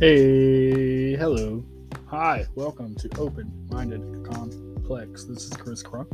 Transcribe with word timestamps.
Hey, 0.00 1.16
hello. 1.16 1.64
Hi, 2.06 2.46
welcome 2.54 2.94
to 2.94 3.10
Open 3.18 3.66
Minded 3.68 4.00
Complex. 4.24 5.24
This 5.24 5.46
is 5.46 5.56
Chris 5.56 5.82
Crunk. 5.82 6.06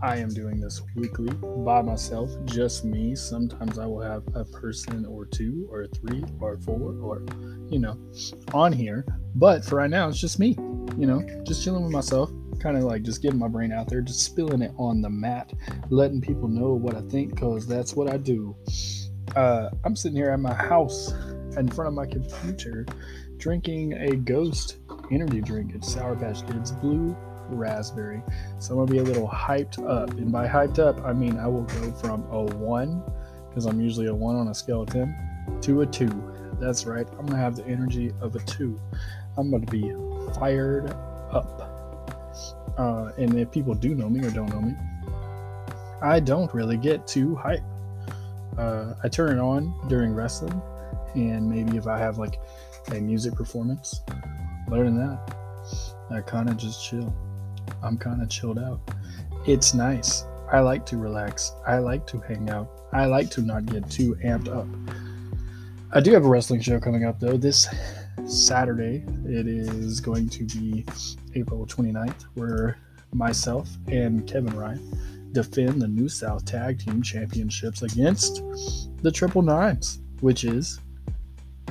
I 0.00 0.18
am 0.18 0.28
doing 0.28 0.60
this 0.60 0.80
weekly 0.94 1.34
by 1.64 1.82
myself, 1.82 2.30
just 2.44 2.84
me. 2.84 3.16
Sometimes 3.16 3.80
I 3.80 3.86
will 3.86 4.02
have 4.02 4.22
a 4.36 4.44
person 4.44 5.04
or 5.04 5.26
two 5.26 5.66
or 5.68 5.88
three 5.88 6.22
or 6.38 6.58
four 6.58 6.94
or, 7.02 7.24
you 7.68 7.80
know, 7.80 7.98
on 8.52 8.72
here. 8.72 9.04
But 9.34 9.64
for 9.64 9.78
right 9.78 9.90
now, 9.90 10.08
it's 10.08 10.20
just 10.20 10.38
me, 10.38 10.54
you 10.96 11.06
know, 11.08 11.20
just 11.42 11.64
chilling 11.64 11.82
with 11.82 11.92
myself, 11.92 12.30
kind 12.60 12.76
of 12.76 12.84
like 12.84 13.02
just 13.02 13.20
getting 13.20 13.40
my 13.40 13.48
brain 13.48 13.72
out 13.72 13.88
there, 13.88 14.00
just 14.00 14.20
spilling 14.20 14.62
it 14.62 14.70
on 14.78 15.02
the 15.02 15.10
mat, 15.10 15.52
letting 15.90 16.20
people 16.20 16.46
know 16.46 16.74
what 16.74 16.94
I 16.94 17.00
think, 17.08 17.34
because 17.34 17.66
that's 17.66 17.96
what 17.96 18.08
I 18.08 18.16
do. 18.16 18.54
Uh, 19.34 19.70
I'm 19.84 19.96
sitting 19.96 20.16
here 20.16 20.30
at 20.30 20.38
my 20.38 20.54
house 20.54 21.12
in 21.56 21.68
front 21.68 21.88
of 21.88 21.94
my 21.94 22.06
computer 22.06 22.86
drinking 23.38 23.94
a 23.94 24.16
ghost 24.16 24.78
energy 25.10 25.40
drink. 25.40 25.72
It's 25.74 25.92
Sour 25.92 26.16
Patch 26.16 26.46
Kids 26.46 26.72
Blue 26.72 27.16
Raspberry. 27.48 28.22
So 28.58 28.72
I'm 28.72 28.78
gonna 28.80 28.90
be 28.90 28.98
a 28.98 29.02
little 29.02 29.28
hyped 29.28 29.84
up. 29.86 30.10
And 30.12 30.32
by 30.32 30.46
hyped 30.46 30.78
up, 30.78 31.04
I 31.04 31.12
mean 31.12 31.38
I 31.38 31.46
will 31.46 31.62
go 31.62 31.92
from 31.92 32.24
a 32.30 32.42
one, 32.42 33.02
because 33.48 33.66
I'm 33.66 33.80
usually 33.80 34.06
a 34.06 34.14
one 34.14 34.36
on 34.36 34.48
a 34.48 34.54
scale 34.54 34.82
of 34.82 34.88
10, 34.90 35.58
to 35.62 35.82
a 35.82 35.86
two. 35.86 36.10
That's 36.60 36.86
right. 36.86 37.06
I'm 37.18 37.26
gonna 37.26 37.38
have 37.38 37.56
the 37.56 37.66
energy 37.66 38.12
of 38.20 38.34
a 38.36 38.40
two. 38.40 38.80
I'm 39.36 39.50
gonna 39.50 39.66
be 39.66 39.92
fired 40.34 40.90
up. 41.30 41.70
Uh, 42.78 43.12
and 43.18 43.38
if 43.38 43.50
people 43.50 43.74
do 43.74 43.94
know 43.94 44.08
me 44.08 44.24
or 44.24 44.30
don't 44.30 44.48
know 44.48 44.60
me, 44.60 44.74
I 46.02 46.20
don't 46.20 46.52
really 46.52 46.76
get 46.76 47.06
too 47.06 47.34
hype. 47.34 47.62
Uh, 48.58 48.94
I 49.02 49.08
turn 49.08 49.38
it 49.38 49.40
on 49.40 49.74
during 49.88 50.14
wrestling, 50.14 50.60
and 51.14 51.48
maybe 51.48 51.76
if 51.76 51.86
I 51.86 51.98
have 51.98 52.18
like 52.18 52.40
a 52.92 53.00
music 53.00 53.34
performance. 53.34 54.00
Other 54.68 54.84
than 54.84 54.96
that, 54.96 55.36
I 56.10 56.20
kind 56.20 56.48
of 56.48 56.56
just 56.56 56.84
chill. 56.84 57.14
I'm 57.82 57.96
kind 57.96 58.22
of 58.22 58.28
chilled 58.28 58.58
out. 58.58 58.80
It's 59.46 59.74
nice. 59.74 60.24
I 60.52 60.60
like 60.60 60.86
to 60.86 60.96
relax. 60.96 61.52
I 61.66 61.78
like 61.78 62.06
to 62.08 62.20
hang 62.20 62.50
out. 62.50 62.70
I 62.92 63.06
like 63.06 63.30
to 63.30 63.42
not 63.42 63.66
get 63.66 63.90
too 63.90 64.14
amped 64.24 64.48
up. 64.48 64.66
I 65.92 66.00
do 66.00 66.12
have 66.12 66.24
a 66.24 66.28
wrestling 66.28 66.60
show 66.60 66.80
coming 66.80 67.04
up 67.04 67.20
though 67.20 67.36
this 67.36 67.68
Saturday. 68.26 69.04
It 69.24 69.46
is 69.46 70.00
going 70.00 70.28
to 70.30 70.44
be 70.44 70.84
April 71.34 71.66
29th, 71.66 72.26
where 72.34 72.78
myself 73.12 73.68
and 73.88 74.26
Kevin 74.28 74.56
Ryan 74.56 75.30
defend 75.32 75.82
the 75.82 75.88
New 75.88 76.08
South 76.08 76.44
Tag 76.44 76.78
Team 76.78 77.02
Championships 77.02 77.82
against 77.82 78.42
the 79.02 79.10
Triple 79.10 79.42
Nines, 79.42 80.00
which 80.20 80.44
is 80.44 80.80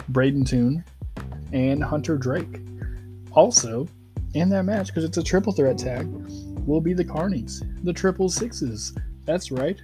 Braden 0.10 0.46
Toon 0.46 0.84
and 1.52 1.84
Hunter 1.84 2.18
Drake. 2.18 2.60
Also, 3.32 3.88
in 4.34 4.50
that 4.50 4.64
match, 4.64 4.88
because 4.88 5.04
it's 5.04 5.18
a 5.18 5.24
triple 5.24 5.54
threat 5.54 5.78
tag, 5.78 6.08
will 6.66 6.82
be 6.82 6.94
the 6.94 7.06
Carnies, 7.06 7.64
the 7.84 7.94
triple 7.94 8.30
sixes. 8.30 8.96
That's 9.26 9.52
right, 9.52 9.82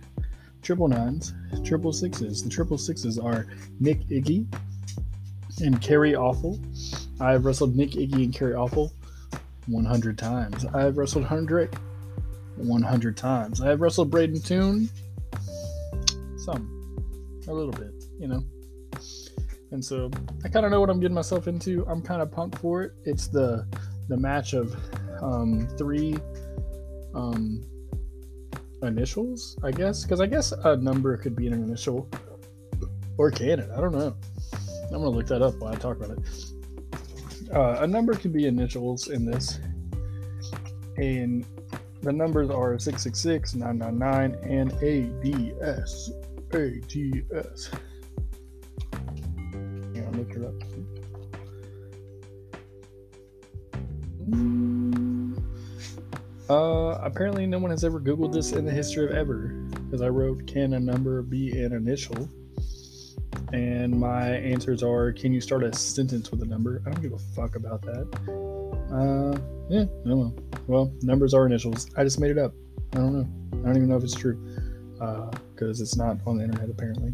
triple 0.62 0.88
nines, 0.88 1.34
triple 1.64 1.94
sixes. 1.94 2.44
The 2.44 2.50
triple 2.50 2.78
sixes 2.78 3.18
are 3.20 3.48
Nick 3.80 4.02
Iggy 4.08 4.46
and 5.62 5.82
Kerry 5.82 6.16
Awful. 6.16 6.60
I've 7.20 7.46
wrestled 7.46 7.76
Nick 7.76 7.92
Iggy 7.92 8.24
and 8.24 8.34
Kerry 8.34 8.54
Awful 8.54 8.94
100 9.68 10.18
times. 10.18 10.66
I've 10.74 10.98
wrestled 10.98 11.26
Hunter 11.26 11.46
Drake 11.46 11.76
100 12.56 13.18
times. 13.18 13.62
I've 13.62 13.82
wrestled 13.82 14.10
Braden 14.10 14.42
Toon 14.42 14.90
some, 16.38 17.44
a 17.48 17.54
little 17.54 17.74
bit, 17.74 17.94
you 18.20 18.28
know. 18.28 18.44
And 19.72 19.84
so 19.84 20.09
I 20.44 20.50
kind 20.50 20.66
of 20.66 20.72
know 20.72 20.80
what 20.80 20.89
I'm 20.89 21.00
getting 21.00 21.16
myself 21.16 21.48
into. 21.48 21.86
I'm 21.88 22.02
kind 22.02 22.22
of 22.22 22.31
pumped 22.31 22.58
for 22.59 22.84
it. 22.84 22.94
It's 23.06 23.28
the 23.28 23.66
the 24.08 24.17
match 24.17 24.54
of 24.54 24.76
um, 25.21 25.67
three 25.77 26.17
um, 27.14 27.64
initials, 28.82 29.58
I 29.64 29.71
guess, 29.71 30.04
because 30.04 30.21
I 30.21 30.26
guess 30.26 30.52
a 30.52 30.76
number 30.76 31.16
could 31.17 31.36
be 31.36 31.45
an 31.48 31.54
initial, 31.54 32.10
or 33.17 33.30
can 33.30 33.60
it? 33.60 33.70
I 33.76 33.80
don't 33.80 33.92
know. 33.92 34.16
I'm 34.86 34.94
gonna 34.94 35.10
look 35.10 35.27
that 35.27 35.44
up 35.44 35.55
while 35.60 35.73
I 35.73 35.77
talk 35.77 35.98
about 35.98 36.17
it. 36.17 37.54
Uh, 37.54 37.77
a 37.82 37.88
number 37.88 38.14
could 38.15 38.33
be 38.33 38.48
initials 38.48 39.10
in 39.10 39.26
this, 39.26 39.60
and 40.98 41.45
the 42.02 42.11
numbers 42.11 42.49
are 42.49 42.80
666, 42.80 43.55
999, 43.55 44.36
and 44.44 44.71
ADS. 44.82 46.11
ATS 46.52 47.70
it 50.36 50.44
up. 50.44 50.54
Uh, 56.50 56.98
apparently, 57.04 57.45
no 57.45 57.60
one 57.60 57.70
has 57.70 57.84
ever 57.84 58.00
Googled 58.00 58.34
this 58.34 58.54
in 58.54 58.66
the 58.66 58.72
history 58.72 59.06
of 59.06 59.12
ever 59.12 59.50
because 59.86 60.02
I 60.02 60.10
wrote, 60.10 60.48
Can 60.48 60.73
a 60.73 60.80
number 60.80 61.22
be 61.22 61.62
an 61.62 61.73
initial? 61.73 62.28
And 63.54 64.00
my 64.00 64.30
answers 64.30 64.82
are, 64.82 65.12
Can 65.12 65.32
you 65.32 65.42
start 65.42 65.64
a 65.64 65.73
sentence 65.73 66.32
with 66.32 66.42
a 66.42 66.45
number? 66.45 66.82
I 66.86 66.92
don't 66.92 67.02
give 67.02 67.14
a 67.14 67.20
fuck 67.20 67.56
about 67.56 67.84
that. 67.84 68.08
Uh, 68.92 69.39
yeah, 69.70 69.86
know. 70.06 70.36
Well, 70.66 70.92
numbers 71.04 71.36
are 71.36 71.45
initials. 71.45 71.88
I 71.95 72.04
just 72.04 72.20
made 72.20 72.32
it 72.32 72.39
up. 72.39 72.54
I 72.94 72.98
don't 72.98 73.14
know. 73.14 73.60
I 73.62 73.68
don't 73.68 73.78
even 73.78 73.89
know 73.89 73.98
if 73.98 74.04
it's 74.04 74.16
true 74.16 74.36
because 74.94 75.80
uh, 75.80 75.84
it's 75.84 75.95
not 75.95 76.18
on 76.26 76.38
the 76.38 76.44
internet 76.44 76.70
apparently 76.70 77.14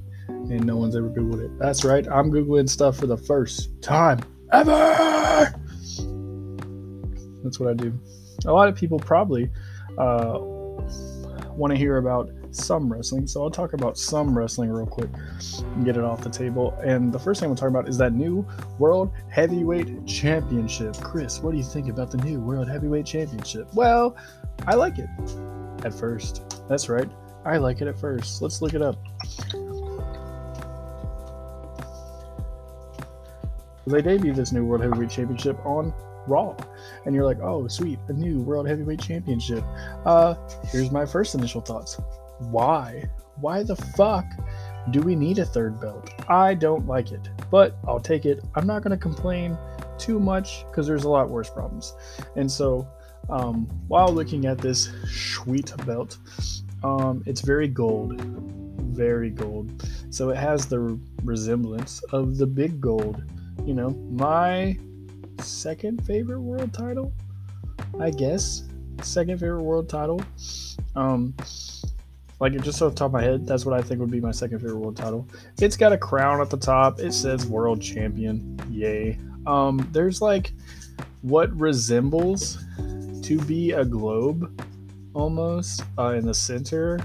and 0.51 0.66
no 0.66 0.78
one's 0.78 0.95
ever 0.95 1.09
Googled 1.09 1.44
it. 1.44 1.57
That's 1.59 1.83
right, 1.83 2.07
I'm 2.07 2.31
Googling 2.31 2.69
stuff 2.69 2.97
for 2.97 3.07
the 3.07 3.17
first 3.17 3.81
time 3.81 4.19
ever. 4.51 5.53
That's 7.44 7.59
what 7.59 7.69
I 7.69 7.73
do. 7.73 7.94
A 8.45 8.51
lot 8.51 8.67
of 8.67 8.75
people 8.75 9.00
probably 9.00 9.50
uh, 9.97 10.39
want 11.56 11.72
to 11.72 11.78
hear 11.78 11.97
about 11.97 12.29
some 12.51 12.91
wrestling, 12.91 13.28
so 13.28 13.44
I'll 13.44 13.51
talk 13.51 13.73
about 13.73 13.97
some 13.97 14.38
wrestling 14.38 14.72
real 14.72 14.85
quick 14.85 15.09
and 15.59 15.85
get 15.85 15.97
it 15.97 16.03
off 16.03 16.22
the 16.22 16.29
table. 16.29 16.77
And 16.83 17.12
the 17.12 17.19
first 17.19 17.39
thing 17.39 17.50
I'm 17.50 17.56
talking 17.56 17.75
about 17.75 17.89
is 17.89 17.97
that 17.97 18.13
new 18.13 18.47
World 18.79 19.12
Heavyweight 19.29 20.06
Championship. 20.07 20.95
Chris, 21.01 21.41
what 21.41 21.51
do 21.51 21.57
you 21.57 21.63
think 21.63 21.89
about 21.89 22.12
the 22.12 22.17
new 22.17 22.39
World 22.39 22.69
Heavyweight 22.69 23.06
Championship? 23.06 23.73
Well, 23.73 24.16
I 24.67 24.75
like 24.75 25.00
it 25.00 25.09
at 25.83 25.94
first. 25.94 26.44
That's 26.67 26.89
right. 26.89 27.09
I 27.45 27.57
like 27.57 27.81
it 27.81 27.88
at 27.88 28.00
first. 28.00 28.41
Let's 28.41 28.62
look 28.62 28.73
it 28.73 28.81
up. 28.81 28.95
They 33.91 34.01
debuted 34.01 34.35
this 34.35 34.51
new 34.51 34.66
World 34.66 34.81
Heavyweight 34.81 35.09
Championship 35.09 35.63
on 35.66 35.94
Raw. 36.28 36.56
And 37.06 37.13
you're 37.13 37.25
like, 37.25 37.40
oh, 37.41 37.68
sweet, 37.68 38.00
a 38.07 38.13
new 38.13 38.41
World 38.41 38.68
Heavyweight 38.68 39.00
Championship. 39.00 39.63
Uh, 40.06 40.35
here's 40.68 40.91
my 40.91 41.06
first 41.06 41.35
initial 41.35 41.62
thoughts. 41.62 42.00
Why? 42.40 43.09
Why 43.40 43.63
the 43.63 43.75
fuck 43.75 44.25
do 44.91 45.01
we 45.01 45.16
need 45.16 45.40
a 45.40 45.45
third 45.45 45.79
belt? 45.79 46.09
I 46.29 46.53
don't 46.53 46.88
like 46.88 47.12
it, 47.12 47.29
but 47.51 47.78
I'll 47.88 48.00
take 48.00 48.25
it. 48.25 48.44
I'm 48.56 48.68
not 48.68 48.81
going 48.81 48.91
to 48.91 49.01
complain 49.01 49.57
too 49.97 50.19
much 50.19 50.66
because 50.68 50.88
there's 50.88 51.03
a 51.03 51.09
lot 51.09 51.29
worse 51.29 51.50
problems. 51.50 51.94
And 52.35 52.51
so, 52.51 52.88
um, 53.29 53.66
while 53.88 54.09
looking 54.13 54.45
at 54.45 54.57
this 54.57 54.90
sweet 55.07 55.72
belt, 55.85 56.18
um, 56.84 57.24
it's 57.25 57.41
very 57.41 57.68
gold, 57.68 58.22
very 58.22 59.29
gold. 59.29 59.88
So 60.09 60.29
it 60.29 60.38
has 60.38 60.68
the 60.68 61.00
resemblance 61.24 62.01
of 62.12 62.38
the 62.38 62.45
big 62.47 62.79
gold 62.79 63.24
you 63.64 63.74
know, 63.74 63.92
my 64.12 64.78
second 65.40 66.06
favorite 66.06 66.42
world 66.42 66.74
title, 66.74 67.14
I 68.00 68.12
guess. 68.12 68.64
Second 69.02 69.40
favorite 69.40 69.64
world 69.64 69.90
title. 69.90 70.22
Um, 70.96 71.34
like 72.40 72.54
just 72.62 72.82
off 72.82 72.92
the 72.92 72.98
top 72.98 73.08
of 73.08 73.14
my 73.14 73.24
head, 73.24 73.48
that's 73.48 73.66
what 73.66 73.78
I 73.78 73.82
think 73.82 74.00
would 74.00 74.12
be 74.12 74.20
my 74.20 74.32
second 74.32 74.60
favorite 74.60 74.78
world 74.78 74.98
title. 74.98 75.28
It's 75.62 75.78
got 75.78 75.94
a 75.94 75.98
crown 75.98 76.42
at 76.42 76.50
the 76.50 76.57
top. 76.57 77.00
It 77.00 77.13
says 77.13 77.46
world 77.46 77.81
champion. 77.81 78.60
Yay. 78.69 79.18
Um, 79.48 79.88
there's 79.92 80.22
like 80.22 80.51
what 81.22 81.56
resembles 81.58 82.58
to 83.24 83.40
be 83.48 83.72
a 83.72 83.86
globe 83.86 84.62
almost 85.13 85.84
uh, 85.98 86.10
in 86.10 86.25
the 86.25 86.34
center, 86.34 87.00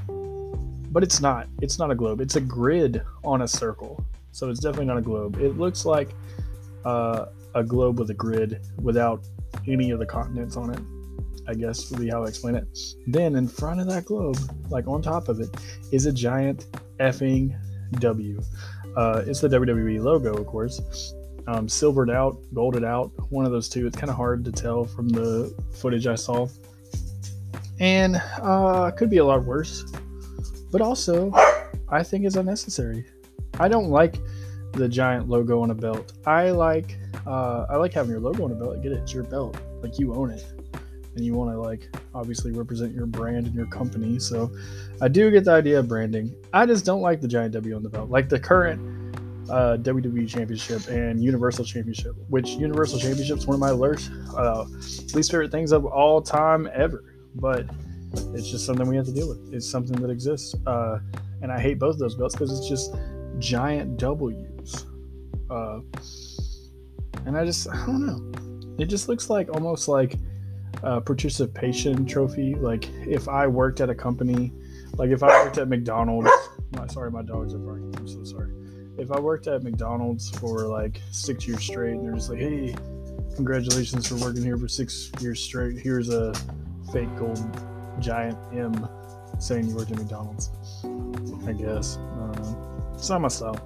but 0.90 1.02
it's 1.02 1.20
not. 1.20 1.48
It's 1.60 1.78
not 1.78 1.90
a 1.90 1.94
globe. 1.94 2.20
It's 2.20 2.36
a 2.36 2.40
grid 2.40 3.02
on 3.24 3.42
a 3.42 3.48
circle. 3.48 4.04
So 4.32 4.50
it's 4.50 4.60
definitely 4.60 4.86
not 4.86 4.98
a 4.98 5.02
globe. 5.02 5.38
It 5.40 5.58
looks 5.58 5.84
like 5.84 6.10
uh, 6.84 7.26
a 7.54 7.64
globe 7.64 7.98
with 7.98 8.10
a 8.10 8.14
grid 8.14 8.60
without 8.82 9.26
any 9.66 9.90
of 9.90 9.98
the 9.98 10.06
continents 10.06 10.56
on 10.56 10.72
it. 10.72 10.80
I 11.48 11.54
guess 11.54 11.90
would 11.90 12.00
be 12.00 12.08
how 12.08 12.24
I 12.24 12.28
explain 12.28 12.54
it. 12.54 12.68
Then 13.06 13.34
in 13.34 13.48
front 13.48 13.80
of 13.80 13.88
that 13.88 14.04
globe, 14.04 14.36
like 14.68 14.86
on 14.86 15.02
top 15.02 15.28
of 15.28 15.40
it, 15.40 15.48
is 15.90 16.06
a 16.06 16.12
giant 16.12 16.66
effing 17.00 17.56
W. 17.98 18.40
Uh, 18.96 19.22
it's 19.26 19.40
the 19.40 19.48
WWE 19.48 20.00
logo, 20.00 20.34
of 20.34 20.46
course. 20.46 21.14
Um, 21.46 21.68
silvered 21.68 22.10
out, 22.10 22.38
golded 22.54 22.84
out, 22.84 23.10
one 23.30 23.44
of 23.44 23.50
those 23.50 23.68
two. 23.68 23.86
It's 23.86 23.96
kind 23.96 24.10
of 24.10 24.16
hard 24.16 24.44
to 24.44 24.52
tell 24.52 24.84
from 24.84 25.08
the 25.08 25.52
footage 25.72 26.06
I 26.06 26.14
saw. 26.14 26.46
And 27.80 28.22
uh, 28.40 28.90
could 28.92 29.10
be 29.10 29.18
a 29.18 29.24
lot 29.24 29.44
worse. 29.44 29.84
But 30.70 30.80
also, 30.80 31.32
I 31.88 32.02
think 32.02 32.24
is 32.24 32.36
unnecessary. 32.36 33.06
I 33.58 33.68
don't 33.68 33.88
like 33.88 34.16
the 34.72 34.88
giant 34.88 35.28
logo 35.28 35.62
on 35.62 35.70
a 35.70 35.74
belt. 35.74 36.12
I 36.26 36.50
like 36.50 36.96
uh, 37.26 37.66
I 37.68 37.76
like 37.76 37.92
having 37.92 38.10
your 38.10 38.20
logo 38.20 38.44
on 38.44 38.52
a 38.52 38.54
belt. 38.54 38.82
Get 38.82 38.92
it, 38.92 38.98
it's 38.98 39.12
your 39.12 39.24
belt, 39.24 39.56
like 39.82 39.98
you 39.98 40.14
own 40.14 40.30
it, 40.30 40.44
and 41.14 41.24
you 41.24 41.34
want 41.34 41.50
to 41.50 41.60
like 41.60 41.88
obviously 42.14 42.52
represent 42.52 42.94
your 42.94 43.06
brand 43.06 43.46
and 43.46 43.54
your 43.54 43.66
company. 43.66 44.18
So 44.18 44.50
I 45.00 45.08
do 45.08 45.30
get 45.30 45.44
the 45.44 45.52
idea 45.52 45.78
of 45.78 45.88
branding. 45.88 46.34
I 46.52 46.66
just 46.66 46.84
don't 46.84 47.00
like 47.00 47.20
the 47.20 47.28
giant 47.28 47.52
W 47.54 47.74
on 47.76 47.82
the 47.82 47.88
belt, 47.88 48.10
like 48.10 48.28
the 48.28 48.38
current 48.38 48.80
uh, 49.50 49.76
WWE 49.78 50.28
Championship 50.28 50.86
and 50.88 51.22
Universal 51.22 51.64
Championship. 51.64 52.14
Which 52.28 52.50
Universal 52.50 53.00
Championship 53.00 53.38
is 53.38 53.46
one 53.46 53.54
of 53.54 53.60
my 53.60 53.70
alert, 53.70 54.08
uh, 54.36 54.64
least 55.14 55.30
favorite 55.30 55.50
things 55.50 55.72
of 55.72 55.84
all 55.84 56.22
time 56.22 56.68
ever, 56.74 57.04
but 57.34 57.66
it's 58.34 58.50
just 58.50 58.66
something 58.66 58.86
we 58.88 58.96
have 58.96 59.06
to 59.06 59.12
deal 59.12 59.28
with. 59.28 59.52
It's 59.52 59.68
something 59.68 60.00
that 60.00 60.10
exists, 60.10 60.54
uh, 60.66 60.98
and 61.42 61.50
I 61.50 61.60
hate 61.60 61.78
both 61.78 61.98
those 61.98 62.14
belts 62.14 62.34
because 62.34 62.56
it's 62.56 62.68
just 62.68 62.94
giant 63.40 63.96
W's. 63.96 64.86
Uh, 65.50 65.80
and 67.26 67.36
I 67.36 67.44
just, 67.44 67.68
I 67.72 67.86
don't 67.86 68.06
know. 68.06 68.76
It 68.78 68.86
just 68.86 69.08
looks 69.08 69.28
like 69.28 69.52
almost 69.52 69.88
like 69.88 70.14
a 70.82 71.00
participation 71.00 72.06
trophy. 72.06 72.54
Like 72.54 72.88
if 73.06 73.28
I 73.28 73.46
worked 73.46 73.80
at 73.80 73.90
a 73.90 73.94
company, 73.94 74.52
like 74.94 75.10
if 75.10 75.22
I 75.22 75.44
worked 75.44 75.58
at 75.58 75.68
McDonald's, 75.68 76.30
my, 76.76 76.86
sorry, 76.86 77.10
my 77.10 77.22
dogs 77.22 77.54
are 77.54 77.58
barking. 77.58 77.94
I'm 77.96 78.08
so 78.08 78.24
sorry. 78.24 78.52
If 78.98 79.10
I 79.10 79.18
worked 79.18 79.46
at 79.46 79.62
McDonald's 79.62 80.30
for 80.30 80.66
like 80.66 81.00
six 81.10 81.46
years 81.46 81.64
straight, 81.64 81.92
and 81.92 82.04
they're 82.04 82.14
just 82.14 82.28
like, 82.28 82.38
hey, 82.38 82.74
congratulations 83.34 84.06
for 84.06 84.16
working 84.16 84.42
here 84.42 84.58
for 84.58 84.68
six 84.68 85.10
years 85.20 85.42
straight. 85.42 85.78
Here's 85.78 86.10
a 86.10 86.34
fake 86.92 87.14
gold 87.16 87.38
giant 87.98 88.36
M 88.52 88.88
saying 89.38 89.68
you 89.68 89.76
worked 89.76 89.90
at 89.90 89.98
McDonald's. 89.98 90.50
I 91.46 91.52
guess. 91.52 91.96
Uh, 91.96 92.59
it's 93.00 93.08
not 93.08 93.22
my 93.22 93.28
style. 93.28 93.58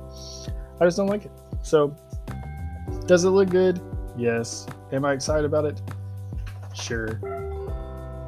I 0.81 0.85
just 0.85 0.97
don't 0.97 1.09
like 1.09 1.25
it. 1.25 1.33
So, 1.63 1.95
does 3.07 3.25
it 3.25 3.31
look 3.31 3.51
good? 3.51 3.81
Yes. 4.17 4.65
Am 4.93 5.05
I 5.05 5.13
excited 5.13 5.45
about 5.45 5.65
it? 5.65 5.83
Sure. 6.73 7.21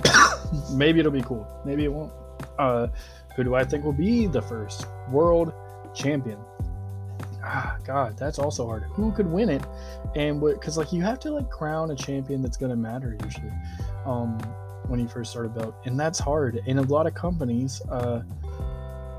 Maybe 0.72 0.98
it'll 0.98 1.12
be 1.12 1.22
cool. 1.22 1.46
Maybe 1.64 1.84
it 1.84 1.92
won't. 1.92 2.12
Uh, 2.58 2.88
who 3.36 3.44
do 3.44 3.54
I 3.54 3.62
think 3.62 3.84
will 3.84 3.92
be 3.92 4.26
the 4.26 4.42
first 4.42 4.88
world 5.08 5.52
champion? 5.94 6.38
Ah, 7.44 7.76
God, 7.84 8.18
that's 8.18 8.40
also 8.40 8.66
hard. 8.66 8.82
Who 8.94 9.12
could 9.12 9.28
win 9.28 9.48
it? 9.48 9.62
And 10.16 10.40
what? 10.40 10.54
because 10.54 10.76
like 10.76 10.92
you 10.92 11.02
have 11.02 11.20
to 11.20 11.30
like 11.30 11.48
crown 11.50 11.92
a 11.92 11.94
champion 11.94 12.42
that's 12.42 12.56
gonna 12.56 12.74
matter 12.74 13.16
usually, 13.22 13.52
um, 14.04 14.36
when 14.88 14.98
you 14.98 15.06
first 15.06 15.30
start 15.30 15.46
a 15.46 15.50
belt, 15.50 15.76
and 15.84 16.00
that's 16.00 16.18
hard. 16.18 16.60
And 16.66 16.80
a 16.80 16.82
lot 16.82 17.06
of 17.06 17.14
companies 17.14 17.80
uh 17.90 18.22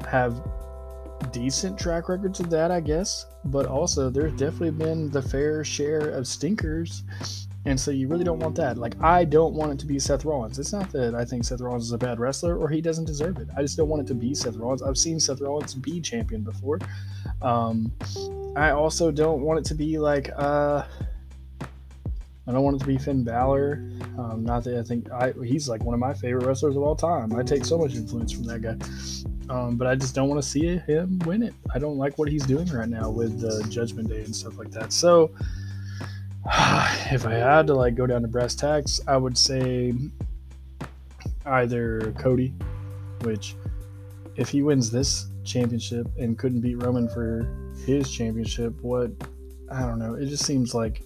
have 0.10 0.42
decent 1.32 1.80
track 1.80 2.10
records 2.10 2.40
of 2.40 2.50
that, 2.50 2.72
I 2.72 2.80
guess. 2.80 3.26
But 3.46 3.66
also, 3.66 4.10
there's 4.10 4.34
definitely 4.34 4.72
been 4.72 5.10
the 5.10 5.22
fair 5.22 5.64
share 5.64 6.10
of 6.10 6.28
stinkers. 6.28 7.04
And 7.66 7.78
so 7.78 7.92
you 7.92 8.08
really 8.08 8.24
don't 8.24 8.40
want 8.40 8.56
that. 8.56 8.78
Like, 8.78 9.02
I 9.04 9.26
don't 9.26 9.54
want 9.54 9.74
it 9.74 9.80
to 9.80 9.86
be 9.86 10.00
Seth 10.00 10.24
Rollins. 10.24 10.58
It's 10.58 10.72
not 10.72 10.90
that 10.94 11.16
I 11.16 11.26
think 11.26 11.44
Seth 11.44 11.60
Rollins 11.60 11.84
is 11.84 11.92
a 11.92 11.98
bad 11.98 12.18
wrestler 12.18 12.58
or 12.58 12.70
he 12.70 12.80
doesn't 12.80 13.06
deserve 13.06 13.40
it. 13.40 13.50
I 13.58 13.62
just 13.62 13.76
don't 13.76 13.90
want 13.90 14.04
it 14.04 14.08
to 14.08 14.14
be 14.14 14.34
Seth 14.34 14.56
Rollins. 14.56 14.82
I've 14.82 14.98
seen 14.98 15.20
Seth 15.20 15.42
Rollins 15.42 15.74
be 15.74 16.00
champion 16.00 16.44
before. 16.44 16.80
Um, 17.42 17.92
I 18.56 18.72
also 18.72 19.12
don't 19.12 19.42
want 19.42 19.60
it 19.60 19.66
to 19.66 19.76
be 19.76 19.98
like, 19.98 20.30
uh, 20.38 20.84
I 22.48 22.52
don't 22.54 22.64
want 22.64 22.78
it 22.78 22.80
to 22.80 22.88
be 22.88 22.98
Finn 22.98 23.26
Balor. 23.26 23.84
Um, 24.18 24.46
not 24.46 24.64
that 24.64 24.80
I 24.80 24.84
think 24.84 25.12
I, 25.12 25.34
he's 25.44 25.68
like 25.68 25.84
one 25.84 25.94
of 25.94 26.00
my 26.00 26.14
favorite 26.14 26.46
wrestlers 26.46 26.78
of 26.78 26.84
all 26.84 26.96
time. 26.96 27.36
I 27.36 27.44
take 27.44 27.66
so 27.66 27.78
much 27.78 27.96
influence 27.96 28.32
from 28.32 28.44
that 28.46 28.62
guy. 28.62 28.78
Um, 29.50 29.78
but 29.78 29.88
I 29.88 29.96
just 29.96 30.14
don't 30.14 30.28
want 30.28 30.42
to 30.42 30.48
see 30.48 30.78
him 30.78 31.20
win 31.26 31.42
it. 31.42 31.54
I 31.74 31.80
don't 31.80 31.98
like 31.98 32.18
what 32.18 32.28
he's 32.28 32.46
doing 32.46 32.68
right 32.68 32.90
now 32.90 33.10
with 33.10 33.40
the 33.40 33.66
Judgment 33.70 34.10
Day 34.10 34.24
and 34.24 34.36
stuff 34.36 34.58
like 34.58 34.72
that. 34.72 34.92
So, 34.92 35.32
if 36.46 37.26
I 37.26 37.34
had 37.34 37.68
to 37.68 37.74
like 37.74 37.96
go 37.96 38.06
down 38.06 38.22
to 38.24 38.28
brass 38.28 38.56
tacks, 38.56 39.00
I 39.08 39.18
would 39.18 39.38
say 39.38 39.94
either 41.46 42.14
Cody, 42.20 42.54
which 43.22 43.56
if 44.36 44.50
he 44.50 44.62
wins 44.62 44.92
this 44.92 45.28
championship 45.44 46.08
and 46.18 46.38
couldn't 46.38 46.62
beat 46.62 46.76
Roman 46.84 47.08
for 47.08 47.48
his 47.86 48.12
championship, 48.12 48.74
what 48.82 49.12
I 49.72 49.82
don't 49.82 50.00
know. 50.00 50.14
It 50.14 50.28
just 50.28 50.46
seems 50.46 50.74
like 50.74 51.04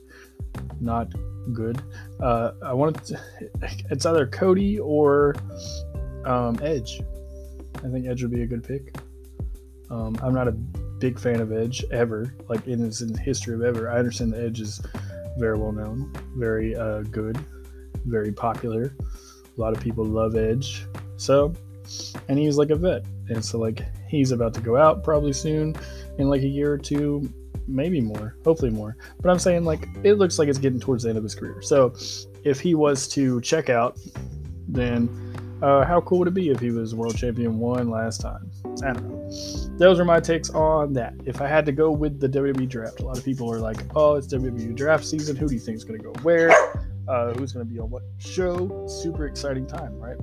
not 0.79 1.11
good. 1.53 1.81
Uh, 2.19 2.51
I 2.63 2.73
want 2.73 3.03
to, 3.05 3.19
it's 3.89 4.05
either 4.05 4.27
Cody 4.27 4.79
or 4.79 5.35
um, 6.25 6.59
Edge 6.61 7.01
I 7.77 7.89
think 7.89 8.07
Edge 8.07 8.21
would 8.21 8.31
be 8.31 8.43
a 8.43 8.47
good 8.47 8.63
pick. 8.63 8.95
Um, 9.89 10.17
I'm 10.23 10.33
not 10.33 10.47
a 10.47 10.51
big 10.51 11.19
fan 11.19 11.41
of 11.41 11.51
Edge 11.51 11.83
ever, 11.91 12.33
like 12.47 12.65
in 12.67 12.79
his 12.79 13.01
in 13.01 13.17
history 13.17 13.55
of 13.55 13.61
ever. 13.61 13.89
I 13.89 13.97
understand 13.97 14.33
the 14.33 14.41
Edge 14.41 14.61
is 14.61 14.81
very 15.37 15.57
well 15.57 15.71
known, 15.71 16.13
very 16.37 16.75
uh, 16.75 17.01
good, 17.01 17.37
very 18.05 18.31
popular. 18.31 18.95
A 19.57 19.61
lot 19.61 19.75
of 19.75 19.83
people 19.83 20.05
love 20.05 20.35
Edge. 20.35 20.85
So, 21.17 21.53
and 22.29 22.39
he's 22.39 22.57
like 22.57 22.69
a 22.69 22.75
vet, 22.75 23.03
and 23.29 23.43
so 23.43 23.59
like 23.59 23.83
he's 24.07 24.31
about 24.31 24.53
to 24.53 24.61
go 24.61 24.77
out 24.77 25.03
probably 25.03 25.33
soon, 25.33 25.75
in 26.17 26.29
like 26.29 26.41
a 26.41 26.47
year 26.47 26.71
or 26.71 26.77
two, 26.77 27.29
maybe 27.67 27.99
more, 27.99 28.35
hopefully 28.45 28.71
more. 28.71 28.95
But 29.21 29.29
I'm 29.29 29.39
saying 29.39 29.65
like 29.65 29.87
it 30.03 30.13
looks 30.13 30.39
like 30.39 30.47
it's 30.47 30.59
getting 30.59 30.79
towards 30.79 31.03
the 31.03 31.09
end 31.09 31.17
of 31.17 31.23
his 31.23 31.35
career. 31.35 31.61
So, 31.61 31.93
if 32.43 32.59
he 32.61 32.75
was 32.75 33.07
to 33.09 33.41
check 33.41 33.69
out, 33.69 33.99
then 34.67 35.30
uh, 35.61 35.85
how 35.85 36.01
cool 36.01 36.19
would 36.19 36.27
it 36.27 36.33
be 36.33 36.49
if 36.49 36.59
he 36.59 36.71
was 36.71 36.95
world 36.95 37.15
champion 37.15 37.59
one 37.59 37.89
last 37.89 38.21
time? 38.21 38.49
I 38.83 38.93
don't 38.93 39.07
know. 39.09 39.77
Those 39.77 39.99
are 39.99 40.05
my 40.05 40.19
takes 40.19 40.49
on 40.49 40.93
that. 40.93 41.13
If 41.25 41.41
I 41.41 41.47
had 41.47 41.65
to 41.67 41.71
go 41.71 41.91
with 41.91 42.19
the 42.19 42.27
WWE 42.27 42.67
draft, 42.67 42.99
a 42.99 43.05
lot 43.05 43.17
of 43.17 43.23
people 43.23 43.51
are 43.51 43.59
like, 43.59 43.77
"Oh, 43.95 44.15
it's 44.15 44.27
WWE 44.27 44.75
draft 44.75 45.05
season. 45.05 45.35
Who 45.35 45.47
do 45.47 45.53
you 45.53 45.59
think 45.59 45.77
is 45.77 45.83
going 45.83 45.99
to 45.99 46.03
go 46.03 46.13
where? 46.23 46.51
Uh, 47.07 47.33
who's 47.33 47.51
going 47.51 47.65
to 47.65 47.71
be 47.71 47.79
on 47.79 47.89
what 47.89 48.03
show?" 48.17 48.85
Super 48.87 49.27
exciting 49.27 49.67
time, 49.67 49.99
right? 49.99 50.17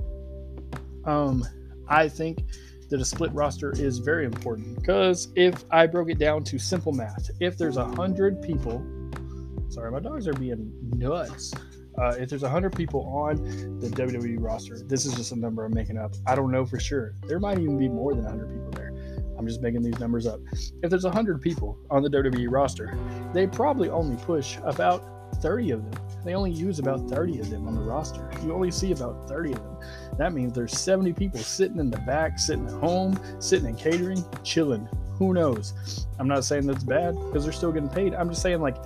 Um, 1.05 1.45
I 1.87 2.07
think 2.07 2.43
that 2.89 2.99
a 2.99 3.05
split 3.05 3.31
roster 3.33 3.71
is 3.79 3.99
very 3.99 4.25
important 4.25 4.75
because 4.75 5.29
if 5.35 5.63
I 5.71 5.87
broke 5.87 6.09
it 6.09 6.19
down 6.19 6.43
to 6.45 6.59
simple 6.59 6.91
math, 6.91 7.29
if 7.39 7.57
there's 7.57 7.77
a 7.77 7.85
hundred 7.85 8.41
people, 8.41 8.83
sorry, 9.69 9.91
my 9.91 9.99
dogs 9.99 10.27
are 10.27 10.33
being 10.33 10.73
nuts. 10.95 11.53
Uh, 11.99 12.15
if 12.17 12.29
there's 12.29 12.43
100 12.43 12.73
people 12.75 13.05
on 13.07 13.35
the 13.79 13.89
WWE 13.89 14.37
roster, 14.39 14.79
this 14.79 15.05
is 15.05 15.13
just 15.15 15.33
a 15.33 15.35
number 15.35 15.65
I'm 15.65 15.73
making 15.73 15.97
up. 15.97 16.13
I 16.25 16.35
don't 16.35 16.51
know 16.51 16.65
for 16.65 16.79
sure. 16.79 17.13
There 17.27 17.39
might 17.39 17.59
even 17.59 17.77
be 17.77 17.89
more 17.89 18.13
than 18.13 18.23
100 18.23 18.47
people 18.49 18.71
there. 18.71 18.93
I'm 19.37 19.45
just 19.45 19.61
making 19.61 19.81
these 19.81 19.99
numbers 19.99 20.25
up. 20.25 20.39
If 20.83 20.89
there's 20.89 21.03
100 21.03 21.41
people 21.41 21.77
on 21.89 22.03
the 22.03 22.09
WWE 22.09 22.47
roster, 22.49 22.97
they 23.33 23.47
probably 23.47 23.89
only 23.89 24.15
push 24.23 24.57
about 24.63 25.03
30 25.41 25.71
of 25.71 25.91
them. 25.91 26.01
They 26.25 26.33
only 26.35 26.51
use 26.51 26.79
about 26.79 27.09
30 27.09 27.39
of 27.39 27.49
them 27.49 27.67
on 27.67 27.75
the 27.75 27.81
roster. 27.81 28.29
You 28.43 28.53
only 28.53 28.71
see 28.71 28.91
about 28.91 29.27
30 29.27 29.53
of 29.53 29.63
them. 29.63 29.77
That 30.17 30.33
means 30.33 30.53
there's 30.53 30.77
70 30.77 31.13
people 31.13 31.39
sitting 31.39 31.79
in 31.79 31.89
the 31.89 31.99
back, 31.99 32.39
sitting 32.39 32.67
at 32.67 32.73
home, 32.73 33.19
sitting 33.39 33.67
in 33.67 33.75
catering, 33.75 34.23
chilling. 34.43 34.87
Who 35.17 35.33
knows? 35.33 36.07
I'm 36.17 36.27
not 36.27 36.45
saying 36.45 36.67
that's 36.67 36.83
bad 36.83 37.15
because 37.15 37.43
they're 37.43 37.53
still 37.53 37.71
getting 37.71 37.89
paid. 37.89 38.13
I'm 38.13 38.29
just 38.29 38.41
saying, 38.41 38.61
like, 38.61 38.77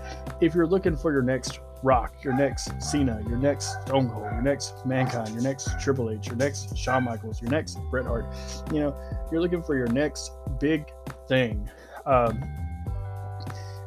if 0.41 0.55
you're 0.55 0.67
looking 0.67 0.97
for 0.97 1.11
your 1.11 1.21
next 1.21 1.59
Rock, 1.83 2.23
your 2.23 2.33
next 2.33 2.81
Cena, 2.81 3.21
your 3.27 3.37
next 3.37 3.81
Stone 3.81 4.09
Cold, 4.09 4.23
your 4.23 4.41
next 4.41 4.85
Mankind, 4.85 5.29
your 5.33 5.43
next 5.43 5.69
Triple 5.81 6.09
H, 6.09 6.27
your 6.27 6.37
next 6.37 6.75
Shawn 6.77 7.03
Michaels, 7.03 7.41
your 7.41 7.51
next 7.51 7.77
Bret 7.91 8.05
Hart. 8.05 8.25
You 8.71 8.79
know, 8.79 8.95
you're 9.31 9.41
looking 9.41 9.61
for 9.61 9.75
your 9.75 9.87
next 9.87 10.31
big 10.59 10.85
thing. 11.27 11.69
Um, 12.05 12.41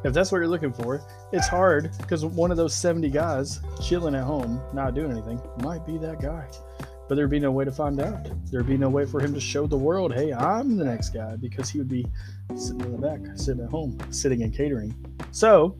if 0.05 0.13
that's 0.13 0.31
what 0.31 0.39
you're 0.39 0.49
looking 0.49 0.75
for, 0.75 1.03
it's 1.33 1.49
hard 1.49 1.91
because 1.99 2.25
one 2.25 2.51
of 2.51 2.59
those 2.59 2.75
70 2.75 3.09
guys 3.09 3.61
chilling 3.83 4.15
at 4.15 4.25
home, 4.25 4.61
not 4.75 4.95
doing 4.95 5.11
anything, 5.11 5.41
might 5.63 5.85
be 5.87 5.97
that 5.99 6.21
guy. 6.21 6.47
But 7.09 7.15
there'd 7.15 7.31
be 7.31 7.41
no 7.41 7.51
way 7.51 7.65
to 7.65 7.73
find 7.73 7.99
out. 8.01 8.29
There'd 8.51 8.67
be 8.67 8.77
no 8.77 8.91
way 8.91 9.07
for 9.07 9.21
him 9.21 9.33
to 9.33 9.41
show 9.41 9.67
the 9.67 9.77
world, 9.77 10.13
hey, 10.13 10.33
I'm 10.33 10.77
the 10.77 10.85
next 10.85 11.11
guy, 11.11 11.37
because 11.37 11.71
he 11.71 11.79
would 11.79 11.89
be 11.89 12.07
sitting 12.57 12.81
in 12.83 12.93
the 12.93 12.99
back, 12.99 13.21
sitting 13.37 13.65
at 13.65 13.71
home, 13.71 13.97
sitting 14.11 14.43
in 14.43 14.51
catering. 14.51 14.95
So, 15.31 15.77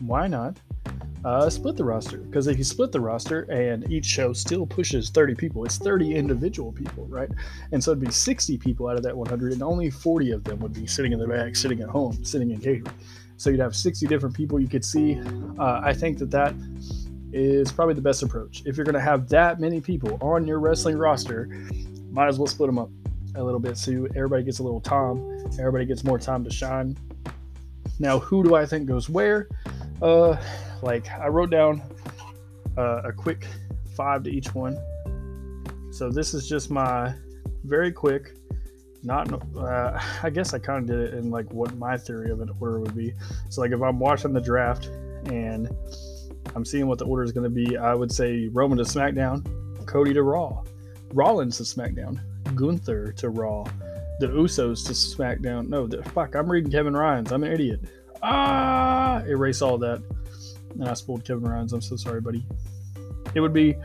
why 0.00 0.26
not 0.26 0.58
uh, 1.24 1.48
split 1.48 1.76
the 1.76 1.84
roster. 1.84 2.18
Because 2.18 2.46
if 2.46 2.58
you 2.58 2.64
split 2.64 2.92
the 2.92 3.00
roster 3.00 3.42
and 3.42 3.90
each 3.90 4.06
show 4.06 4.32
still 4.32 4.66
pushes 4.66 5.10
30 5.10 5.34
people 5.34 5.64
it's 5.64 5.78
30 5.78 6.14
individual 6.14 6.72
people 6.72 7.06
right? 7.06 7.28
And 7.72 7.82
so 7.82 7.92
it'd 7.92 8.04
be 8.04 8.10
60 8.10 8.58
people 8.58 8.88
out 8.88 8.96
of 8.96 9.02
that 9.04 9.16
100 9.16 9.52
and 9.52 9.62
only 9.62 9.90
40 9.90 10.32
of 10.32 10.44
them 10.44 10.58
would 10.60 10.72
be 10.72 10.86
sitting 10.86 11.12
in 11.12 11.18
the 11.18 11.26
back 11.26 11.54
sitting 11.56 11.80
at 11.80 11.88
home 11.88 12.24
sitting 12.24 12.50
in 12.50 12.58
catering 12.58 12.86
so 13.36 13.50
you'd 13.50 13.60
have 13.60 13.74
60 13.74 14.06
different 14.06 14.36
people 14.36 14.60
you 14.60 14.68
could 14.68 14.84
see. 14.84 15.20
Uh, 15.58 15.80
i 15.84 15.92
think 15.92 16.18
that 16.18 16.30
that 16.30 16.54
is 17.34 17.72
probably 17.72 17.94
the 17.94 18.02
best 18.02 18.22
approach. 18.22 18.62
If 18.66 18.76
you're 18.76 18.84
going 18.84 18.94
to 18.94 19.00
have 19.00 19.26
that 19.30 19.58
many 19.58 19.80
people 19.80 20.18
on 20.20 20.46
your 20.46 20.58
wrestling 20.58 20.98
roster 20.98 21.48
might 22.10 22.28
as 22.28 22.38
well 22.38 22.46
split 22.46 22.68
them 22.68 22.78
up 22.78 22.90
a 23.36 23.42
little 23.42 23.60
bit 23.60 23.78
so 23.78 24.06
everybody 24.14 24.42
gets 24.42 24.58
a 24.58 24.62
little 24.62 24.80
time 24.80 25.48
everybody 25.58 25.86
gets 25.86 26.04
more 26.04 26.18
time 26.18 26.44
to 26.44 26.50
shine. 26.50 26.98
Now 27.98 28.18
who 28.18 28.42
do 28.42 28.54
i 28.56 28.66
think 28.66 28.86
goes 28.86 29.08
where? 29.08 29.48
Uh 30.00 30.36
like 30.82 31.10
I 31.10 31.28
wrote 31.28 31.50
down 31.50 31.82
uh, 32.76 33.02
a 33.04 33.12
quick 33.12 33.46
five 33.94 34.22
to 34.24 34.30
each 34.30 34.54
one. 34.54 34.78
So 35.92 36.10
this 36.10 36.34
is 36.34 36.48
just 36.48 36.70
my 36.70 37.14
very 37.64 37.92
quick 37.92 38.34
not 39.04 39.32
uh, 39.56 40.00
I 40.22 40.30
guess 40.30 40.54
I 40.54 40.58
kind 40.58 40.78
of 40.78 40.86
did 40.86 41.12
it 41.12 41.14
in 41.14 41.30
like 41.30 41.50
what 41.52 41.76
my 41.76 41.96
theory 41.96 42.30
of 42.30 42.40
an 42.40 42.50
order 42.60 42.80
would 42.80 42.94
be. 42.94 43.12
So 43.50 43.60
like 43.60 43.72
if 43.72 43.82
I'm 43.82 43.98
watching 43.98 44.32
the 44.32 44.40
draft 44.40 44.86
and 45.26 45.68
I'm 46.54 46.64
seeing 46.64 46.86
what 46.86 46.98
the 46.98 47.06
order 47.06 47.22
is 47.22 47.32
going 47.32 47.44
to 47.44 47.50
be, 47.50 47.76
I 47.76 47.94
would 47.94 48.12
say 48.12 48.48
Roman 48.48 48.78
to 48.78 48.84
SmackDown, 48.84 49.86
Cody 49.86 50.12
to 50.14 50.22
Raw, 50.22 50.62
Rollins 51.12 51.56
to 51.58 51.62
SmackDown, 51.62 52.20
Gunther 52.54 53.12
to 53.12 53.28
Raw, 53.30 53.64
the 54.20 54.28
Usos 54.28 54.84
to 54.86 54.92
SmackDown. 54.92 55.68
No, 55.68 55.86
the, 55.86 56.02
fuck, 56.10 56.34
I'm 56.34 56.50
reading 56.50 56.70
Kevin 56.70 56.94
Ryan's. 56.94 57.32
I'm 57.32 57.42
an 57.42 57.52
idiot. 57.52 57.80
Ah, 58.22 59.22
erase 59.26 59.62
all 59.62 59.78
that. 59.78 60.02
And 60.74 60.88
I 60.88 60.94
spoiled 60.94 61.24
Kevin 61.24 61.44
Ryan's. 61.44 61.72
I'm 61.72 61.80
so 61.80 61.96
sorry, 61.96 62.20
buddy. 62.20 62.44
It 63.34 63.40
would 63.40 63.52
be 63.52 63.76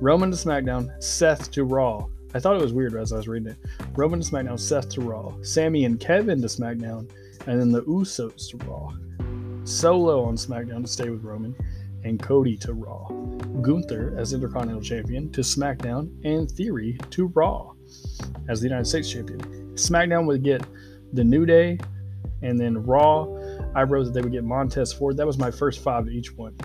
Roman 0.00 0.30
to 0.30 0.36
SmackDown, 0.36 1.02
Seth 1.02 1.50
to 1.52 1.64
Raw. 1.64 2.06
I 2.34 2.40
thought 2.40 2.56
it 2.56 2.62
was 2.62 2.72
weird 2.72 2.94
as 2.94 3.12
I 3.12 3.16
was 3.16 3.28
reading 3.28 3.48
it. 3.48 3.58
Roman 3.94 4.20
to 4.20 4.30
SmackDown, 4.30 4.58
Seth 4.58 4.88
to 4.90 5.00
Raw, 5.00 5.32
Sammy 5.42 5.84
and 5.84 5.98
Kevin 5.98 6.40
to 6.42 6.48
SmackDown, 6.48 7.10
and 7.46 7.60
then 7.60 7.72
the 7.72 7.82
Usos 7.82 8.50
to 8.50 8.56
Raw. 8.66 8.92
Solo 9.64 10.24
on 10.24 10.36
SmackDown 10.36 10.82
to 10.82 10.88
stay 10.88 11.08
with 11.08 11.24
Roman, 11.24 11.54
and 12.04 12.22
Cody 12.22 12.56
to 12.58 12.72
Raw. 12.72 13.08
Gunther 13.62 14.14
as 14.16 14.32
Intercontinental 14.32 14.82
Champion 14.82 15.30
to 15.32 15.40
SmackDown, 15.40 16.10
and 16.24 16.50
Theory 16.50 16.98
to 17.10 17.26
Raw 17.28 17.72
as 18.48 18.60
the 18.60 18.68
United 18.68 18.86
States 18.86 19.10
Champion. 19.10 19.40
SmackDown 19.74 20.26
would 20.26 20.42
get 20.42 20.62
the 21.12 21.24
New 21.24 21.46
Day, 21.46 21.78
and 22.42 22.60
then 22.60 22.84
Raw. 22.84 23.24
I 23.76 23.82
wrote 23.82 24.04
that 24.04 24.14
they 24.14 24.22
would 24.22 24.32
get 24.32 24.42
Montez 24.42 24.90
Ford. 24.90 25.18
That 25.18 25.26
was 25.26 25.36
my 25.36 25.50
first 25.50 25.82
five 25.82 26.06
to 26.06 26.10
each 26.10 26.34
one. 26.34 26.56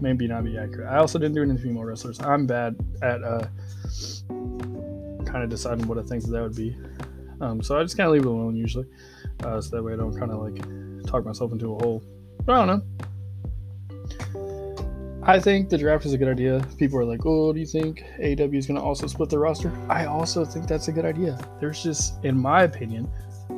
Maybe 0.00 0.26
not 0.26 0.42
be 0.44 0.56
accurate. 0.56 0.90
I 0.90 0.96
also 0.96 1.18
didn't 1.18 1.34
do 1.34 1.42
any 1.42 1.58
female 1.58 1.84
wrestlers. 1.84 2.18
I'm 2.18 2.46
bad 2.46 2.76
at 3.02 3.22
uh, 3.22 3.46
kind 5.26 5.44
of 5.44 5.50
deciding 5.50 5.86
what 5.86 5.98
I 5.98 6.02
think 6.02 6.24
that 6.24 6.42
would 6.42 6.56
be. 6.56 6.78
Um, 7.42 7.62
so 7.62 7.78
I 7.78 7.82
just 7.82 7.94
kind 7.94 8.06
of 8.06 8.14
leave 8.14 8.22
it 8.22 8.28
alone 8.28 8.56
usually, 8.56 8.86
uh, 9.44 9.60
so 9.60 9.76
that 9.76 9.82
way 9.82 9.92
I 9.92 9.96
don't 9.96 10.18
kind 10.18 10.32
of 10.32 10.38
like 10.38 11.06
talk 11.06 11.26
myself 11.26 11.52
into 11.52 11.74
a 11.74 11.82
hole. 11.82 12.02
But 12.46 12.54
I 12.54 12.64
don't 12.64 12.78
know. 12.78 12.82
I 15.24 15.38
think 15.38 15.68
the 15.68 15.76
draft 15.76 16.06
is 16.06 16.14
a 16.14 16.18
good 16.18 16.28
idea. 16.28 16.66
People 16.78 16.98
are 17.00 17.04
like, 17.04 17.26
"Oh, 17.26 17.52
do 17.52 17.60
you 17.60 17.66
think 17.66 18.02
AW 18.18 18.56
is 18.56 18.66
going 18.66 18.78
to 18.78 18.82
also 18.82 19.06
split 19.08 19.28
the 19.28 19.38
roster?" 19.38 19.70
I 19.90 20.06
also 20.06 20.42
think 20.46 20.68
that's 20.68 20.88
a 20.88 20.92
good 20.92 21.04
idea. 21.04 21.38
There's 21.60 21.82
just, 21.82 22.24
in 22.24 22.38
my 22.38 22.62
opinion, 22.62 23.10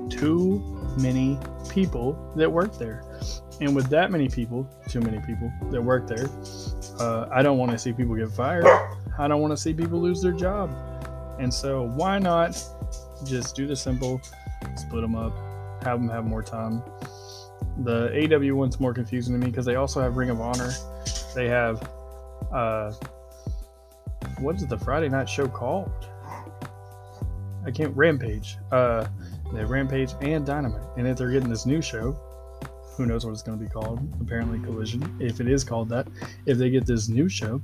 too 0.09 0.78
many 1.01 1.39
people 1.69 2.33
that 2.37 2.51
work 2.51 2.79
there, 2.79 3.05
and 3.61 3.75
with 3.75 3.89
that 3.91 4.11
many 4.11 4.29
people, 4.29 4.69
too 4.89 5.01
many 5.01 5.19
people 5.21 5.53
that 5.71 5.83
work 5.83 6.07
there, 6.07 6.29
uh, 7.01 7.29
I 7.31 7.43
don't 7.43 7.59
want 7.59 7.73
to 7.73 7.79
see 7.79 7.93
people 7.93 8.15
get 8.15 8.31
fired. 8.31 8.67
I 9.19 9.27
don't 9.27 9.41
want 9.41 9.53
to 9.53 9.57
see 9.57 9.75
people 9.75 10.01
lose 10.01 10.23
their 10.23 10.33
job. 10.33 10.71
And 11.39 11.53
so, 11.53 11.89
why 11.95 12.19
not 12.19 12.63
just 13.25 13.57
do 13.57 13.67
the 13.67 13.77
simple, 13.77 14.21
split 14.77 15.03
them 15.03 15.15
up, 15.15 15.33
have 15.83 16.01
them 16.01 16.09
have 16.09 16.25
more 16.25 16.43
time. 16.43 16.83
The 17.79 18.35
AW 18.35 18.55
one's 18.57 18.81
more 18.81 18.93
confusing 18.93 19.35
to 19.35 19.39
me 19.39 19.51
because 19.51 19.65
they 19.65 19.77
also 19.77 20.01
have 20.01 20.17
Ring 20.17 20.31
of 20.31 20.41
Honor. 20.41 20.73
They 21.35 21.49
have, 21.49 21.89
uh, 22.53 22.93
what 24.41 24.57
is 24.57 24.67
the 24.67 24.79
Friday 24.79 25.09
night 25.09 25.29
show 25.29 25.47
called? 25.47 25.91
I 27.65 27.71
can't, 27.71 27.97
Rampage. 27.97 28.57
Uh, 28.73 29.07
they 29.53 29.61
have 29.61 29.71
Rampage 29.71 30.13
and 30.21 30.45
Dynamite. 30.45 30.83
And 30.97 31.07
if 31.07 31.17
they're 31.17 31.31
getting 31.31 31.49
this 31.49 31.67
new 31.67 31.81
show, 31.81 32.19
who 32.97 33.07
knows 33.07 33.25
what 33.25 33.33
it's 33.33 33.43
going 33.43 33.59
to 33.59 33.65
be 33.65 33.71
called? 33.71 34.01
Apparently, 34.21 34.59
Collision, 34.59 35.17
if 35.21 35.41
it 35.41 35.49
is 35.49 35.65
called 35.65 35.89
that. 35.91 36.09
If 36.47 36.59
they 36.59 36.69
get 36.69 36.85
this 36.85 37.09
new 37.09 37.29
show, 37.29 37.61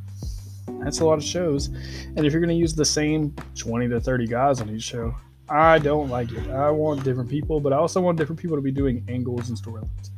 that's 0.80 1.00
a 1.00 1.04
lot 1.04 1.18
of 1.18 1.24
shows. 1.24 1.66
And 1.66 2.24
if 2.24 2.32
you're 2.32 2.40
going 2.40 2.48
to 2.48 2.54
use 2.54 2.74
the 2.74 2.84
same 2.84 3.34
20 3.56 3.88
to 3.88 4.00
30 4.00 4.26
guys 4.26 4.60
on 4.60 4.70
each 4.70 4.82
show, 4.82 5.14
I 5.48 5.78
don't 5.78 6.08
like 6.08 6.32
it. 6.32 6.48
I 6.50 6.70
want 6.70 7.04
different 7.04 7.28
people, 7.28 7.60
but 7.60 7.72
I 7.72 7.76
also 7.76 8.00
want 8.00 8.16
different 8.16 8.40
people 8.40 8.56
to 8.56 8.62
be 8.62 8.70
doing 8.70 9.04
angles 9.08 9.50
and 9.50 9.58
storylines. 9.60 10.10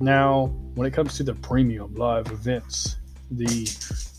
Now, 0.00 0.46
when 0.74 0.86
it 0.86 0.92
comes 0.92 1.16
to 1.16 1.22
the 1.22 1.34
premium 1.34 1.94
live 1.94 2.28
events, 2.28 2.96
the 3.30 3.68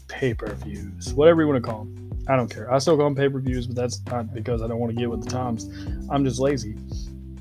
pay 0.08 0.34
per 0.34 0.54
views, 0.56 1.14
whatever 1.14 1.42
you 1.42 1.48
want 1.48 1.64
to 1.64 1.70
call 1.70 1.86
them, 1.86 2.13
I 2.28 2.36
don't 2.36 2.50
care. 2.50 2.72
I 2.72 2.78
still 2.78 2.96
go 2.96 3.06
on 3.06 3.16
pay 3.16 3.28
per 3.28 3.40
views, 3.40 3.68
but 3.68 3.76
that's 3.76 4.02
not 4.08 4.34
because 4.34 4.62
I 4.62 4.68
don't 4.68 4.80
want 4.80 4.92
to 4.92 4.98
get 4.98 5.10
with 5.10 5.24
the 5.24 5.30
times. 5.30 5.70
I'm 6.10 6.24
just 6.24 6.40
lazy. 6.40 6.76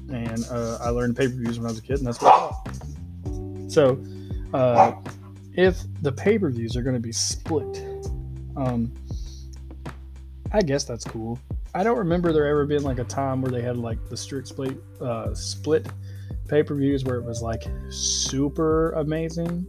And 0.08 0.44
uh, 0.50 0.78
I 0.80 0.88
learned 0.90 1.16
pay 1.16 1.28
per 1.28 1.34
views 1.34 1.58
when 1.58 1.66
I 1.66 1.70
was 1.70 1.78
a 1.78 1.82
kid, 1.82 1.98
and 1.98 2.06
that's 2.06 2.20
what 2.20 2.32
I 2.32 2.38
thought. 2.38 3.70
So, 3.70 4.04
uh, 4.52 4.92
if 5.54 5.80
the 6.02 6.12
pay 6.12 6.38
per 6.38 6.50
views 6.50 6.76
are 6.76 6.82
going 6.82 6.96
to 6.96 7.00
be 7.00 7.12
split, 7.12 7.84
um, 8.56 8.92
I 10.52 10.62
guess 10.62 10.84
that's 10.84 11.04
cool. 11.04 11.38
I 11.74 11.82
don't 11.82 11.96
remember 11.96 12.32
there 12.32 12.46
ever 12.46 12.66
being 12.66 12.82
like 12.82 12.98
a 12.98 13.04
time 13.04 13.40
where 13.40 13.50
they 13.50 13.62
had 13.62 13.76
like 13.76 14.08
the 14.10 14.16
strict 14.16 14.48
split, 14.48 14.76
uh, 15.00 15.32
split 15.32 15.86
pay 16.48 16.62
per 16.62 16.74
views 16.74 17.04
where 17.04 17.16
it 17.16 17.24
was 17.24 17.40
like 17.40 17.62
super 17.88 18.90
amazing. 18.92 19.66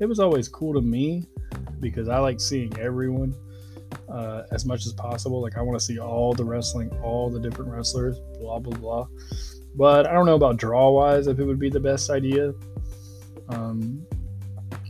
It 0.00 0.06
was 0.06 0.18
always 0.18 0.48
cool 0.48 0.72
to 0.74 0.80
me 0.80 1.26
because 1.80 2.08
I 2.08 2.18
like 2.18 2.40
seeing 2.40 2.76
everyone 2.78 3.34
uh, 4.08 4.42
as 4.50 4.64
much 4.64 4.86
as 4.86 4.92
possible. 4.92 5.42
Like 5.42 5.56
I 5.56 5.62
want 5.62 5.78
to 5.78 5.84
see 5.84 5.98
all 5.98 6.32
the 6.32 6.44
wrestling, 6.44 6.90
all 7.02 7.30
the 7.30 7.40
different 7.40 7.70
wrestlers, 7.70 8.18
blah 8.38 8.58
blah 8.58 8.76
blah. 8.76 9.06
But 9.74 10.06
I 10.06 10.12
don't 10.12 10.26
know 10.26 10.34
about 10.34 10.56
draw 10.56 10.90
wise 10.90 11.26
if 11.26 11.38
it 11.38 11.44
would 11.44 11.58
be 11.58 11.70
the 11.70 11.80
best 11.80 12.10
idea. 12.10 12.52
Um, 13.48 14.06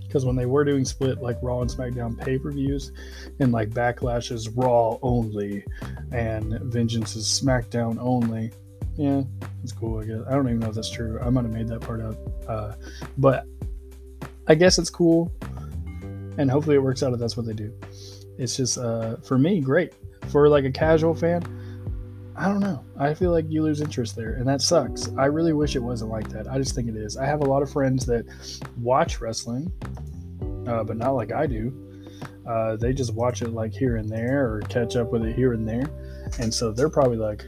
because 0.09 0.25
when 0.25 0.37
they 0.37 0.47
were 0.47 0.65
doing 0.65 0.87
split 0.87 1.21
like 1.21 1.37
Raw 1.43 1.61
and 1.61 1.71
SmackDown 1.71 2.19
pay 2.19 2.39
per 2.39 2.51
views, 2.51 2.93
and 3.41 3.53
like 3.53 3.71
Backlash 3.71 4.33
is 4.33 4.49
Raw 4.49 4.99
only, 5.03 5.65
and 6.13 6.59
Vengeance 6.63 7.15
is 7.15 7.27
SmackDown 7.27 7.99
only. 8.01 8.51
Yeah, 8.97 9.23
it's 9.63 9.73
cool. 9.73 10.01
I 10.01 10.07
guess 10.07 10.21
I 10.27 10.33
don't 10.33 10.47
even 10.47 10.61
know 10.61 10.71
if 10.71 10.75
that's 10.75 10.91
true. 10.91 11.21
I 11.23 11.29
might 11.29 11.45
have 11.45 11.53
made 11.53 11.69
that 11.69 11.81
part 11.81 12.01
up, 12.01 12.17
uh, 12.49 12.73
but 13.19 13.45
I 14.47 14.55
guess 14.55 14.79
it's 14.79 14.91
cool, 14.91 15.31
and 16.39 16.51
hopefully 16.51 16.77
it 16.77 16.83
works 16.83 17.03
out 17.03 17.13
if 17.13 17.21
that's 17.21 17.37
what 17.37 17.45
they 17.45 17.53
do. 17.53 17.73
It's 18.39 18.57
just 18.57 18.79
uh, 18.79 19.17
for 19.17 19.39
me 19.39 19.61
great. 19.61 19.93
For 20.29 20.49
like 20.49 20.65
a 20.65 20.71
casual 20.71 21.15
fan, 21.15 21.43
I 22.37 22.47
don't 22.47 22.61
know. 22.61 22.85
I 22.99 23.15
feel 23.15 23.33
like 23.33 23.47
you 23.49 23.63
lose 23.63 23.81
interest 23.81 24.15
there, 24.15 24.35
and 24.35 24.47
that 24.47 24.63
sucks. 24.63 25.11
I 25.19 25.27
really 25.27 25.53
wish 25.53 25.75
it 25.75 25.83
wasn't 25.83 26.11
like 26.11 26.29
that. 26.29 26.47
I 26.49 26.59
just 26.59 26.75
think 26.75 26.89
it 26.89 26.97
is. 26.97 27.17
I 27.17 27.27
have 27.27 27.41
a 27.41 27.45
lot 27.45 27.63
of 27.63 27.71
friends 27.71 28.07
that 28.07 28.25
watch 28.81 29.21
wrestling, 29.21 29.73
uh, 30.69 30.85
but 30.85 30.97
not 30.97 31.13
like 31.13 31.33
I 31.33 31.47
do. 31.47 31.73
Uh, 32.47 32.77
they 32.77 32.93
just 32.93 33.13
watch 33.13 33.43
it 33.43 33.49
like 33.49 33.73
here 33.73 33.97
and 33.97 34.09
there 34.09 34.53
or 34.53 34.61
catch 34.69 34.97
up 34.97 35.11
with 35.11 35.25
it 35.25 35.35
here 35.35 35.53
and 35.53 35.69
there. 35.69 35.91
And 36.39 36.53
so 36.53 36.73
they're 36.73 36.89
probably 36.89 37.19
like, 37.19 37.45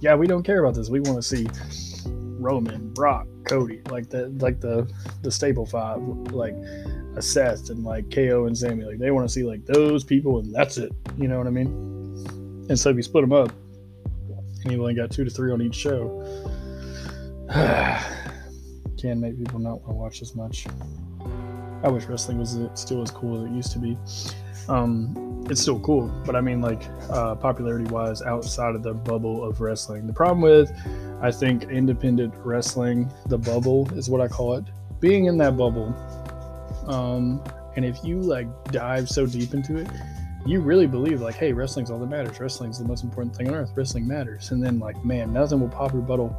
yeah, 0.00 0.14
we 0.14 0.26
don't 0.26 0.42
care 0.42 0.62
about 0.62 0.74
this. 0.74 0.90
We 0.90 1.00
want 1.00 1.16
to 1.16 1.22
see 1.22 1.46
Roman, 2.06 2.92
Brock, 2.92 3.26
Cody, 3.44 3.80
like 3.90 4.10
the 4.10 4.28
like 4.40 4.60
the 4.60 4.90
the 5.22 5.30
staple 5.30 5.66
five, 5.66 6.00
like 6.32 6.56
a 7.16 7.22
Seth 7.22 7.70
and 7.70 7.84
like 7.84 8.10
KO 8.10 8.46
and 8.46 8.56
Sammy. 8.56 8.84
Like 8.84 8.98
they 8.98 9.10
want 9.10 9.26
to 9.26 9.32
see 9.32 9.44
like 9.44 9.64
those 9.66 10.04
people, 10.04 10.38
and 10.38 10.54
that's 10.54 10.78
it. 10.78 10.92
You 11.18 11.28
know 11.28 11.38
what 11.38 11.46
I 11.46 11.50
mean? 11.50 11.66
And 12.68 12.78
so 12.78 12.90
if 12.90 12.96
you 12.96 13.02
split 13.02 13.22
them 13.22 13.32
up, 13.32 13.52
and 14.64 14.72
you 14.72 14.80
only 14.80 14.94
got 14.94 15.10
two 15.10 15.24
to 15.24 15.30
three 15.30 15.52
on 15.52 15.60
each 15.60 15.74
show, 15.74 16.22
can 18.98 19.20
make 19.20 19.36
people 19.36 19.58
not 19.58 19.80
want 19.82 19.88
to 19.88 19.94
watch 19.94 20.22
as 20.22 20.34
much. 20.34 20.66
I 21.82 21.88
wish 21.88 22.04
wrestling 22.04 22.38
was 22.38 22.56
still 22.74 23.02
as 23.02 23.10
cool 23.10 23.44
as 23.44 23.50
it 23.50 23.54
used 23.54 23.72
to 23.72 23.78
be. 23.80 23.98
Um, 24.68 25.44
it's 25.50 25.60
still 25.60 25.80
cool, 25.80 26.06
but 26.24 26.36
I 26.36 26.40
mean, 26.40 26.60
like 26.60 26.82
uh, 27.10 27.34
popularity 27.34 27.90
wise, 27.90 28.22
outside 28.22 28.76
of 28.76 28.84
the 28.84 28.94
bubble 28.94 29.44
of 29.44 29.60
wrestling. 29.60 30.06
The 30.06 30.12
problem 30.12 30.40
with, 30.40 30.72
I 31.20 31.32
think, 31.32 31.64
independent 31.64 32.32
wrestling, 32.44 33.12
the 33.26 33.38
bubble 33.38 33.92
is 33.98 34.08
what 34.08 34.20
I 34.20 34.28
call 34.28 34.54
it. 34.54 34.64
Being 35.00 35.24
in 35.24 35.36
that 35.38 35.56
bubble, 35.56 35.92
um, 36.88 37.42
and 37.76 37.84
if 37.84 38.04
you 38.04 38.20
like 38.20 38.46
dive 38.70 39.08
so 39.08 39.26
deep 39.26 39.54
into 39.54 39.76
it, 39.76 39.88
you 40.44 40.60
really 40.60 40.86
believe 40.86 41.20
like, 41.20 41.36
hey, 41.36 41.52
wrestling's 41.52 41.90
all 41.90 41.98
that 41.98 42.06
matters. 42.06 42.40
Wrestling's 42.40 42.78
the 42.78 42.84
most 42.84 43.04
important 43.04 43.34
thing 43.36 43.48
on 43.48 43.54
earth. 43.54 43.70
Wrestling 43.74 44.06
matters. 44.06 44.50
And 44.50 44.62
then 44.62 44.78
like, 44.78 45.02
man, 45.04 45.32
nothing 45.32 45.60
will 45.60 45.68
pop 45.68 45.92
your 45.92 46.02
bubble 46.02 46.36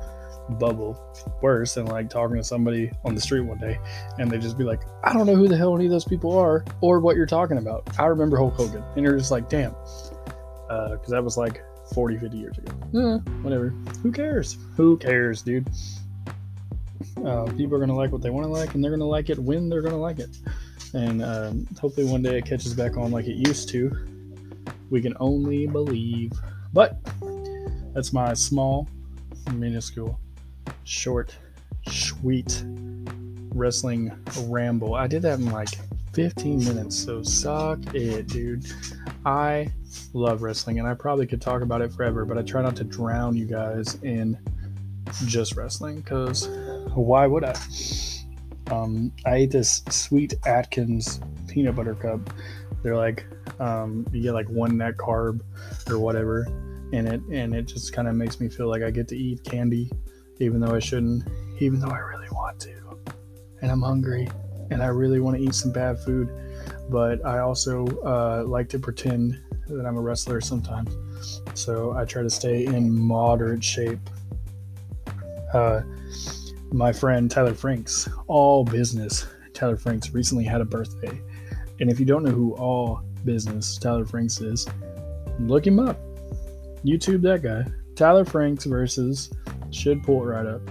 bubble 0.60 1.00
worse 1.42 1.76
than 1.76 1.86
like 1.86 2.10
talking 2.10 2.36
to 2.36 2.44
somebody 2.44 2.92
on 3.06 3.16
the 3.16 3.22
street 3.22 3.40
one 3.42 3.58
day 3.58 3.80
and 4.20 4.30
they 4.30 4.38
just 4.38 4.58
be 4.58 4.66
like, 4.66 4.82
I 5.04 5.14
don't 5.14 5.26
know 5.26 5.36
who 5.36 5.48
the 5.48 5.56
hell 5.56 5.74
any 5.74 5.86
of 5.86 5.92
those 5.92 6.04
people 6.04 6.38
are 6.38 6.66
or 6.82 7.00
what 7.00 7.16
you're 7.16 7.26
talking 7.26 7.58
about. 7.58 7.88
I 7.98 8.06
remember 8.08 8.38
Hulk 8.38 8.56
Hogan. 8.56 8.84
And 8.96 9.06
you're 9.06 9.18
just 9.18 9.32
like, 9.32 9.48
damn. 9.48 9.72
Because 9.72 11.00
uh, 11.08 11.16
that 11.16 11.24
was 11.24 11.38
like 11.38 11.64
40, 11.94 12.18
50 12.18 12.38
years 12.38 12.58
ago. 12.58 12.72
Eh, 12.94 13.32
whatever. 13.42 13.70
Who 14.02 14.12
cares? 14.12 14.58
Who 14.76 14.98
cares, 14.98 15.42
dude? 15.42 15.70
Uh, 17.26 17.46
people 17.58 17.76
are 17.76 17.80
going 17.80 17.90
to 17.90 17.96
like 17.96 18.12
what 18.12 18.22
they 18.22 18.30
want 18.30 18.46
to 18.46 18.52
like 18.52 18.74
and 18.74 18.84
they're 18.84 18.92
going 18.92 19.00
to 19.00 19.06
like 19.06 19.30
it 19.30 19.38
when 19.40 19.70
they're 19.70 19.82
going 19.82 19.94
to 19.94 20.00
like 20.00 20.20
it 20.20 20.30
and 20.94 21.24
um, 21.24 21.68
hopefully 21.80 22.06
one 22.06 22.22
day 22.22 22.38
it 22.38 22.46
catches 22.46 22.74
back 22.74 22.98
on 22.98 23.12
like 23.12 23.26
it 23.26 23.48
used 23.48 23.70
to. 23.70 23.92
We 24.90 25.02
can 25.02 25.16
only 25.20 25.66
believe. 25.66 26.32
But 26.72 26.98
that's 27.94 28.14
my 28.14 28.34
small, 28.34 28.88
minuscule, 29.54 30.20
short, 30.84 31.36
sweet 31.88 32.64
wrestling 33.54 34.12
ramble. 34.46 34.96
I 34.96 35.08
did 35.08 35.22
that 35.24 35.40
in 35.40 35.52
like 35.52 35.70
15 36.14 36.60
minutes, 36.60 36.98
so 36.98 37.24
suck 37.24 37.80
it, 37.94 38.28
dude. 38.28 38.66
I 39.26 39.72
love 40.14 40.42
wrestling, 40.42 40.80
and 40.80 40.88
I 40.88 40.94
probably 40.94 41.26
could 41.26 41.42
talk 41.42 41.62
about 41.62 41.82
it 41.82 41.92
forever, 41.92 42.26
but 42.26 42.38
I 42.38 42.44
try 42.44 42.62
not 42.62 42.76
to 42.78 42.84
drown 42.84 43.36
you 43.36 43.46
guys 43.46 43.96
in 44.04 44.38
just 45.26 45.56
wrestling 45.56 45.98
because 45.98 46.48
why 46.94 47.28
would 47.28 47.44
I? 47.44 47.56
Um, 48.72 49.12
I 49.26 49.36
ate 49.36 49.52
this 49.52 49.84
sweet 49.90 50.36
Atkins 50.46 51.20
peanut 51.48 51.76
butter 51.76 51.96
cup. 51.96 52.30
They're 52.82 52.96
like, 52.96 53.26
um, 53.60 54.08
you 54.12 54.22
get 54.22 54.34
like 54.34 54.50
one 54.50 54.78
net 54.78 54.98
carb 54.98 55.42
or 55.90 56.00
whatever 56.00 56.46
in 56.92 57.08
it, 57.08 57.22
and 57.32 57.54
it 57.54 57.64
just 57.64 57.94
kind 57.94 58.08
of 58.08 58.16
makes 58.16 58.40
me 58.40 58.50
feel 58.50 58.70
like 58.70 58.84
I 58.84 58.92
get 58.92 59.08
to 59.10 59.18
eat 59.18 59.44
candy, 59.44 59.92
even 60.40 60.60
though 60.60 60.76
I 60.76 60.80
shouldn't, 60.80 61.28
even 61.60 61.80
though 61.80 61.90
I 61.90 62.00
really 62.00 62.28
want 62.32 62.60
to. 62.62 63.00
And 63.62 63.72
I'm 63.72 63.82
hungry, 63.82 64.28
and 64.72 64.82
I 64.84 64.88
really 64.88 65.20
want 65.20 65.38
to 65.38 65.44
eat 65.44 65.56
some 65.56 65.72
bad 65.72 66.00
food, 66.00 66.30
but 66.90 67.26
I 67.26 67.40
also 67.40 67.86
uh, 68.06 68.44
like 68.46 68.70
to 68.70 68.80
pretend 68.80 69.40
that 69.68 69.86
I'm 69.86 69.98
a 69.98 70.02
wrestler 70.02 70.42
sometimes. 70.42 70.96
So 71.54 71.94
I 71.98 72.06
try 72.06 72.22
to 72.22 72.30
stay 72.30 72.66
in 72.66 72.92
moderate 72.92 73.64
shape. 73.64 74.00
Uh, 75.54 75.82
my 76.72 76.92
friend 76.92 77.30
Tyler 77.30 77.54
Franks, 77.54 78.10
all 78.28 78.64
business. 78.64 79.28
Tyler 79.54 79.78
Franks 79.78 80.12
recently 80.14 80.44
had 80.44 80.62
a 80.62 80.66
birthday. 80.66 81.22
And 81.80 81.92
if 81.92 82.00
you 82.00 82.06
don't 82.06 82.24
know 82.24 82.32
who 82.32 82.54
all 82.56 83.02
business 83.24 83.78
Tyler 83.78 84.06
Franks 84.06 84.42
is, 84.42 84.68
look 85.40 85.66
him 85.66 85.80
up. 85.80 86.00
YouTube 86.84 87.22
that 87.22 87.42
guy. 87.44 87.64
Tyler 87.96 88.26
Franks 88.26 88.66
versus 88.66 89.32
should 89.72 90.04
pull 90.04 90.24
it 90.24 90.26
right 90.26 90.46
up. 90.46 90.62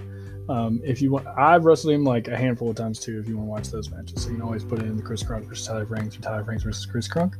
Um, 0.49 0.81
if 0.83 1.01
you 1.01 1.11
want, 1.11 1.25
I've 1.27 1.63
wrestled 1.63 1.93
him 1.93 2.03
like 2.03 2.27
a 2.27 2.35
handful 2.35 2.69
of 2.69 2.75
times 2.75 2.99
too. 2.99 3.17
If 3.17 3.29
you 3.29 3.37
want 3.37 3.47
to 3.47 3.51
watch 3.51 3.69
those 3.69 3.89
matches, 3.89 4.23
so 4.23 4.29
you 4.29 4.35
can 4.35 4.43
always 4.43 4.65
put 4.65 4.79
it 4.79 4.85
in 4.85 4.97
the 4.97 5.03
Chris 5.03 5.23
Crunk 5.23 5.47
versus 5.47 5.65
Tyler 5.65 5.85
Franks 5.85 6.17
or 6.17 6.21
Tyler 6.21 6.43
Franks 6.43 6.63
versus 6.63 6.85
Chris 6.85 7.07
Crunk. 7.07 7.35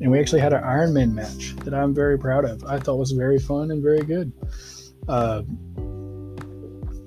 And 0.00 0.10
we 0.10 0.20
actually 0.20 0.42
had 0.42 0.52
an 0.52 0.62
Iron 0.62 0.92
Man 0.92 1.14
match 1.14 1.56
that 1.64 1.72
I'm 1.72 1.94
very 1.94 2.18
proud 2.18 2.44
of. 2.44 2.62
I 2.64 2.78
thought 2.78 2.96
was 2.96 3.12
very 3.12 3.38
fun 3.38 3.70
and 3.70 3.82
very 3.82 4.02
good. 4.02 4.30
Uh, 5.08 5.42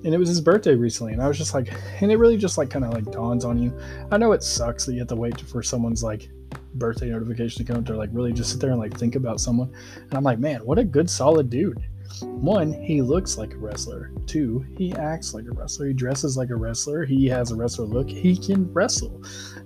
and 0.04 0.14
it 0.14 0.18
was 0.18 0.28
his 0.28 0.40
birthday 0.40 0.74
recently 0.74 1.12
and 1.12 1.20
i 1.20 1.28
was 1.28 1.36
just 1.36 1.54
like 1.54 1.72
and 2.00 2.12
it 2.12 2.16
really 2.16 2.36
just 2.36 2.58
like 2.58 2.70
kind 2.70 2.84
of 2.84 2.92
like 2.92 3.10
dawns 3.10 3.44
on 3.44 3.58
you. 3.58 3.76
I 4.10 4.18
know 4.18 4.32
it 4.32 4.42
sucks 4.42 4.86
that 4.86 4.92
you 4.92 5.00
have 5.00 5.08
to 5.08 5.16
wait 5.16 5.40
for 5.40 5.62
someone's 5.62 6.02
like 6.02 6.30
birthday 6.74 7.10
notification 7.10 7.64
to 7.64 7.72
come 7.72 7.84
to 7.84 7.96
like 7.96 8.10
really 8.12 8.32
just 8.32 8.50
sit 8.50 8.60
there 8.60 8.70
and 8.70 8.78
like 8.78 8.96
think 8.96 9.16
about 9.16 9.40
someone. 9.40 9.72
And 9.96 10.14
i'm 10.14 10.24
like 10.24 10.38
man 10.38 10.64
what 10.64 10.78
a 10.78 10.84
good 10.84 11.08
solid 11.10 11.50
dude. 11.50 11.82
One 12.22 12.72
he 12.72 13.02
looks 13.02 13.36
like 13.36 13.54
a 13.54 13.58
wrestler. 13.58 14.12
Two 14.26 14.64
he 14.76 14.94
acts 14.94 15.34
like 15.34 15.46
a 15.46 15.52
wrestler. 15.52 15.88
He 15.88 15.92
dresses 15.92 16.36
like 16.36 16.50
a 16.50 16.56
wrestler. 16.56 17.04
He 17.04 17.26
has 17.26 17.50
a 17.50 17.56
wrestler 17.56 17.86
look. 17.86 18.08
He 18.08 18.36
can 18.36 18.72
wrestle. 18.72 19.22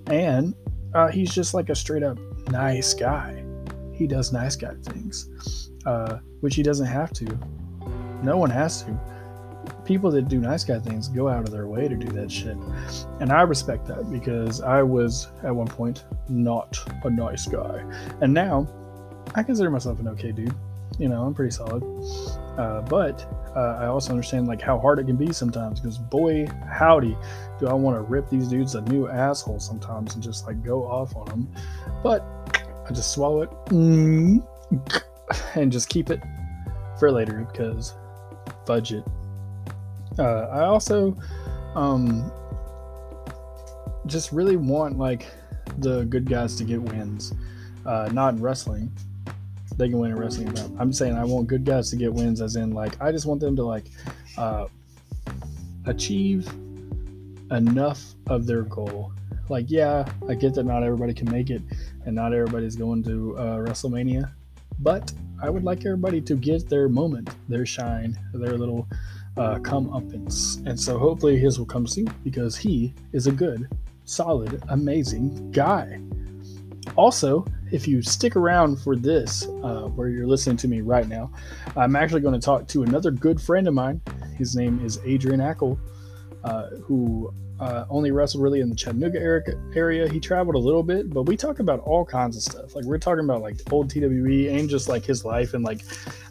And 0.07 0.53
uh, 0.93 1.07
he's 1.07 1.33
just 1.33 1.53
like 1.53 1.69
a 1.69 1.75
straight 1.75 2.03
up 2.03 2.19
nice 2.49 2.93
guy. 2.93 3.43
He 3.93 4.07
does 4.07 4.33
nice 4.33 4.55
guy 4.55 4.73
things 4.83 5.69
uh, 5.85 6.19
which 6.41 6.55
he 6.55 6.63
doesn't 6.63 6.85
have 6.85 7.11
to. 7.13 7.25
No 8.21 8.37
one 8.37 8.49
has 8.49 8.83
to 8.83 8.99
people 9.85 10.11
that 10.11 10.27
do 10.27 10.39
nice 10.39 10.63
guy 10.63 10.79
things 10.79 11.07
go 11.07 11.27
out 11.27 11.43
of 11.43 11.51
their 11.51 11.67
way 11.67 11.87
to 11.87 11.95
do 11.95 12.07
that 12.13 12.31
shit. 12.31 12.57
And 13.19 13.31
I 13.31 13.41
respect 13.41 13.87
that 13.87 14.11
because 14.11 14.61
I 14.61 14.81
was 14.83 15.27
at 15.43 15.55
one 15.55 15.67
point 15.67 16.05
not 16.29 16.77
a 17.03 17.09
nice 17.09 17.47
guy. 17.47 17.83
And 18.21 18.33
now 18.33 18.67
I 19.35 19.43
consider 19.43 19.69
myself 19.69 19.99
an 19.99 20.07
okay 20.09 20.31
dude. 20.31 20.53
You 20.99 21.09
know, 21.09 21.23
I'm 21.23 21.33
pretty 21.33 21.51
solid. 21.51 21.83
Uh, 22.57 22.81
but 22.81 23.25
uh, 23.55 23.77
I 23.81 23.87
also 23.87 24.11
understand 24.11 24.47
like 24.47 24.61
how 24.61 24.79
hard 24.79 24.99
it 24.99 25.05
can 25.05 25.15
be 25.15 25.33
sometimes 25.33 25.79
because 25.79 25.97
boy, 25.97 26.47
howdy, 26.69 27.17
do 27.59 27.67
I 27.67 27.73
want 27.73 27.97
to 27.97 28.01
rip 28.01 28.29
these 28.29 28.47
dudes 28.47 28.75
a 28.75 28.81
new 28.81 29.07
asshole 29.07 29.59
sometimes 29.59 30.13
and 30.13 30.23
just 30.23 30.45
like 30.45 30.63
go 30.63 30.83
off 30.83 31.15
on 31.15 31.25
them. 31.25 31.51
But 32.03 32.23
I 32.87 32.93
just 32.93 33.13
swallow 33.13 33.41
it 33.41 33.49
mm, 33.67 34.45
and 35.55 35.71
just 35.71 35.89
keep 35.89 36.09
it 36.09 36.21
for 36.99 37.11
later 37.11 37.47
because 37.51 37.95
budget. 38.65 39.03
Uh, 40.17 40.47
I 40.51 40.65
also 40.65 41.17
um, 41.75 42.31
just 44.05 44.31
really 44.31 44.57
want 44.57 44.97
like 44.97 45.25
the 45.79 46.03
good 46.05 46.29
guys 46.29 46.55
to 46.57 46.63
get 46.63 46.81
wins, 46.81 47.33
uh, 47.85 48.09
not 48.11 48.35
in 48.35 48.41
wrestling. 48.41 48.91
They 49.77 49.89
can 49.89 49.97
win 49.97 50.11
in 50.11 50.17
wrestling, 50.17 50.51
but 50.51 50.69
I'm 50.77 50.93
saying 50.93 51.15
I 51.15 51.25
want 51.25 51.47
good 51.47 51.65
guys 51.65 51.89
to 51.89 51.95
get 51.95 52.13
wins, 52.13 52.41
as 52.41 52.55
in 52.55 52.71
like 52.71 52.99
I 53.01 53.11
just 53.11 53.25
want 53.25 53.39
them 53.39 53.55
to 53.55 53.63
like 53.63 53.85
uh, 54.37 54.67
achieve 55.85 56.47
enough 57.51 58.13
of 58.27 58.45
their 58.45 58.63
goal. 58.63 59.11
Like, 59.49 59.65
yeah, 59.69 60.07
I 60.27 60.35
get 60.35 60.53
that 60.55 60.63
not 60.63 60.83
everybody 60.83 61.13
can 61.13 61.29
make 61.31 61.49
it, 61.49 61.61
and 62.05 62.15
not 62.15 62.33
everybody's 62.33 62.75
going 62.75 63.03
to 63.03 63.37
uh, 63.37 63.57
WrestleMania, 63.57 64.31
but 64.79 65.11
I 65.41 65.49
would 65.49 65.63
like 65.63 65.79
everybody 65.79 66.21
to 66.21 66.35
get 66.35 66.69
their 66.69 66.87
moment, 66.87 67.29
their 67.49 67.65
shine, 67.65 68.17
their 68.33 68.57
little 68.57 68.87
uh, 69.37 69.55
comeuppance. 69.59 70.65
And 70.67 70.79
so 70.79 70.97
hopefully 70.97 71.37
his 71.37 71.57
will 71.57 71.65
come 71.65 71.87
soon 71.87 72.13
because 72.23 72.55
he 72.55 72.93
is 73.11 73.27
a 73.27 73.31
good, 73.31 73.67
solid, 74.05 74.61
amazing 74.69 75.51
guy. 75.51 75.99
Also, 76.95 77.45
if 77.71 77.87
you 77.87 78.01
stick 78.01 78.35
around 78.35 78.79
for 78.79 78.95
this, 78.95 79.47
uh, 79.63 79.87
where 79.95 80.09
you're 80.09 80.27
listening 80.27 80.57
to 80.57 80.67
me 80.67 80.81
right 80.81 81.07
now, 81.07 81.31
I'm 81.75 81.95
actually 81.95 82.21
going 82.21 82.39
to 82.39 82.45
talk 82.45 82.67
to 82.69 82.83
another 82.83 83.09
good 83.09 83.41
friend 83.41 83.67
of 83.67 83.73
mine. 83.73 84.01
His 84.37 84.55
name 84.55 84.83
is 84.85 84.99
Adrian 85.05 85.39
Akyel, 85.39 85.79
uh, 86.43 86.67
who 86.83 87.33
uh, 87.59 87.85
only 87.89 88.11
wrestled 88.11 88.43
really 88.43 88.59
in 88.59 88.69
the 88.69 88.75
Chattanooga 88.75 89.19
area. 89.75 90.07
He 90.09 90.19
traveled 90.19 90.55
a 90.55 90.59
little 90.59 90.83
bit, 90.83 91.11
but 91.11 91.23
we 91.23 91.37
talk 91.37 91.59
about 91.59 91.79
all 91.79 92.05
kinds 92.05 92.35
of 92.35 92.43
stuff. 92.43 92.75
Like 92.75 92.85
we're 92.85 92.97
talking 92.97 93.23
about 93.23 93.41
like 93.41 93.57
old 93.71 93.89
TWE 93.89 94.49
and 94.49 94.69
just 94.69 94.89
like 94.89 95.05
his 95.05 95.23
life 95.23 95.53
and 95.53 95.63
like 95.63 95.81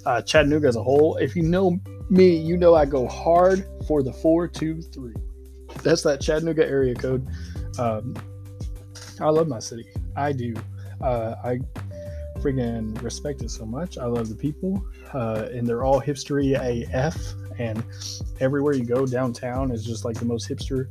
uh, 0.05 0.23
Chattanooga 0.23 0.69
as 0.69 0.77
a 0.77 0.83
whole. 0.83 1.17
If 1.17 1.35
you 1.35 1.43
know 1.43 1.81
me, 2.13 2.37
you 2.37 2.59
know 2.59 2.75
I 2.75 2.85
go 2.85 3.09
hard 3.09 3.67
for 3.89 4.03
the 4.03 4.13
four 4.13 4.47
two 4.47 4.83
three. 4.83 5.15
That's 5.83 6.03
that 6.03 6.21
Chattanooga 6.21 6.69
area 6.69 6.95
code. 6.95 7.27
Um, 7.79 8.15
I 9.19 9.31
love 9.31 9.49
my 9.49 9.59
city. 9.59 9.87
I 10.15 10.33
do. 10.33 10.55
Uh, 11.01 11.35
I 11.43 11.59
freaking 12.41 13.01
respect 13.03 13.43
it 13.43 13.51
so 13.51 13.65
much. 13.65 13.97
I 13.97 14.05
love 14.05 14.29
the 14.29 14.35
people, 14.35 14.85
uh, 15.15 15.49
and 15.53 15.67
they're 15.67 15.85
all 15.85 16.01
hipstery 16.03 16.55
AF. 16.55 17.35
And 17.59 17.83
everywhere 18.41 18.75
you 18.75 18.85
go 18.85 19.07
downtown 19.07 19.71
is 19.71 19.85
just 19.85 20.05
like 20.05 20.19
the 20.19 20.25
most 20.27 20.49
hipster 20.51 20.89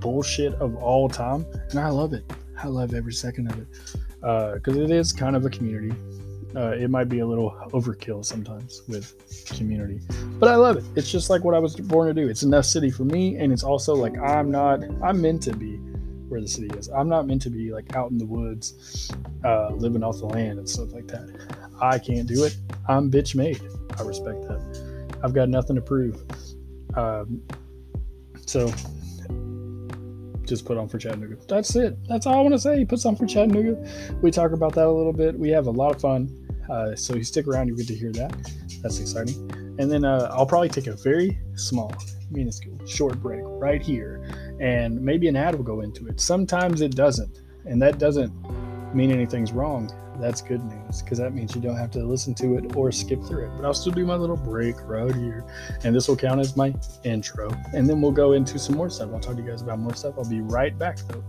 bullshit 0.00 0.54
of 0.54 0.74
all 0.76 1.08
time, 1.08 1.46
and 1.70 1.78
I 1.78 1.90
love 1.90 2.12
it. 2.12 2.24
I 2.60 2.66
love 2.66 2.92
every 2.92 3.12
second 3.12 3.52
of 3.52 3.58
it 3.58 3.68
because 4.20 4.76
uh, 4.76 4.82
it 4.82 4.90
is 4.90 5.12
kind 5.12 5.36
of 5.36 5.44
a 5.44 5.50
community. 5.50 5.94
Uh, 6.54 6.70
it 6.70 6.90
might 6.90 7.08
be 7.08 7.18
a 7.18 7.26
little 7.26 7.50
overkill 7.72 8.24
sometimes 8.24 8.82
with 8.88 9.14
community, 9.56 10.00
but 10.38 10.48
I 10.48 10.56
love 10.56 10.76
it. 10.76 10.84
It's 10.94 11.10
just 11.10 11.28
like 11.28 11.44
what 11.44 11.54
I 11.54 11.58
was 11.58 11.76
born 11.76 12.08
to 12.08 12.14
do. 12.14 12.28
It's 12.28 12.42
enough 12.42 12.64
city 12.64 12.90
for 12.90 13.04
me, 13.04 13.36
and 13.36 13.52
it's 13.52 13.62
also 13.62 13.94
like 13.94 14.16
I'm 14.18 14.50
not. 14.50 14.80
I'm 15.02 15.20
meant 15.20 15.42
to 15.44 15.54
be 15.54 15.76
where 16.28 16.40
the 16.40 16.48
city 16.48 16.68
is. 16.78 16.88
I'm 16.88 17.08
not 17.08 17.26
meant 17.26 17.42
to 17.42 17.50
be 17.50 17.72
like 17.72 17.94
out 17.94 18.10
in 18.10 18.18
the 18.18 18.26
woods, 18.26 19.10
uh, 19.44 19.70
living 19.70 20.02
off 20.02 20.18
the 20.18 20.26
land 20.26 20.58
and 20.58 20.68
stuff 20.68 20.92
like 20.92 21.08
that. 21.08 21.28
I 21.80 21.98
can't 21.98 22.26
do 22.26 22.44
it. 22.44 22.56
I'm 22.88 23.10
bitch 23.10 23.34
made. 23.34 23.60
I 23.98 24.02
respect 24.02 24.42
that. 24.42 25.18
I've 25.22 25.34
got 25.34 25.48
nothing 25.48 25.76
to 25.76 25.82
prove. 25.82 26.22
Um, 26.94 27.42
so 28.46 28.72
just 30.46 30.64
put 30.64 30.76
on 30.76 30.88
for 30.88 30.98
Chattanooga. 30.98 31.36
That's 31.48 31.74
it. 31.76 31.96
That's 32.08 32.26
all 32.26 32.38
I 32.38 32.40
want 32.40 32.54
to 32.54 32.58
say. 32.58 32.78
He 32.78 32.84
puts 32.84 33.04
on 33.04 33.16
for 33.16 33.26
Chattanooga. 33.26 33.76
We 34.22 34.30
talk 34.30 34.52
about 34.52 34.74
that 34.74 34.86
a 34.86 34.90
little 34.90 35.12
bit. 35.12 35.38
We 35.38 35.50
have 35.50 35.66
a 35.66 35.70
lot 35.70 35.94
of 35.94 36.00
fun. 36.00 36.46
Uh, 36.70 36.96
so 36.96 37.14
you 37.14 37.24
stick 37.24 37.46
around, 37.46 37.68
you 37.68 37.76
get 37.76 37.86
to 37.88 37.94
hear 37.94 38.12
that. 38.12 38.32
That's 38.82 38.98
exciting. 39.00 39.50
And 39.78 39.90
then 39.90 40.04
uh, 40.04 40.28
I'll 40.32 40.46
probably 40.46 40.68
take 40.68 40.86
a 40.86 40.96
very 40.96 41.38
small, 41.54 41.94
minuscule, 42.30 42.78
short 42.86 43.20
break 43.22 43.42
right 43.44 43.82
here, 43.82 44.24
and 44.60 45.00
maybe 45.00 45.28
an 45.28 45.36
ad 45.36 45.54
will 45.54 45.64
go 45.64 45.82
into 45.82 46.08
it. 46.08 46.20
Sometimes 46.20 46.80
it 46.80 46.96
doesn't, 46.96 47.40
and 47.66 47.80
that 47.82 47.98
doesn't 47.98 48.32
mean 48.96 49.10
anything's 49.10 49.52
wrong 49.52 49.92
that's 50.20 50.40
good 50.40 50.64
news 50.64 51.02
because 51.02 51.18
that 51.18 51.34
means 51.34 51.54
you 51.54 51.60
don't 51.60 51.76
have 51.76 51.90
to 51.92 52.02
listen 52.02 52.34
to 52.34 52.56
it 52.56 52.76
or 52.76 52.90
skip 52.90 53.22
through 53.24 53.44
it. 53.46 53.50
But 53.56 53.64
I'll 53.64 53.74
still 53.74 53.92
do 53.92 54.06
my 54.06 54.16
little 54.16 54.36
break 54.36 54.76
right 54.84 55.14
here, 55.14 55.44
and 55.84 55.94
this 55.94 56.08
will 56.08 56.16
count 56.16 56.40
as 56.40 56.56
my 56.56 56.74
intro. 57.04 57.50
And 57.72 57.88
then 57.88 58.00
we'll 58.00 58.12
go 58.12 58.32
into 58.32 58.58
some 58.58 58.76
more 58.76 58.90
stuff. 58.90 59.10
I'll 59.12 59.20
talk 59.20 59.36
to 59.36 59.42
you 59.42 59.48
guys 59.48 59.62
about 59.62 59.78
more 59.78 59.94
stuff. 59.94 60.14
I'll 60.18 60.28
be 60.28 60.40
right 60.40 60.76
back 60.78 60.98
though. 61.08 61.22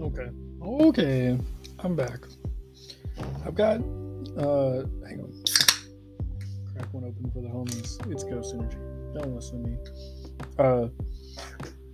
Okay, 0.00 0.30
okay, 0.62 1.38
I'm 1.80 1.94
back. 1.94 2.20
I've 3.46 3.54
got, 3.54 3.80
uh, 4.36 4.84
hang 5.06 5.20
on, 5.20 5.29
one 6.92 7.04
open 7.04 7.30
for 7.30 7.40
the 7.40 7.48
homies. 7.48 8.10
It's 8.10 8.24
Ghost 8.24 8.54
Energy. 8.54 8.76
Don't 9.14 9.34
listen 9.34 9.62
to 9.62 9.70
me. 9.70 9.76
Uh, 10.58 10.88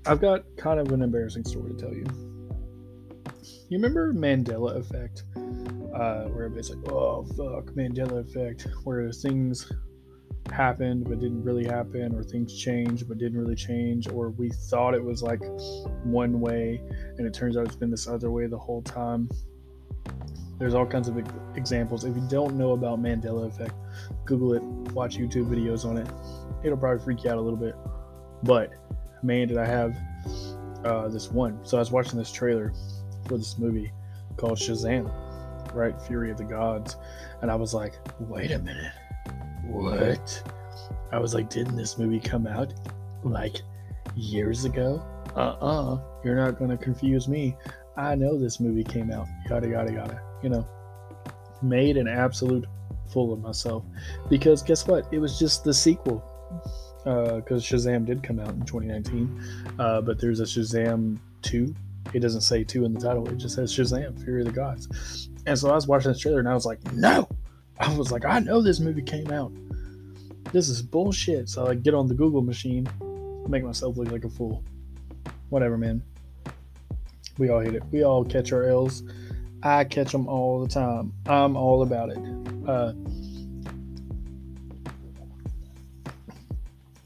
I've 0.06 0.20
got 0.20 0.44
kind 0.56 0.80
of 0.80 0.92
an 0.92 1.02
embarrassing 1.02 1.44
story 1.44 1.74
to 1.74 1.76
tell 1.76 1.92
you. 1.92 2.06
You 3.68 3.78
remember 3.78 4.12
Mandela 4.12 4.76
Effect? 4.76 5.24
Uh, 5.37 6.24
where 6.28 6.44
everybody's 6.44 6.70
like, 6.70 6.92
"Oh 6.92 7.24
fuck, 7.24 7.74
Mandela 7.74 8.20
Effect," 8.20 8.68
where 8.85 9.11
things 9.11 9.72
happened 10.52 11.04
but 11.04 11.18
didn't 11.18 11.42
really 11.42 11.64
happen, 11.64 12.14
or 12.14 12.22
things 12.22 12.56
changed 12.56 13.09
but 13.09 13.18
didn't 13.18 13.38
really 13.38 13.56
change, 13.56 14.09
or 14.09 14.30
we 14.30 14.50
thought 14.50 14.94
it 14.94 15.02
was 15.02 15.22
like 15.22 15.40
one 16.04 16.40
way 16.40 16.80
and 17.18 17.26
it 17.26 17.35
turns 17.35 17.56
out 17.56 17.66
it's 17.66 17.76
been 17.76 17.90
this 17.90 18.06
other 18.06 18.30
way 18.30 18.46
the 18.46 18.59
whole 18.59 18.82
time. 18.82 19.28
There's 20.58 20.74
all 20.74 20.86
kinds 20.86 21.08
of 21.08 21.18
examples. 21.54 22.04
If 22.04 22.16
you 22.16 22.26
don't 22.28 22.56
know 22.56 22.72
about 22.72 23.00
Mandela 23.00 23.46
effect, 23.46 23.74
Google 24.24 24.54
it, 24.54 24.62
watch 24.92 25.18
YouTube 25.18 25.48
videos 25.48 25.84
on 25.84 25.98
it. 25.98 26.08
It'll 26.64 26.78
probably 26.78 27.04
freak 27.04 27.24
you 27.24 27.30
out 27.30 27.38
a 27.38 27.40
little 27.40 27.58
bit. 27.58 27.74
But 28.42 28.70
man, 29.22 29.48
did 29.48 29.58
I 29.58 29.66
have 29.66 29.96
uh, 30.86 31.08
this 31.08 31.30
one. 31.30 31.58
So 31.64 31.76
I 31.76 31.80
was 31.80 31.90
watching 31.90 32.18
this 32.18 32.32
trailer 32.32 32.72
for 33.26 33.36
this 33.36 33.58
movie 33.58 33.92
called 34.36 34.58
Shazam, 34.58 35.10
right? 35.74 36.00
Fury 36.02 36.30
of 36.30 36.38
the 36.38 36.44
Gods. 36.44 36.96
And 37.42 37.50
I 37.50 37.54
was 37.56 37.74
like, 37.74 37.94
wait 38.20 38.52
a 38.52 38.58
minute. 38.58 38.92
What? 39.64 40.52
I 41.12 41.18
was 41.18 41.34
like, 41.34 41.50
didn't 41.50 41.76
this 41.76 41.98
movie 41.98 42.20
come 42.20 42.46
out 42.46 42.72
like 43.24 43.62
years 44.14 44.64
ago? 44.64 45.02
Uh 45.34 45.56
uh-uh, 45.60 45.94
uh, 45.94 46.00
you 46.24 46.32
are 46.32 46.36
not 46.36 46.58
going 46.58 46.70
to 46.70 46.76
confuse 46.76 47.28
me. 47.28 47.56
I 47.96 48.14
know 48.14 48.38
this 48.38 48.60
movie 48.60 48.84
came 48.84 49.10
out. 49.10 49.26
Yada, 49.50 49.68
yada, 49.68 49.92
yada. 49.92 50.25
You 50.42 50.51
know, 50.51 50.68
made 51.62 51.96
an 51.96 52.09
absolute 52.09 52.66
fool 53.12 53.33
of 53.33 53.40
myself. 53.40 53.85
Because 54.29 54.62
guess 54.62 54.87
what? 54.87 55.07
It 55.12 55.18
was 55.18 55.38
just 55.38 55.64
the 55.64 55.75
sequel. 55.75 56.25
Because 57.05 57.72
uh, 57.72 57.77
Shazam 57.77 58.05
did 58.05 58.22
come 58.22 58.40
out 58.40 58.51
in 58.51 58.64
2019. 58.64 59.75
Uh, 59.79 60.01
but 60.01 60.20
there's 60.20 60.40
a 60.40 60.44
Shazam 60.44 61.18
2 61.42 61.75
it 62.14 62.20
doesn't 62.20 62.42
say 62.42 62.64
two 62.64 62.85
in 62.85 62.94
the 62.94 63.01
title. 63.01 63.29
It 63.29 63.38
just 63.38 63.55
says 63.55 63.72
Shazam, 63.72 64.22
Fury 64.22 64.42
of 64.42 64.46
the 64.46 64.53
Gods. 64.53 65.29
And 65.46 65.59
so 65.59 65.70
I 65.70 65.75
was 65.75 65.87
watching 65.87 66.12
this 66.12 66.20
trailer 66.20 66.38
and 66.38 66.49
I 66.49 66.55
was 66.55 66.66
like, 66.66 66.81
no. 66.92 67.29
I 67.79 67.94
was 67.94 68.11
like, 68.11 68.25
I 68.25 68.38
know 68.38 68.62
this 68.62 68.81
movie 68.81 69.03
came 69.03 69.31
out. 69.31 69.53
This 70.53 70.68
is 70.68 70.83
bullshit. 70.83 71.49
So 71.49 71.62
I 71.62 71.68
like 71.68 71.83
get 71.83 71.94
on 71.94 72.07
the 72.07 72.14
Google 72.14 72.42
machine, 72.42 72.88
make 73.49 73.64
myself 73.64 73.96
look 73.96 74.11
like 74.11 74.25
a 74.25 74.31
fool. 74.31 74.62
Whatever, 75.51 75.77
man. 75.77 76.03
We 77.38 77.51
all 77.51 77.61
hate 77.61 77.75
it. 77.75 77.83
We 77.90 78.03
all 78.03 78.25
catch 78.25 78.53
our 78.53 78.64
L's. 78.64 79.03
I 79.66 79.83
catch 79.83 80.12
them 80.12 80.29
all 80.29 80.62
the 80.62 80.68
time. 80.68 81.12
I'm 81.26 81.57
all 81.57 81.83
about 81.83 82.11
it. 82.11 82.18
Uh, 82.68 82.92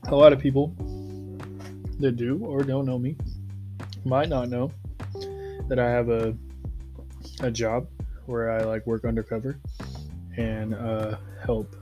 a 0.09 0.15
lot 0.15 0.35
of 0.35 0.39
people 0.39 0.75
that 2.01 2.17
do 2.17 2.39
or 2.45 2.63
don't 2.63 2.85
know 2.85 2.99
me 2.99 3.17
might 4.05 4.29
not 4.29 4.51
know 4.51 4.71
that 5.69 5.79
I 5.79 5.89
have 5.91 6.11
a 6.11 6.37
a 7.41 7.51
job 7.51 7.87
where 8.27 8.51
I 8.51 8.63
like 8.65 8.87
work 8.87 9.07
undercover 9.07 9.59
and 10.37 10.75
uh, 10.75 11.17
help 11.43 11.75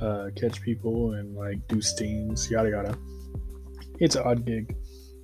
uh, 0.00 0.30
catch 0.34 0.60
people 0.62 1.12
and 1.12 1.36
like 1.36 1.66
do 1.68 1.80
stings, 1.80 2.50
yada 2.50 2.70
yada. 2.70 2.98
It's 4.00 4.16
an 4.16 4.22
odd 4.24 4.44
gig. 4.44 4.74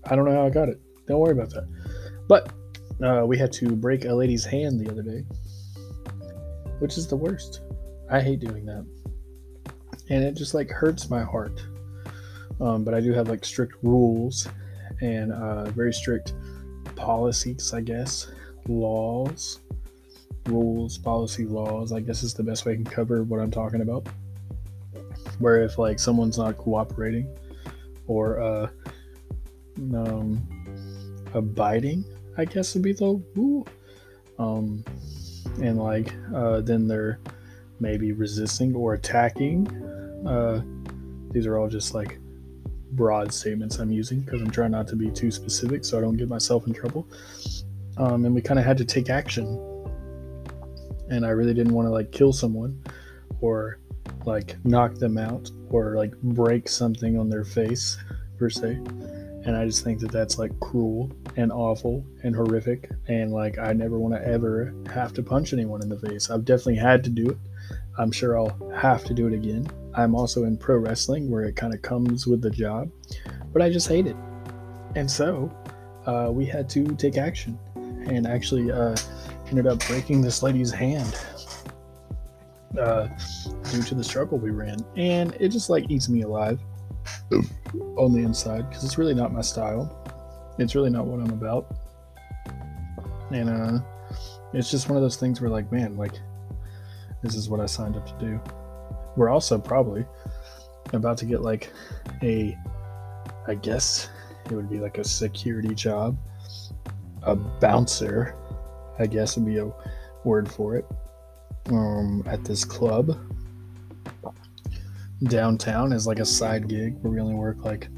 I 0.05 0.15
don't 0.15 0.25
know 0.25 0.33
how 0.33 0.47
I 0.47 0.51
got 0.51 0.69
it. 0.69 0.81
Don't 1.09 1.19
worry 1.19 1.33
about 1.33 1.51
that. 1.51 1.67
But 2.29 2.53
uh, 3.03 3.25
we 3.27 3.37
had 3.37 3.53
to 3.53 3.71
break 3.77 4.05
a 4.05 4.13
lady's 4.13 4.45
hand 4.45 4.81
the 4.81 4.91
other 4.91 5.03
day, 5.03 5.25
which 6.79 6.97
is 6.97 7.07
the 7.07 7.17
worst. 7.17 7.61
I 8.11 8.21
hate 8.21 8.41
doing 8.41 8.65
that, 8.67 8.87
and 10.11 10.25
it 10.25 10.35
just 10.35 10.55
like 10.55 10.71
hurts 10.71 11.11
my 11.11 11.23
heart. 11.23 11.61
Um, 12.61 12.85
but 12.85 12.95
I 12.95 13.01
do 13.01 13.13
have 13.13 13.29
like 13.29 13.45
strict 13.45 13.75
rules 13.83 14.49
and 15.01 15.33
uh, 15.33 15.65
very 15.71 15.93
strict 15.93 16.33
policies, 16.95 17.75
I 17.75 17.83
guess, 17.83 18.31
laws, 18.67 19.61
rules, 20.47 20.97
policy, 20.97 21.45
laws. 21.45 21.93
I 21.93 22.01
guess 22.01 22.23
is 22.23 22.35
the 22.35 22.43
best 22.43 22.65
way 22.65 22.73
I 22.73 22.77
can 22.77 22.85
cover 22.85 23.23
what 23.25 23.41
I'm 23.41 23.51
talking 23.51 23.83
about. 23.83 24.09
Where 25.39 25.63
if 25.63 25.79
like 25.79 25.99
someone's 25.99 26.39
not 26.39 26.57
cooperating 26.57 27.29
or 28.07 28.41
uh, 28.41 28.69
um, 29.95 30.47
abiding, 31.35 32.05
I 32.37 32.44
guess 32.44 32.75
would 32.75 32.83
be 32.83 32.92
the. 32.92 33.22
Um, 34.38 34.85
and 35.62 35.79
like 35.79 36.12
uh, 36.35 36.61
then 36.61 36.87
they're 36.87 37.18
maybe 37.81 38.12
resisting 38.12 38.75
or 38.75 38.94
attacking. 38.94 39.68
Uh, 40.27 40.62
these 41.33 41.46
are 41.46 41.59
all 41.59 41.68
just 41.68 41.94
like 41.94 42.18
broad 42.92 43.33
statements 43.33 43.79
I'm 43.79 43.90
using 43.90 44.20
because 44.20 44.40
I'm 44.40 44.51
trying 44.51 44.70
not 44.70 44.88
to 44.88 44.96
be 44.96 45.11
too 45.11 45.31
specific 45.31 45.85
so 45.85 45.99
I 45.99 46.01
don't 46.01 46.16
get 46.16 46.29
myself 46.29 46.66
in 46.66 46.72
trouble. 46.72 47.07
Um, 47.99 48.25
and 48.25 48.35
we 48.35 48.42
kind 48.42 48.59
of 48.59 48.66
had 48.66 48.79
to 48.79 48.85
take 48.85 49.11
action. 49.11 49.46
And 51.09 51.25
I 51.25 51.31
really 51.31 51.55
didn't 51.55 51.72
want 51.72 51.87
to 51.87 51.92
like 51.92 52.11
kill 52.12 52.33
someone 52.33 52.83
or 53.40 53.79
like 54.25 54.57
knock 54.64 54.94
them 54.94 55.18
out 55.18 55.51
or 55.70 55.96
like 55.96 56.14
break 56.20 56.68
something 56.68 57.18
on 57.18 57.29
their 57.29 57.44
face 57.44 57.96
per 58.38 58.51
se. 58.51 58.81
And 59.47 59.57
I 59.57 59.65
just 59.65 59.85
think 59.85 60.01
that 60.01 60.11
that's 60.11 60.39
like 60.39 60.59
cruel 60.59 61.11
and 61.37 61.53
awful 61.53 62.05
and 62.25 62.35
horrific. 62.35 62.91
And 63.07 63.33
like, 63.33 63.59
I 63.59 63.73
never 63.73 63.99
want 63.99 64.15
to 64.15 64.27
ever 64.27 64.75
have 64.93 65.13
to 65.15 65.23
punch 65.23 65.53
anyone 65.53 65.83
in 65.83 65.89
the 65.89 65.99
face. 65.99 66.31
I've 66.31 66.45
definitely 66.45 66.77
had 66.77 67.05
to 67.05 67.11
do 67.11 67.31
it. 67.31 67.39
I'm 67.97 68.11
sure 68.11 68.37
I'll 68.37 68.73
have 68.75 69.05
to 69.05 69.15
do 69.15 69.29
it 69.29 69.35
again. 69.35 69.69
I'm 69.95 70.17
also 70.17 70.45
in 70.45 70.59
pro 70.59 70.77
wrestling 70.79 71.31
where 71.31 71.45
it 71.45 71.55
kind 71.55 71.73
of 71.73 71.81
comes 71.81 72.27
with 72.27 72.43
the 72.43 72.51
job, 72.51 72.91
but 73.53 73.63
I 73.63 73.71
just 73.71 73.89
hate 73.89 74.07
it. 74.07 74.17
And 74.97 75.09
so 75.09 75.51
uh, 76.07 76.29
we 76.31 76.45
had 76.45 76.69
to 76.71 76.85
take 76.97 77.17
action 77.17 77.59
and 77.77 78.27
actually 78.27 78.73
uh, 78.73 78.97
ended 79.49 79.67
up 79.69 79.79
breaking 79.87 80.23
this 80.23 80.43
lady's 80.43 80.73
hand 80.73 81.17
uh, 82.79 83.09
due 83.71 83.83
to 83.83 83.95
the 83.95 84.05
struggle 84.05 84.39
we 84.39 84.51
ran. 84.51 84.79
And 84.97 85.37
it 85.39 85.49
just 85.51 85.71
like 85.71 85.89
eats 85.89 86.09
me 86.09 86.23
alive 86.23 86.61
on 87.97 88.12
the 88.12 88.21
inside 88.21 88.69
because 88.69 88.85
it's 88.85 88.99
really 88.99 89.14
not 89.14 89.33
my 89.33 89.40
style. 89.40 90.55
It's 90.59 90.75
really 90.75 90.90
not 90.90 91.07
what 91.07 91.21
I'm 91.21 91.31
about. 91.31 91.77
And 93.31 93.51
uh, 93.51 93.79
it's 94.53 94.71
just 94.71 94.88
one 94.88 94.97
of 94.97 95.03
those 95.03 95.16
things 95.16 95.40
where, 95.40 95.51
like, 95.51 95.71
man, 95.73 95.97
like, 95.97 96.14
this 97.23 97.35
is 97.35 97.49
what 97.49 97.61
I 97.61 97.66
signed 97.66 97.97
up 97.97 98.07
to 98.07 98.25
do 98.25 98.40
we're 99.16 99.31
also 99.31 99.59
probably 99.59 100.05
about 100.92 101.19
to 101.19 101.27
get 101.27 101.42
like 101.42 101.73
a 102.23 102.57
I 103.49 103.55
guess 103.55 104.09
it 104.45 104.53
would 104.53 104.71
be 104.71 104.79
like 104.79 104.99
a 104.99 105.05
security 105.05 105.75
job. 105.75 106.16
A 107.23 107.35
bouncer, 107.35 108.35
I 108.99 109.07
guess 109.07 109.37
would 109.37 109.47
be 109.47 109.59
a 109.59 109.73
word 110.25 110.51
for 110.51 110.77
it. 110.77 110.85
Um, 111.71 112.23
at 112.27 112.45
this 112.45 112.64
club 112.64 113.19
downtown 115.25 115.93
as 115.93 116.07
like 116.07 116.19
a 116.19 116.27
side 116.27 116.69
gig 116.69 116.97
where 117.01 117.13
we 117.13 117.21
only 117.21 117.35
work 117.35 117.65
like 117.65 117.89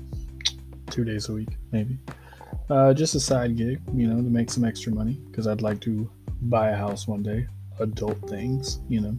two 0.90 1.04
days 1.04 1.28
a 1.28 1.32
week, 1.32 1.56
maybe. 1.72 1.98
Uh, 2.70 2.92
just 2.92 3.14
a 3.14 3.20
side 3.20 3.56
gig, 3.56 3.80
you 3.94 4.06
know, 4.06 4.16
to 4.16 4.28
make 4.28 4.50
some 4.50 4.64
extra 4.64 4.92
money 4.92 5.20
because 5.30 5.46
I'd 5.46 5.62
like 5.62 5.80
to 5.80 6.10
buy 6.42 6.70
a 6.70 6.76
house 6.76 7.06
one 7.06 7.22
day. 7.22 7.46
Adult 7.80 8.18
things, 8.28 8.80
you 8.88 9.00
know 9.00 9.16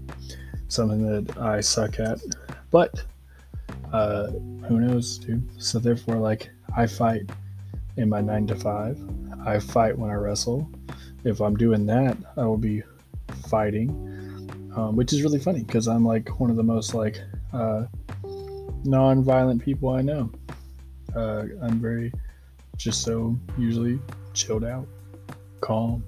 something 0.69 1.05
that 1.05 1.37
I 1.37 1.59
suck 1.59 1.99
at. 1.99 2.19
But 2.71 3.03
uh, 3.91 4.27
who 4.67 4.79
knows, 4.79 5.17
dude? 5.17 5.43
So 5.61 5.79
therefore, 5.79 6.15
like 6.15 6.49
I 6.77 6.87
fight 6.87 7.29
in 7.97 8.07
my 8.07 8.21
nine 8.21 8.47
to 8.47 8.55
five. 8.55 8.97
I 9.45 9.59
fight 9.59 9.97
when 9.97 10.09
I 10.09 10.13
wrestle. 10.13 10.69
If 11.25 11.41
I'm 11.41 11.57
doing 11.57 11.85
that, 11.87 12.15
I 12.37 12.45
will 12.45 12.57
be 12.57 12.83
fighting, 13.49 13.89
um, 14.75 14.95
which 14.95 15.11
is 15.11 15.23
really 15.23 15.39
funny 15.39 15.63
because 15.63 15.87
I'm 15.87 16.05
like 16.05 16.39
one 16.39 16.49
of 16.49 16.55
the 16.55 16.63
most 16.63 16.93
like 16.93 17.21
uh, 17.53 17.85
non-violent 18.83 19.63
people 19.63 19.89
I 19.89 20.01
know. 20.01 20.31
Uh, 21.15 21.45
I'm 21.61 21.79
very 21.79 22.11
just 22.77 23.03
so 23.03 23.37
usually 23.57 23.99
chilled 24.33 24.63
out, 24.63 24.87
calm, 25.61 26.03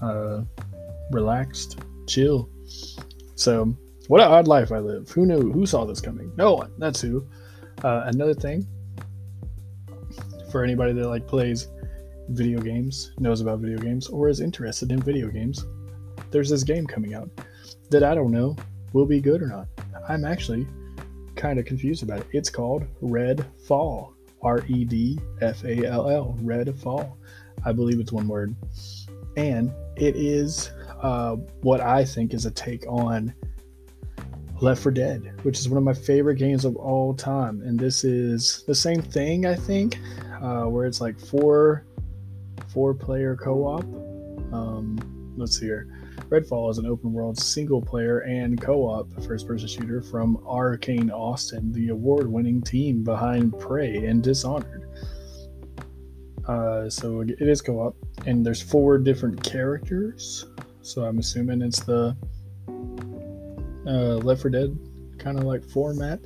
uh, 0.00 0.42
relaxed, 1.10 1.80
chill. 2.06 2.48
So, 3.34 3.74
what 4.06 4.20
an 4.20 4.28
odd 4.28 4.48
life 4.48 4.72
I 4.72 4.78
live. 4.78 5.10
Who 5.10 5.26
knew? 5.26 5.52
Who 5.52 5.66
saw 5.66 5.84
this 5.84 6.00
coming? 6.00 6.32
No 6.36 6.54
one. 6.54 6.72
That's 6.78 7.00
who. 7.00 7.26
Uh, 7.84 8.02
another 8.06 8.34
thing 8.34 8.66
for 10.50 10.64
anybody 10.64 10.92
that 10.92 11.08
like 11.08 11.26
plays 11.26 11.68
video 12.30 12.60
games, 12.60 13.12
knows 13.18 13.40
about 13.40 13.60
video 13.60 13.78
games, 13.78 14.08
or 14.08 14.28
is 14.28 14.40
interested 14.40 14.92
in 14.92 15.00
video 15.00 15.28
games, 15.28 15.64
there's 16.30 16.50
this 16.50 16.62
game 16.62 16.86
coming 16.86 17.14
out 17.14 17.30
that 17.90 18.02
I 18.02 18.14
don't 18.14 18.30
know 18.30 18.56
will 18.92 19.06
be 19.06 19.20
good 19.20 19.42
or 19.42 19.46
not. 19.46 19.66
I'm 20.08 20.24
actually 20.24 20.66
kind 21.36 21.58
of 21.58 21.64
confused 21.64 22.02
about 22.02 22.20
it. 22.20 22.26
It's 22.32 22.50
called 22.50 22.86
Red 23.00 23.44
Fall. 23.66 24.14
R 24.42 24.64
E 24.68 24.84
D 24.84 25.18
F 25.40 25.64
A 25.64 25.84
L 25.86 26.08
L. 26.08 26.36
Red 26.42 26.74
Fall. 26.78 27.18
I 27.64 27.72
believe 27.72 27.98
it's 27.98 28.12
one 28.12 28.28
word. 28.28 28.54
And 29.36 29.72
it 29.96 30.16
is 30.16 30.70
uh, 31.02 31.36
what 31.62 31.80
I 31.80 32.04
think 32.04 32.34
is 32.34 32.46
a 32.46 32.50
take 32.50 32.84
on 32.86 33.34
Left 34.60 34.82
4 34.82 34.92
Dead, 34.92 35.40
which 35.42 35.58
is 35.58 35.68
one 35.68 35.78
of 35.78 35.84
my 35.84 35.94
favorite 35.94 36.36
games 36.36 36.64
of 36.64 36.76
all 36.76 37.14
time. 37.14 37.62
And 37.62 37.78
this 37.78 38.04
is 38.04 38.64
the 38.66 38.74
same 38.74 39.02
thing, 39.02 39.46
I 39.46 39.54
think, 39.54 39.98
uh, 40.42 40.64
where 40.64 40.86
it's 40.86 41.00
like 41.00 41.18
four 41.18 41.84
four 42.68 42.94
player 42.94 43.36
co 43.36 43.64
op. 43.64 43.84
Um, 44.52 45.34
let's 45.36 45.58
see 45.58 45.66
here. 45.66 45.97
Redfall 46.28 46.70
is 46.70 46.76
an 46.76 46.84
open 46.84 47.12
world 47.12 47.38
single 47.38 47.80
player 47.80 48.20
and 48.20 48.60
co 48.60 48.82
op 48.82 49.10
first 49.24 49.46
person 49.46 49.66
shooter 49.66 50.02
from 50.02 50.36
Arkane 50.38 51.10
Austin, 51.10 51.72
the 51.72 51.88
award 51.88 52.30
winning 52.30 52.60
team 52.60 53.02
behind 53.02 53.58
Prey 53.58 54.04
and 54.04 54.22
Dishonored. 54.22 54.84
Uh, 56.46 56.90
so 56.90 57.20
it 57.22 57.40
is 57.40 57.62
co 57.62 57.80
op, 57.80 57.96
and 58.26 58.44
there's 58.44 58.60
four 58.60 58.98
different 58.98 59.42
characters. 59.42 60.46
So 60.82 61.04
I'm 61.04 61.18
assuming 61.18 61.62
it's 61.62 61.80
the 61.80 62.14
uh, 63.86 64.16
Left 64.16 64.42
4 64.42 64.50
Dead 64.50 64.78
kind 65.18 65.38
of 65.38 65.44
like 65.44 65.64
format. 65.64 66.20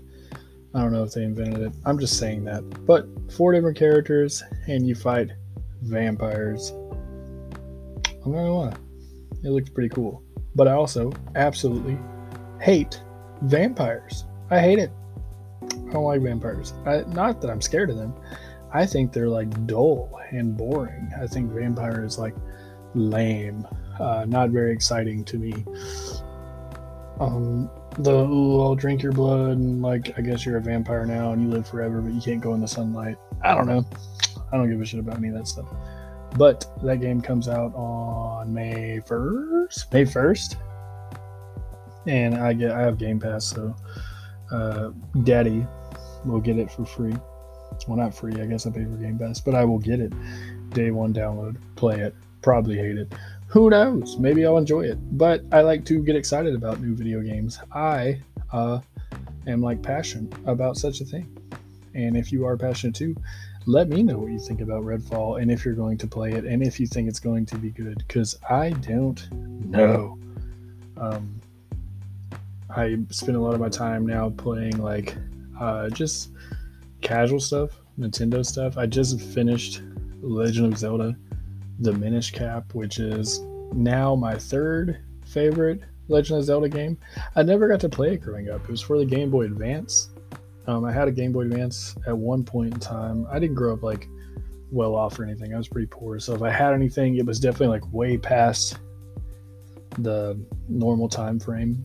I 0.75 0.81
don't 0.81 0.93
know 0.93 1.05
if 1.05 1.13
they 1.13 1.23
invented 1.23 1.63
it. 1.63 1.73
I'm 1.85 1.99
just 1.99 2.19
saying 2.19 2.45
that. 2.45 2.63
But 2.87 3.07
four 3.31 3.53
different 3.53 3.77
characters, 3.77 4.43
and 4.67 4.87
you 4.87 4.95
fight 4.95 5.31
vampires. 5.83 6.71
I'm 8.25 8.33
not 8.33 8.39
gonna 8.39 8.55
lie, 8.55 8.77
it 9.43 9.51
looks 9.51 9.71
pretty 9.71 9.89
cool. 9.89 10.23
But 10.55 10.69
I 10.69 10.73
also 10.73 11.13
absolutely 11.35 11.99
hate 12.61 13.03
vampires. 13.43 14.25
I 14.51 14.61
hate 14.61 14.79
it. 14.79 14.91
I 15.63 15.93
don't 15.93 16.05
like 16.05 16.23
vampires. 16.23 16.75
I, 16.87 17.03
not 17.09 17.41
that 17.41 17.51
I'm 17.51 17.61
scared 17.61 17.91
of 17.91 17.97
them. 17.97 18.15
I 18.73 18.87
think 18.87 19.13
they're 19.13 19.29
like 19.29 19.67
dull 19.67 20.19
and 20.31 20.57
boring. 20.57 21.11
I 21.21 21.27
think 21.27 21.53
vampire 21.53 22.05
is 22.05 22.19
like 22.19 22.35
lame, 22.95 23.67
uh, 24.01 24.25
not 24.27 24.51
very 24.51 24.73
exciting 24.73 25.25
to 25.25 25.39
me. 25.39 25.53
Um, 27.21 27.71
the 27.99 28.13
ooh, 28.13 28.63
I'll 28.63 28.75
drink 28.75 29.03
your 29.03 29.13
blood 29.13 29.59
and 29.59 29.83
like 29.83 30.19
I 30.19 30.23
guess 30.23 30.47
you're 30.47 30.57
a 30.57 30.63
vampire 30.63 31.05
now 31.05 31.33
and 31.33 31.43
you 31.43 31.49
live 31.49 31.69
forever, 31.69 32.01
but 32.01 32.13
you 32.13 32.21
can't 32.21 32.41
go 32.41 32.55
in 32.55 32.61
the 32.61 32.69
sunlight. 32.69 33.17
I 33.43 33.55
don't 33.55 33.67
know. 33.67 33.85
I 34.51 34.57
don't 34.57 34.71
give 34.71 34.81
a 34.81 34.85
shit 34.85 35.01
about 35.01 35.19
any 35.19 35.29
of 35.29 35.35
that 35.35 35.47
stuff. 35.47 35.67
But 36.37 36.65
that 36.83 37.01
game 37.01 37.21
comes 37.21 37.49
out 37.49 37.75
on 37.75 38.53
May 38.53 39.01
first. 39.01 39.93
May 39.93 40.05
first, 40.05 40.57
and 42.07 42.35
I 42.35 42.53
get 42.53 42.73
I 42.73 42.81
have 42.81 42.99
Game 42.99 43.21
Pass, 43.21 43.45
so 43.45 43.75
uh, 44.51 44.91
Daddy 45.25 45.67
will 46.25 46.41
get 46.41 46.59
it 46.59 46.71
for 46.71 46.85
free. 46.85 47.15
Well, 47.87 47.97
not 47.97 48.15
free. 48.15 48.41
I 48.41 48.47
guess 48.47 48.67
I 48.67 48.71
pay 48.71 48.85
for 48.85 48.97
Game 48.97 49.19
Pass, 49.19 49.41
but 49.41 49.55
I 49.55 49.65
will 49.65 49.79
get 49.79 50.01
it. 50.01 50.13
Day 50.71 50.91
one 50.91 51.13
download, 51.13 51.57
play 51.77 52.01
it. 52.01 52.15
Probably 52.41 52.77
hate 52.77 52.97
it. 52.97 53.13
Who 53.49 53.71
knows? 53.71 54.19
Maybe 54.19 54.47
I'll 54.47 54.57
enjoy 54.57 54.83
it. 54.83 54.99
But 55.19 55.43
I 55.53 55.61
like 55.61 55.85
to 55.87 56.03
get 56.03 56.17
excited 56.17 56.55
about 56.55 56.81
new 56.81 56.95
video 56.95 57.21
games. 57.21 57.59
I 57.73 58.21
uh, 58.53 58.81
am 59.47 59.61
like 59.61 59.83
passionate 59.83 60.33
about 60.47 60.77
such 60.77 61.01
a 61.01 61.05
thing. 61.05 61.37
And 61.95 62.17
if 62.17 62.33
you 62.33 62.47
are 62.47 62.57
passionate 62.57 62.95
too, 62.95 63.15
let 63.67 63.89
me 63.89 64.03
know 64.03 64.19
what 64.19 64.33
you 64.33 64.39
think 64.39 64.61
about 64.61 64.83
Redfall 64.83 65.41
and 65.41 65.51
if 65.51 65.65
you're 65.65 65.75
going 65.75 65.99
to 65.99 66.07
play 66.07 66.33
it 66.33 66.45
and 66.45 66.63
if 66.63 66.81
you 66.81 66.87
think 66.87 67.09
it's 67.09 67.21
going 67.21 67.47
to 67.47 67.57
be 67.57 67.71
good 67.71 67.99
because 68.07 68.37
I 68.49 68.71
don't 68.71 69.31
know. 69.33 70.19
Um, 70.97 71.41
I 72.75 72.99
spend 73.11 73.37
a 73.37 73.41
lot 73.41 73.55
of 73.55 73.61
my 73.61 73.69
time 73.69 74.07
now 74.07 74.31
playing 74.31 74.79
like 74.79 75.15
uh, 75.61 75.91
just 75.91 76.31
casual 77.03 77.41
stuff, 77.41 77.71
Nintendo 77.99 78.45
stuff. 78.45 78.79
I 78.79 78.87
just 78.87 79.21
finished 79.21 79.83
Legend 80.21 80.73
of 80.73 80.79
Zelda: 80.79 81.17
The 81.81 81.93
Minish 81.93 82.31
Cap, 82.31 82.75
which 82.75 82.99
is 82.99 83.41
now 83.73 84.15
my 84.15 84.37
third 84.37 84.99
favorite 85.27 85.83
Legend 86.09 86.39
of 86.41 86.45
Zelda 86.45 86.69
game. 86.69 86.97
I 87.37 87.43
never 87.43 87.69
got 87.69 87.81
to 87.81 87.89
play 87.89 88.15
it 88.15 88.23
growing 88.23 88.49
up. 88.49 88.65
It 88.65 88.71
was 88.71 88.81
for 88.81 88.99
the 88.99 89.05
Game 89.05 89.31
Boy 89.31 89.45
Advance, 89.45 90.11
um, 90.67 90.85
I 90.85 90.93
had 90.93 91.09
a 91.09 91.13
Game 91.13 91.33
Boy 91.33 91.43
Advance 91.43 91.97
at 92.07 92.17
one 92.17 92.45
point 92.45 92.75
in 92.75 92.81
time. 92.81 93.27
I 93.31 93.39
didn't 93.39 93.57
grow 93.57 93.73
up 93.73 93.83
like 93.83 94.09
well 94.71 94.95
off 94.95 95.19
or 95.19 95.25
anything. 95.25 95.55
I 95.55 95.59
was 95.59 95.69
pretty 95.69 95.89
poor. 95.89 96.19
So 96.19 96.35
if 96.35 96.43
I 96.43 96.51
had 96.51 96.73
anything, 96.73 97.17
it 97.17 97.27
was 97.27 97.41
definitely 97.41 97.69
like 97.69 97.93
way 97.93 98.17
past 98.17 98.79
the 99.99 100.41
normal 100.69 101.09
time 101.09 101.39
frame 101.39 101.85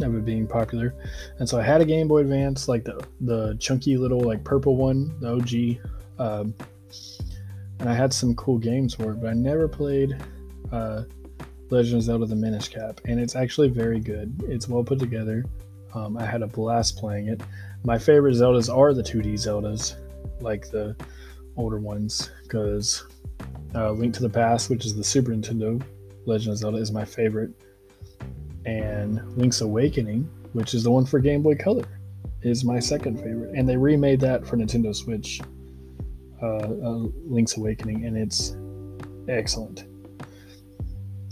of 0.00 0.14
it 0.14 0.24
being 0.24 0.46
popular. 0.46 0.94
And 1.38 1.48
so 1.48 1.58
I 1.58 1.62
had 1.62 1.80
a 1.80 1.84
Game 1.84 2.08
Boy 2.08 2.18
Advance, 2.18 2.68
like 2.68 2.84
the 2.84 3.04
the 3.20 3.56
chunky 3.58 3.96
little 3.96 4.20
like 4.20 4.44
purple 4.44 4.76
one, 4.76 5.14
the 5.20 5.34
OG. 5.34 5.86
Um, 6.18 6.54
and 7.78 7.88
I 7.88 7.94
had 7.94 8.12
some 8.12 8.34
cool 8.34 8.58
games 8.58 8.94
for 8.94 9.12
it, 9.12 9.22
but 9.22 9.30
I 9.30 9.32
never 9.32 9.66
played 9.66 10.16
uh, 10.70 11.04
Legend 11.70 11.96
of 11.96 12.02
Zelda: 12.02 12.26
The 12.26 12.36
Minish 12.36 12.68
Cap, 12.68 13.00
and 13.06 13.18
it's 13.18 13.36
actually 13.36 13.68
very 13.68 14.00
good. 14.00 14.42
It's 14.46 14.68
well 14.68 14.84
put 14.84 14.98
together. 14.98 15.44
Um, 15.94 16.16
I 16.16 16.24
had 16.24 16.42
a 16.42 16.46
blast 16.46 16.96
playing 16.96 17.28
it. 17.28 17.40
My 17.84 17.98
favorite 17.98 18.34
Zeldas 18.34 18.74
are 18.74 18.92
the 18.94 19.02
2D 19.02 19.34
Zeldas, 19.34 19.96
like 20.40 20.70
the 20.70 20.94
older 21.56 21.78
ones, 21.78 22.30
because 22.42 23.04
uh, 23.74 23.90
Link 23.92 24.14
to 24.14 24.22
the 24.22 24.28
Past, 24.28 24.70
which 24.70 24.84
is 24.84 24.94
the 24.94 25.04
Super 25.04 25.32
Nintendo 25.32 25.82
Legend 26.26 26.52
of 26.52 26.58
Zelda, 26.58 26.78
is 26.78 26.92
my 26.92 27.04
favorite. 27.04 27.50
And 28.66 29.36
Link's 29.36 29.62
Awakening, 29.62 30.28
which 30.52 30.74
is 30.74 30.84
the 30.84 30.90
one 30.90 31.06
for 31.06 31.18
Game 31.18 31.42
Boy 31.42 31.54
Color, 31.54 31.84
is 32.42 32.64
my 32.64 32.78
second 32.78 33.18
favorite. 33.18 33.54
And 33.54 33.68
they 33.68 33.76
remade 33.76 34.20
that 34.20 34.46
for 34.46 34.56
Nintendo 34.56 34.94
Switch, 34.94 35.40
uh, 36.42 36.46
uh, 36.46 37.06
Link's 37.26 37.56
Awakening, 37.56 38.04
and 38.04 38.16
it's 38.16 38.56
excellent 39.28 39.84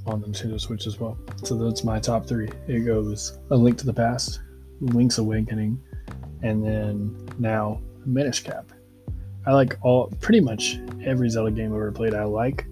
on 0.07 0.21
the 0.21 0.27
Nintendo 0.29 0.61
Switch 0.61 0.87
as 0.87 0.99
well. 0.99 1.19
So 1.45 1.57
that's 1.57 1.85
my 1.85 1.99
top 1.99 2.27
three. 2.27 2.49
It 2.67 2.81
goes 2.81 3.39
A 3.51 3.57
Link 3.57 3.77
to 3.79 3.87
the 3.87 3.93
Past, 3.93 4.41
Link's 4.81 5.19
Awakening, 5.19 5.81
and 6.43 6.65
then 6.65 7.29
now 7.39 7.81
Minish 8.07 8.41
Cap. 8.41 8.71
I 9.47 9.53
like 9.53 9.79
all 9.83 10.13
pretty 10.21 10.41
much 10.41 10.79
every 11.05 11.29
Zelda 11.31 11.51
game 11.51 11.73
I've 11.73 11.77
ever 11.77 11.93
played. 11.93 12.15
I 12.15 12.25
like. 12.25 12.67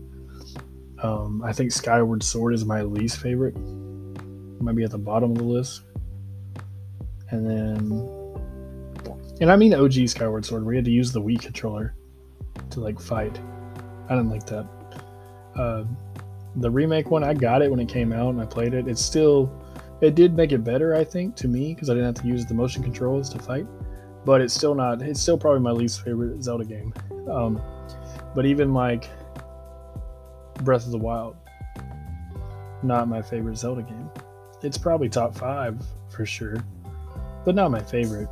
Um, 1.02 1.42
I 1.44 1.52
think 1.52 1.72
Skyward 1.72 2.22
Sword 2.22 2.54
is 2.54 2.64
my 2.64 2.82
least 2.82 3.18
favorite. 3.18 3.56
Might 4.60 4.76
be 4.76 4.84
at 4.84 4.90
the 4.90 4.98
bottom 4.98 5.32
of 5.32 5.38
the 5.38 5.44
list. 5.44 5.82
And 7.30 7.46
then, 7.48 8.08
and 9.40 9.50
I 9.50 9.56
mean 9.56 9.74
OG 9.74 10.08
Skyward 10.08 10.44
Sword, 10.44 10.64
We 10.64 10.76
had 10.76 10.84
to 10.84 10.90
use 10.90 11.12
the 11.12 11.20
Wii 11.20 11.40
controller 11.40 11.94
to 12.70 12.80
like 12.80 13.00
fight. 13.00 13.38
I 14.08 14.16
didn't 14.16 14.30
like 14.30 14.46
that. 14.46 14.66
Uh, 15.56 15.84
the 16.56 16.70
remake 16.70 17.10
one, 17.10 17.24
I 17.24 17.34
got 17.34 17.62
it 17.62 17.70
when 17.70 17.80
it 17.80 17.88
came 17.88 18.12
out 18.12 18.30
and 18.30 18.40
I 18.40 18.46
played 18.46 18.74
it. 18.74 18.88
It's 18.88 19.02
still 19.02 19.50
it 20.00 20.14
did 20.14 20.34
make 20.34 20.52
it 20.52 20.62
better, 20.64 20.94
I 20.94 21.04
think, 21.04 21.36
to 21.36 21.48
me 21.48 21.74
because 21.74 21.88
I 21.88 21.94
didn't 21.94 22.14
have 22.14 22.22
to 22.22 22.28
use 22.28 22.44
the 22.44 22.54
motion 22.54 22.82
controls 22.82 23.28
to 23.30 23.38
fight. 23.38 23.66
But 24.24 24.40
it's 24.40 24.52
still 24.52 24.74
not. 24.74 25.02
It's 25.02 25.20
still 25.20 25.38
probably 25.38 25.60
my 25.60 25.70
least 25.70 26.02
favorite 26.02 26.42
Zelda 26.42 26.64
game. 26.64 26.92
Um, 27.30 27.60
but 28.34 28.44
even 28.44 28.74
like 28.74 29.08
Breath 30.62 30.84
of 30.84 30.92
the 30.92 30.98
Wild, 30.98 31.36
not 32.82 33.08
my 33.08 33.22
favorite 33.22 33.56
Zelda 33.56 33.82
game. 33.82 34.10
It's 34.62 34.78
probably 34.78 35.08
top 35.08 35.34
five 35.34 35.80
for 36.10 36.26
sure, 36.26 36.56
but 37.44 37.54
not 37.54 37.70
my 37.70 37.80
favorite. 37.80 38.28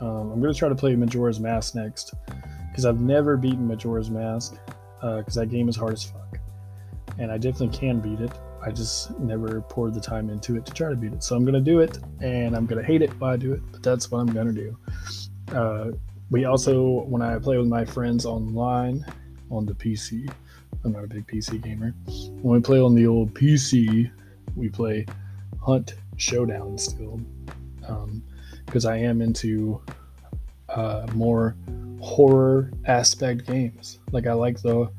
Um, 0.00 0.30
I'm 0.30 0.40
gonna 0.40 0.54
try 0.54 0.68
to 0.68 0.74
play 0.74 0.94
Majora's 0.94 1.40
Mask 1.40 1.74
next 1.74 2.14
because 2.70 2.84
I've 2.84 3.00
never 3.00 3.36
beaten 3.36 3.66
Majora's 3.66 4.10
Mask 4.10 4.56
because 5.00 5.36
uh, 5.36 5.40
that 5.40 5.46
game 5.46 5.68
is 5.68 5.76
hard 5.76 5.94
as 5.94 6.04
fuck, 6.04 6.38
and 7.18 7.32
I 7.32 7.38
definitely 7.38 7.76
can 7.76 8.00
beat 8.00 8.20
it. 8.20 8.32
I 8.62 8.70
just 8.70 9.18
never 9.18 9.60
poured 9.62 9.94
the 9.94 10.00
time 10.00 10.30
into 10.30 10.56
it 10.56 10.66
to 10.66 10.72
try 10.72 10.90
to 10.90 10.96
beat 10.96 11.12
it. 11.12 11.22
So 11.22 11.36
I'm 11.36 11.44
gonna 11.44 11.60
do 11.60 11.80
it, 11.80 11.98
and 12.20 12.56
I'm 12.56 12.66
gonna 12.66 12.82
hate 12.82 13.02
it 13.02 13.10
while 13.20 13.32
I 13.32 13.36
do 13.36 13.52
it, 13.52 13.62
but 13.72 13.82
that's 13.82 14.10
what 14.10 14.18
I'm 14.18 14.32
gonna 14.32 14.52
do. 14.52 14.76
Uh, 15.52 15.90
we 16.30 16.44
also, 16.44 17.04
when 17.04 17.22
I 17.22 17.38
play 17.38 17.56
with 17.56 17.68
my 17.68 17.84
friends 17.84 18.26
online 18.26 19.04
on 19.50 19.64
the 19.64 19.74
PC, 19.74 20.30
I'm 20.84 20.92
not 20.92 21.04
a 21.04 21.06
big 21.06 21.26
PC 21.26 21.62
gamer. 21.62 21.94
When 22.42 22.54
we 22.54 22.60
play 22.60 22.80
on 22.80 22.94
the 22.94 23.06
old 23.06 23.34
PC, 23.34 24.10
we 24.54 24.68
play 24.68 25.06
Hunt 25.60 25.94
Showdown 26.16 26.76
still, 26.78 27.20
because 28.66 28.84
um, 28.84 28.92
I 28.92 28.96
am 28.96 29.22
into 29.22 29.80
uh, 30.68 31.06
more 31.14 31.56
horror 32.00 32.70
aspect 32.86 33.46
games. 33.46 33.98
Like 34.12 34.26
I 34.26 34.32
like 34.32 34.60
the 34.60 34.90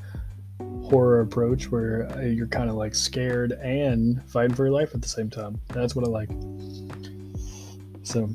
horror 0.90 1.20
approach 1.20 1.70
where 1.70 2.10
uh, 2.12 2.22
you're 2.22 2.48
kind 2.48 2.68
of 2.68 2.76
like 2.76 2.94
scared 2.94 3.52
and 3.52 4.22
fighting 4.28 4.54
for 4.54 4.66
your 4.66 4.74
life 4.74 4.94
at 4.94 5.00
the 5.00 5.08
same 5.08 5.30
time. 5.30 5.60
That's 5.68 5.94
what 5.94 6.04
I 6.04 6.08
like. 6.08 6.30
So, 8.02 8.28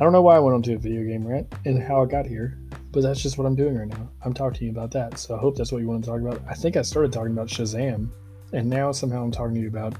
I 0.00 0.04
don't 0.04 0.12
know 0.12 0.22
why 0.22 0.36
I 0.36 0.38
went 0.38 0.54
onto 0.54 0.74
a 0.74 0.78
video 0.78 1.04
game 1.04 1.26
rant 1.26 1.52
and 1.66 1.80
how 1.80 2.02
I 2.02 2.06
got 2.06 2.26
here, 2.26 2.58
but 2.90 3.02
that's 3.02 3.22
just 3.22 3.36
what 3.36 3.46
I'm 3.46 3.54
doing 3.54 3.76
right 3.76 3.88
now. 3.88 4.08
I'm 4.24 4.32
talking 4.32 4.58
to 4.60 4.64
you 4.64 4.70
about 4.70 4.90
that. 4.92 5.18
So, 5.18 5.36
I 5.36 5.38
hope 5.38 5.56
that's 5.56 5.70
what 5.70 5.82
you 5.82 5.88
want 5.88 6.02
to 6.02 6.10
talk 6.10 6.20
about. 6.20 6.40
I 6.48 6.54
think 6.54 6.76
I 6.76 6.82
started 6.82 7.12
talking 7.12 7.32
about 7.32 7.48
Shazam, 7.48 8.08
and 8.52 8.68
now 8.68 8.90
somehow 8.90 9.22
I'm 9.22 9.30
talking 9.30 9.54
to 9.54 9.60
you 9.60 9.68
about 9.68 9.94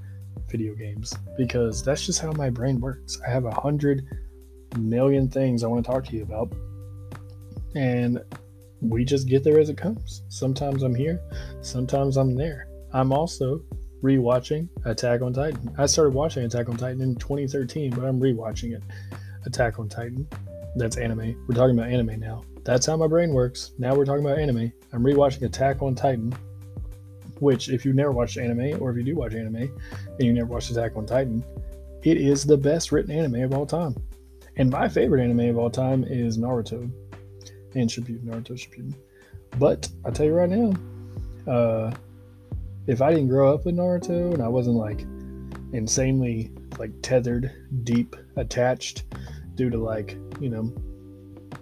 video 0.48 0.74
games 0.74 1.14
because 1.37 1.85
that's 1.85 2.05
just 2.07 2.20
how 2.20 2.33
my 2.33 2.50
brain 2.50 2.81
works. 2.81 3.20
I 3.26 3.31
have 3.31 3.44
a 3.44 3.55
hundred 3.55 4.07
million 4.78 5.28
things 5.28 5.62
I 5.62 5.66
want 5.66 5.85
to 5.85 5.90
talk 5.90 6.07
to 6.07 6.16
you 6.16 6.22
about. 6.22 6.52
And 7.74 8.22
we 8.82 9.04
just 9.04 9.28
get 9.28 9.44
there 9.44 9.58
as 9.58 9.68
it 9.68 9.76
comes. 9.76 10.22
Sometimes 10.28 10.82
I'm 10.82 10.94
here, 10.94 11.20
sometimes 11.60 12.16
I'm 12.16 12.34
there. 12.34 12.68
I'm 12.92 13.12
also 13.12 13.62
rewatching 14.02 14.68
Attack 14.84 15.22
on 15.22 15.32
Titan. 15.32 15.74
I 15.78 15.86
started 15.86 16.14
watching 16.14 16.44
Attack 16.44 16.68
on 16.68 16.76
Titan 16.76 17.00
in 17.00 17.14
2013, 17.16 17.90
but 17.90 18.04
I'm 18.04 18.20
rewatching 18.20 18.72
it. 18.72 18.82
Attack 19.46 19.78
on 19.78 19.88
Titan. 19.88 20.26
That's 20.76 20.96
anime. 20.96 21.44
We're 21.48 21.54
talking 21.54 21.78
about 21.78 21.90
anime 21.90 22.20
now. 22.20 22.42
That's 22.64 22.86
how 22.86 22.96
my 22.96 23.06
brain 23.06 23.32
works. 23.32 23.72
Now 23.78 23.94
we're 23.94 24.04
talking 24.04 24.24
about 24.24 24.38
anime. 24.38 24.72
I'm 24.92 25.02
rewatching 25.02 25.42
Attack 25.42 25.82
on 25.82 25.94
Titan 25.94 26.34
which 27.42 27.68
if 27.68 27.84
you've 27.84 27.96
never 27.96 28.12
watched 28.12 28.38
anime 28.38 28.80
or 28.80 28.90
if 28.90 28.96
you 28.96 29.02
do 29.02 29.16
watch 29.16 29.34
anime 29.34 29.56
and 29.56 30.20
you 30.20 30.32
never 30.32 30.46
watched 30.46 30.70
Attack 30.70 30.92
on 30.94 31.04
Titan, 31.04 31.44
it 32.04 32.16
is 32.16 32.44
the 32.44 32.56
best 32.56 32.92
written 32.92 33.10
anime 33.10 33.42
of 33.42 33.52
all 33.52 33.66
time. 33.66 33.96
And 34.56 34.70
my 34.70 34.88
favorite 34.88 35.22
anime 35.22 35.50
of 35.50 35.58
all 35.58 35.70
time 35.70 36.04
is 36.04 36.38
Naruto 36.38 36.88
and 37.74 37.88
Shippuden, 37.88 38.24
Naruto 38.24 38.52
Shippuden. 38.52 38.94
But 39.58 39.88
I 40.04 40.11
tell 40.11 40.26
you 40.26 40.35
right 40.35 40.48
now, 40.48 40.72
uh, 41.50 41.94
if 42.87 43.00
I 43.00 43.11
didn't 43.11 43.28
grow 43.28 43.54
up 43.54 43.64
with 43.64 43.76
Naruto 43.76 44.32
and 44.35 44.42
I 44.42 44.48
wasn't 44.48 44.76
like 44.76 45.02
insanely 45.72 46.50
like 46.78 46.90
tethered, 47.02 47.50
deep 47.85 48.16
attached 48.37 49.04
due 49.54 49.70
to 49.70 49.78
like 49.78 50.16
you 50.40 50.48
know 50.48 50.72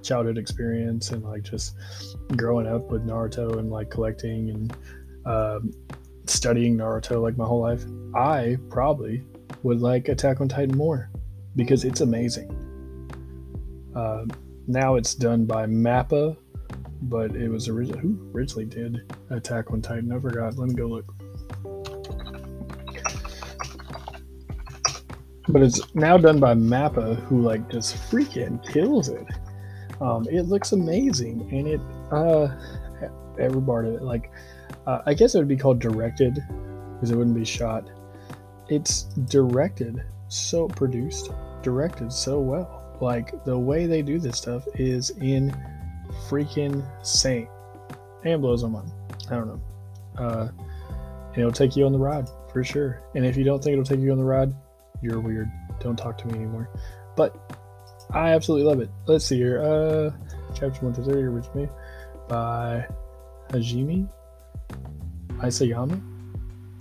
childhood 0.02 0.38
experience 0.38 1.10
and 1.10 1.22
like 1.24 1.42
just 1.42 1.76
growing 2.36 2.66
up 2.66 2.90
with 2.90 3.06
Naruto 3.06 3.58
and 3.58 3.70
like 3.70 3.90
collecting 3.90 4.50
and 4.50 4.76
um, 5.26 5.72
studying 6.26 6.76
Naruto 6.76 7.20
like 7.22 7.36
my 7.36 7.44
whole 7.44 7.60
life, 7.60 7.84
I 8.14 8.56
probably 8.68 9.24
would 9.62 9.80
like 9.80 10.08
Attack 10.08 10.40
on 10.40 10.48
Titan 10.48 10.76
more 10.76 11.10
because 11.56 11.84
it's 11.84 12.00
amazing. 12.00 12.56
Uh, 13.94 14.24
now 14.70 14.94
it's 14.94 15.14
done 15.14 15.44
by 15.44 15.66
Mappa, 15.66 16.36
but 17.02 17.34
it 17.34 17.48
was 17.48 17.68
originally 17.68 18.00
who 18.00 18.30
originally 18.34 18.66
did 18.66 19.12
Attack 19.30 19.70
on 19.70 19.82
Titan. 19.82 20.12
I 20.12 20.20
forgot. 20.20 20.56
Let 20.56 20.68
me 20.68 20.74
go 20.74 20.86
look. 20.86 21.12
But 25.48 25.62
it's 25.62 25.94
now 25.94 26.16
done 26.16 26.38
by 26.38 26.54
Mappa, 26.54 27.16
who 27.24 27.42
like 27.42 27.68
just 27.68 27.96
freaking 28.10 28.64
kills 28.72 29.08
it. 29.08 29.26
Um, 30.00 30.26
it 30.30 30.42
looks 30.42 30.72
amazing, 30.72 31.48
and 31.50 31.66
it 31.66 31.80
uh, 32.12 32.48
every 33.38 33.60
part 33.60 33.86
of 33.86 33.94
it, 33.94 34.02
like 34.02 34.30
uh, 34.86 35.02
I 35.04 35.14
guess 35.14 35.34
it 35.34 35.38
would 35.38 35.48
be 35.48 35.56
called 35.56 35.80
directed, 35.80 36.34
because 36.94 37.10
it 37.10 37.16
wouldn't 37.16 37.36
be 37.36 37.44
shot. 37.44 37.90
It's 38.68 39.04
directed, 39.26 40.04
so 40.28 40.68
produced, 40.68 41.32
directed 41.62 42.12
so 42.12 42.38
well. 42.38 42.79
Like 43.00 43.44
the 43.44 43.58
way 43.58 43.86
they 43.86 44.02
do 44.02 44.18
this 44.18 44.36
stuff 44.36 44.66
is 44.74 45.10
in 45.10 45.56
freaking 46.28 46.84
insane, 46.98 47.48
and 48.24 48.40
blows 48.42 48.62
my 48.62 48.68
mind. 48.68 48.92
I 49.30 49.34
don't 49.34 49.48
know. 49.48 49.60
Uh, 50.18 50.48
it'll 51.36 51.52
take 51.52 51.76
you 51.76 51.86
on 51.86 51.92
the 51.92 51.98
ride 51.98 52.28
for 52.52 52.62
sure. 52.62 53.02
And 53.14 53.24
if 53.24 53.36
you 53.36 53.44
don't 53.44 53.62
think 53.62 53.72
it'll 53.72 53.84
take 53.84 54.00
you 54.00 54.12
on 54.12 54.18
the 54.18 54.24
ride, 54.24 54.52
you're 55.02 55.20
weird. 55.20 55.50
Don't 55.80 55.96
talk 55.96 56.18
to 56.18 56.26
me 56.26 56.34
anymore. 56.34 56.68
But 57.16 57.54
I 58.12 58.30
absolutely 58.30 58.66
love 58.66 58.80
it. 58.80 58.90
Let's 59.06 59.24
see 59.24 59.36
here. 59.36 59.62
Uh, 59.62 60.10
chapter 60.54 60.84
1 60.84 60.94
to 60.94 61.02
30 61.02 61.22
originally 61.22 61.68
by 62.28 62.86
Hajime 63.50 64.08
Isayama. 65.38 66.00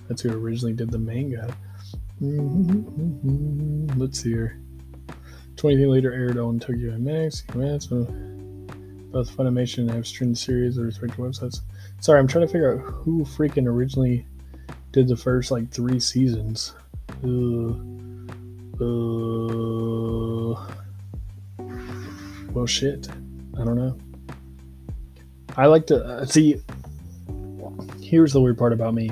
That's 0.07 0.21
who 0.21 0.31
originally 0.31 0.73
did 0.73 0.91
the 0.91 0.97
manga. 0.97 1.55
Mm-hmm. 2.21 3.99
Let's 3.99 4.21
see 4.21 4.31
here. 4.31 4.59
20 5.59 5.75
years 5.75 5.89
later, 5.89 6.13
aired 6.13 6.37
on 6.37 6.57
Tokyo 6.57 6.97
MX. 6.97 7.83
So 7.83 8.05
both 9.11 9.35
Funimation 9.35 9.79
and 9.79 9.91
have 9.91 10.07
streamed 10.07 10.35
the 10.35 10.39
series 10.39 10.77
or 10.77 10.83
respective 10.83 11.19
websites. 11.19 11.59
Sorry, 11.99 12.17
I'm 12.17 12.27
trying 12.27 12.47
to 12.47 12.51
figure 12.51 12.79
out 12.79 12.79
who 12.79 13.25
freaking 13.25 13.67
originally 13.67 14.25
did 14.93 15.09
the 15.09 15.17
first 15.17 15.51
like 15.51 15.69
three 15.69 15.99
seasons. 15.99 16.73
Ugh. 17.23 17.85
Uh, 18.79 20.55
well, 22.53 22.65
shit. 22.65 23.09
I 23.59 23.65
don't 23.65 23.75
know. 23.75 23.97
I 25.57 25.65
like 25.65 25.87
to 25.87 25.97
uh, 25.97 26.25
see. 26.25 26.61
Here's 28.01 28.31
the 28.31 28.39
weird 28.39 28.57
part 28.57 28.71
about 28.71 28.93
me. 28.93 29.11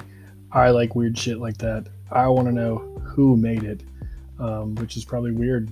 I 0.53 0.69
like 0.69 0.95
weird 0.95 1.17
shit 1.17 1.39
like 1.39 1.57
that. 1.57 1.87
I 2.09 2.27
want 2.27 2.47
to 2.47 2.53
know 2.53 2.77
who 3.03 3.35
made 3.35 3.63
it, 3.63 3.83
um, 4.39 4.75
which 4.75 4.95
is 4.95 5.03
probably 5.03 5.31
weird. 5.31 5.69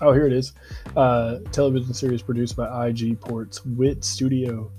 Oh, 0.00 0.12
here 0.12 0.26
it 0.26 0.32
is. 0.32 0.52
Uh, 0.94 1.38
television 1.52 1.94
series 1.94 2.22
produced 2.22 2.56
by 2.56 2.88
IG 2.88 3.18
Ports, 3.20 3.64
Wit 3.64 4.04
Studio. 4.04 4.70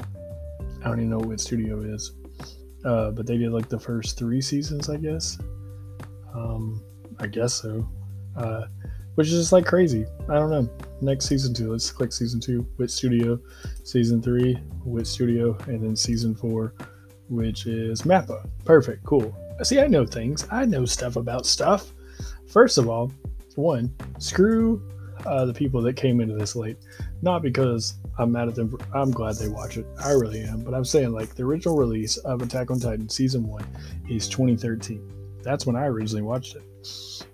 I 0.00 0.88
don't 0.88 0.98
even 0.98 1.10
know 1.10 1.18
what 1.18 1.28
Wit 1.28 1.40
Studio 1.40 1.80
is, 1.80 2.12
uh, 2.84 3.10
but 3.10 3.26
they 3.26 3.36
did 3.36 3.52
like 3.52 3.68
the 3.68 3.78
first 3.78 4.16
three 4.16 4.40
seasons, 4.40 4.88
I 4.88 4.98
guess. 4.98 5.38
Um, 6.32 6.82
I 7.18 7.26
guess 7.26 7.54
so. 7.54 7.88
Uh, 8.36 8.66
which 9.16 9.26
is 9.26 9.34
just 9.34 9.52
like 9.52 9.66
crazy. 9.66 10.06
I 10.28 10.34
don't 10.34 10.50
know. 10.50 10.70
Next 11.00 11.26
season 11.26 11.52
two. 11.52 11.72
Let's 11.72 11.90
click 11.90 12.12
season 12.12 12.40
two. 12.40 12.66
Wit 12.78 12.90
Studio. 12.90 13.40
Season 13.82 14.22
three. 14.22 14.56
Wit 14.84 15.06
Studio. 15.06 15.58
And 15.66 15.82
then 15.82 15.96
season 15.96 16.34
four, 16.34 16.74
which 17.28 17.66
is 17.66 18.02
Mappa. 18.02 18.48
Perfect. 18.64 19.04
Cool. 19.04 19.34
See, 19.62 19.80
I 19.80 19.88
know 19.88 20.06
things. 20.06 20.46
I 20.50 20.64
know 20.64 20.84
stuff 20.84 21.16
about 21.16 21.46
stuff. 21.46 21.92
First 22.46 22.78
of 22.78 22.88
all, 22.88 23.12
one, 23.60 23.94
screw 24.18 24.82
uh, 25.26 25.44
the 25.44 25.54
people 25.54 25.82
that 25.82 25.96
came 25.96 26.20
into 26.20 26.34
this 26.34 26.56
late. 26.56 26.76
Not 27.22 27.42
because 27.42 27.94
I'm 28.18 28.32
mad 28.32 28.48
at 28.48 28.54
them. 28.54 28.76
I'm 28.94 29.10
glad 29.10 29.36
they 29.36 29.48
watch 29.48 29.76
it. 29.76 29.86
I 30.02 30.12
really 30.12 30.40
am. 30.40 30.62
But 30.62 30.74
I'm 30.74 30.84
saying, 30.84 31.12
like, 31.12 31.34
the 31.34 31.44
original 31.44 31.76
release 31.76 32.16
of 32.18 32.42
Attack 32.42 32.70
on 32.70 32.80
Titan 32.80 33.08
season 33.08 33.46
one 33.46 33.66
is 34.08 34.28
2013. 34.28 35.40
That's 35.42 35.66
when 35.66 35.76
I 35.76 35.86
originally 35.86 36.22
watched 36.22 36.56
it. 36.56 36.62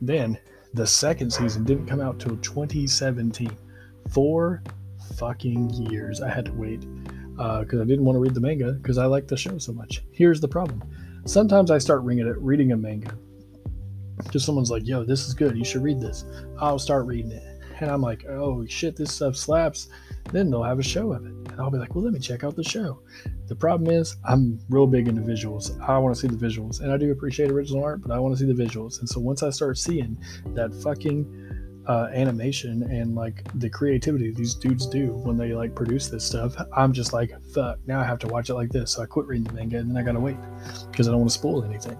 Then 0.01 0.39
the 0.75 0.87
second 0.87 1.33
season 1.33 1.65
didn't 1.65 1.87
come 1.87 2.01
out 2.01 2.19
till 2.19 2.37
2017. 2.37 3.51
Four 4.11 4.63
fucking 5.17 5.71
years 5.91 6.21
I 6.21 6.29
had 6.29 6.45
to 6.47 6.53
wait 6.53 6.81
because 7.37 7.79
uh, 7.79 7.83
I 7.83 7.85
didn't 7.85 8.05
want 8.05 8.17
to 8.17 8.21
read 8.21 8.35
the 8.35 8.41
manga 8.41 8.73
because 8.73 8.99
I 8.99 9.07
like 9.07 9.27
the 9.27 9.37
show 9.37 9.59
so 9.59 9.73
much. 9.73 10.03
Here's 10.13 10.41
the 10.41 10.49
problem: 10.49 10.83
sometimes 11.25 11.71
I 11.71 11.79
start 11.79 12.03
reading 12.03 12.73
a 12.73 12.77
manga. 12.77 13.17
Just 14.31 14.47
someone's 14.47 14.71
like, 14.71 14.87
"Yo, 14.87 15.05
this 15.05 15.27
is 15.27 15.35
good. 15.35 15.57
You 15.57 15.65
should 15.65 15.83
read 15.83 16.01
this." 16.01 16.25
I'll 16.59 16.79
start 16.79 17.07
reading 17.07 17.33
it, 17.33 17.43
and 17.81 17.91
I'm 17.91 18.01
like, 18.01 18.27
"Oh 18.27 18.65
shit, 18.67 18.97
this 18.97 19.13
stuff 19.13 19.37
slaps." 19.37 19.89
Then 20.33 20.51
they'll 20.51 20.63
have 20.63 20.79
a 20.79 20.83
show 20.83 21.13
of 21.13 21.25
it, 21.25 21.33
and 21.33 21.61
I'll 21.61 21.71
be 21.71 21.79
like, 21.79 21.95
"Well, 21.95 22.05
let 22.05 22.13
me 22.13 22.19
check 22.21 22.45
out 22.45 22.57
the 22.57 22.65
show." 22.65 23.01
The 23.47 23.55
problem 23.55 23.91
is, 23.95 24.17
I'm 24.25 24.59
real 24.69 24.87
big 24.87 25.07
into 25.09 25.23
visuals. 25.23 25.79
I 25.81 25.99
want 25.99 26.15
to 26.17 26.21
see 26.21 26.29
the 26.29 26.37
visuals, 26.37 26.81
and 26.81 26.91
I 26.91 26.97
do 26.97 27.13
appreciate 27.13 27.51
original 27.51 27.85
art, 27.85 28.03
but 28.03 28.11
I 28.11 28.19
want 28.19 28.37
to 28.37 28.39
see 28.39 28.51
the 28.51 28.61
visuals. 28.61 28.99
And 28.99 29.09
so 29.09 29.21
once 29.21 29.43
I 29.43 29.51
start 29.51 29.79
seeing 29.79 30.19
that 30.55 30.75
fucking 30.75 31.83
uh, 31.87 32.09
animation 32.13 32.83
and 32.91 33.15
like 33.15 33.45
the 33.61 33.71
creativity 33.71 34.33
these 34.33 34.55
dudes 34.55 34.87
do 34.87 35.13
when 35.13 35.37
they 35.37 35.53
like 35.53 35.75
produce 35.75 36.09
this 36.09 36.25
stuff, 36.25 36.57
I'm 36.77 36.93
just 36.93 37.13
like, 37.13 37.33
fuck. 37.55 37.79
Now 37.87 38.01
I 38.01 38.05
have 38.05 38.19
to 38.21 38.27
watch 38.27 38.51
it 38.51 38.55
like 38.55 38.71
this. 38.71 38.93
So 38.93 39.03
I 39.03 39.07
quit 39.07 39.27
reading 39.27 39.45
the 39.45 39.53
manga, 39.53 39.79
and 39.79 39.91
then 39.91 39.97
I 39.97 40.03
gotta 40.03 40.21
wait 40.21 40.37
because 40.91 41.07
I 41.07 41.13
don't 41.13 41.21
want 41.21 41.31
to 41.31 41.39
spoil 41.39 41.65
anything. 41.65 41.99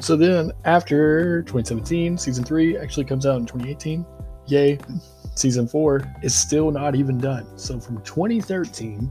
So 0.00 0.16
then, 0.16 0.52
after 0.64 1.42
2017, 1.42 2.16
season 2.16 2.42
three 2.42 2.76
actually 2.78 3.04
comes 3.04 3.26
out 3.26 3.38
in 3.38 3.46
2018. 3.46 4.06
Yay! 4.46 4.78
Season 5.34 5.68
four 5.68 6.02
is 6.22 6.34
still 6.34 6.70
not 6.70 6.94
even 6.94 7.18
done. 7.18 7.46
So 7.58 7.78
from 7.78 8.02
2013 8.02 9.10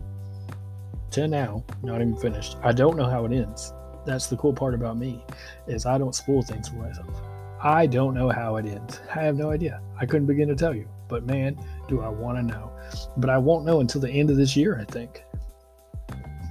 to 1.11 1.27
now, 1.27 1.63
not 1.83 2.01
even 2.01 2.15
finished. 2.17 2.57
I 2.63 2.71
don't 2.71 2.97
know 2.97 3.07
how 3.07 3.25
it 3.25 3.31
ends. 3.31 3.71
That's 4.05 4.27
the 4.27 4.37
cool 4.37 4.53
part 4.53 4.73
about 4.73 4.97
me, 4.97 5.23
is 5.67 5.85
I 5.85 5.99
don't 5.99 6.15
spoil 6.15 6.41
things 6.41 6.69
for 6.69 6.77
myself. 6.77 7.21
I 7.61 7.85
don't 7.85 8.15
know 8.15 8.29
how 8.29 8.55
it 8.55 8.65
ends. 8.65 8.99
I 9.13 9.21
have 9.21 9.35
no 9.35 9.51
idea. 9.51 9.81
I 9.99 10.07
couldn't 10.07 10.27
begin 10.27 10.47
to 10.47 10.55
tell 10.55 10.75
you. 10.75 10.87
But 11.07 11.25
man, 11.25 11.57
do 11.87 12.01
I 12.01 12.09
want 12.09 12.37
to 12.37 12.43
know. 12.43 12.71
But 13.17 13.29
I 13.29 13.37
won't 13.37 13.65
know 13.65 13.79
until 13.81 14.01
the 14.01 14.09
end 14.09 14.29
of 14.29 14.37
this 14.37 14.55
year, 14.55 14.79
I 14.79 14.85
think. 14.91 15.23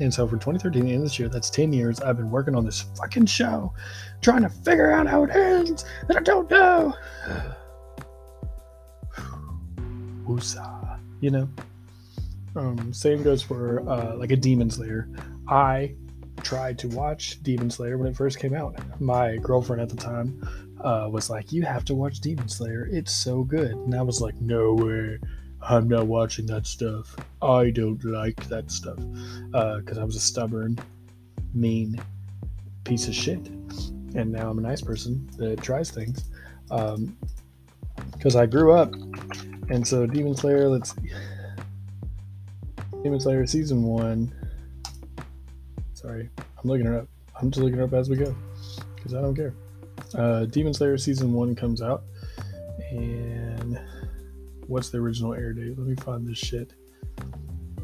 And 0.01 0.13
so 0.13 0.27
for 0.27 0.37
2013, 0.37 0.85
the 0.85 0.91
end 0.91 0.99
of 0.99 1.05
this 1.05 1.19
year, 1.19 1.29
that's 1.29 1.51
10 1.51 1.73
years, 1.73 2.01
I've 2.01 2.17
been 2.17 2.31
working 2.31 2.55
on 2.55 2.65
this 2.65 2.83
fucking 2.97 3.27
show, 3.27 3.73
trying 4.21 4.43
to 4.43 4.49
figure 4.49 4.93
out 4.93 5.07
how 5.07 5.25
it 5.25 5.31
ends, 5.31 5.85
and 6.09 6.17
I 6.17 6.21
don't 6.21 6.51
know. 6.51 6.95
Woosah. 10.25 11.01
You 11.21 11.31
know? 11.31 11.49
Um, 12.55 12.93
same 12.93 13.23
goes 13.23 13.43
for 13.43 13.89
uh, 13.89 14.17
like 14.17 14.33
a 14.33 14.37
Demon 14.37 14.71
Slayer. 14.71 15.09
I 15.49 15.95
tried 16.43 16.79
to 16.81 16.89
watch 16.89 17.43
Demon 17.43 17.71
Slayer 17.71 17.99
when 17.99 18.09
it 18.09 18.17
first 18.17 18.39
came 18.39 18.55
out. 18.55 18.79
My 19.01 19.37
girlfriend 19.37 19.83
at 19.83 19.89
the 19.89 19.97
time 19.97 20.49
uh, 20.81 21.09
was 21.11 21.31
like, 21.31 21.53
"You 21.53 21.63
have 21.63 21.85
to 21.87 21.95
watch 21.95 22.21
Demon 22.21 22.49
Slayer. 22.49 22.89
It's 22.91 23.15
so 23.15 23.45
good." 23.45 23.73
And 23.73 23.95
I 23.95 24.03
was 24.03 24.21
like, 24.21 24.35
"No 24.41 24.75
way." 24.75 25.19
I'm 25.63 25.89
not 25.89 26.07
watching 26.07 26.47
that 26.47 26.67
stuff. 26.67 27.17
I 27.43 27.71
don't 27.71 28.03
like 28.05 28.49
that 28.49 28.71
stuff. 28.71 28.99
Because 29.51 29.99
uh, 29.99 30.01
I 30.01 30.05
was 30.05 30.17
a 30.17 30.21
stubborn, 30.21 30.79
mean 31.55 32.01
piece 32.85 33.09
of 33.09 33.15
shit. 33.15 33.47
And 34.15 34.33
now 34.33 34.51
I'm 34.51 34.59
a 34.59 34.63
nice 34.63 34.81
person 34.81 35.29
that 35.37 35.63
tries 35.63 35.91
things. 35.91 36.25
Because 36.69 38.37
um, 38.37 38.41
I 38.41 38.47
grew 38.47 38.73
up. 38.73 38.95
And 39.71 39.87
so 39.87 40.07
Demon 40.07 40.35
Slayer, 40.35 40.69
let's 40.69 40.95
see. 40.95 41.13
Demon 43.03 43.21
Slayer 43.21 43.47
season 43.47 43.83
one. 43.83 44.33
Sorry, 45.93 46.29
I'm 46.39 46.69
looking 46.69 46.87
it 46.87 46.95
up. 46.95 47.09
I'm 47.41 47.51
just 47.51 47.63
looking 47.63 47.79
it 47.79 47.83
up 47.83 47.93
as 47.93 48.09
we 48.09 48.17
go 48.17 48.35
because 48.97 49.15
I 49.15 49.21
don't 49.21 49.35
care. 49.35 49.55
Uh, 50.15 50.47
Demon 50.47 50.73
Slayer 50.73 50.97
season 50.97 51.33
one 51.33 51.55
comes 51.55 51.83
out, 51.83 52.05
and 52.91 53.79
what's 54.69 54.91
the 54.91 54.99
original 54.99 55.35
air 55.35 55.53
date? 55.53 55.77
Let 55.77 55.87
me 55.87 55.97
find 55.97 56.27
this 56.27 56.39
shit. 56.39 56.73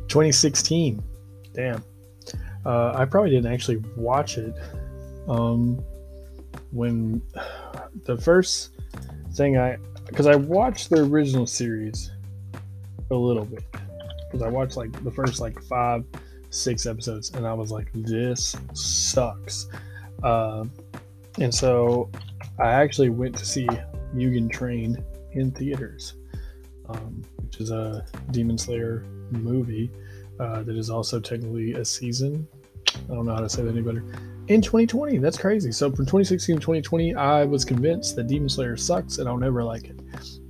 2016. 0.08 1.02
Damn. 1.52 1.82
Uh, 2.64 2.92
I 2.94 3.04
probably 3.04 3.30
didn't 3.30 3.52
actually 3.52 3.82
watch 3.96 4.38
it. 4.38 4.54
Um, 5.28 5.82
when 6.70 7.22
the 8.04 8.16
first 8.16 8.70
thing 9.34 9.58
I, 9.58 9.78
because 10.06 10.26
I 10.26 10.36
watched 10.36 10.90
the 10.90 11.02
original 11.02 11.46
series 11.46 12.10
a 13.10 13.14
little 13.14 13.44
bit, 13.44 13.64
because 14.26 14.42
I 14.42 14.48
watched 14.48 14.76
like 14.76 15.02
the 15.02 15.10
first 15.10 15.40
like 15.40 15.60
five, 15.62 16.04
six 16.50 16.86
episodes, 16.86 17.30
and 17.30 17.46
I 17.46 17.54
was 17.54 17.70
like, 17.70 17.90
this 17.94 18.56
sucks. 18.74 19.68
Uh, 20.22 20.64
and 21.40 21.54
so 21.54 22.10
I 22.58 22.70
actually 22.72 23.08
went 23.08 23.36
to 23.38 23.44
see 23.44 23.66
Mugen 24.14 24.50
Train 24.50 25.02
in 25.32 25.50
theaters, 25.50 26.14
um, 26.88 27.22
which 27.42 27.60
is 27.60 27.70
a 27.70 28.04
Demon 28.30 28.58
Slayer 28.58 29.04
movie 29.30 29.90
uh, 30.40 30.62
that 30.62 30.76
is 30.76 30.90
also 30.90 31.20
technically 31.20 31.74
a 31.74 31.84
season. 31.84 32.46
I 32.94 33.14
don't 33.14 33.26
know 33.26 33.34
how 33.34 33.40
to 33.40 33.48
say 33.48 33.62
that 33.62 33.70
any 33.70 33.82
better. 33.82 34.04
In 34.48 34.60
2020, 34.60 35.18
that's 35.18 35.38
crazy. 35.38 35.72
So 35.72 35.90
from 35.90 36.04
2016 36.04 36.56
to 36.56 36.60
2020, 36.60 37.14
I 37.14 37.44
was 37.44 37.64
convinced 37.64 38.14
that 38.16 38.26
Demon 38.26 38.48
Slayer 38.48 38.76
sucks 38.76 39.18
and 39.18 39.28
I'll 39.28 39.38
never 39.38 39.64
like 39.64 39.84
it. 39.84 40.00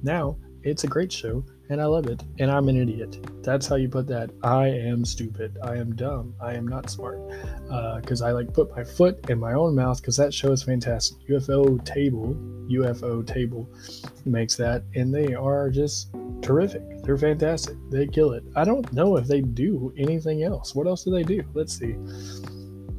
Now 0.03 0.37
it's 0.64 0.85
a 0.85 0.89
great 0.89 1.12
show 1.12 1.45
and 1.68 1.80
I 1.80 1.85
love 1.85 2.07
it 2.07 2.22
and 2.39 2.51
I'm 2.51 2.68
an 2.68 2.76
idiot. 2.76 3.24
That's 3.43 3.66
how 3.66 3.76
you 3.76 3.89
put 3.89 4.07
that. 4.09 4.30
I 4.43 4.66
am 4.66 5.05
stupid. 5.05 5.57
I 5.62 5.76
am 5.76 5.95
dumb. 5.95 6.35
I 6.41 6.55
am 6.55 6.66
not 6.66 6.91
smart 6.91 7.20
because 8.01 8.20
uh, 8.20 8.26
I 8.26 8.32
like 8.32 8.53
put 8.53 8.74
my 8.74 8.82
foot 8.82 9.30
in 9.30 9.39
my 9.39 9.53
own 9.53 9.74
mouth 9.74 10.01
because 10.01 10.16
that 10.16 10.35
show 10.35 10.53
is 10.53 10.62
fantastic. 10.62 11.18
Ufotable, 11.28 12.68
UFO 12.70 13.26
Table 13.26 13.68
makes 14.24 14.57
that 14.57 14.85
and 14.95 15.14
they 15.14 15.35
are 15.35 15.70
just 15.70 16.14
terrific. 16.45 16.82
They're 17.03 17.16
fantastic. 17.16 17.76
They 17.90 18.07
kill 18.07 18.32
it. 18.32 18.45
I 18.55 18.64
don't 18.64 18.90
know 18.92 19.16
if 19.16 19.26
they 19.26 19.40
do 19.40 19.92
anything 19.97 20.42
else. 20.42 20.74
What 20.74 20.86
else 20.86 21.03
do 21.05 21.11
they 21.11 21.22
do? 21.22 21.42
Let's 21.55 21.76
see. 21.76 21.95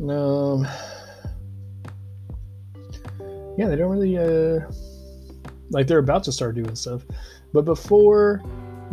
Um, 0.10 0.68
yeah, 3.58 3.68
they 3.68 3.76
don't 3.76 3.92
really 3.92 4.18
uh, 4.18 4.70
like 5.70 5.88
they're 5.88 6.00
about 6.00 6.24
to 6.26 6.32
start 6.32 6.56
doing 6.56 6.76
stuff, 6.76 7.04
but 7.54 7.64
before 7.64 8.44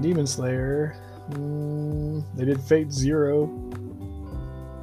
Demon 0.01 0.27
Slayer, 0.27 0.97
mm, 1.31 2.25
they 2.37 2.45
did 2.45 2.61
Fate 2.61 2.93
Zero. 2.93 3.51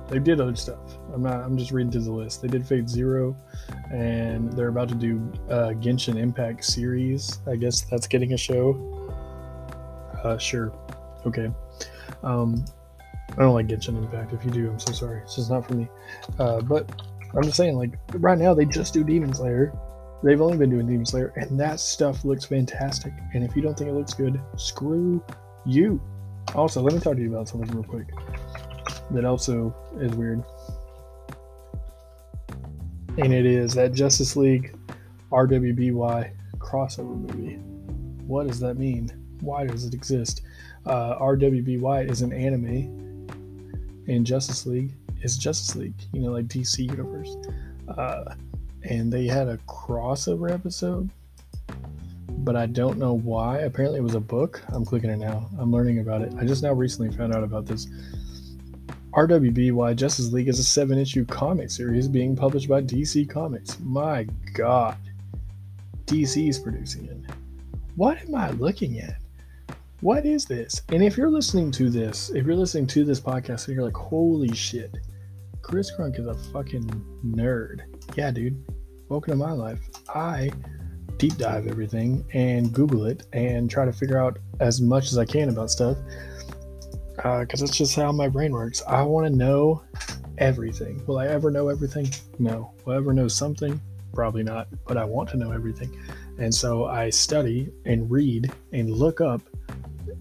They 0.09 0.19
did 0.19 0.41
other 0.41 0.55
stuff. 0.55 0.97
I'm 1.13 1.21
not. 1.21 1.43
I'm 1.43 1.57
just 1.57 1.71
reading 1.71 1.91
through 1.91 2.01
the 2.01 2.11
list. 2.11 2.41
They 2.41 2.47
did 2.47 2.67
Fate 2.67 2.89
Zero, 2.89 3.37
and 3.91 4.51
they're 4.53 4.67
about 4.67 4.89
to 4.89 4.95
do 4.95 5.21
uh, 5.49 5.73
Genshin 5.79 6.17
Impact 6.17 6.65
series. 6.65 7.39
I 7.47 7.55
guess 7.55 7.81
that's 7.81 8.07
getting 8.07 8.33
a 8.33 8.37
show. 8.37 8.98
Uh, 10.23 10.37
sure. 10.37 10.73
Okay. 11.25 11.51
Um, 12.23 12.65
I 13.31 13.41
don't 13.41 13.53
like 13.53 13.67
Genshin 13.67 13.97
Impact. 13.97 14.33
If 14.33 14.43
you 14.43 14.51
do, 14.51 14.69
I'm 14.69 14.79
so 14.79 14.91
sorry. 14.91 15.21
It's 15.21 15.35
just 15.35 15.49
not 15.49 15.67
for 15.67 15.75
me. 15.75 15.87
Uh, 16.39 16.61
but 16.61 16.89
I'm 17.35 17.43
just 17.43 17.57
saying, 17.57 17.75
like, 17.75 17.93
right 18.15 18.37
now 18.37 18.53
they 18.53 18.65
just 18.65 18.93
do 18.93 19.03
Demon 19.03 19.33
Slayer. 19.33 19.73
They've 20.23 20.41
only 20.41 20.57
been 20.57 20.69
doing 20.69 20.87
Demon 20.87 21.05
Slayer, 21.05 21.31
and 21.35 21.59
that 21.59 21.79
stuff 21.79 22.25
looks 22.25 22.45
fantastic. 22.45 23.13
And 23.33 23.43
if 23.43 23.55
you 23.55 23.61
don't 23.61 23.77
think 23.77 23.89
it 23.89 23.93
looks 23.93 24.13
good, 24.13 24.41
screw 24.57 25.23
you. 25.65 26.01
Also, 26.55 26.81
let 26.81 26.93
me 26.93 26.99
talk 26.99 27.15
to 27.15 27.21
you 27.21 27.29
about 27.33 27.47
something 27.47 27.69
real 27.71 27.83
quick 27.83 28.07
that 29.11 29.25
also 29.25 29.75
is 29.99 30.13
weird. 30.13 30.43
And 33.17 33.33
it 33.33 33.45
is 33.45 33.73
that 33.73 33.93
Justice 33.93 34.35
League 34.35 34.75
RWBY 35.31 36.31
crossover 36.57 37.19
movie. 37.19 37.55
What 38.25 38.47
does 38.47 38.59
that 38.59 38.75
mean? 38.75 39.09
Why 39.41 39.65
does 39.65 39.85
it 39.85 39.93
exist? 39.93 40.41
Uh, 40.85 41.15
RWBY 41.19 42.09
is 42.09 42.21
an 42.21 42.33
anime, 42.33 43.27
and 44.07 44.25
Justice 44.25 44.65
League 44.65 44.93
is 45.21 45.37
Justice 45.37 45.75
League, 45.75 46.01
you 46.13 46.21
know, 46.21 46.31
like 46.31 46.47
DC 46.47 46.79
Universe. 46.79 47.35
Uh, 47.87 48.35
and 48.83 49.11
they 49.11 49.27
had 49.27 49.47
a 49.47 49.57
crossover 49.67 50.51
episode, 50.51 51.09
but 52.29 52.55
I 52.55 52.65
don't 52.65 52.97
know 52.97 53.13
why. 53.13 53.59
Apparently, 53.59 53.99
it 53.99 54.03
was 54.03 54.15
a 54.15 54.19
book. 54.19 54.63
I'm 54.69 54.85
clicking 54.85 55.09
it 55.09 55.17
now. 55.17 55.49
I'm 55.59 55.71
learning 55.71 55.99
about 55.99 56.21
it. 56.21 56.33
I 56.39 56.45
just 56.45 56.63
now 56.63 56.73
recently 56.73 57.15
found 57.15 57.35
out 57.35 57.43
about 57.43 57.65
this. 57.65 57.87
RWBY 59.13 59.95
Justice 59.95 60.31
League 60.31 60.47
is 60.47 60.59
a 60.59 60.63
seven 60.63 60.97
issue 60.97 61.25
comic 61.25 61.71
series 61.71 62.07
being 62.07 62.35
published 62.35 62.69
by 62.69 62.81
DC 62.81 63.29
Comics. 63.29 63.79
My 63.79 64.27
God. 64.53 64.97
DC 66.05 66.47
is 66.47 66.59
producing 66.59 67.05
it. 67.05 67.17
What 67.95 68.21
am 68.21 68.35
I 68.35 68.51
looking 68.51 68.99
at? 68.99 69.19
What 70.01 70.25
is 70.25 70.45
this? 70.45 70.81
And 70.89 71.03
if 71.03 71.17
you're 71.17 71.29
listening 71.29 71.71
to 71.71 71.89
this, 71.89 72.29
if 72.29 72.45
you're 72.45 72.55
listening 72.55 72.87
to 72.87 73.03
this 73.03 73.19
podcast 73.19 73.67
and 73.67 73.75
you're 73.75 73.83
like, 73.83 73.97
holy 73.97 74.53
shit, 74.55 74.97
Chris 75.61 75.91
Crunk 75.91 76.17
is 76.17 76.25
a 76.25 76.35
fucking 76.51 76.87
nerd. 77.25 77.81
Yeah, 78.15 78.31
dude. 78.31 78.63
Welcome 79.09 79.33
to 79.33 79.37
my 79.37 79.51
life. 79.51 79.81
I 80.15 80.51
deep 81.17 81.35
dive 81.35 81.67
everything 81.67 82.25
and 82.33 82.71
Google 82.71 83.07
it 83.07 83.23
and 83.33 83.69
try 83.69 83.83
to 83.83 83.91
figure 83.91 84.17
out 84.17 84.39
as 84.61 84.79
much 84.79 85.07
as 85.07 85.17
I 85.17 85.25
can 85.25 85.49
about 85.49 85.69
stuff 85.69 85.97
because 87.17 87.61
uh, 87.61 87.65
it's 87.65 87.75
just 87.75 87.93
how 87.93 88.13
my 88.13 88.29
brain 88.29 88.53
works. 88.53 88.81
I 88.87 89.01
want 89.01 89.27
to 89.27 89.35
know 89.35 89.83
everything. 90.37 91.05
Will 91.07 91.17
I 91.17 91.27
ever 91.27 91.51
know 91.51 91.67
everything? 91.67 92.09
No. 92.39 92.71
Will 92.85 92.93
I 92.93 92.97
ever 92.97 93.11
know 93.11 93.27
something? 93.27 93.81
Probably 94.13 94.43
not. 94.43 94.69
But 94.87 94.95
I 94.95 95.03
want 95.03 95.27
to 95.31 95.37
know 95.37 95.51
everything. 95.51 96.01
And 96.37 96.55
so 96.55 96.85
I 96.85 97.09
study 97.09 97.69
and 97.83 98.09
read 98.09 98.49
and 98.71 98.89
look 98.89 99.19
up 99.19 99.41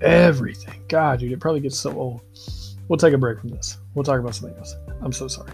everything. 0.00 0.82
God, 0.88 1.20
dude, 1.20 1.32
it 1.32 1.40
probably 1.40 1.60
gets 1.60 1.78
so 1.78 1.92
old. 1.92 2.22
We'll 2.88 2.98
take 2.98 3.12
a 3.12 3.18
break 3.18 3.40
from 3.40 3.50
this. 3.50 3.78
We'll 3.94 4.04
talk 4.04 4.18
about 4.18 4.34
something 4.34 4.56
else. 4.58 4.74
I'm 5.02 5.12
so 5.12 5.28
sorry. 5.28 5.52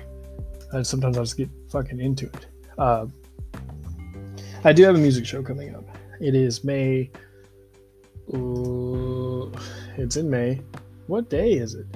And 0.73 0.87
sometimes 0.87 1.19
I 1.19 1.23
just 1.23 1.37
get 1.37 1.49
fucking 1.71 2.01
into 2.01 2.27
it. 2.27 2.47
Uh, 2.79 3.07
I 4.65 4.73
do 4.73 4.85
have 4.85 4.95
a 4.95 4.99
music 4.99 5.27
show 5.27 5.43
coming 5.43 5.75
up. 5.75 5.85
It 6.21 6.35
is 6.35 6.65
May. 6.65 7.11
It's 9.97 10.17
in 10.17 10.31
May. 10.31 10.61
What 11.07 11.29
day 11.29 11.53
is 11.53 11.75
it? 11.75 11.87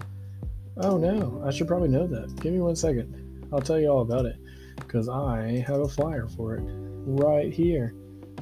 Oh 0.76 0.96
no, 0.98 1.42
I 1.44 1.50
should 1.50 1.66
probably 1.66 1.88
know 1.88 2.06
that. 2.06 2.34
Give 2.40 2.52
me 2.52 2.60
one 2.60 2.76
second. 2.76 3.48
I'll 3.52 3.60
tell 3.60 3.80
you 3.80 3.88
all 3.88 4.02
about 4.02 4.26
it 4.26 4.36
because 4.76 5.08
I 5.08 5.64
have 5.66 5.80
a 5.80 5.88
flyer 5.88 6.28
for 6.28 6.56
it 6.56 6.62
right 6.62 7.52
here. 7.52 7.94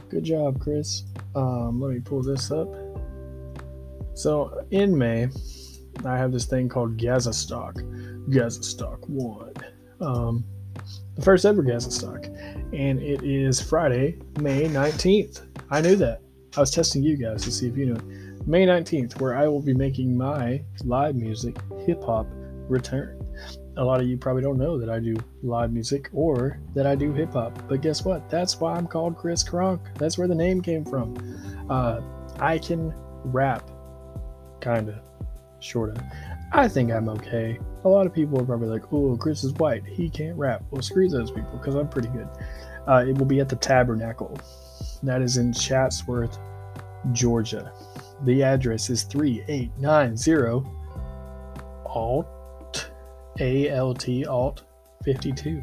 Good 0.09 0.25
job, 0.25 0.61
Chris. 0.61 1.05
Um, 1.35 1.81
let 1.81 1.93
me 1.93 2.01
pull 2.01 2.23
this 2.23 2.51
up. 2.51 2.69
So 4.17 4.67
in 4.71 4.97
May, 4.97 5.29
I 6.07 6.17
have 6.17 6.33
this 6.33 6.47
thing 6.47 6.71
called 6.71 6.97
Gazastock, 6.97 7.75
Gazastock 8.31 9.07
One, 9.11 9.53
um, 10.01 10.43
the 11.17 11.23
first 11.23 11.45
ever 11.45 11.63
Gazastock, 11.63 12.25
and 12.73 13.03
it 13.03 13.23
is 13.23 13.61
Friday, 13.61 14.19
May 14.41 14.69
nineteenth. 14.69 15.43
I 15.71 15.83
knew 15.83 15.97
that. 15.97 16.23
I 16.57 16.61
was 16.61 16.71
testing 16.71 17.03
you 17.03 17.19
guys 17.19 17.43
to 17.45 17.53
see 17.53 17.69
if 17.69 17.77
you 17.77 17.87
knew 17.87 17.95
it. 17.97 18.47
May 18.47 18.65
nineteenth, 18.65 19.21
where 19.21 19.37
I 19.37 19.47
will 19.49 19.61
be 19.61 19.75
making 19.75 20.17
my 20.17 20.63
live 20.85 21.15
music 21.15 21.59
hip 21.85 22.03
hop 22.03 22.27
return. 22.71 23.21
A 23.77 23.85
lot 23.85 24.01
of 24.01 24.07
you 24.07 24.17
probably 24.17 24.43
don't 24.43 24.57
know 24.57 24.79
that 24.79 24.89
I 24.89 24.99
do 24.99 25.15
live 25.43 25.75
music 25.75 26.09
or 26.15 26.59
that 26.75 26.87
I 26.87 26.95
do 26.95 27.13
hip 27.13 27.35
hop, 27.35 27.69
but 27.69 27.83
guess 27.83 28.03
what? 28.03 28.31
That's 28.31 28.59
why 28.61 28.77
I'm 28.77 28.87
called 28.87 29.19
Chris 29.19 29.45
Crunk. 29.45 29.81
That's 29.99 30.17
where 30.17 30.27
the 30.27 30.35
name 30.35 30.63
came 30.63 30.87
from. 30.87 31.19
Uh, 31.69 32.01
I 32.41 32.57
can 32.57 32.95
rap 33.25 33.71
kind 34.67 34.89
of, 34.89 34.97
sort 35.61 35.97
of. 35.97 36.03
I 36.53 36.67
think 36.67 36.91
I'm 36.91 37.09
okay. 37.09 37.61
A 37.85 37.89
lot 37.89 38.07
of 38.07 38.13
people 38.13 38.41
are 38.41 38.45
probably 38.45 38.67
like, 38.69 38.93
oh, 38.93 39.17
Chris 39.17 39.45
is 39.45 39.53
white. 39.55 39.87
He 39.87 40.11
can't 40.11 40.37
rap. 40.37 40.65
Well, 40.71 40.83
screw 40.83 41.09
those 41.09 41.31
people 41.31 41.57
because 41.57 41.77
I'm 41.77 41.89
pretty 41.89 42.09
good. 42.09 42.29
Uh, 42.89 43.05
it 43.07 43.17
will 43.17 43.27
be 43.27 43.39
at 43.39 43.49
the 43.49 43.55
Tabernacle. 43.57 44.37
That 45.05 45.23
is 45.23 45.37
in 45.37 45.53
Chatsworth, 45.53 46.37
Georgia. 47.13 47.73
The 48.25 48.43
address 48.43 48.91
is 48.91 49.05
3890 49.05 50.69
Alt, 51.87 52.91
A 53.39 53.71
L 53.71 53.95
T, 53.95 54.27
Alt 54.27 54.65
52. 55.05 55.63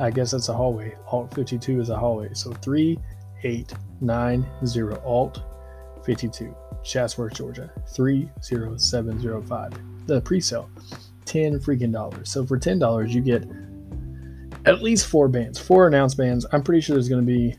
I 0.00 0.10
guess 0.10 0.32
that's 0.32 0.48
a 0.48 0.54
hallway. 0.54 0.96
Alt 1.06 1.32
52 1.34 1.80
is 1.80 1.90
a 1.90 1.96
hallway. 1.96 2.30
So 2.32 2.50
3890 2.52 4.96
Alt 5.04 5.42
52. 6.04 6.56
Chatsworth, 6.84 7.34
Georgia, 7.34 7.70
30705. 7.94 9.72
The 10.06 10.20
pre 10.20 10.40
sale, 10.40 10.68
10 11.24 11.60
freaking 11.60 11.92
dollars. 11.92 12.30
So 12.30 12.44
for 12.44 12.58
$10, 12.58 13.10
you 13.10 13.20
get 13.20 13.44
at 14.66 14.82
least 14.82 15.06
four 15.06 15.28
bands, 15.28 15.58
four 15.58 15.86
announced 15.86 16.16
bands. 16.16 16.46
I'm 16.52 16.62
pretty 16.62 16.80
sure 16.80 16.94
there's 16.94 17.08
going 17.08 17.24
to 17.24 17.26
be 17.26 17.56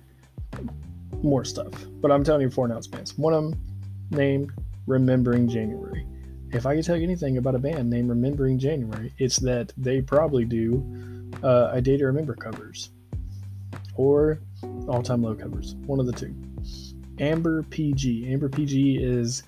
more 1.22 1.46
stuff, 1.46 1.72
but 2.02 2.12
I'm 2.12 2.24
telling 2.24 2.42
you 2.42 2.50
four 2.50 2.66
announced 2.66 2.92
bands. 2.92 3.18
One 3.18 3.34
of 3.34 3.44
them 3.44 3.62
named 4.12 4.52
Remembering 4.88 5.48
January. 5.48 6.06
If 6.52 6.66
I 6.66 6.76
could 6.76 6.86
tell 6.86 6.96
you 6.96 7.04
anything 7.04 7.38
about 7.38 7.56
a 7.56 7.60
band 7.60 7.90
named 7.90 8.10
Remembering 8.10 8.60
January, 8.60 9.14
it's 9.18 9.38
that 9.38 9.74
they 9.78 10.02
probably 10.02 10.46
do 10.46 10.84
uh, 11.42 11.70
a 11.72 11.82
Day 11.82 11.98
to 11.98 12.06
Remember 12.06 12.36
covers 12.36 12.92
or 13.96 14.40
All 14.88 15.02
Time 15.02 15.24
Low 15.24 15.34
covers, 15.34 15.76
one 15.86 16.00
of 16.00 16.06
the 16.06 16.12
two. 16.12 16.36
Amber 17.20 17.64
PG. 17.64 18.32
Amber 18.32 18.50
PG 18.50 18.98
is 18.98 19.44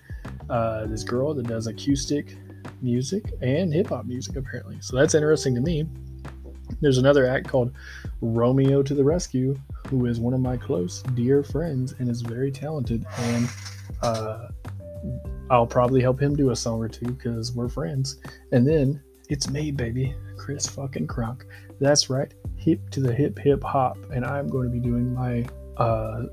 uh, 0.50 0.86
this 0.86 1.04
girl 1.04 1.34
that 1.34 1.48
does 1.48 1.68
acoustic 1.68 2.36
music 2.82 3.32
and 3.42 3.74
hip 3.74 3.90
hop 3.90 4.06
music, 4.06 4.36
apparently. 4.36 4.78
So 4.82 4.96
that's 4.96 5.16
interesting 5.16 5.56
to 5.56 5.62
me. 5.62 5.88
There's 6.82 6.98
another 6.98 7.26
act 7.28 7.48
called 7.48 7.72
Romeo 8.22 8.84
to 8.84 8.94
the 8.94 9.04
Rescue, 9.04 9.56
who 9.88 10.06
is 10.06 10.20
one 10.20 10.34
of 10.34 10.40
my 10.40 10.58
close, 10.58 11.02
dear 11.14 11.44
friends 11.44 11.94
and 12.00 12.10
is 12.10 12.22
very 12.22 12.52
talented. 12.52 13.06
And 13.20 13.50
uh, 14.02 14.48
I'll 15.50 15.68
probably 15.68 16.02
help 16.02 16.20
him 16.20 16.36
do 16.36 16.50
a 16.50 16.56
song 16.56 16.80
or 16.80 16.90
two 16.90 17.06
because 17.06 17.54
we're 17.54 17.70
friends. 17.70 18.18
And 18.52 18.68
then 18.68 19.02
it's 19.30 19.50
me, 19.50 19.72
baby, 19.72 20.16
Chris 20.38 20.68
fucking 20.68 21.08
Crunk. 21.08 21.44
That's 21.80 22.10
right, 22.10 22.34
hip 22.56 22.90
to 22.92 23.00
the 23.00 23.14
hip 23.14 23.38
hip 23.40 23.64
hop. 23.64 23.98
And 24.12 24.26
I'm 24.26 24.48
going 24.48 24.70
to 24.70 24.74
be 24.74 24.80
doing 24.80 25.14
my, 25.14 25.46
uh, 25.78 26.24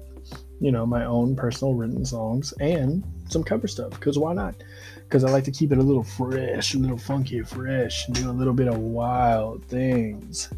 you 0.63 0.71
know, 0.71 0.87
my 0.87 1.05
own 1.05 1.35
personal 1.35 1.75
written 1.75 2.05
songs 2.05 2.55
and 2.61 3.03
some 3.29 3.43
cover 3.43 3.67
stuff 3.67 3.91
because 3.91 4.17
why 4.17 4.33
not? 4.33 4.55
Because 5.01 5.25
I 5.25 5.31
like 5.31 5.43
to 5.45 5.51
keep 5.51 5.73
it 5.73 5.79
a 5.79 5.83
little 5.83 6.05
fresh, 6.05 6.75
a 6.75 6.79
little 6.79 6.97
funky, 6.97 7.43
fresh, 7.43 8.07
and 8.07 8.15
do 8.15 8.31
a 8.31 8.33
little 8.33 8.55
bit 8.55 8.69
of 8.69 8.79
wild 8.79 9.65
things. 9.65 10.51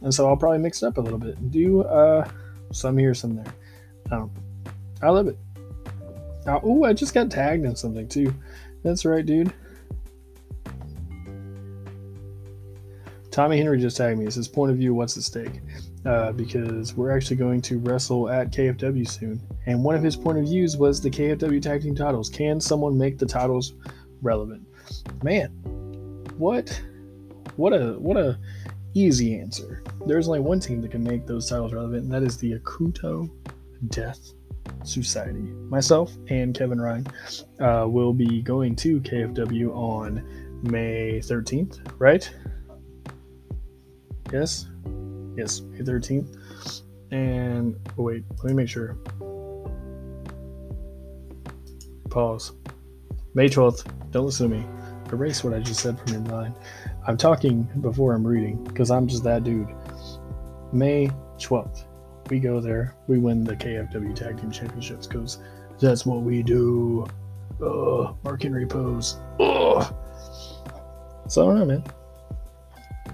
And 0.00 0.12
so 0.12 0.26
I'll 0.26 0.38
probably 0.38 0.58
mix 0.58 0.82
it 0.82 0.86
up 0.86 0.96
a 0.96 1.02
little 1.02 1.18
bit. 1.18 1.50
Do 1.50 1.82
uh, 1.82 2.26
some 2.72 2.96
here, 2.96 3.12
some 3.12 3.36
there. 3.36 3.54
Um, 4.10 4.30
I 5.02 5.10
love 5.10 5.28
it. 5.28 5.38
oh, 6.46 6.84
I 6.84 6.94
just 6.94 7.12
got 7.12 7.30
tagged 7.30 7.66
in 7.66 7.76
something 7.76 8.08
too. 8.08 8.34
That's 8.84 9.04
right, 9.04 9.24
dude. 9.24 9.52
Tommy 13.30 13.58
Henry 13.58 13.78
just 13.78 13.98
tagged 13.98 14.18
me. 14.18 14.24
It 14.24 14.32
says 14.32 14.48
point 14.48 14.72
of 14.72 14.78
view, 14.78 14.94
what's 14.94 15.14
at 15.18 15.24
stake? 15.24 15.60
Uh, 16.06 16.30
because 16.30 16.94
we're 16.94 17.10
actually 17.10 17.34
going 17.34 17.60
to 17.60 17.78
wrestle 17.80 18.30
at 18.30 18.52
KFW 18.52 19.08
soon. 19.08 19.40
And 19.66 19.82
one 19.82 19.96
of 19.96 20.04
his 20.04 20.14
point 20.14 20.38
of 20.38 20.44
views 20.44 20.76
was 20.76 21.00
the 21.00 21.10
KFW 21.10 21.60
tag 21.60 21.82
team 21.82 21.96
titles. 21.96 22.28
Can 22.28 22.60
someone 22.60 22.96
make 22.96 23.18
the 23.18 23.26
titles 23.26 23.74
relevant? 24.22 24.62
Man, 25.24 25.48
what 26.38 26.80
what 27.56 27.72
a 27.72 27.94
what 27.98 28.16
a 28.16 28.38
easy 28.94 29.38
answer. 29.38 29.82
There's 30.06 30.28
only 30.28 30.40
one 30.40 30.60
team 30.60 30.80
that 30.82 30.90
can 30.90 31.02
make 31.02 31.26
those 31.26 31.48
titles 31.48 31.72
relevant, 31.72 32.04
and 32.04 32.12
that 32.12 32.22
is 32.22 32.36
the 32.36 32.58
Akuto 32.58 33.28
Death 33.88 34.32
Society. 34.84 35.40
Myself 35.68 36.14
and 36.28 36.54
Kevin 36.54 36.80
Ryan 36.80 37.06
uh, 37.60 37.86
will 37.88 38.12
be 38.12 38.42
going 38.42 38.76
to 38.76 39.00
KFW 39.00 39.74
on 39.74 40.24
May 40.62 41.18
13th, 41.18 41.80
right? 41.98 42.30
Yes, 44.32 44.66
yes, 45.36 45.60
May 45.60 45.78
13th. 45.78 46.82
And 47.10 47.76
oh, 47.98 48.02
wait, 48.02 48.24
let 48.38 48.44
me 48.44 48.54
make 48.54 48.68
sure. 48.68 48.96
Pause. 52.10 52.52
May 53.34 53.48
12th. 53.48 53.86
Don't 54.10 54.26
listen 54.26 54.50
to 54.50 54.56
me. 54.56 54.66
Erase 55.12 55.44
what 55.44 55.54
I 55.54 55.60
just 55.60 55.80
said 55.80 55.98
from 56.00 56.12
your 56.12 56.22
mind. 56.32 56.54
I'm 57.06 57.16
talking 57.16 57.62
before 57.80 58.14
I'm 58.14 58.26
reading 58.26 58.64
because 58.64 58.90
I'm 58.90 59.06
just 59.06 59.22
that 59.24 59.44
dude. 59.44 59.68
May 60.72 61.08
12th. 61.38 61.84
We 62.30 62.40
go 62.40 62.60
there. 62.60 62.96
We 63.06 63.18
win 63.18 63.44
the 63.44 63.54
KFW 63.54 64.14
Tag 64.14 64.40
Team 64.40 64.50
Championships 64.50 65.06
because 65.06 65.38
that's 65.78 66.04
what 66.04 66.22
we 66.22 66.42
do. 66.42 67.06
Ugh, 67.62 68.16
Mark 68.24 68.42
Henry 68.42 68.66
pose. 68.66 69.18
Ugh. 69.38 69.94
So 71.28 71.42
I 71.42 71.46
don't 71.46 71.58
know, 71.58 71.64
man. 71.66 71.84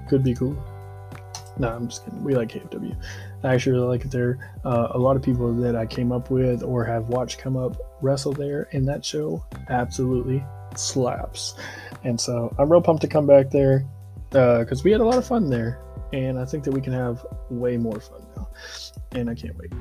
Could 0.09 0.25
be 0.25 0.35
cool. 0.35 0.57
No, 1.59 1.69
I'm 1.69 1.89
just 1.89 2.05
kidding. 2.05 2.25
We 2.25 2.35
like 2.35 2.49
KFW. 2.49 2.97
I 3.45 3.55
actually 3.55 3.73
really 3.73 3.89
like 3.89 4.05
it 4.05 4.11
there. 4.11 4.53
Uh, 4.65 4.89
a 4.93 4.99
lot 4.99 5.17
of 5.17 5.23
people 5.23 5.53
that 5.55 5.77
I 5.77 5.87
came 5.87 6.13
up 6.13 6.31
with 6.31 6.63
or 6.63 6.85
have 6.85 7.09
watched 7.09 7.39
come 7.39 7.57
up 7.57 7.77
wrestle 8.01 8.33
there 8.33 8.69
in 8.73 8.85
that 8.87 9.05
show 9.05 9.45
absolutely 9.69 10.43
slaps. 10.77 11.55
And 12.05 12.21
so 12.21 12.55
I'm 12.59 12.71
real 12.71 12.81
pumped 12.81 13.03
to 13.03 13.09
come 13.09 13.27
back 13.27 13.51
there 13.51 13.87
because 14.31 14.81
uh, 14.81 14.83
we 14.85 14.93
had 14.93 15.01
a 15.01 15.05
lot 15.05 15.19
of 15.19 15.27
fun 15.27 15.51
there. 15.51 15.81
And 16.13 16.39
I 16.39 16.45
think 16.45 16.65
that 16.65 16.73
we 16.73 16.81
can 16.81 16.93
have 16.93 17.25
way 17.49 17.77
more 17.77 17.99
fun 18.01 18.27
now. 18.37 18.49
And 19.13 19.31
I 19.31 19.35
can't 19.35 19.57
wait. 19.57 19.73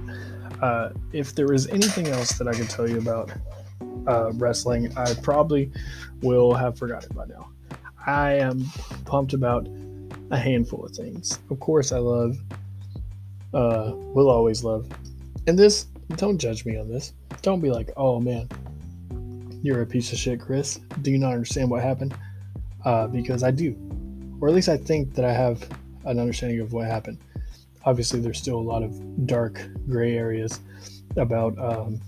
Uh, 0.62 0.90
if 1.14 1.36
there 1.36 1.52
is 1.54 1.68
anything 1.68 2.08
else 2.08 2.38
that 2.38 2.48
I 2.48 2.54
can 2.54 2.68
tell 2.68 2.90
you 2.90 3.00
about 3.00 3.32
uh, 4.08 4.32
wrestling, 4.34 4.96
I 4.98 5.14
probably 5.22 5.72
will 6.22 6.54
have 6.54 6.78
forgotten 6.78 7.16
by 7.16 7.26
now. 7.26 7.50
I 8.06 8.34
am 8.34 8.64
pumped 9.06 9.34
about 9.34 9.68
a 10.32 10.38
handful 10.38 10.86
of 10.86 10.92
things. 10.92 11.40
Of 11.50 11.60
course, 11.60 11.92
I 11.92 12.00
love, 12.00 12.38
uh, 13.54 13.92
will 13.96 14.30
always 14.30 14.64
love. 14.64 14.88
And 15.48 15.60
this, 15.60 15.86
don't 16.16 16.38
judge 16.38 16.66
me 16.66 16.78
on 16.78 16.90
this. 16.90 17.14
Don't 17.42 17.62
be 17.62 17.70
like, 17.70 17.92
oh 17.98 18.20
man, 18.20 18.48
you're 19.62 19.82
a 19.82 19.86
piece 19.86 20.12
of 20.12 20.18
shit, 20.18 20.40
Chris. 20.40 20.80
Do 21.02 21.12
you 21.12 21.18
not 21.18 21.34
understand 21.34 21.70
what 21.70 21.84
happened? 21.84 22.16
Uh, 22.86 23.08
because 23.08 23.44
I 23.44 23.52
do. 23.52 23.76
Or 24.40 24.48
at 24.48 24.56
least 24.56 24.70
I 24.70 24.78
think 24.78 25.14
that 25.16 25.26
I 25.26 25.34
have 25.34 25.68
an 26.06 26.20
understanding 26.20 26.62
of 26.62 26.74
what 26.74 26.88
happened. 26.88 27.20
Obviously, 27.86 28.20
there's 28.20 28.38
still 28.38 28.58
a 28.58 28.62
lot 28.62 28.84
of 28.84 29.28
dark 29.28 29.62
gray 29.88 30.18
areas 30.18 30.60
about 31.18 31.58
um, 31.60 32.00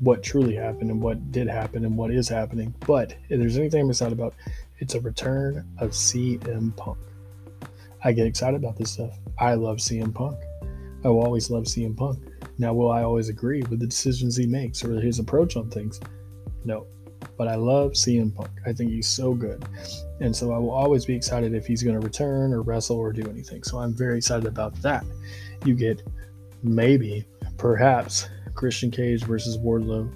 what 0.00 0.22
truly 0.22 0.54
happened 0.54 0.90
and 0.90 1.00
what 1.02 1.32
did 1.32 1.48
happen 1.48 1.84
and 1.84 1.96
what 1.96 2.10
is 2.10 2.28
happening. 2.28 2.74
But 2.86 3.14
if 3.28 3.40
there's 3.40 3.58
anything 3.58 3.82
I'm 3.82 3.90
excited 3.90 4.12
about, 4.12 4.34
it's 4.78 4.94
a 4.94 5.00
return 5.00 5.66
of 5.78 5.90
CM 5.90 6.76
Punk. 6.76 6.98
I 8.04 8.12
get 8.12 8.26
excited 8.26 8.56
about 8.56 8.76
this 8.76 8.92
stuff. 8.92 9.18
I 9.38 9.54
love 9.54 9.78
CM 9.78 10.14
Punk. 10.14 10.38
I 11.04 11.08
will 11.08 11.22
always 11.22 11.50
love 11.50 11.64
CM 11.64 11.96
Punk. 11.96 12.18
Now, 12.58 12.74
will 12.74 12.90
I 12.90 13.02
always 13.02 13.28
agree 13.28 13.62
with 13.62 13.80
the 13.80 13.86
decisions 13.86 14.36
he 14.36 14.46
makes 14.46 14.84
or 14.84 15.00
his 15.00 15.18
approach 15.18 15.56
on 15.56 15.70
things? 15.70 16.00
No. 16.64 16.86
But 17.38 17.48
I 17.48 17.54
love 17.54 17.92
CM 17.92 18.34
Punk. 18.34 18.50
I 18.66 18.72
think 18.72 18.90
he's 18.90 19.08
so 19.08 19.32
good. 19.32 19.64
And 20.20 20.34
so 20.34 20.52
I 20.52 20.58
will 20.58 20.70
always 20.70 21.04
be 21.04 21.14
excited 21.14 21.54
if 21.54 21.66
he's 21.66 21.82
going 21.82 21.98
to 21.98 22.04
return 22.04 22.52
or 22.52 22.62
wrestle 22.62 22.96
or 22.96 23.12
do 23.12 23.28
anything. 23.28 23.62
So 23.62 23.78
I'm 23.78 23.94
very 23.94 24.18
excited 24.18 24.46
about 24.46 24.74
that. 24.82 25.04
You 25.64 25.74
get 25.74 26.02
maybe, 26.62 27.24
perhaps, 27.56 28.28
Christian 28.54 28.90
Cage 28.90 29.24
versus 29.24 29.56
Wardlow 29.58 30.12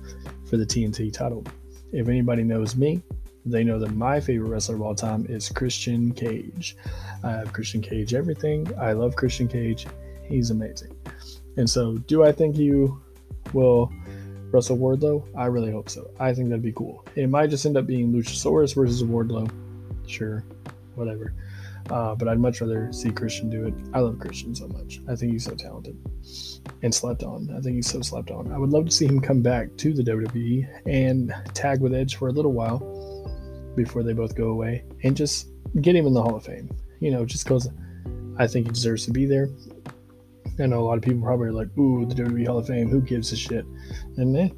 for 0.49 0.57
the 0.57 0.67
TNT 0.67 1.13
title. 1.13 1.45
If 1.93 2.09
anybody 2.09 2.43
knows 2.43 2.77
me, 2.77 3.03
they 3.45 3.63
know 3.65 3.79
that 3.79 3.95
my 3.95 4.21
favorite 4.21 4.49
wrestler 4.49 4.75
of 4.75 4.83
all 4.83 4.95
time 4.95 5.25
is 5.29 5.49
Christian 5.49 6.13
Cage. 6.13 6.77
I 7.27 7.33
have 7.33 7.53
Christian 7.53 7.81
Cage 7.81 8.15
everything. 8.15 8.69
I 8.79 8.93
love 8.93 9.17
Christian 9.17 9.49
Cage. 9.49 9.87
He's 10.29 10.51
amazing. 10.51 10.97
And 11.57 11.69
so, 11.69 11.97
do 11.99 12.23
I 12.23 12.31
think 12.31 12.57
you 12.57 13.03
will 13.53 13.93
wrestle 14.53 14.79
Wardlow? 14.79 15.27
I 15.37 15.47
really 15.47 15.73
hope 15.73 15.91
so. 15.91 16.09
I 16.21 16.33
think 16.33 16.51
that'd 16.51 16.63
be 16.63 16.73
cool. 16.73 17.05
It 17.17 17.29
might 17.29 17.51
just 17.51 17.67
end 17.67 17.77
up 17.77 17.87
being 17.87 18.13
Luchasaurus 18.13 18.77
versus 18.77 19.03
Wardlow. 19.03 19.51
Sure, 20.07 20.45
whatever. 20.95 21.35
Uh, 21.91 22.15
but 22.15 22.29
I'd 22.29 22.39
much 22.39 22.61
rather 22.61 22.93
see 22.93 23.11
Christian 23.11 23.51
do 23.51 23.67
it. 23.67 23.75
I 23.93 24.01
love 24.01 24.21
Christian 24.21 24.55
so 24.55 24.69
much. 24.69 25.01
I 25.09 25.17
think 25.17 25.33
he's 25.33 25.45
so 25.45 25.55
talented 25.57 25.97
and 26.83 26.95
slept 26.95 27.25
on. 27.25 27.53
I 27.57 27.61
think 27.61 27.75
he's 27.75 27.91
so 27.91 28.03
slept 28.03 28.31
on. 28.31 28.53
I 28.53 28.59
would 28.59 28.71
love 28.71 28.85
to 28.85 28.93
see 28.93 29.07
him 29.07 29.21
come 29.21 29.43
back 29.43 29.77
to 29.79 29.93
the 29.93 30.03
WWE 30.03 30.69
and 30.87 31.35
tag 31.55 31.81
with 31.81 31.93
Edge 31.93 32.17
for 32.17 32.29
a 32.29 32.33
little 32.33 32.53
while 32.53 32.79
before 33.75 34.05
they 34.05 34.13
both 34.13 34.37
go 34.37 34.49
away 34.49 34.85
and 35.03 35.17
just 35.17 35.49
get 35.81 35.97
him 35.97 36.07
in 36.07 36.15
the 36.15 36.23
Hall 36.23 36.37
of 36.37 36.45
Fame. 36.45 36.71
You 37.01 37.11
know, 37.11 37.25
just 37.25 37.45
because 37.45 37.69
I 38.39 38.47
think 38.47 38.67
he 38.67 38.73
deserves 38.73 39.05
to 39.07 39.13
be 39.13 39.27
there. 39.27 39.49
I 40.59 40.67
know 40.67 40.81
a 40.81 40.85
lot 40.85 40.97
of 40.97 41.03
people 41.03 41.23
probably 41.23 41.49
are 41.49 41.53
like, 41.53 41.69
ooh, 41.79 42.07
the 42.07 42.15
WWE 42.15 42.47
Hall 42.47 42.59
of 42.59 42.67
Fame, 42.67 42.89
who 42.89 43.03
gives 43.03 43.31
a 43.33 43.37
shit? 43.37 43.67
And 44.17 44.33
man, 44.33 44.53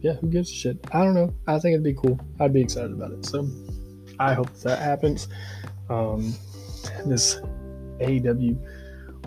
yeah, 0.00 0.14
who 0.14 0.28
gives 0.28 0.50
a 0.50 0.54
shit? 0.54 0.78
I 0.92 1.04
don't 1.04 1.14
know. 1.14 1.32
I 1.46 1.58
think 1.58 1.74
it'd 1.74 1.84
be 1.84 1.94
cool. 1.94 2.18
I'd 2.40 2.52
be 2.52 2.60
excited 2.60 2.92
about 2.92 3.12
it. 3.12 3.24
So 3.24 3.48
I 4.18 4.34
hope 4.34 4.52
that 4.60 4.80
happens. 4.80 5.28
Um, 5.88 6.34
this 7.06 7.40
AEW 8.00 8.58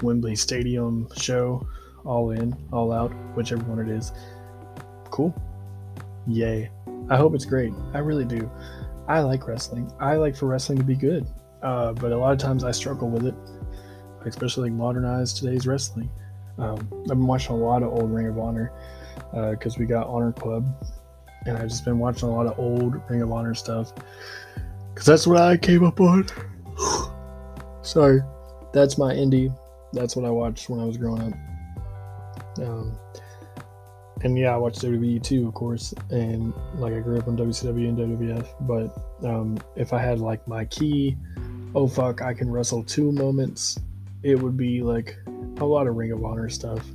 Wembley 0.04 0.36
Stadium 0.36 1.08
show, 1.16 1.66
all 2.06 2.32
in, 2.32 2.56
all 2.72 2.92
out, 2.92 3.12
whichever 3.36 3.64
one 3.64 3.80
it 3.80 3.90
is. 3.90 4.12
Cool. 5.10 5.34
Yay. 6.28 6.70
I 7.10 7.16
hope 7.16 7.36
it's 7.36 7.46
great. 7.46 7.74
I 7.94 8.00
really 8.00 8.26
do. 8.26 8.50
I 9.08 9.22
like 9.22 9.48
wrestling. 9.48 9.92
I 10.00 10.16
like 10.16 10.36
for 10.36 10.48
wrestling 10.48 10.78
to 10.78 10.84
be 10.84 10.96
good, 10.96 11.26
uh, 11.62 11.94
but 11.94 12.12
a 12.12 12.18
lot 12.18 12.34
of 12.34 12.40
times 12.40 12.64
I 12.64 12.72
struggle 12.72 13.10
with 13.10 13.26
it, 13.26 13.36
especially 14.26 14.70
like 14.70 14.78
modernized 14.78 15.38
today's 15.38 15.68
wrestling. 15.68 16.10
Um, 16.58 16.88
I've 17.02 17.08
been 17.08 17.28
watching 17.28 17.56
a 17.56 17.58
lot 17.58 17.84
of 17.84 17.90
old 17.90 18.12
Ring 18.12 18.28
of 18.28 18.40
Honor 18.40 18.72
because 19.52 19.76
uh, 19.76 19.80
we 19.80 19.86
got 19.86 20.08
Honor 20.08 20.32
Club, 20.32 20.66
and 21.46 21.58
I've 21.58 21.70
just 21.70 21.86
been 21.86 22.00
watching 22.00 22.30
a 22.30 22.36
lot 22.36 22.48
of 22.48 22.58
old 22.58 22.96
Ring 23.10 23.22
of 23.22 23.32
Honor 23.32 23.54
stuff 23.54 23.94
because 24.94 25.06
that's 25.06 25.28
what 25.28 25.38
I 25.38 25.58
came 25.58 25.84
up 25.84 26.00
on. 26.02 26.28
Sorry, 27.84 28.22
that's 28.74 28.98
my 28.98 29.14
indie. 29.14 29.56
That's 29.94 30.16
what 30.16 30.26
I 30.26 30.30
watched 30.30 30.70
when 30.70 30.80
I 30.80 30.86
was 30.86 30.98
growing 30.98 31.22
up. 31.22 31.34
Um, 32.60 33.00
and 34.24 34.38
yeah, 34.38 34.54
I 34.54 34.58
watched 34.58 34.82
WWE 34.82 35.22
too, 35.22 35.48
of 35.48 35.54
course, 35.54 35.94
and 36.10 36.54
like 36.76 36.94
I 36.94 37.00
grew 37.00 37.18
up 37.20 37.28
on 37.28 37.38
WCW 37.38 37.90
and 37.90 37.98
WWF. 37.98 38.48
But 38.62 39.28
um, 39.28 39.58
if 39.76 39.94
I 39.94 40.00
had 40.00 40.20
like 40.20 40.46
my 40.48 40.66
key, 40.66 41.16
oh 41.76 41.88
fuck, 41.88 42.22
I 42.22 42.34
can 42.34 42.50
wrestle 42.50 42.84
two 42.84 43.12
moments, 43.12 43.78
it 44.24 44.36
would 44.40 44.58
be 44.58 44.82
like 44.82 45.18
a 45.60 45.66
lot 45.66 45.88
of 45.88 45.96
Ring 45.96 46.12
of 46.12 46.24
Honor 46.24 46.50
stuff. 46.50 46.86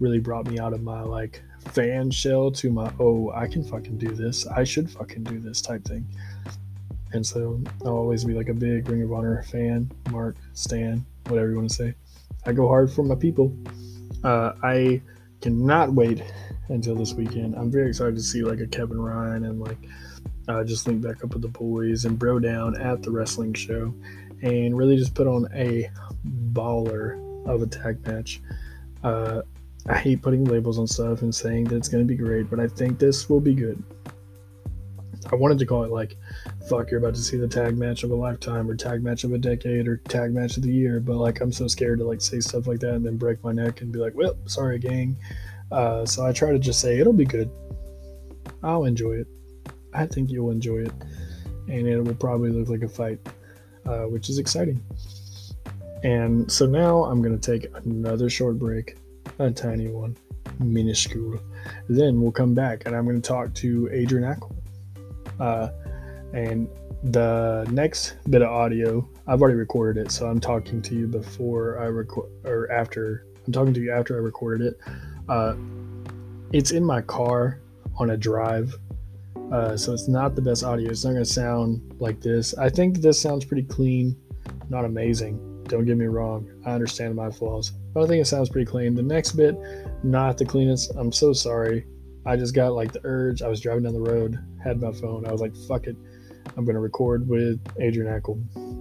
Really 0.00 0.18
brought 0.18 0.46
me 0.46 0.58
out 0.58 0.72
of 0.72 0.82
my 0.82 1.00
like 1.02 1.42
fan 1.72 2.10
shell 2.10 2.50
to 2.52 2.70
my 2.70 2.92
oh 3.00 3.32
I 3.34 3.46
can 3.46 3.64
fucking 3.64 3.98
do 3.98 4.08
this, 4.08 4.46
I 4.46 4.64
should 4.64 4.90
fucking 4.90 5.24
do 5.24 5.38
this 5.38 5.60
type 5.60 5.84
thing. 5.84 6.06
and 7.12 7.24
so 7.26 7.60
I'll 7.84 7.92
always 7.96 8.24
be 8.24 8.34
like 8.34 8.48
a 8.48 8.54
big 8.54 8.88
Ring 8.88 9.02
of 9.02 9.12
Honor 9.12 9.42
fan, 9.44 9.90
Mark, 10.10 10.36
Stan, 10.52 11.04
whatever 11.28 11.50
you 11.50 11.56
want 11.56 11.70
to 11.70 11.74
say. 11.74 11.94
I 12.44 12.52
go 12.52 12.68
hard 12.68 12.92
for 12.92 13.02
my 13.02 13.14
people. 13.14 13.56
Uh, 14.22 14.52
I 14.62 15.00
cannot 15.40 15.92
wait 15.92 16.22
until 16.68 16.94
this 16.94 17.14
weekend. 17.14 17.54
I'm 17.54 17.70
very 17.70 17.88
excited 17.88 18.16
to 18.16 18.22
see 18.22 18.42
like 18.42 18.60
a 18.60 18.66
Kevin 18.66 19.00
Ryan 19.00 19.44
and 19.44 19.60
like 19.60 19.78
uh, 20.48 20.64
just 20.64 20.86
link 20.86 21.02
back 21.02 21.22
up 21.24 21.32
with 21.32 21.42
the 21.42 21.48
boys 21.48 22.04
and 22.04 22.18
bro 22.18 22.38
down 22.38 22.80
at 22.80 23.02
the 23.02 23.10
wrestling 23.10 23.52
show 23.54 23.92
and 24.42 24.76
really 24.76 24.96
just 24.96 25.14
put 25.14 25.26
on 25.26 25.48
a 25.54 25.90
baller 26.52 27.18
of 27.46 27.62
a 27.62 27.66
tag 27.66 28.04
match. 28.06 28.40
Uh, 29.02 29.42
I 29.88 29.98
hate 29.98 30.22
putting 30.22 30.44
labels 30.44 30.78
on 30.78 30.86
stuff 30.86 31.22
and 31.22 31.34
saying 31.34 31.64
that 31.64 31.76
it's 31.76 31.88
going 31.88 32.02
to 32.02 32.08
be 32.08 32.16
great, 32.16 32.50
but 32.50 32.58
I 32.58 32.66
think 32.66 32.98
this 32.98 33.28
will 33.28 33.40
be 33.40 33.54
good. 33.54 33.82
I 35.30 35.34
wanted 35.34 35.58
to 35.58 35.66
call 35.66 35.82
it 35.82 35.90
like, 35.90 36.16
fuck, 36.68 36.90
you're 36.90 37.00
about 37.00 37.14
to 37.14 37.20
see 37.20 37.36
the 37.36 37.48
tag 37.48 37.76
match 37.76 38.04
of 38.04 38.10
a 38.10 38.14
lifetime 38.14 38.70
or 38.70 38.76
tag 38.76 39.02
match 39.02 39.24
of 39.24 39.32
a 39.32 39.38
decade 39.38 39.88
or 39.88 39.96
tag 39.96 40.32
match 40.32 40.56
of 40.56 40.62
the 40.62 40.72
year. 40.72 41.00
But 41.00 41.16
like, 41.16 41.40
I'm 41.40 41.52
so 41.52 41.66
scared 41.66 41.98
to 41.98 42.04
like 42.04 42.20
say 42.20 42.40
stuff 42.40 42.66
like 42.66 42.80
that 42.80 42.94
and 42.94 43.04
then 43.04 43.16
break 43.16 43.42
my 43.42 43.52
neck 43.52 43.80
and 43.80 43.92
be 43.92 43.98
like, 43.98 44.14
well, 44.14 44.36
sorry, 44.46 44.78
gang. 44.78 45.16
Uh, 45.72 46.04
so 46.06 46.24
I 46.24 46.32
try 46.32 46.52
to 46.52 46.58
just 46.58 46.80
say 46.80 46.98
it'll 46.98 47.12
be 47.12 47.24
good. 47.24 47.50
I'll 48.62 48.84
enjoy 48.84 49.12
it. 49.12 49.26
I 49.96 50.06
think 50.06 50.30
you'll 50.30 50.50
enjoy 50.50 50.84
it. 50.84 50.92
And 51.68 51.86
it 51.86 52.00
will 52.00 52.14
probably 52.14 52.50
look 52.50 52.68
like 52.68 52.82
a 52.82 52.88
fight, 52.88 53.18
uh, 53.86 54.04
which 54.04 54.28
is 54.28 54.38
exciting. 54.38 54.80
And 56.04 56.50
so 56.50 56.66
now 56.66 57.04
I'm 57.04 57.22
going 57.22 57.38
to 57.38 57.52
take 57.52 57.70
another 57.84 58.30
short 58.30 58.58
break, 58.58 58.96
a 59.38 59.50
tiny 59.50 59.88
one, 59.88 60.16
minuscule. 60.60 61.40
Then 61.88 62.20
we'll 62.20 62.32
come 62.32 62.54
back 62.54 62.82
and 62.86 62.94
I'm 62.94 63.04
going 63.04 63.20
to 63.20 63.26
talk 63.26 63.52
to 63.54 63.88
Adrian 63.92 64.32
Akyel. 64.32 64.54
Uh, 65.40 65.68
and 66.32 66.68
the 67.02 67.66
next 67.70 68.16
bit 68.30 68.42
of 68.42 68.48
audio, 68.48 69.08
I've 69.26 69.40
already 69.40 69.56
recorded 69.56 70.06
it, 70.06 70.10
so 70.10 70.26
I'm 70.26 70.40
talking 70.40 70.82
to 70.82 70.94
you 70.94 71.06
before 71.06 71.78
I 71.80 71.86
record 71.86 72.30
or 72.44 72.70
after. 72.70 73.26
I'm 73.46 73.52
talking 73.52 73.74
to 73.74 73.80
you 73.80 73.92
after 73.92 74.16
I 74.16 74.20
recorded 74.20 74.68
it. 74.68 74.80
Uh, 75.28 75.54
it's 76.52 76.70
in 76.70 76.84
my 76.84 77.00
car 77.00 77.60
on 77.98 78.10
a 78.10 78.16
drive, 78.16 78.76
uh, 79.52 79.76
so 79.76 79.92
it's 79.92 80.08
not 80.08 80.34
the 80.34 80.42
best 80.42 80.64
audio. 80.64 80.90
It's 80.90 81.04
not 81.04 81.12
going 81.12 81.24
to 81.24 81.30
sound 81.30 81.94
like 81.98 82.20
this. 82.20 82.56
I 82.58 82.68
think 82.68 82.98
this 82.98 83.20
sounds 83.20 83.44
pretty 83.44 83.62
clean, 83.62 84.16
not 84.68 84.84
amazing. 84.84 85.64
Don't 85.64 85.84
get 85.84 85.96
me 85.96 86.06
wrong. 86.06 86.50
I 86.64 86.70
understand 86.70 87.14
my 87.14 87.30
flaws, 87.30 87.70
but 87.92 88.04
I 88.04 88.06
think 88.06 88.22
it 88.22 88.26
sounds 88.26 88.48
pretty 88.48 88.70
clean. 88.70 88.94
The 88.94 89.02
next 89.02 89.32
bit, 89.32 89.56
not 90.02 90.38
the 90.38 90.44
cleanest. 90.44 90.92
I'm 90.96 91.12
so 91.12 91.32
sorry. 91.32 91.86
I 92.24 92.36
just 92.36 92.54
got 92.54 92.72
like 92.72 92.92
the 92.92 93.00
urge. 93.04 93.42
I 93.42 93.48
was 93.48 93.60
driving 93.60 93.84
down 93.84 93.94
the 93.94 94.00
road, 94.00 94.38
had 94.62 94.80
my 94.80 94.92
phone. 94.92 95.26
I 95.26 95.32
was 95.32 95.40
like, 95.40 95.54
fuck 95.68 95.86
it. 95.86 95.96
I'm 96.56 96.64
going 96.64 96.74
to 96.74 96.80
record 96.80 97.28
with 97.28 97.60
Adrian 97.80 98.12
Akyel. 98.12 98.40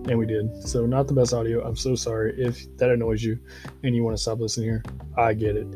And 0.09 0.17
we 0.17 0.25
did. 0.25 0.67
So, 0.67 0.85
not 0.85 1.07
the 1.07 1.13
best 1.13 1.33
audio. 1.33 1.65
I'm 1.65 1.75
so 1.75 1.95
sorry 1.95 2.33
if 2.37 2.65
that 2.77 2.91
annoys 2.91 3.23
you 3.23 3.39
and 3.83 3.95
you 3.95 4.03
want 4.03 4.15
to 4.15 4.21
stop 4.21 4.39
listening 4.39 4.67
here. 4.67 4.83
I 5.17 5.33
get 5.33 5.55
it. 5.55 5.67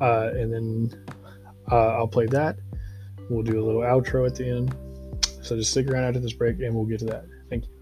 Uh, 0.00 0.30
and 0.34 0.52
then 0.52 1.06
uh, 1.70 1.96
I'll 1.96 2.08
play 2.08 2.26
that. 2.26 2.58
We'll 3.28 3.42
do 3.42 3.62
a 3.62 3.64
little 3.64 3.82
outro 3.82 4.26
at 4.26 4.34
the 4.34 4.48
end. 4.48 4.74
So, 5.42 5.56
just 5.56 5.70
stick 5.70 5.88
around 5.88 6.04
after 6.04 6.20
this 6.20 6.32
break 6.32 6.60
and 6.60 6.74
we'll 6.74 6.86
get 6.86 7.00
to 7.00 7.06
that. 7.06 7.24
Thank 7.48 7.64
you. 7.64 7.78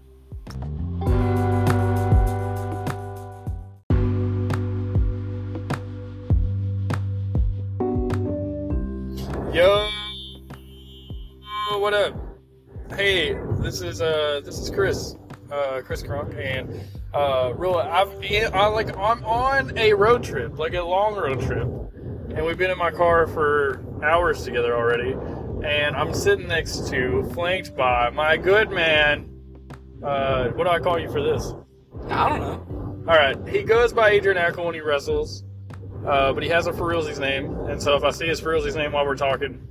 Yo, 9.53 9.89
what 11.79 11.93
up? 11.93 12.13
Hey, 12.91 13.35
this 13.59 13.81
is 13.81 14.01
uh, 14.01 14.41
this 14.43 14.59
is 14.59 14.69
Chris, 14.69 15.15
uh, 15.51 15.81
Chris 15.83 16.03
Crunk, 16.03 16.37
and 16.37 16.79
uh, 17.13 17.53
real. 17.55 17.75
I've 17.75 18.09
I 18.53 18.67
like 18.67 18.95
I'm 18.97 19.23
on 19.25 19.77
a 19.77 19.93
road 19.93 20.23
trip, 20.23 20.59
like 20.59 20.73
a 20.73 20.81
long 20.81 21.15
road 21.15 21.41
trip, 21.41 21.67
and 22.35 22.45
we've 22.45 22.57
been 22.57 22.69
in 22.69 22.77
my 22.77 22.91
car 22.91 23.25
for 23.27 23.83
hours 24.03 24.43
together 24.43 24.75
already, 24.75 25.15
and 25.67 25.97
I'm 25.97 26.13
sitting 26.13 26.47
next 26.47 26.87
to, 26.89 27.29
flanked 27.33 27.75
by 27.75 28.09
my 28.09 28.37
good 28.37 28.71
man. 28.71 29.29
Uh, 30.01 30.47
what 30.49 30.63
do 30.63 30.69
I 30.69 30.79
call 30.79 30.97
you 30.97 31.11
for 31.11 31.21
this? 31.21 31.53
I 32.09 32.29
don't 32.29 32.39
know. 32.39 33.03
All 33.11 33.17
right, 33.17 33.37
he 33.47 33.63
goes 33.63 33.91
by 33.91 34.11
Adrian 34.11 34.37
Akyel 34.37 34.65
when 34.65 34.75
he 34.75 34.81
wrestles, 34.81 35.43
uh, 36.05 36.31
but 36.31 36.41
he 36.41 36.49
has 36.49 36.67
a 36.67 36.71
Ferrulzi's 36.71 37.19
name, 37.19 37.53
and 37.67 37.81
so 37.81 37.95
if 37.95 38.03
I 38.03 38.11
see 38.11 38.27
his 38.27 38.39
Ferrulzi's 38.39 38.75
name 38.75 38.93
while 38.93 39.05
we're 39.05 39.15
talking, 39.15 39.65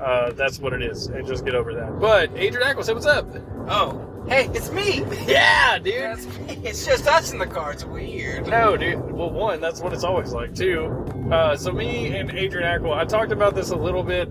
uh, 0.00 0.32
that's 0.32 0.58
what 0.58 0.72
it 0.72 0.82
is, 0.82 1.06
and 1.06 1.26
just 1.26 1.44
get 1.44 1.54
over 1.54 1.74
that. 1.74 2.00
But 2.00 2.30
Adrian 2.36 2.66
Akyel, 2.66 2.84
say 2.84 2.94
what's 2.94 3.06
up? 3.06 3.26
Oh, 3.68 4.24
hey, 4.28 4.48
it's 4.54 4.70
me. 4.70 5.04
Yeah, 5.26 5.78
dude. 5.82 5.94
That's. 5.94 6.26
It's 6.64 6.86
just 6.86 7.06
us 7.06 7.32
in 7.32 7.38
the 7.38 7.46
car. 7.46 7.72
It's 7.72 7.84
weird. 7.84 8.46
No, 8.46 8.76
dude. 8.76 9.12
Well, 9.12 9.30
one, 9.30 9.60
that's 9.60 9.80
what 9.80 9.92
it's 9.92 10.04
always 10.04 10.32
like. 10.32 10.54
Two, 10.54 10.86
uh, 11.30 11.56
so 11.56 11.70
me 11.72 12.16
and 12.16 12.30
Adrian 12.30 12.66
Akyel, 12.66 12.96
I 12.96 13.04
talked 13.04 13.32
about 13.32 13.54
this 13.54 13.70
a 13.70 13.76
little 13.76 14.02
bit, 14.02 14.30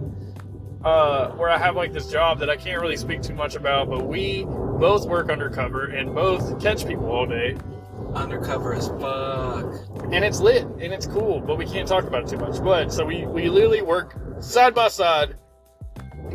uh, 0.84 1.30
where 1.32 1.50
I 1.50 1.58
have 1.58 1.76
like 1.76 1.94
this 1.94 2.10
job 2.12 2.40
that 2.40 2.50
I 2.50 2.56
can't 2.58 2.82
really 2.82 2.98
speak 2.98 3.22
too 3.22 3.34
much 3.36 3.56
about, 3.56 3.90
but 3.90 4.06
we 4.06 4.44
both 4.46 5.08
work 5.08 5.30
undercover 5.30 5.86
and 5.86 6.14
both 6.14 6.62
catch 6.62 6.86
people 6.88 7.10
all 7.10 7.26
day. 7.26 7.58
Undercover 8.14 8.74
as 8.76 8.90
fuck. 8.90 9.74
and 10.14 10.24
it's 10.24 10.40
lit 10.40 10.64
and 10.64 10.94
it's 10.94 11.08
cool, 11.08 11.40
but 11.40 11.58
we 11.58 11.66
can't 11.66 11.88
talk 11.88 12.04
about 12.04 12.24
it 12.24 12.28
too 12.30 12.38
much. 12.38 12.62
But 12.64 12.92
so 12.94 13.06
we 13.06 13.26
we 13.26 13.50
literally 13.50 13.82
work 13.82 14.16
side 14.40 14.76
by 14.76 14.90
side, 14.90 15.36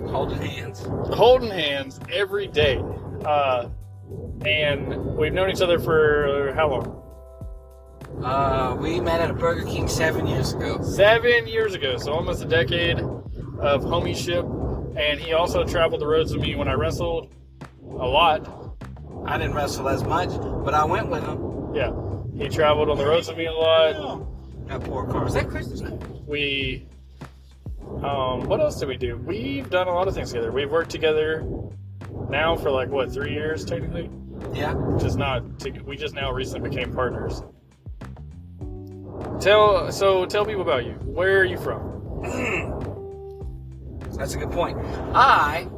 Holding 0.06 0.40
hands. 0.40 0.80
holding 1.14 1.50
hands 1.50 2.00
every 2.12 2.48
day, 2.48 2.82
uh, 3.24 3.68
and 4.44 5.16
we've 5.16 5.32
known 5.32 5.50
each 5.50 5.60
other 5.60 5.78
for 5.78 6.52
how 6.56 6.68
long? 6.70 6.94
Uh, 8.24 8.76
we 8.80 8.98
met 8.98 9.20
at 9.20 9.30
a 9.30 9.34
Burger 9.34 9.64
King 9.64 9.86
seven 9.88 10.26
years 10.26 10.54
ago. 10.54 10.82
Seven 10.82 11.46
years 11.46 11.74
ago, 11.74 11.96
so 11.98 12.12
almost 12.12 12.42
a 12.42 12.46
decade 12.46 12.98
of 13.58 13.82
homieship. 13.82 14.96
And 14.96 15.20
he 15.20 15.32
also 15.32 15.64
traveled 15.64 16.00
the 16.00 16.06
roads 16.06 16.32
with 16.32 16.42
me 16.42 16.54
when 16.54 16.68
I 16.68 16.72
wrestled 16.74 17.32
a 17.82 18.06
lot. 18.06 18.48
I 19.26 19.38
didn't 19.38 19.54
wrestle 19.54 19.88
as 19.88 20.02
much, 20.04 20.30
but 20.64 20.74
I 20.74 20.84
went 20.84 21.08
with 21.08 21.24
him. 21.24 21.74
Yeah, 21.74 21.92
he 22.36 22.48
traveled 22.48 22.88
on 22.88 22.96
the 22.98 23.06
roads 23.06 23.28
with 23.28 23.36
me 23.38 23.46
a 23.46 23.52
lot. 23.52 24.26
That 24.68 24.82
poor 24.84 25.06
car. 25.06 25.26
Is 25.26 25.34
that 25.34 25.48
Christmas? 25.48 25.82
we 26.26 26.86
um 28.02 28.42
what 28.44 28.60
else 28.60 28.78
did 28.78 28.86
we 28.86 28.98
do 28.98 29.16
we've 29.16 29.70
done 29.70 29.88
a 29.88 29.92
lot 29.92 30.06
of 30.06 30.14
things 30.14 30.30
together 30.30 30.52
we've 30.52 30.70
worked 30.70 30.90
together 30.90 31.42
now 32.28 32.54
for 32.54 32.70
like 32.70 32.90
what 32.90 33.10
three 33.10 33.32
years 33.32 33.64
technically 33.64 34.10
Yeah. 34.52 34.74
just 35.00 35.16
not 35.16 35.58
to, 35.60 35.70
we 35.86 35.96
just 35.96 36.14
now 36.14 36.30
recently 36.30 36.68
became 36.68 36.92
partners 36.92 37.42
tell 39.40 39.90
so 39.90 40.26
tell 40.26 40.44
people 40.44 40.60
about 40.60 40.84
you 40.84 40.92
where 41.06 41.40
are 41.40 41.44
you 41.44 41.56
from 41.56 41.80
That's 44.18 44.34
a 44.34 44.38
good 44.38 44.50
point. 44.50 44.76
I 45.14 45.68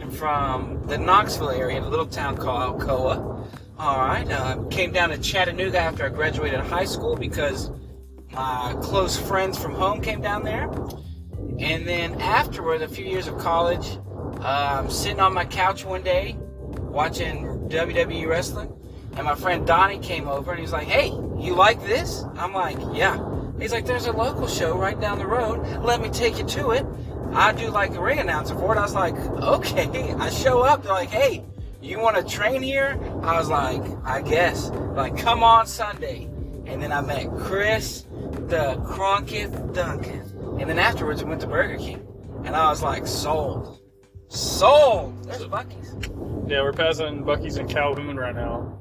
am 0.00 0.10
from 0.10 0.84
the 0.86 0.98
Knoxville 0.98 1.50
area, 1.50 1.80
a 1.80 1.86
little 1.86 2.06
town 2.06 2.36
called 2.36 2.80
Alcoa. 2.80 3.48
All 3.78 3.98
right. 3.98 4.28
Uh, 4.30 4.64
came 4.70 4.92
down 4.92 5.10
to 5.10 5.18
Chattanooga 5.18 5.78
after 5.78 6.04
I 6.04 6.08
graduated 6.08 6.60
high 6.60 6.84
school 6.84 7.16
because 7.16 7.70
my 8.32 8.76
close 8.82 9.16
friends 9.16 9.56
from 9.56 9.74
home 9.74 10.00
came 10.00 10.20
down 10.20 10.44
there. 10.44 10.68
And 11.60 11.86
then 11.86 12.20
afterward, 12.20 12.82
a 12.82 12.88
few 12.88 13.04
years 13.04 13.28
of 13.28 13.38
college, 13.38 13.98
uh, 14.40 14.80
I'm 14.82 14.90
sitting 14.90 15.20
on 15.20 15.32
my 15.32 15.44
couch 15.44 15.84
one 15.84 16.02
day 16.02 16.36
watching 16.78 17.68
WWE 17.68 18.26
wrestling, 18.26 18.72
and 19.16 19.24
my 19.24 19.34
friend 19.34 19.66
Donnie 19.66 19.98
came 19.98 20.26
over 20.26 20.50
and 20.50 20.60
he's 20.60 20.72
like, 20.72 20.88
"Hey, 20.88 21.08
you 21.38 21.54
like 21.54 21.84
this?" 21.84 22.24
I'm 22.36 22.52
like, 22.52 22.78
"Yeah." 22.92 23.18
He's 23.58 23.72
like, 23.72 23.86
"There's 23.86 24.06
a 24.06 24.12
local 24.12 24.48
show 24.48 24.76
right 24.76 24.98
down 25.00 25.18
the 25.18 25.26
road. 25.26 25.66
Let 25.82 26.00
me 26.00 26.08
take 26.08 26.38
you 26.38 26.44
to 26.44 26.70
it." 26.70 26.86
I 27.32 27.52
do 27.52 27.68
like 27.70 27.92
the 27.92 28.00
ring 28.00 28.18
announcer 28.18 28.54
for 28.54 28.74
it. 28.74 28.78
I 28.78 28.82
was 28.82 28.94
like, 28.94 29.14
"Okay." 29.42 30.12
I 30.14 30.30
show 30.30 30.60
up. 30.62 30.82
They're 30.82 30.92
like, 30.92 31.10
"Hey, 31.10 31.44
you 31.80 31.98
want 31.98 32.16
to 32.16 32.24
train 32.36 32.62
here?" 32.62 32.98
I 33.22 33.38
was 33.38 33.48
like, 33.48 33.82
"I 34.04 34.22
guess." 34.22 34.70
Like, 34.70 35.16
come 35.16 35.42
on 35.42 35.66
Sunday. 35.66 36.24
And 36.66 36.82
then 36.82 36.92
I 36.92 37.00
met 37.00 37.28
Chris, 37.38 38.02
the 38.48 38.80
Cronketh 38.86 39.74
Duncan. 39.74 40.56
And 40.60 40.68
then 40.70 40.78
afterwards, 40.78 41.22
we 41.24 41.28
went 41.30 41.40
to 41.40 41.46
Burger 41.48 41.76
King. 41.78 42.06
And 42.44 42.54
I 42.54 42.68
was 42.70 42.82
like, 42.82 43.06
sold. 43.06 43.80
Sold! 44.28 45.24
There's 45.24 45.44
Buc-ee's. 45.46 46.08
yeah 46.48 46.62
we're 46.62 46.72
passing 46.72 47.24
buc-ee's 47.24 47.56
in 47.56 47.66
calhoun 47.66 48.16
right 48.16 48.34
now 48.34 48.78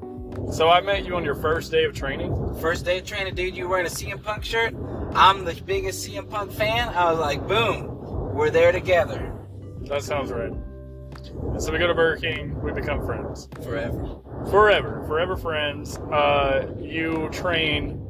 so 0.51 0.69
i 0.69 0.79
met 0.79 1.05
you 1.05 1.15
on 1.15 1.23
your 1.23 1.33
first 1.35 1.71
day 1.71 1.83
of 1.85 1.93
training 1.95 2.31
First 2.61 2.85
day 2.85 2.99
of 2.99 3.05
training, 3.05 3.33
dude, 3.35 3.55
you 3.55 3.67
wearing 3.67 3.85
a 3.85 3.89
CM 3.89 4.21
Punk 4.23 4.43
shirt. 4.43 4.75
I'm 5.13 5.45
the 5.45 5.53
biggest 5.65 6.05
CM 6.07 6.29
Punk 6.29 6.51
fan. 6.51 6.89
I 6.89 7.09
was 7.11 7.19
like, 7.19 7.47
boom, 7.47 7.98
we're 8.39 8.49
there 8.49 8.71
together. 8.71 9.35
that 9.81 10.01
sounds 10.01 10.31
right 10.31 10.51
and 10.51 11.61
so 11.61 11.71
we 11.73 11.77
go 11.77 11.87
to 11.87 11.93
burger 11.93 12.21
king 12.21 12.59
we 12.61 12.71
become 12.71 13.05
friends 13.05 13.49
Forever. 13.63 14.19
forever, 14.49 15.03
forever 15.07 15.35
friends. 15.35 15.97
Uh, 15.97 16.71
you 16.79 17.27
train 17.33 18.05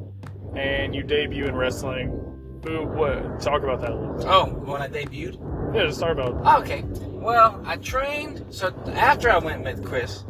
and 0.56 0.94
you 0.94 1.02
debut 1.02 1.46
in 1.46 1.54
wrestling. 1.56 2.08
Who? 2.64 2.84
What? 2.86 3.40
Talk 3.40 3.62
about 3.62 3.80
that 3.80 3.90
a 3.90 3.94
little 3.96 4.14
bit. 4.16 4.26
Oh, 4.28 4.44
when 4.46 4.80
I 4.82 4.88
debuted? 4.88 5.74
Yeah, 5.74 5.86
just 5.86 5.98
talk 6.00 6.12
about. 6.12 6.60
it. 6.60 6.62
Okay. 6.64 6.82
Well, 7.08 7.60
I 7.66 7.76
trained. 7.76 8.44
So 8.50 8.72
after 8.94 9.30
I 9.30 9.38
went 9.38 9.64
with 9.64 9.84
Chris, 9.84 10.24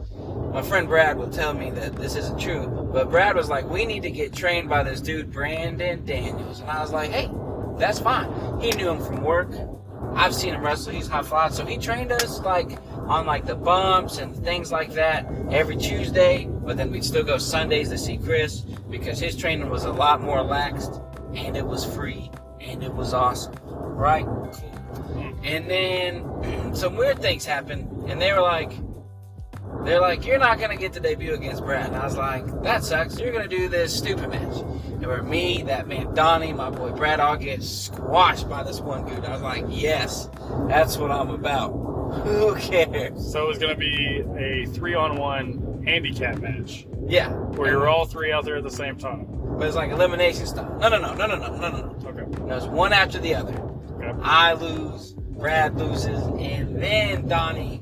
my 0.55 0.63
friend 0.63 0.87
Brad 0.89 1.17
will 1.19 1.29
tell 1.31 1.53
me 1.53 1.71
that 1.73 1.97
this 1.97 2.17
isn't 2.17 2.39
true. 2.41 2.67
But 2.93 3.11
Brad 3.11 3.35
was 3.37 3.49
like, 3.51 3.69
"We 3.69 3.85
need 3.85 4.03
to 4.05 4.11
get 4.11 4.33
trained 4.33 4.69
by 4.69 4.83
this 4.85 5.01
dude 5.01 5.31
Brandon 5.33 6.05
Daniels," 6.05 6.61
and 6.61 6.71
I 6.71 6.81
was 6.81 6.93
like, 6.93 7.11
"Hey, 7.11 7.31
that's 7.79 7.99
fine." 7.99 8.61
He 8.61 8.71
knew 8.73 8.89
him 8.91 9.05
from 9.05 9.23
work. 9.23 9.51
I've 10.15 10.35
seen 10.35 10.55
him 10.55 10.63
wrestle. 10.63 10.93
He's 10.93 11.09
high 11.09 11.23
fly, 11.23 11.49
so 11.51 11.65
he 11.65 11.79
trained 11.79 12.13
us 12.13 12.41
like 12.41 12.79
on 13.07 13.27
like 13.27 13.47
the 13.47 13.55
bumps 13.55 14.19
and 14.19 14.37
things 14.37 14.71
like 14.73 14.93
that 14.95 15.27
every 15.51 15.77
Tuesday. 15.77 16.47
But 16.47 16.77
then 16.77 16.91
we'd 16.91 17.05
still 17.05 17.25
go 17.25 17.39
Sundays 17.39 17.89
to 17.91 17.99
see 17.99 18.17
Chris 18.17 18.61
because 18.91 19.19
his 19.19 19.37
training 19.37 19.69
was 19.71 19.85
a 19.85 19.93
lot 19.93 20.21
more 20.21 20.39
relaxed 20.39 21.01
and 21.35 21.57
it 21.57 21.67
was 21.67 21.85
free 21.85 22.31
and 22.61 22.83
it 22.83 22.93
was 22.93 23.15
awesome, 23.15 23.55
right? 23.65 24.25
Hmm. 24.25 25.33
And 25.45 25.71
then 25.71 26.75
some 26.75 26.97
weird 26.97 27.21
things 27.21 27.45
happened, 27.45 28.11
and 28.11 28.21
they 28.21 28.33
were 28.33 28.43
like, 28.43 28.73
they're 29.85 30.01
like, 30.01 30.27
you're 30.27 30.39
not 30.39 30.59
going 30.59 30.71
to 30.71 30.77
get 30.77 30.93
to 30.95 31.01
debut 31.01 31.35
against 31.35 31.63
Brad. 31.63 31.87
And 31.87 31.97
I 31.97 32.05
was 32.05 32.17
like, 32.17 32.63
that 32.63 32.85
sucks. 32.85 33.19
You're 33.19 33.33
going 33.33 33.49
to 33.49 33.57
do 33.57 33.69
this 33.69 33.97
stupid 33.97 34.29
match. 34.31 34.57
And 34.59 35.07
where 35.07 35.23
me, 35.23 35.63
that 35.63 35.89
man 35.89 36.13
Donnie, 36.15 36.53
my 36.53 36.71
boy 36.71 36.91
Brad, 36.93 37.21
all 37.21 37.37
get 37.37 37.63
squashed 37.63 38.49
by 38.49 38.63
this 38.63 38.81
one 38.81 39.07
dude. 39.07 39.25
I 39.25 39.33
was 39.33 39.43
like, 39.43 39.65
yes, 39.69 40.29
that's 40.69 40.97
what 40.99 41.11
I'm 41.11 41.31
about. 41.31 41.71
Who 42.25 42.57
cares? 42.57 43.33
So 43.33 43.45
it 43.45 43.49
was 43.49 43.59
going 43.59 43.73
to 43.73 43.79
be 43.79 44.25
a 44.39 44.67
three 44.67 44.95
on 44.95 45.17
one 45.17 45.83
handicap 45.87 46.39
match. 46.39 46.87
Yeah. 47.07 47.31
Where 47.31 47.71
you're 47.71 47.89
all 47.89 48.05
three 48.05 48.33
out 48.33 48.45
there 48.45 48.57
at 48.57 48.63
the 48.63 48.71
same 48.71 48.97
time. 48.97 49.27
But 49.59 49.67
it's 49.67 49.77
like 49.77 49.91
elimination 49.91 50.47
style. 50.47 50.77
No, 50.79 50.89
no, 50.89 50.99
no, 50.99 51.15
no, 51.15 51.27
no, 51.27 51.37
no, 51.37 51.57
no, 51.57 51.71
no. 51.71 52.09
Okay. 52.09 52.23
And 52.23 52.51
it 52.51 52.55
was 52.55 52.67
one 52.67 52.93
after 52.93 53.19
the 53.19 53.35
other. 53.35 53.59
Okay. 53.95 54.13
I 54.23 54.53
lose, 54.55 55.13
Brad 55.13 55.77
loses, 55.77 56.23
and 56.39 56.83
then 56.83 57.29
Donnie 57.29 57.80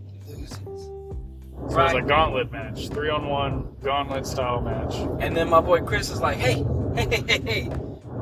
so 1.71 1.81
it 1.81 1.83
was 1.83 1.95
a 1.95 2.03
gauntlet 2.03 2.51
match, 2.51 2.89
three 2.89 3.11
on 3.11 3.29
one 3.29 3.77
gauntlet 3.83 4.27
style 4.27 4.61
match. 4.61 4.95
And 5.21 5.37
then 5.37 5.49
my 5.49 5.61
boy 5.61 5.81
Chris 5.83 6.11
is 6.11 6.21
like, 6.21 6.39
hey, 6.39 6.65
hey, 6.95 7.07
hey, 7.11 7.25
hey, 7.27 7.41
hey, 7.45 7.71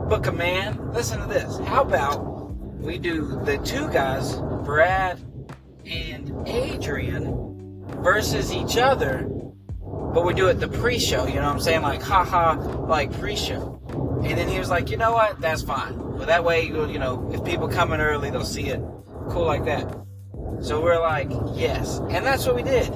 Book 0.09 0.29
a 0.29 0.33
man, 0.33 0.93
listen 0.93 1.19
to 1.19 1.27
this. 1.27 1.59
How 1.67 1.83
about 1.83 2.55
we 2.77 2.97
do 2.97 3.41
the 3.45 3.59
two 3.59 3.89
guys, 3.91 4.37
Brad 4.65 5.21
and 5.85 6.47
Adrian, 6.47 7.85
versus 8.05 8.53
each 8.53 8.77
other, 8.77 9.27
but 10.15 10.25
we 10.25 10.33
do 10.33 10.47
it 10.47 10.61
the 10.61 10.69
pre 10.69 11.01
show, 11.01 11.27
you 11.27 11.35
know 11.35 11.47
what 11.47 11.55
I'm 11.55 11.61
saying? 11.61 11.83
Like, 11.83 12.03
haha, 12.03 12.55
like 12.87 13.19
pre 13.19 13.35
show. 13.35 13.81
And 14.25 14.39
then 14.39 14.49
he 14.49 14.61
was 14.61 14.71
like, 14.71 14.91
you 14.91 14.97
know 14.97 15.13
what? 15.13 15.41
That's 15.41 15.63
fine. 15.63 15.97
But 16.17 16.29
that 16.29 16.45
way, 16.45 16.69
you'll, 16.69 16.89
you 16.89 17.01
know, 17.01 17.29
if 17.35 17.45
people 17.45 17.67
come 17.67 17.93
in 17.93 18.01
early, 18.01 18.31
they'll 18.31 18.45
see 18.45 18.69
it. 18.69 18.81
Cool 19.29 19.45
like 19.45 19.65
that. 19.65 19.93
So 20.61 20.81
we're 20.81 21.01
like, 21.01 21.31
yes. 21.55 21.99
And 22.11 22.25
that's 22.25 22.47
what 22.47 22.55
we 22.55 22.63
did. 22.63 22.95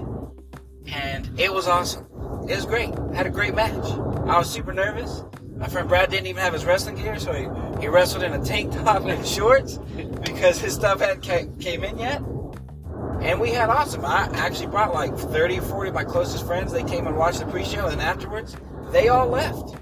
And 0.93 1.31
it 1.39 1.53
was 1.53 1.67
awesome. 1.69 2.07
It 2.49 2.57
was 2.57 2.67
great. 2.67 2.91
Had 3.15 3.27
a 3.27 3.31
great 3.31 3.55
match. 3.55 3.85
I 4.27 4.39
was 4.39 4.51
super 4.51 4.73
nervous. 4.73 5.25
My 5.57 5.69
friend 5.69 5.89
Brad 5.89 6.11
didn't 6.11 6.27
even 6.27 6.43
have 6.43 6.53
his 6.53 6.65
wrestling 6.65 6.97
gear, 6.97 7.19
so 7.19 7.33
he, 7.33 7.83
he 7.83 7.89
wrestled 7.89 8.23
in 8.23 8.33
a 8.33 8.43
tank 8.43 8.73
top 8.85 9.05
and 9.05 9.27
shorts 9.27 9.79
because 10.25 10.59
his 10.59 10.75
stuff 10.75 11.01
hadn't 11.01 11.21
came 11.61 11.85
in 11.85 11.99
yet. 11.99 12.23
And 13.21 13.39
we 13.39 13.51
had 13.51 13.69
awesome. 13.69 14.05
I 14.05 14.31
actually 14.33 14.69
brought 14.69 14.95
like 14.95 15.15
30 15.15 15.59
or 15.59 15.63
40 15.63 15.89
of 15.91 15.95
my 15.95 16.05
closest 16.05 16.47
friends. 16.47 16.73
They 16.73 16.83
came 16.83 17.07
and 17.07 17.17
watched 17.17 17.41
the 17.41 17.47
pre-show, 17.47 17.89
and 17.89 18.01
afterwards, 18.01 18.57
they 18.91 19.09
all 19.09 19.29
left. 19.29 19.77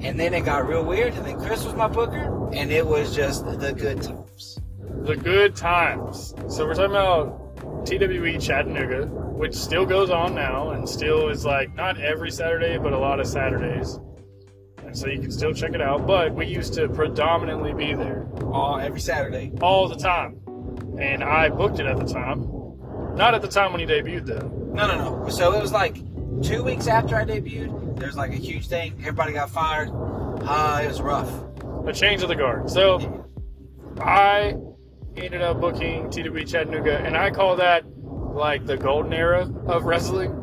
And 0.00 0.18
then 0.18 0.32
it 0.32 0.46
got 0.46 0.66
real 0.66 0.84
weird, 0.84 1.12
and 1.14 1.26
then 1.26 1.38
Chris 1.38 1.64
was 1.64 1.74
my 1.74 1.88
booker, 1.88 2.50
and 2.54 2.72
it 2.72 2.86
was 2.86 3.14
just 3.14 3.44
the 3.44 3.72
good 3.72 4.02
times. 4.02 4.58
The 5.02 5.16
good 5.16 5.54
times. 5.54 6.34
So 6.48 6.64
we're 6.64 6.74
talking 6.74 6.92
about 6.92 7.43
TWE 7.84 8.38
Chattanooga, 8.38 9.06
which 9.06 9.54
still 9.54 9.84
goes 9.86 10.10
on 10.10 10.34
now 10.34 10.70
and 10.70 10.88
still 10.88 11.28
is 11.28 11.44
like 11.44 11.74
not 11.74 12.00
every 12.00 12.30
Saturday, 12.30 12.78
but 12.78 12.92
a 12.92 12.98
lot 12.98 13.20
of 13.20 13.26
Saturdays. 13.26 13.98
And 14.78 14.96
so 14.96 15.08
you 15.08 15.20
can 15.20 15.30
still 15.30 15.52
check 15.52 15.72
it 15.74 15.80
out. 15.80 16.06
But 16.06 16.34
we 16.34 16.46
used 16.46 16.74
to 16.74 16.88
predominantly 16.88 17.72
be 17.74 17.94
there 17.94 18.26
All 18.44 18.78
every 18.78 19.00
Saturday. 19.00 19.52
all 19.60 19.88
the 19.88 19.96
time. 19.96 20.40
And 21.00 21.24
I 21.24 21.48
booked 21.48 21.80
it 21.80 21.86
at 21.86 21.96
the 21.96 22.04
time. 22.06 22.46
Not 23.16 23.34
at 23.34 23.42
the 23.42 23.48
time 23.48 23.72
when 23.72 23.80
he 23.80 23.86
debuted, 23.86 24.26
though. 24.26 24.48
No, 24.74 24.86
no, 24.86 25.22
no. 25.22 25.28
So 25.28 25.52
it 25.52 25.60
was 25.62 25.72
like 25.72 25.96
two 26.42 26.62
weeks 26.62 26.86
after 26.86 27.16
I 27.16 27.24
debuted. 27.24 27.98
There 27.98 28.06
was 28.08 28.16
like 28.16 28.32
a 28.32 28.36
huge 28.36 28.66
thing. 28.68 28.94
Everybody 29.00 29.32
got 29.32 29.50
fired. 29.50 29.88
Uh, 29.92 30.80
it 30.82 30.88
was 30.88 31.00
rough. 31.00 31.30
A 31.86 31.92
change 31.92 32.22
of 32.22 32.28
the 32.28 32.34
guard. 32.34 32.70
So 32.70 33.24
I 34.00 34.56
ended 35.16 35.42
up 35.42 35.60
booking 35.60 36.10
TWE 36.10 36.44
Chattanooga, 36.44 36.98
and 36.98 37.16
I 37.16 37.30
call 37.30 37.56
that 37.56 37.84
like 38.02 38.66
the 38.66 38.76
golden 38.76 39.12
era 39.12 39.48
of 39.66 39.84
wrestling 39.84 40.40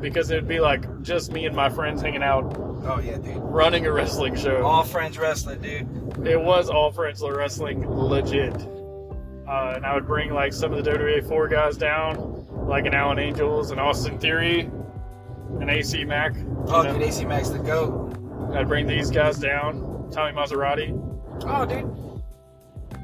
because 0.00 0.30
it'd 0.30 0.48
be 0.48 0.60
like 0.60 1.02
just 1.02 1.32
me 1.32 1.44
and 1.46 1.54
my 1.54 1.68
friends 1.68 2.00
hanging 2.00 2.22
out, 2.22 2.54
Oh 2.84 3.00
yeah, 3.04 3.18
dude. 3.18 3.36
running 3.38 3.86
a 3.86 3.92
wrestling 3.92 4.34
show. 4.36 4.62
All 4.64 4.84
friends 4.84 5.18
wrestling, 5.18 5.60
dude. 5.60 6.26
It 6.26 6.40
was 6.40 6.70
all 6.70 6.90
friends 6.92 7.22
wrestling, 7.22 7.88
legit. 7.88 8.54
Uh, 9.46 9.72
and 9.76 9.84
I 9.86 9.94
would 9.94 10.06
bring 10.06 10.32
like 10.32 10.52
some 10.52 10.72
of 10.72 10.84
the 10.84 10.90
WWA 10.90 11.26
four 11.26 11.48
guys 11.48 11.76
down, 11.76 12.46
like 12.68 12.86
an 12.86 12.94
Alan 12.94 13.18
Angels, 13.18 13.70
an 13.70 13.78
Austin 13.78 14.18
Theory, 14.18 14.70
an 15.60 15.68
AC 15.70 16.04
Mack. 16.04 16.34
Oh, 16.66 16.82
dude, 16.82 17.02
AC 17.02 17.24
Mack's 17.24 17.48
the 17.50 17.58
goat. 17.58 18.14
I'd 18.54 18.68
bring 18.68 18.86
these 18.86 19.10
guys 19.10 19.38
down. 19.38 20.08
Tommy 20.12 20.32
Maserati. 20.36 20.90
Oh, 21.46 21.66
dude. 21.66 21.84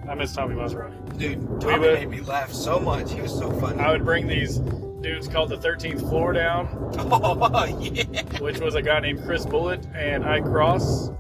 I 0.09 0.15
miss 0.15 0.33
Tommy 0.35 0.55
Maserati. 0.55 1.19
Dude, 1.19 1.61
Tommy 1.61 1.79
would- 1.79 1.95
made 1.95 2.09
me 2.11 2.21
laugh 2.21 2.53
so 2.53 2.79
much. 2.79 3.13
He 3.13 3.21
was 3.21 3.37
so 3.37 3.51
funny. 3.61 3.81
I 3.81 3.91
would 3.91 4.05
bring 4.05 4.27
these 4.27 4.59
dudes 4.59 5.29
called 5.29 5.51
the 5.51 5.57
13th 5.57 6.01
Floor 6.09 6.33
down, 6.33 6.69
Oh 6.99 7.65
yeah. 7.81 8.05
which 8.41 8.59
was 8.61 8.75
a 8.75 8.83
guy 8.83 9.01
named 9.01 9.23
Chris 9.25 9.45
Bullitt 9.47 9.87
and 9.95 10.25
Ike 10.25 10.45
Cross, 10.45 11.11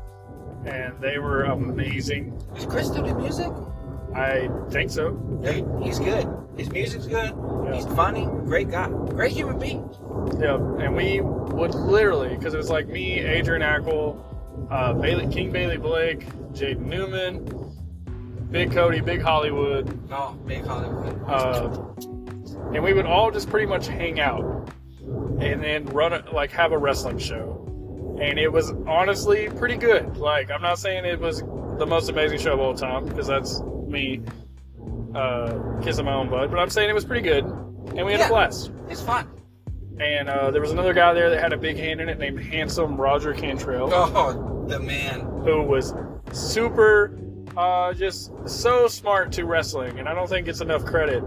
and 0.64 0.98
they 1.00 1.18
were 1.18 1.44
amazing. 1.44 2.38
Does 2.54 2.66
Chris 2.66 2.86
still 2.88 3.04
do 3.04 3.14
music? 3.14 3.50
I 4.14 4.48
think 4.70 4.90
so. 4.90 5.10
Dude, 5.10 5.66
he's 5.82 5.98
good. 5.98 6.26
His 6.56 6.70
music's 6.70 7.06
good. 7.06 7.34
Yeah. 7.66 7.74
He's 7.74 7.86
funny. 7.96 8.26
Great 8.46 8.70
guy. 8.70 8.88
Great 8.88 9.32
human 9.32 9.58
being. 9.58 9.88
Yeah, 10.38 10.54
and 10.54 10.94
we 10.94 11.20
would 11.20 11.74
literally, 11.74 12.36
because 12.36 12.54
it 12.54 12.58
was 12.58 12.70
like 12.70 12.86
me, 12.86 13.18
Adrian 13.18 13.62
Akyel, 13.62 14.22
uh, 14.70 14.92
Bailey, 14.94 15.26
King 15.32 15.50
Bailey 15.50 15.76
Blake, 15.78 16.26
Jaden 16.52 16.78
Newman, 16.86 17.44
Big 18.54 18.70
Cody, 18.70 19.00
Big 19.00 19.20
Hollywood, 19.20 19.98
Oh, 20.12 20.32
big 20.46 20.64
Hollywood. 20.64 21.20
uh, 21.26 21.76
and 22.72 22.84
we 22.84 22.92
would 22.92 23.04
all 23.04 23.32
just 23.32 23.50
pretty 23.50 23.66
much 23.66 23.88
hang 23.88 24.20
out 24.20 24.70
and 25.40 25.60
then 25.60 25.84
run 25.86 26.12
a, 26.12 26.24
like 26.32 26.52
have 26.52 26.70
a 26.70 26.78
wrestling 26.78 27.18
show 27.18 27.60
and 28.22 28.38
it 28.38 28.50
was 28.52 28.72
honestly 28.86 29.48
pretty 29.58 29.76
good 29.76 30.16
like 30.16 30.48
i'm 30.52 30.62
not 30.62 30.78
saying 30.78 31.04
it 31.04 31.18
was 31.18 31.40
the 31.78 31.84
most 31.86 32.08
amazing 32.08 32.38
show 32.38 32.52
of 32.54 32.60
all 32.60 32.72
time 32.74 33.04
because 33.06 33.26
that's 33.26 33.60
me 33.88 34.20
uh, 35.16 35.58
kissing 35.82 36.04
my 36.04 36.14
own 36.14 36.30
butt 36.30 36.48
but 36.50 36.58
i'm 36.60 36.70
saying 36.70 36.88
it 36.88 36.94
was 36.94 37.04
pretty 37.04 37.20
good 37.28 37.44
and 37.96 38.06
we 38.06 38.12
had 38.12 38.20
Yeah. 38.20 38.26
a 38.26 38.28
blast 38.28 38.70
it's 38.88 39.02
fun. 39.02 39.28
and 39.98 40.28
uh, 40.28 40.52
there 40.52 40.60
was 40.60 40.70
another 40.70 40.94
guy 40.94 41.12
there 41.12 41.28
that 41.30 41.40
had 41.40 41.52
a 41.52 41.58
big 41.58 41.76
hand 41.76 42.00
in 42.00 42.08
it 42.08 42.18
named 42.20 42.40
handsome 42.40 42.96
roger 42.96 43.34
cantrell 43.34 43.90
Oh, 43.92 44.64
the 44.68 44.78
man. 44.78 45.20
who 45.44 45.60
was 45.62 45.92
super 46.32 47.18
uh, 47.56 47.92
just 47.92 48.32
so 48.46 48.88
smart 48.88 49.32
to 49.32 49.44
wrestling 49.44 49.98
and 49.98 50.08
i 50.08 50.14
don't 50.14 50.28
think 50.28 50.48
it's 50.48 50.60
enough 50.60 50.84
credit 50.84 51.22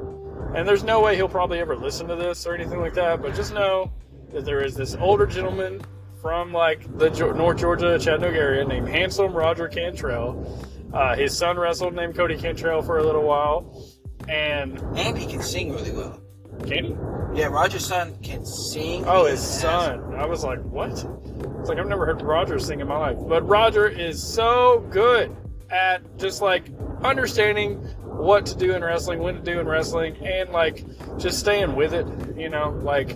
and 0.55 0.67
there's 0.67 0.83
no 0.83 1.01
way 1.01 1.15
he'll 1.15 1.27
probably 1.27 1.59
ever 1.59 1.75
listen 1.75 2.07
to 2.07 2.15
this 2.15 2.45
or 2.45 2.53
anything 2.53 2.79
like 2.79 2.93
that 2.93 3.21
but 3.21 3.35
just 3.35 3.53
know 3.53 3.91
that 4.31 4.45
there 4.45 4.63
is 4.63 4.75
this 4.75 4.95
older 4.95 5.25
gentleman 5.25 5.81
from 6.21 6.51
like 6.51 6.81
the 6.97 7.09
north 7.35 7.57
georgia 7.57 7.97
chattanooga 7.99 8.37
area 8.37 8.65
named 8.65 8.87
handsome 8.87 9.33
roger 9.33 9.67
cantrell 9.67 10.63
uh, 10.93 11.15
his 11.15 11.37
son 11.37 11.57
wrestled 11.57 11.93
named 11.93 12.15
cody 12.15 12.37
cantrell 12.37 12.81
for 12.81 12.97
a 12.97 13.03
little 13.03 13.23
while 13.23 13.87
and 14.27 14.79
And 14.95 15.17
he 15.17 15.25
can 15.25 15.41
sing 15.41 15.71
really 15.71 15.91
well. 15.91 16.21
Candy. 16.65 16.95
Yeah, 17.33 17.47
Roger's 17.47 17.85
son 17.85 18.17
can 18.23 18.45
sing. 18.45 19.03
Oh, 19.05 19.25
his 19.25 19.39
ass 19.39 19.61
son. 19.61 20.15
I 20.15 20.25
was 20.25 20.43
like, 20.43 20.59
what? 20.63 20.91
It's 20.91 21.69
like 21.69 21.77
I've 21.77 21.87
never 21.87 22.05
heard 22.05 22.21
Roger 22.21 22.57
sing 22.59 22.79
in 22.79 22.87
my 22.87 22.97
life. 22.97 23.17
But 23.27 23.47
Roger 23.47 23.87
is 23.87 24.21
so 24.21 24.85
good 24.89 25.35
at 25.69 26.17
just 26.17 26.41
like 26.41 26.65
understanding 27.03 27.75
what 28.03 28.45
to 28.47 28.57
do 28.57 28.73
in 28.73 28.83
wrestling, 28.83 29.19
when 29.19 29.35
to 29.35 29.41
do 29.41 29.59
in 29.59 29.67
wrestling, 29.67 30.15
and 30.25 30.49
like 30.49 30.83
just 31.17 31.39
staying 31.39 31.75
with 31.75 31.93
it. 31.93 32.07
You 32.37 32.49
know, 32.49 32.69
like 32.83 33.09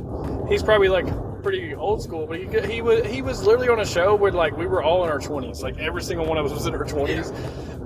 he's 0.48 0.64
probably 0.64 0.90
like 0.90 1.08
pretty 1.42 1.74
old 1.74 2.04
school, 2.04 2.28
but 2.28 2.38
he 2.38 2.46
he 2.72 2.82
was 2.82 3.06
he 3.06 3.22
was 3.22 3.44
literally 3.44 3.70
on 3.70 3.80
a 3.80 3.86
show 3.86 4.16
where 4.16 4.32
like 4.32 4.56
we 4.58 4.68
were 4.68 4.84
all 4.84 5.04
in 5.04 5.10
our 5.10 5.20
twenties, 5.20 5.62
like 5.64 5.78
every 5.80 6.04
single 6.04 6.26
one 6.26 6.38
of 6.38 6.46
us 6.46 6.52
was 6.52 6.66
in 6.66 6.76
our 6.76 6.86
twenties. 6.86 7.32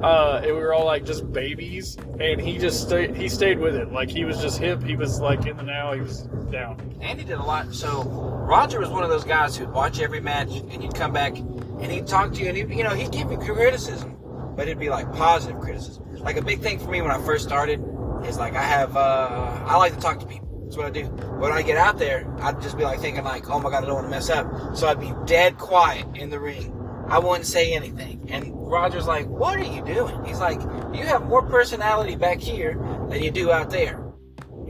Uh, 0.03 0.41
and 0.43 0.53
we 0.53 0.59
were 0.59 0.74
all 0.74 0.86
like 0.86 1.05
just 1.05 1.32
babies, 1.32 1.97
and 2.20 2.39
he 2.39 2.57
just 2.57 2.82
stayed. 2.82 3.16
He 3.16 3.30
stayed 3.30 3.59
with 3.59 3.76
it. 3.76 3.91
Like 3.91 4.09
he 4.09 4.26
was 4.26 4.41
just 4.41 4.59
hip. 4.59 4.84
He 4.84 4.95
was 4.95 5.22
like 5.22 5.45
in 5.45 5.55
the 5.55 5.63
now. 5.63 5.93
He 5.93 6.01
was 6.01 6.28
down. 6.51 6.97
And 7.01 7.20
he 7.20 7.26
did 7.26 7.38
a 7.38 7.43
lot. 7.43 7.74
So 7.74 8.03
Roger 8.03 8.80
was 8.80 8.89
one 8.89 9.03
of 9.03 9.09
those 9.09 9.24
guys 9.24 9.55
who'd 9.55 9.72
watch 9.72 9.99
every 9.99 10.20
match 10.20 10.49
and 10.49 10.82
he'd 10.82 10.93
come 10.93 11.13
back 11.13 11.38
and 11.38 11.86
he'd 11.91 12.07
talk 12.07 12.34
to 12.34 12.41
you 12.41 12.47
and 12.47 12.57
he, 12.57 12.78
you 12.78 12.84
know, 12.84 12.91
he'd 12.91 13.11
give 13.11 13.32
you 13.32 13.38
criticism, 13.38 14.18
but 14.56 14.68
it'd 14.68 14.80
be 14.80 14.89
like 14.89 15.12
positive 15.14 15.60
criticism. 15.60 16.06
Like 16.18 16.38
a 16.38 16.41
big 16.41 16.62
thing 16.62 16.80
for 16.80 16.89
me 16.89 17.01
when 17.01 17.12
I 17.12 17.24
first 17.24 17.45
started 17.45 17.84
is 18.26 18.38
like 18.38 18.56
I 18.56 18.64
have 18.64 18.95
uh, 18.95 19.64
I 19.66 19.78
like 19.78 19.93
to 19.93 19.99
talk 19.99 20.20
to 20.20 20.26
people. 20.26 20.45
That's 20.64 20.78
what 20.78 20.88
I 20.88 20.89
do. 20.89 21.06
When 21.38 21.51
I 21.51 21.62
get 21.62 21.78
out 21.78 21.99
there, 21.99 22.26
I'd 22.41 22.62
just 22.62 22.78
be 22.78 22.84
like 22.84 22.99
thinking 22.99 23.24
like, 23.24 23.49
oh 23.49 23.60
my 23.60 23.70
god, 23.70 23.84
I 23.84 23.88
don't 23.88 23.95
want 23.95 24.08
to 24.08 24.12
mess 24.12 24.30
up. 24.30 24.76
So 24.76 24.88
I'd 24.88 24.99
be 24.99 25.14
dead 25.26 25.58
quiet 25.58 26.06
in 26.16 26.30
the 26.30 26.39
ring. 26.39 26.72
I 27.08 27.20
wouldn't 27.20 27.45
say 27.45 27.74
anything. 27.74 28.28
And 28.32 28.51
Roger's 28.56 29.06
like, 29.06 29.28
what 29.28 29.60
are 29.60 29.64
you 29.64 29.84
doing? 29.86 30.26
He's 30.26 30.39
like, 30.39 30.60
you 30.93 31.03
have 31.03 31.28
more 31.28 31.43
personality 31.43 32.16
back 32.16 32.39
here 32.39 32.74
than 33.10 33.22
you 33.22 33.30
do 33.30 33.51
out 33.51 33.70
there. 33.70 34.03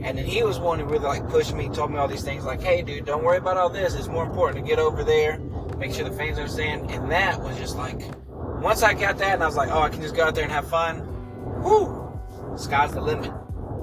And 0.02 0.18
then 0.18 0.26
he 0.26 0.42
was 0.42 0.58
one 0.58 0.78
who 0.78 0.84
really 0.84 1.04
like 1.04 1.26
pushed 1.30 1.54
me, 1.54 1.70
told 1.70 1.90
me 1.90 1.96
all 1.96 2.08
these 2.08 2.22
things 2.22 2.44
like, 2.44 2.60
hey 2.60 2.82
dude, 2.82 3.06
don't 3.06 3.24
worry 3.24 3.38
about 3.38 3.56
all 3.56 3.70
this. 3.70 3.94
It's 3.94 4.08
more 4.08 4.26
important 4.26 4.62
to 4.62 4.68
get 4.68 4.78
over 4.78 5.02
there, 5.02 5.38
make 5.78 5.94
sure 5.94 6.06
the 6.06 6.14
fans 6.14 6.36
understand. 6.38 6.90
And 6.90 7.10
that 7.10 7.40
was 7.40 7.56
just 7.56 7.76
like, 7.76 8.02
once 8.66 8.82
I 8.82 8.94
got 8.94 9.16
that 9.18 9.34
and 9.34 9.42
I 9.44 9.46
was 9.46 9.54
like, 9.56 9.68
oh, 9.70 9.80
I 9.80 9.88
can 9.88 10.02
just 10.02 10.16
go 10.16 10.24
out 10.24 10.34
there 10.34 10.42
and 10.42 10.52
have 10.52 10.68
fun. 10.68 11.06
Whoo! 11.62 12.18
Sky's 12.56 12.92
the 12.92 13.00
limit. 13.00 13.30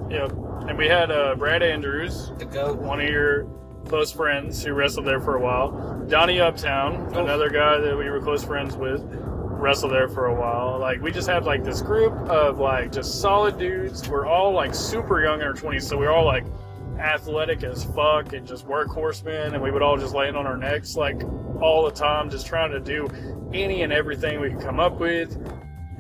Yep. 0.10 0.32
And 0.68 0.78
we 0.78 0.88
had 0.90 1.10
uh, 1.10 1.36
Brad 1.36 1.64
Andrews, 1.64 2.34
The 2.38 2.44
goat. 2.44 2.80
one 2.80 3.00
of 3.00 3.08
your 3.08 3.46
close 3.88 4.12
friends 4.12 4.62
who 4.62 4.74
wrestled 4.74 5.06
there 5.08 5.22
for 5.22 5.38
a 5.38 5.40
while. 5.42 5.72
Donnie 6.10 6.42
Uptown, 6.42 7.14
Oh. 7.16 7.24
another 7.24 7.50
guy 7.50 7.78
that 7.80 7.98
we 7.98 8.10
were 8.10 8.20
close 8.20 8.44
friends 8.44 8.76
with, 8.76 9.02
wrestled 9.06 9.94
there 9.94 10.10
for 10.10 10.26
a 10.26 10.36
while. 10.36 10.78
Like 10.80 11.02
we 11.02 11.12
just 11.14 11.30
had 11.30 11.46
like 11.46 11.64
this 11.64 11.82
group 11.82 12.12
of 12.28 12.60
like 12.60 12.92
just 12.92 13.22
solid 13.22 13.58
dudes. 13.58 14.10
We're 14.10 14.26
all 14.26 14.52
like 14.52 14.76
super 14.76 15.24
young 15.24 15.40
in 15.40 15.48
our 15.48 15.54
twenties, 15.54 15.88
so 15.88 15.98
we're 15.98 16.12
all 16.12 16.26
like 16.26 16.44
athletic 17.00 17.64
as 17.64 17.84
fuck 17.84 18.34
and 18.34 18.48
just 18.48 18.68
workhorsemen, 18.68 19.54
and 19.54 19.62
we 19.62 19.72
would 19.72 19.82
all 19.82 19.98
just 19.98 20.14
land 20.14 20.36
on 20.38 20.46
our 20.48 20.58
necks 20.58 20.96
like 20.96 21.22
all 21.62 21.86
the 21.86 21.92
time, 21.92 22.30
just 22.30 22.46
trying 22.46 22.72
to 22.72 22.80
do 22.80 23.08
any 23.54 23.84
and 23.84 23.94
everything 23.94 24.40
we 24.42 24.50
could 24.52 24.62
come 24.62 24.80
up 24.80 25.00
with. 25.00 25.36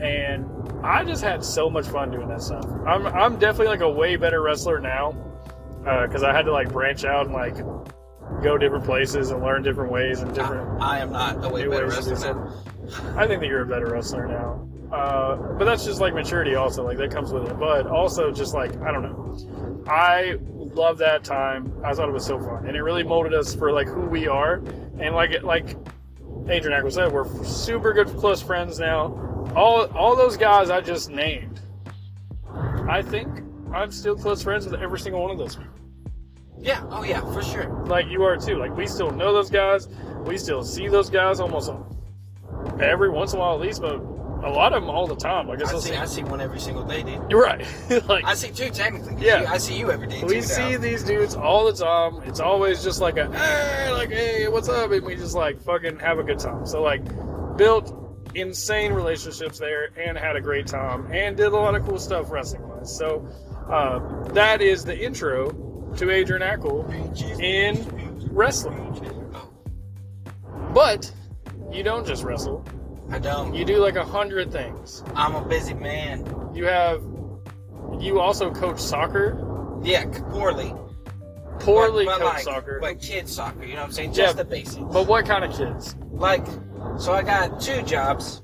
And 0.01 0.45
I 0.83 1.03
just 1.03 1.23
had 1.23 1.43
so 1.43 1.69
much 1.69 1.87
fun 1.87 2.11
doing 2.11 2.27
that 2.29 2.41
stuff. 2.41 2.65
I'm 2.87 3.05
I'm 3.07 3.37
definitely 3.37 3.67
like 3.67 3.81
a 3.81 3.89
way 3.89 4.15
better 4.15 4.41
wrestler 4.41 4.79
now 4.79 5.11
because 5.83 6.23
I 6.23 6.33
had 6.33 6.43
to 6.45 6.51
like 6.51 6.71
branch 6.71 7.05
out 7.05 7.25
and 7.27 7.33
like 7.33 7.55
go 8.41 8.57
different 8.57 8.83
places 8.85 9.31
and 9.31 9.41
learn 9.43 9.61
different 9.63 9.91
ways 9.91 10.21
and 10.21 10.33
different. 10.33 10.81
I, 10.81 10.97
I 10.97 10.99
am 10.99 11.11
not 11.11 11.43
a 11.45 11.49
way 11.49 11.67
better 11.67 11.85
ways 11.87 11.97
to 11.99 12.03
do 12.05 12.09
wrestler. 12.11 12.33
than- 12.33 13.17
I 13.17 13.27
think 13.27 13.39
that 13.41 13.47
you're 13.47 13.61
a 13.61 13.65
better 13.67 13.87
wrestler 13.91 14.27
now. 14.27 14.67
Uh, 14.91 15.35
but 15.57 15.65
that's 15.65 15.85
just 15.85 15.99
like 16.01 16.13
maturity, 16.13 16.55
also. 16.55 16.83
Like 16.83 16.97
that 16.97 17.09
comes 17.11 17.31
with 17.31 17.47
it. 17.49 17.57
But 17.57 17.87
also, 17.87 18.31
just 18.31 18.53
like 18.53 18.75
I 18.81 18.91
don't 18.91 19.03
know, 19.03 19.83
I 19.87 20.37
love 20.75 20.97
that 20.99 21.23
time. 21.23 21.73
I 21.83 21.93
thought 21.93 22.09
it 22.09 22.13
was 22.13 22.25
so 22.25 22.39
fun, 22.39 22.67
and 22.67 22.75
it 22.75 22.81
really 22.81 23.03
molded 23.03 23.33
us 23.33 23.53
for 23.55 23.71
like 23.71 23.87
who 23.87 24.01
we 24.01 24.27
are. 24.27 24.55
And 24.99 25.15
like 25.15 25.43
like 25.43 25.75
Adrian 26.49 26.79
Akyels 26.79 26.93
said, 26.93 27.11
we're 27.11 27.43
super 27.43 27.93
good 27.93 28.07
close 28.17 28.41
friends 28.41 28.79
now. 28.79 29.19
All 29.55 29.85
all 29.95 30.15
those 30.15 30.37
guys 30.37 30.69
I 30.69 30.81
just 30.81 31.09
named, 31.09 31.61
I 32.89 33.01
think 33.01 33.27
I'm 33.73 33.91
still 33.91 34.15
close 34.15 34.43
friends 34.43 34.65
with 34.65 34.81
every 34.81 34.99
single 34.99 35.21
one 35.21 35.31
of 35.31 35.37
those. 35.37 35.55
people. 35.55 35.71
Yeah, 36.59 36.85
oh 36.89 37.03
yeah, 37.03 37.21
for 37.33 37.43
sure. 37.43 37.83
Like 37.87 38.07
you 38.07 38.23
are 38.23 38.37
too. 38.37 38.57
Like 38.57 38.75
we 38.75 38.87
still 38.87 39.11
know 39.11 39.33
those 39.33 39.49
guys. 39.49 39.87
We 40.25 40.37
still 40.37 40.63
see 40.63 40.87
those 40.87 41.09
guys 41.09 41.39
almost 41.39 41.71
every 42.79 43.09
once 43.09 43.33
in 43.33 43.39
a 43.39 43.41
while 43.41 43.55
at 43.55 43.61
least, 43.61 43.81
but 43.81 43.99
a 44.43 44.49
lot 44.49 44.73
of 44.73 44.81
them 44.83 44.89
all 44.89 45.07
the 45.07 45.15
time. 45.15 45.47
Like 45.47 45.59
I 45.61 45.63
I 45.63 45.67
still 45.67 45.81
see, 45.81 45.89
see. 45.91 45.95
I 45.95 46.05
see 46.05 46.23
one 46.23 46.41
every 46.41 46.59
single 46.59 46.83
day, 46.83 47.03
dude. 47.03 47.21
You're 47.29 47.41
right. 47.41 47.65
like 48.07 48.25
I 48.25 48.33
see 48.33 48.49
two 48.51 48.69
technically. 48.69 49.15
Yeah. 49.25 49.41
you- 49.41 49.47
I 49.47 49.57
see 49.57 49.77
you 49.77 49.91
every 49.91 50.07
day. 50.07 50.23
we 50.23 50.35
too, 50.35 50.41
see 50.41 50.71
now. 50.73 50.77
these 50.79 51.03
dudes 51.03 51.35
all 51.35 51.65
the 51.65 51.73
time. 51.73 52.21
It's 52.27 52.39
always 52.39 52.83
just 52.83 52.99
like 53.01 53.17
a 53.17 53.31
hey, 53.31 53.91
like 53.91 54.09
hey, 54.09 54.47
what's 54.47 54.69
up? 54.69 54.91
And 54.91 55.05
we 55.05 55.15
just 55.15 55.35
like 55.35 55.61
fucking 55.61 55.99
have 55.99 56.19
a 56.19 56.23
good 56.23 56.39
time. 56.39 56.65
So 56.65 56.81
like 56.81 57.01
built 57.57 57.99
insane 58.35 58.91
relationships 58.93 59.59
there 59.59 59.89
and 59.97 60.17
had 60.17 60.35
a 60.35 60.41
great 60.41 60.65
time 60.67 61.11
and 61.11 61.37
did 61.37 61.47
a 61.47 61.55
lot 61.55 61.75
of 61.75 61.85
cool 61.85 61.99
stuff 61.99 62.31
wrestling 62.31 62.67
wise. 62.67 62.95
So 62.95 63.27
uh, 63.69 63.99
that 64.33 64.61
is 64.61 64.83
the 64.83 64.97
intro 64.97 65.51
to 65.97 66.09
Adrian 66.09 66.41
Akyel 66.41 67.39
in 67.39 68.27
wrestling. 68.31 68.89
But 70.73 71.11
you 71.71 71.83
don't 71.83 72.05
just 72.05 72.23
wrestle. 72.23 72.65
I 73.11 73.19
don't. 73.19 73.53
You 73.53 73.65
do 73.65 73.77
like 73.77 73.95
a 73.95 74.05
hundred 74.05 74.51
things. 74.51 75.03
I'm 75.15 75.35
a 75.35 75.43
busy 75.45 75.73
man. 75.73 76.25
You 76.53 76.65
have 76.65 77.03
you 77.99 78.19
also 78.19 78.51
coach 78.51 78.79
soccer. 78.79 79.39
Yeah, 79.83 80.11
c- 80.11 80.21
poorly. 80.29 80.73
Poorly 81.59 82.05
but, 82.05 82.19
but 82.19 82.25
coach 82.25 82.33
like, 82.35 82.43
soccer. 82.43 82.79
But 82.81 83.01
kids 83.01 83.31
soccer, 83.33 83.63
you 83.63 83.73
know 83.75 83.81
what 83.81 83.87
I'm 83.87 83.91
saying? 83.91 84.13
Just 84.13 84.35
Yeah. 84.35 84.43
the 84.43 84.45
basics. 84.49 84.83
But 84.91 85.07
what 85.07 85.25
kind 85.25 85.43
of 85.43 85.55
kids? 85.55 85.95
Like, 86.11 86.45
so 86.97 87.13
I 87.13 87.21
got 87.21 87.59
two 87.61 87.81
jobs 87.83 88.41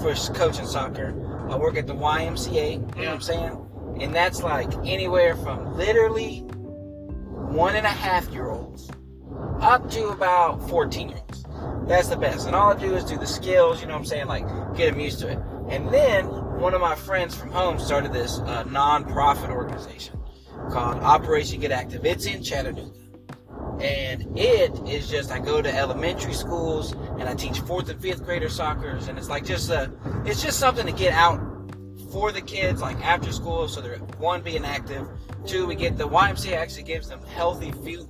for 0.00 0.10
s- 0.10 0.28
coaching 0.30 0.66
soccer. 0.66 1.12
I 1.50 1.56
work 1.56 1.76
at 1.76 1.86
the 1.86 1.94
YMCA, 1.94 2.72
you 2.72 2.78
know 2.78 2.86
what 2.94 3.08
I'm 3.08 3.20
saying? 3.20 3.62
And 4.00 4.14
that's 4.14 4.42
like 4.42 4.72
anywhere 4.84 5.36
from 5.36 5.76
literally 5.76 6.40
one 6.40 7.76
and 7.76 7.86
a 7.86 7.90
half 7.90 8.28
year 8.30 8.48
olds 8.50 8.90
up 9.60 9.88
to 9.90 10.08
about 10.08 10.66
14 10.68 11.08
year 11.10 11.18
olds. 11.18 11.25
That's 11.86 12.08
the 12.08 12.16
best. 12.16 12.46
And 12.46 12.56
all 12.56 12.72
I 12.72 12.78
do 12.78 12.94
is 12.94 13.04
do 13.04 13.16
the 13.16 13.26
skills, 13.26 13.80
you 13.80 13.86
know 13.86 13.94
what 13.94 14.00
I'm 14.00 14.06
saying? 14.06 14.26
Like, 14.26 14.46
get 14.76 14.90
them 14.90 15.00
used 15.00 15.20
to 15.20 15.28
it. 15.28 15.38
And 15.68 15.88
then 15.92 16.26
one 16.60 16.74
of 16.74 16.80
my 16.80 16.94
friends 16.94 17.34
from 17.34 17.50
home 17.50 17.78
started 17.78 18.12
this 18.12 18.38
uh, 18.40 18.64
non-profit 18.64 19.50
organization 19.50 20.18
called 20.70 20.98
Operation 20.98 21.60
Get 21.60 21.70
Active. 21.70 22.04
It's 22.04 22.26
in 22.26 22.42
Chattanooga 22.42 22.90
and 23.80 24.38
it 24.38 24.72
is 24.88 25.08
just 25.08 25.30
I 25.30 25.38
go 25.38 25.60
to 25.60 25.74
elementary 25.74 26.32
schools 26.32 26.92
and 26.92 27.24
I 27.24 27.34
teach 27.34 27.60
fourth 27.60 27.88
and 27.88 28.00
fifth 28.00 28.24
grader 28.24 28.48
soccer, 28.48 28.98
and 29.08 29.18
it's 29.18 29.28
like 29.28 29.44
just 29.44 29.70
a, 29.70 29.90
it's 30.24 30.42
just 30.42 30.58
something 30.58 30.86
to 30.86 30.92
get 30.92 31.12
out 31.12 31.40
for 32.10 32.32
the 32.32 32.40
kids 32.40 32.80
like 32.80 32.96
after 33.04 33.32
school, 33.32 33.68
so 33.68 33.80
they're 33.80 33.98
one 34.18 34.40
being 34.40 34.64
active, 34.64 35.06
two 35.44 35.66
we 35.66 35.74
get 35.74 35.98
the 35.98 36.08
YMCA 36.08 36.56
actually 36.56 36.84
gives 36.84 37.08
them 37.08 37.20
healthy 37.26 37.72
food. 37.72 38.08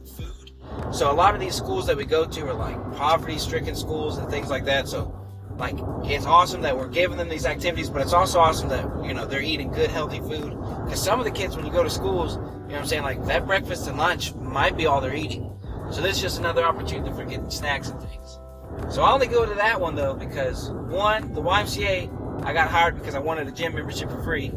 So 0.92 1.10
a 1.10 1.14
lot 1.14 1.34
of 1.34 1.40
these 1.40 1.54
schools 1.54 1.86
that 1.86 1.96
we 1.96 2.04
go 2.04 2.24
to 2.24 2.46
are 2.46 2.54
like 2.54 2.76
poverty-stricken 2.96 3.74
schools 3.74 4.18
and 4.18 4.28
things 4.30 4.48
like 4.48 4.64
that. 4.66 4.88
So 4.88 5.14
like 5.56 5.76
it's 6.04 6.26
awesome 6.26 6.62
that 6.62 6.76
we're 6.76 6.88
giving 6.88 7.16
them 7.16 7.28
these 7.28 7.46
activities, 7.46 7.90
but 7.90 8.02
it's 8.02 8.12
also 8.12 8.38
awesome 8.38 8.68
that 8.68 8.84
you 9.04 9.14
know 9.14 9.26
they're 9.26 9.42
eating 9.42 9.70
good 9.70 9.90
healthy 9.90 10.20
food. 10.20 10.50
Because 10.84 11.02
some 11.02 11.18
of 11.18 11.24
the 11.24 11.30
kids 11.30 11.56
when 11.56 11.66
you 11.66 11.72
go 11.72 11.82
to 11.82 11.90
schools, 11.90 12.34
you 12.34 12.40
know 12.40 12.46
what 12.46 12.78
I'm 12.78 12.86
saying, 12.86 13.02
like 13.02 13.24
that 13.26 13.46
breakfast 13.46 13.88
and 13.88 13.98
lunch 13.98 14.34
might 14.34 14.76
be 14.76 14.86
all 14.86 15.00
they're 15.00 15.14
eating. 15.14 15.52
So 15.90 16.02
this 16.02 16.16
is 16.16 16.22
just 16.22 16.38
another 16.38 16.64
opportunity 16.64 17.14
for 17.14 17.24
getting 17.24 17.50
snacks 17.50 17.88
and 17.88 18.00
things. 18.00 18.38
So 18.90 19.02
I 19.02 19.12
only 19.12 19.26
go 19.26 19.46
to 19.46 19.54
that 19.54 19.80
one 19.80 19.94
though 19.94 20.14
because 20.14 20.70
one, 20.70 21.32
the 21.32 21.40
YMCA, 21.40 22.44
I 22.44 22.52
got 22.52 22.68
hired 22.68 22.98
because 22.98 23.14
I 23.14 23.18
wanted 23.18 23.48
a 23.48 23.52
gym 23.52 23.74
membership 23.74 24.10
for 24.10 24.22
free, 24.22 24.48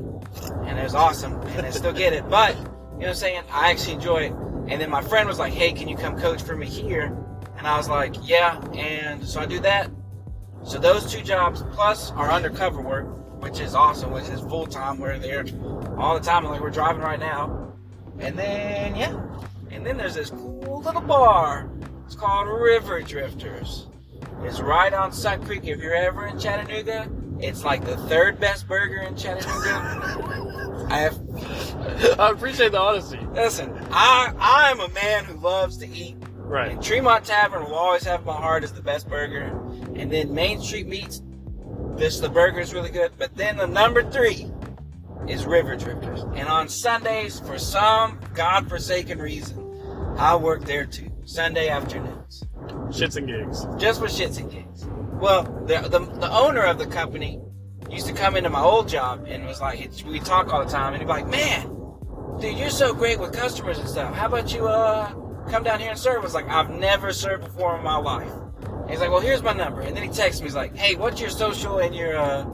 and 0.66 0.78
it 0.78 0.84
was 0.84 0.96
awesome, 0.96 1.40
and 1.42 1.66
I 1.66 1.70
still 1.70 1.94
get 1.94 2.14
it. 2.14 2.28
But 2.30 2.56
you 2.56 2.64
know 2.64 2.70
what 2.98 3.08
I'm 3.10 3.16
saying, 3.16 3.44
I 3.52 3.72
actually 3.72 3.94
enjoy 3.94 4.24
it. 4.24 4.34
And 4.70 4.80
then 4.80 4.90
my 4.92 5.02
friend 5.02 5.28
was 5.28 5.40
like, 5.40 5.52
"Hey, 5.52 5.74
can 5.74 5.88
you 5.88 5.98
come 5.98 6.18
coach 6.20 6.44
for 6.44 6.56
me 6.56 6.68
here?" 6.68 7.06
And 7.58 7.68
I 7.68 7.76
was 7.76 7.90
like, 7.90 8.16
"Yeah." 8.28 8.62
And 8.74 9.26
so 9.26 9.42
I 9.42 9.46
do 9.48 9.60
that. 9.62 9.90
So 10.64 10.78
those 10.78 11.12
two 11.12 11.22
jobs 11.22 11.64
plus 11.72 12.12
our 12.12 12.30
undercover 12.30 12.82
work, 12.82 13.08
which 13.42 13.60
is 13.60 13.74
awesome, 13.74 14.12
which 14.12 14.30
is 14.30 14.42
full 14.42 14.68
time. 14.68 15.00
We're 15.00 15.18
there 15.18 15.44
all 15.98 16.14
the 16.14 16.24
time, 16.24 16.46
like 16.46 16.62
we're 16.62 16.70
driving 16.70 17.02
right 17.02 17.20
now. 17.20 17.74
And 18.20 18.38
then 18.38 18.96
yeah, 18.96 19.20
and 19.72 19.86
then 19.86 19.98
there's 19.98 20.16
this 20.16 20.30
cool 20.30 20.82
little 20.86 21.02
bar. 21.02 21.70
It's 22.06 22.16
called 22.16 22.48
River 22.48 23.02
Drifters. 23.02 23.88
It's 24.44 24.60
right 24.60 24.94
on 24.94 25.12
Suck 25.12 25.42
Creek. 25.42 25.66
If 25.66 25.80
you're 25.80 25.96
ever 25.96 26.28
in 26.28 26.40
Chattanooga, 26.40 27.10
it's 27.42 27.64
like 27.64 27.86
the 27.86 27.98
third 27.98 28.40
best 28.40 28.68
burger 28.68 28.98
in 29.02 29.16
Chattanooga. 29.16 30.88
I 30.90 30.98
have 31.00 31.20
I 32.20 32.32
appreciate 32.32 32.72
the 32.72 32.80
honesty. 32.80 33.20
listen. 33.34 33.72
I 33.92 34.34
I'm 34.40 34.80
a 34.80 34.90
man 34.90 35.26
who 35.26 35.36
loves 35.36 35.78
to 35.78 35.88
eat. 35.88 36.16
Right. 36.36 36.72
And 36.72 36.82
Tremont 36.84 37.26
Tavern 37.26 37.64
will 37.64 37.76
always 37.76 38.04
have 38.06 38.26
my 38.26 38.34
heart 38.34 38.64
as 38.64 38.74
the 38.74 38.82
best 38.82 39.08
burger. 39.08 39.44
And 39.96 40.12
then 40.12 40.34
Main 40.34 40.62
Street 40.62 40.88
Meats, 40.88 41.22
this 41.96 42.20
the 42.20 42.30
burger 42.30 42.60
is 42.60 42.74
really 42.74 42.90
good. 42.90 43.12
But 43.20 43.36
then 43.36 43.58
the 43.58 43.68
number 43.68 44.02
three 44.10 44.52
is 45.28 45.46
River 45.46 45.76
Drifters. 45.76 46.22
And 46.36 46.48
on 46.48 46.68
Sundays, 46.68 47.40
for 47.40 47.60
some 47.60 48.20
godforsaken 48.34 49.20
reason, 49.20 50.16
I 50.18 50.36
work 50.36 50.66
there 50.66 50.86
too. 50.86 51.12
Sunday 51.26 51.70
afternoons. 51.70 52.44
Shits 52.90 53.16
and 53.16 53.28
gigs. 53.28 53.68
Just 53.78 54.00
for 54.00 54.08
shits 54.08 54.40
and 54.40 54.50
gigs. 54.50 54.88
Well, 55.20 55.44
the, 55.66 55.82
the, 55.82 56.00
the 56.00 56.32
owner 56.32 56.62
of 56.62 56.78
the 56.78 56.88
company 56.88 57.42
used 57.90 58.08
to 58.08 58.14
come 58.14 58.38
into 58.38 58.50
my 58.50 58.62
old 58.62 58.88
job 58.88 59.26
and 59.28 59.46
was 59.46 59.60
like, 59.60 59.92
we 60.06 60.20
talk 60.20 60.54
all 60.54 60.64
the 60.64 60.72
time, 60.72 60.94
and 60.94 61.02
he'd 61.02 61.06
be 61.06 61.12
like, 61.12 61.28
man, 61.28 61.70
dude, 62.40 62.58
you're 62.58 62.70
so 62.70 62.94
great 62.94 63.20
with 63.20 63.34
customers 63.34 63.80
and 63.80 63.90
stuff. 63.90 64.16
How 64.16 64.28
about 64.28 64.54
you 64.54 64.68
uh 64.68 65.14
come 65.50 65.64
down 65.64 65.80
here 65.80 65.90
and 65.90 66.00
serve? 66.00 66.18
I 66.18 66.20
was 66.20 66.34
like, 66.34 66.48
I've 66.48 66.70
never 66.70 67.12
served 67.12 67.44
before 67.44 67.78
in 67.78 67.84
my 67.84 67.98
life. 67.98 68.32
And 68.64 68.90
he's 68.90 69.00
like, 69.00 69.10
well, 69.10 69.20
here's 69.20 69.44
my 69.44 69.54
number. 69.54 69.82
And 69.82 69.96
then 69.96 70.04
he 70.04 70.10
texts 70.10 70.42
me, 70.42 70.48
he's 70.48 70.56
like, 70.56 70.76
hey, 70.76 70.96
what's 70.96 71.20
your 71.20 71.32
social 71.32 71.80
and 71.80 71.94
your 71.94 72.18
uh, 72.18 72.46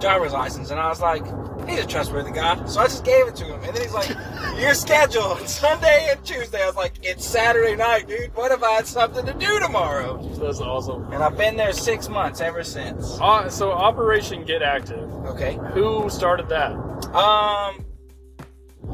driver's 0.00 0.32
license? 0.32 0.70
And 0.70 0.80
I 0.80 0.88
was 0.88 1.00
like, 1.00 1.24
he's 1.68 1.80
a 1.80 1.86
trustworthy 1.86 2.32
guy. 2.32 2.64
So 2.66 2.80
I 2.80 2.84
just 2.84 3.04
gave 3.04 3.26
it 3.26 3.36
to 3.36 3.44
him. 3.44 3.62
And 3.62 3.74
then 3.74 3.82
he's 3.82 3.94
like, 3.94 4.08
your 4.58 4.74
schedule, 4.74 5.36
Sunday 5.46 6.08
and 6.10 6.24
Tuesday. 6.24 6.62
I 6.62 6.66
was 6.66 6.76
like, 6.76 6.94
it's 7.02 7.24
Saturday 7.24 7.76
night, 7.76 8.08
dude. 8.08 8.34
What 8.34 8.52
if 8.52 8.62
I 8.62 8.72
had 8.72 8.86
something 8.86 9.26
to 9.26 9.34
do 9.34 9.58
tomorrow? 9.60 10.22
That's 10.36 10.60
awesome. 10.60 11.12
And 11.12 11.22
I've 11.22 11.36
been 11.36 11.56
there 11.56 11.72
six 11.72 12.08
months 12.08 12.40
ever 12.40 12.62
since. 12.62 13.18
Uh, 13.20 13.48
so 13.48 13.72
Operation 13.72 14.44
Get 14.44 14.62
Active. 14.62 15.10
Okay. 15.26 15.58
Who 15.72 16.08
started 16.10 16.48
that? 16.48 16.72
Um, 17.14 17.84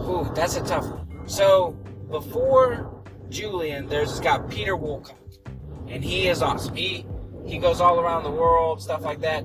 Ooh, 0.01 0.31
that's 0.35 0.57
a 0.57 0.65
tough 0.65 0.87
one. 0.87 1.29
So 1.29 1.73
before 2.11 3.05
Julian, 3.29 3.87
there's 3.87 4.11
this 4.11 4.21
guy 4.21 4.39
Peter 4.39 4.77
Wolcott, 4.77 5.17
and 5.89 6.03
he 6.03 6.29
is 6.29 6.43
awesome. 6.43 6.75
He 6.75 7.07
he 7.47 7.59
goes 7.59 7.81
all 7.81 8.01
around 8.01 8.25
the 8.25 8.31
world, 8.31 8.81
stuff 8.81 9.03
like 9.03 9.21
that. 9.21 9.45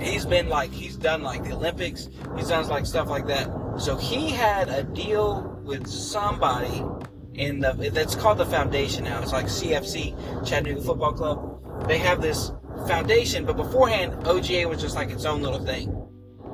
He's 0.00 0.24
been 0.24 0.48
like 0.48 0.70
he's 0.70 0.96
done 0.96 1.22
like 1.22 1.44
the 1.44 1.52
Olympics. 1.52 2.08
He's 2.36 2.48
done 2.48 2.66
like 2.68 2.86
stuff 2.86 3.08
like 3.08 3.26
that. 3.26 3.48
So 3.78 3.96
he 3.96 4.30
had 4.30 4.68
a 4.68 4.82
deal 4.82 5.60
with 5.64 5.86
somebody 5.86 6.84
in 7.34 7.60
the 7.60 7.90
that's 7.92 8.14
called 8.14 8.38
the 8.38 8.46
foundation 8.46 9.04
now. 9.04 9.22
It's 9.22 9.32
like 9.32 9.46
CFC 9.46 10.46
Chattanooga 10.46 10.82
Football 10.82 11.12
Club. 11.12 11.86
They 11.88 11.98
have 11.98 12.20
this 12.20 12.52
foundation, 12.86 13.44
but 13.44 13.56
beforehand 13.56 14.12
OGA 14.24 14.68
was 14.68 14.80
just 14.80 14.94
like 14.94 15.10
its 15.10 15.24
own 15.24 15.42
little 15.42 15.64
thing. 15.64 15.94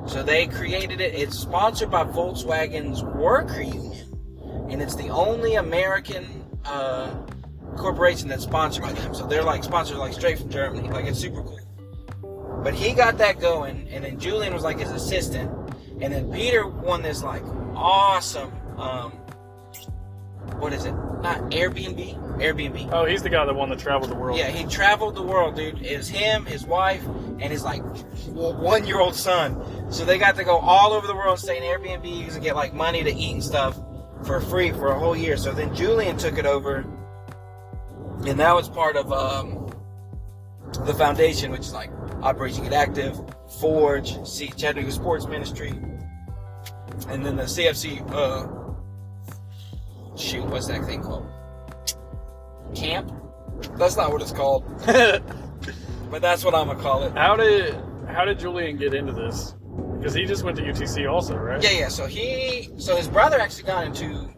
So 0.07 0.21
they 0.21 0.47
created 0.47 1.01
it. 1.01 1.15
It's 1.15 1.37
sponsored 1.37 1.89
by 1.89 2.03
Volkswagen's 2.03 3.03
Worker 3.03 3.61
Union, 3.61 4.67
and 4.69 4.81
it's 4.81 4.95
the 4.95 5.09
only 5.09 5.55
American 5.55 6.45
uh, 6.63 7.15
corporation 7.75 8.27
that's 8.29 8.43
sponsored 8.43 8.83
by 8.83 8.93
them. 8.93 9.15
So 9.15 9.25
they're 9.25 9.43
like 9.43 9.63
sponsored 9.63 9.97
like 9.97 10.13
straight 10.13 10.37
from 10.37 10.49
Germany. 10.49 10.89
Like 10.89 11.05
it's 11.05 11.19
super 11.19 11.41
cool. 11.41 11.64
But 12.65 12.73
he 12.73 12.93
got 12.93 13.19
that 13.19 13.39
going, 13.39 13.87
and 13.89 14.03
then 14.03 14.19
Julian 14.19 14.51
was 14.51 14.63
like 14.63 14.79
his 14.79 14.89
assistant, 14.89 15.51
and 16.01 16.11
then 16.11 16.31
Peter 16.31 16.65
won 16.65 17.03
this 17.03 17.21
like 17.21 17.43
awesome. 17.75 18.51
Um, 18.79 19.11
what 20.57 20.73
is 20.73 20.85
it? 20.85 20.93
Not 21.21 21.41
Airbnb. 21.51 22.39
Airbnb. 22.39 22.89
Oh, 22.91 23.05
he's 23.05 23.21
the 23.21 23.29
guy 23.29 23.45
that 23.45 23.53
won 23.53 23.69
the 23.69 23.75
travel 23.75 24.07
the 24.07 24.15
world. 24.15 24.39
Yeah, 24.39 24.49
he 24.49 24.65
traveled 24.65 25.13
the 25.13 25.21
world, 25.21 25.55
dude. 25.55 25.79
It 25.83 25.95
was 25.95 26.09
him, 26.09 26.47
his 26.47 26.65
wife, 26.65 27.05
and 27.05 27.43
his 27.43 27.63
like 27.63 27.83
one 28.29 28.87
year 28.87 28.99
old 28.99 29.13
son. 29.13 29.91
So 29.91 30.03
they 30.03 30.17
got 30.17 30.35
to 30.37 30.43
go 30.43 30.57
all 30.57 30.91
over 30.93 31.05
the 31.05 31.15
world, 31.15 31.37
stay 31.37 31.57
in 31.57 31.63
Airbnbs, 31.63 32.33
and 32.33 32.41
get 32.41 32.55
like 32.55 32.73
money 32.73 33.03
to 33.03 33.13
eat 33.13 33.33
and 33.33 33.43
stuff 33.43 33.79
for 34.25 34.41
free 34.41 34.71
for 34.71 34.87
a 34.87 34.97
whole 34.97 35.15
year. 35.15 35.37
So 35.37 35.51
then 35.51 35.75
Julian 35.75 36.17
took 36.17 36.39
it 36.39 36.47
over, 36.47 36.77
and 38.25 38.39
that 38.39 38.55
was 38.55 38.67
part 38.69 38.95
of 38.95 39.13
um, 39.13 39.71
the 40.83 40.95
foundation, 40.95 41.51
which 41.51 41.61
is 41.61 41.71
like 41.71 41.91
Operation 42.25 42.63
Get 42.63 42.73
Active, 42.73 43.19
Forge, 43.59 44.17
C- 44.27 44.47
Chattanooga 44.47 44.91
Sports 44.91 45.27
Ministry, 45.27 45.69
and 47.07 47.23
then 47.23 47.35
the 47.35 47.43
CFC. 47.43 48.01
Uh, 48.11 48.47
shoot, 50.17 50.43
what's 50.47 50.67
that 50.67 50.83
thing 50.85 51.03
called? 51.03 51.27
Camp? 52.75 53.11
That's 53.77 53.95
not 53.95 54.11
what 54.11 54.21
it's 54.23 54.31
called. 54.31 54.65
but 54.85 56.21
that's 56.21 56.43
what 56.43 56.55
I'm 56.55 56.67
gonna 56.67 56.81
call 56.81 57.03
it. 57.03 57.13
How 57.13 57.35
did 57.35 57.75
how 58.09 58.25
did 58.25 58.39
Julian 58.39 58.77
get 58.77 58.93
into 58.95 59.13
this? 59.13 59.53
Because 59.97 60.13
he 60.15 60.25
just 60.25 60.43
went 60.43 60.57
to 60.57 60.63
UTC 60.63 61.09
also, 61.09 61.35
right? 61.37 61.61
Yeah, 61.63 61.71
yeah. 61.71 61.87
So 61.89 62.05
he, 62.07 62.69
so 62.77 62.95
his 62.95 63.07
brother 63.07 63.39
actually 63.39 63.63
got 63.63 63.85
into 63.85 64.29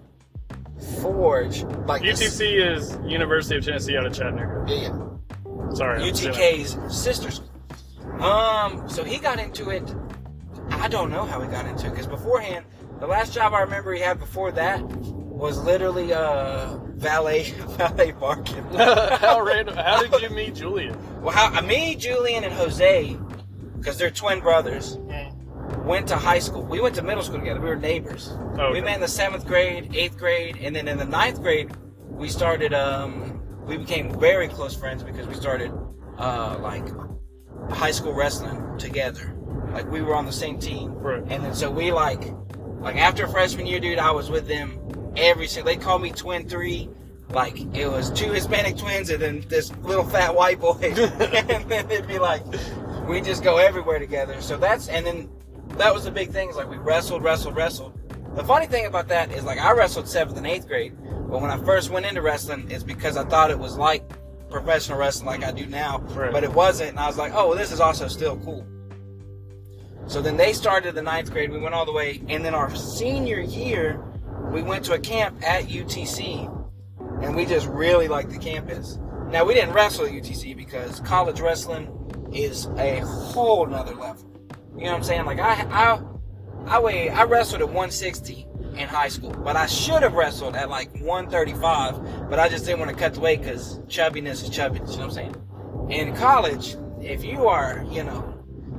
Forge, 1.01 1.63
like 1.85 2.01
this- 2.01 2.21
UTC 2.21 2.75
is 2.75 2.97
University 3.09 3.57
of 3.57 3.65
Tennessee 3.65 3.95
out 3.97 4.05
of 4.05 4.13
Chattanooga. 4.13 4.65
yeah, 4.71 4.81
yeah. 4.81 5.73
Sorry. 5.73 6.01
I'm. 6.03 6.09
UTK's 6.13 6.77
sister 6.95 7.31
school. 7.31 7.49
Um, 8.21 8.89
so 8.89 9.03
he 9.03 9.17
got 9.19 9.39
into 9.39 9.69
it. 9.69 9.83
I 10.71 10.87
don't 10.87 11.09
know 11.09 11.25
how 11.25 11.41
he 11.41 11.47
got 11.47 11.65
into 11.65 11.87
it 11.87 11.91
because 11.91 12.07
beforehand, 12.07 12.65
the 12.99 13.07
last 13.07 13.33
job 13.33 13.53
I 13.53 13.61
remember 13.61 13.93
he 13.93 14.01
had 14.01 14.19
before 14.19 14.51
that 14.53 14.81
was 14.83 15.59
literally 15.59 16.13
uh 16.13 16.77
valet 16.95 17.51
valet 17.77 18.11
parking. 18.13 18.63
how 18.73 19.41
random? 19.41 19.75
How 19.75 20.01
did 20.01 20.21
you 20.21 20.29
meet 20.29 20.55
Julian? 20.55 20.97
Well, 21.21 21.33
how 21.33 21.61
me, 21.61 21.95
Julian, 21.95 22.43
and 22.43 22.53
Jose, 22.53 23.15
because 23.77 23.97
they're 23.97 24.11
twin 24.11 24.39
brothers, 24.39 24.97
went 25.85 26.07
to 26.07 26.15
high 26.15 26.39
school. 26.39 26.63
We 26.63 26.79
went 26.79 26.95
to 26.95 27.03
middle 27.03 27.23
school 27.23 27.39
together. 27.39 27.61
We 27.61 27.69
were 27.69 27.75
neighbors. 27.75 28.31
Okay. 28.53 28.71
We 28.71 28.81
met 28.81 28.95
in 28.95 29.01
the 29.01 29.07
seventh 29.07 29.45
grade, 29.45 29.95
eighth 29.95 30.17
grade, 30.17 30.57
and 30.59 30.75
then 30.75 30.87
in 30.87 30.97
the 30.97 31.05
ninth 31.05 31.41
grade, 31.41 31.71
we 32.09 32.29
started. 32.29 32.73
Um, 32.73 33.41
we 33.65 33.77
became 33.77 34.17
very 34.17 34.47
close 34.47 34.75
friends 34.75 35.03
because 35.03 35.27
we 35.27 35.35
started 35.35 35.71
uh, 36.17 36.57
like 36.61 36.85
high 37.69 37.91
school 37.91 38.13
wrestling 38.13 38.77
together. 38.77 39.33
Like 39.71 39.89
we 39.91 40.01
were 40.01 40.15
on 40.15 40.25
the 40.25 40.31
same 40.31 40.59
team, 40.59 40.93
Right. 40.93 41.23
and 41.27 41.43
then 41.43 41.53
so 41.53 41.69
we 41.69 41.91
like, 41.91 42.23
like 42.79 42.95
after 42.95 43.27
freshman 43.27 43.65
year, 43.65 43.79
dude, 43.79 43.99
I 43.99 44.11
was 44.11 44.29
with 44.29 44.47
them 44.47 44.79
every 45.15 45.47
single. 45.47 45.73
They 45.73 45.79
called 45.79 46.01
me 46.01 46.11
Twin 46.11 46.47
Three. 46.47 46.89
Like 47.29 47.59
it 47.75 47.87
was 47.87 48.09
two 48.11 48.31
Hispanic 48.31 48.77
twins 48.77 49.09
and 49.09 49.21
then 49.21 49.45
this 49.49 49.75
little 49.77 50.05
fat 50.05 50.33
white 50.33 50.59
boy, 50.61 50.77
and 50.81 51.69
then 51.69 51.91
it'd 51.91 52.07
be 52.07 52.19
like 52.19 52.43
we 53.07 53.19
just 53.21 53.43
go 53.43 53.57
everywhere 53.57 53.99
together. 53.99 54.41
So 54.41 54.57
that's 54.57 54.87
and 54.87 55.05
then 55.05 55.29
that 55.77 55.93
was 55.93 56.05
the 56.05 56.11
big 56.11 56.31
thing. 56.31 56.49
Is 56.49 56.55
like 56.55 56.69
we 56.69 56.77
wrestled, 56.77 57.23
wrestled, 57.23 57.55
wrestled. 57.57 57.93
The 58.35 58.43
funny 58.43 58.67
thing 58.67 58.85
about 58.85 59.07
that 59.09 59.31
is 59.31 59.43
like 59.43 59.59
I 59.59 59.71
wrestled 59.71 60.07
seventh 60.07 60.37
and 60.37 60.47
eighth 60.47 60.67
grade, 60.67 60.93
but 61.29 61.41
when 61.41 61.51
I 61.51 61.57
first 61.65 61.89
went 61.89 62.05
into 62.05 62.21
wrestling, 62.21 62.71
it's 62.71 62.83
because 62.83 63.17
I 63.17 63.25
thought 63.25 63.51
it 63.51 63.59
was 63.59 63.77
like 63.77 64.09
professional 64.49 64.97
wrestling 64.97 65.27
like 65.27 65.43
I 65.43 65.51
do 65.51 65.65
now, 65.65 65.99
Right. 66.13 66.31
but 66.31 66.43
it 66.43 66.51
wasn't. 66.53 66.91
And 66.91 66.99
I 66.99 67.07
was 67.07 67.17
like, 67.17 67.33
oh, 67.35 67.55
this 67.55 67.71
is 67.71 67.79
also 67.79 68.07
still 68.07 68.37
cool. 68.37 68.65
So 70.07 70.21
then 70.21 70.37
they 70.37 70.53
started 70.53 70.95
the 70.95 71.01
ninth 71.01 71.31
grade. 71.31 71.51
We 71.51 71.59
went 71.59 71.75
all 71.75 71.85
the 71.85 71.91
way, 71.91 72.21
and 72.29 72.43
then 72.45 72.55
our 72.55 72.73
senior 72.75 73.39
year, 73.41 74.01
we 74.51 74.61
went 74.61 74.85
to 74.85 74.93
a 74.93 74.99
camp 74.99 75.37
at 75.43 75.65
UTC, 75.65 76.47
and 77.21 77.35
we 77.35 77.45
just 77.45 77.67
really 77.67 78.07
liked 78.07 78.29
the 78.31 78.37
campus. 78.37 78.99
Now 79.29 79.43
we 79.43 79.53
didn't 79.53 79.73
wrestle 79.73 80.05
at 80.05 80.11
UTC 80.11 80.55
because 80.55 81.01
college 81.01 81.41
wrestling 81.41 81.89
is 82.33 82.67
a 82.77 82.99
whole 83.01 83.65
nother 83.65 83.93
level. 83.95 84.23
You 84.77 84.85
know 84.85 84.91
what 84.91 84.97
I'm 84.97 85.03
saying? 85.03 85.25
Like 85.25 85.39
I, 85.39 85.63
I, 85.69 86.01
I 86.67 86.79
weigh, 86.79 87.09
I 87.09 87.23
wrestled 87.23 87.61
at 87.61 87.67
160 87.67 88.47
in 88.79 88.87
high 88.87 89.07
school, 89.09 89.31
but 89.31 89.55
I 89.55 89.65
should 89.65 90.03
have 90.03 90.13
wrestled 90.13 90.55
at 90.55 90.69
like 90.69 90.91
135, 91.01 92.29
but 92.29 92.39
I 92.39 92.49
just 92.49 92.65
didn't 92.65 92.79
want 92.79 92.91
to 92.91 92.97
cut 92.97 93.13
the 93.13 93.19
weight 93.19 93.41
because 93.41 93.79
chubbiness 93.87 94.43
is 94.43 94.49
chubbiness. 94.49 94.91
You 94.91 94.97
know 94.99 95.07
what 95.07 95.17
I'm 95.17 95.33
saying? 95.89 95.89
In 95.89 96.15
college, 96.15 96.75
if 97.01 97.23
you 97.23 97.47
are, 97.47 97.85
you 97.89 98.03
know, 98.03 98.33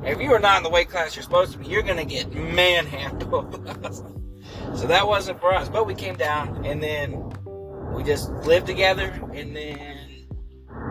if 0.04 0.20
you 0.20 0.32
are 0.32 0.38
not 0.38 0.58
in 0.58 0.62
the 0.62 0.70
weight 0.70 0.88
class 0.88 1.16
you're 1.16 1.22
supposed 1.22 1.52
to 1.52 1.58
be, 1.58 1.66
you're 1.66 1.82
gonna 1.82 2.04
get 2.04 2.32
manhandled. 2.32 3.54
so 4.76 4.86
that 4.86 5.06
wasn't 5.06 5.40
for 5.40 5.54
us. 5.54 5.68
But 5.68 5.86
we 5.86 5.94
came 5.94 6.16
down 6.16 6.64
and 6.64 6.82
then 6.82 7.32
we 7.92 8.02
just 8.04 8.30
lived 8.30 8.66
together 8.66 9.06
and 9.34 9.56
then 9.56 10.26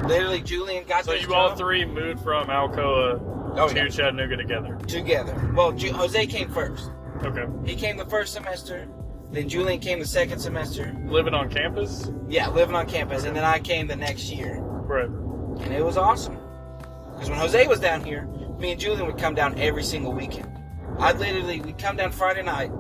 literally 0.04 0.42
Julian 0.42 0.86
got 0.86 1.06
So 1.06 1.14
you 1.14 1.34
all 1.34 1.50
job 1.50 1.58
three 1.58 1.86
moved 1.86 2.22
from 2.22 2.48
Alcoa 2.48 3.36
Oh, 3.60 3.68
to 3.70 3.76
yeah. 3.76 3.88
Chattanooga 3.88 4.38
together. 4.38 4.78
together. 4.88 5.52
Well, 5.56 5.72
Ju- 5.72 5.92
Jose 5.94 6.28
came 6.28 6.50
first. 6.50 6.92
Okay. 7.24 7.46
He 7.66 7.76
came 7.76 7.98
the 7.98 8.06
first 8.06 8.34
semester. 8.34 8.88
Then 9.32 9.50
Julian 9.50 9.80
came 9.80 10.00
the 10.00 10.06
second 10.06 10.40
semester. 10.40 10.96
Living 11.06 11.34
on 11.34 11.50
campus. 11.50 12.10
Yeah, 12.30 12.50
living 12.50 12.76
on 12.76 12.88
campus. 12.88 13.26
And 13.26 13.36
then 13.36 13.44
I 13.44 13.60
came 13.60 13.88
the 13.88 13.96
next 13.96 14.30
year. 14.32 14.60
Right. 14.62 15.10
And 15.10 15.74
it 15.74 15.84
was 15.84 15.98
awesome. 15.98 16.38
Because 17.14 17.30
when 17.30 17.40
Jose 17.40 17.68
was 17.68 17.80
down 17.80 18.04
here, 18.04 18.26
me 18.60 18.72
and 18.72 18.80
Julian 18.80 19.06
would 19.08 19.18
come 19.18 19.36
down 19.36 19.60
every 19.60 19.84
single 19.84 20.14
weekend. 20.14 20.50
I'd 21.00 21.20
literally, 21.20 21.60
we'd 21.62 21.78
come 21.78 21.98
down 21.98 22.12
Friday 22.12 22.44
night. 22.44 22.72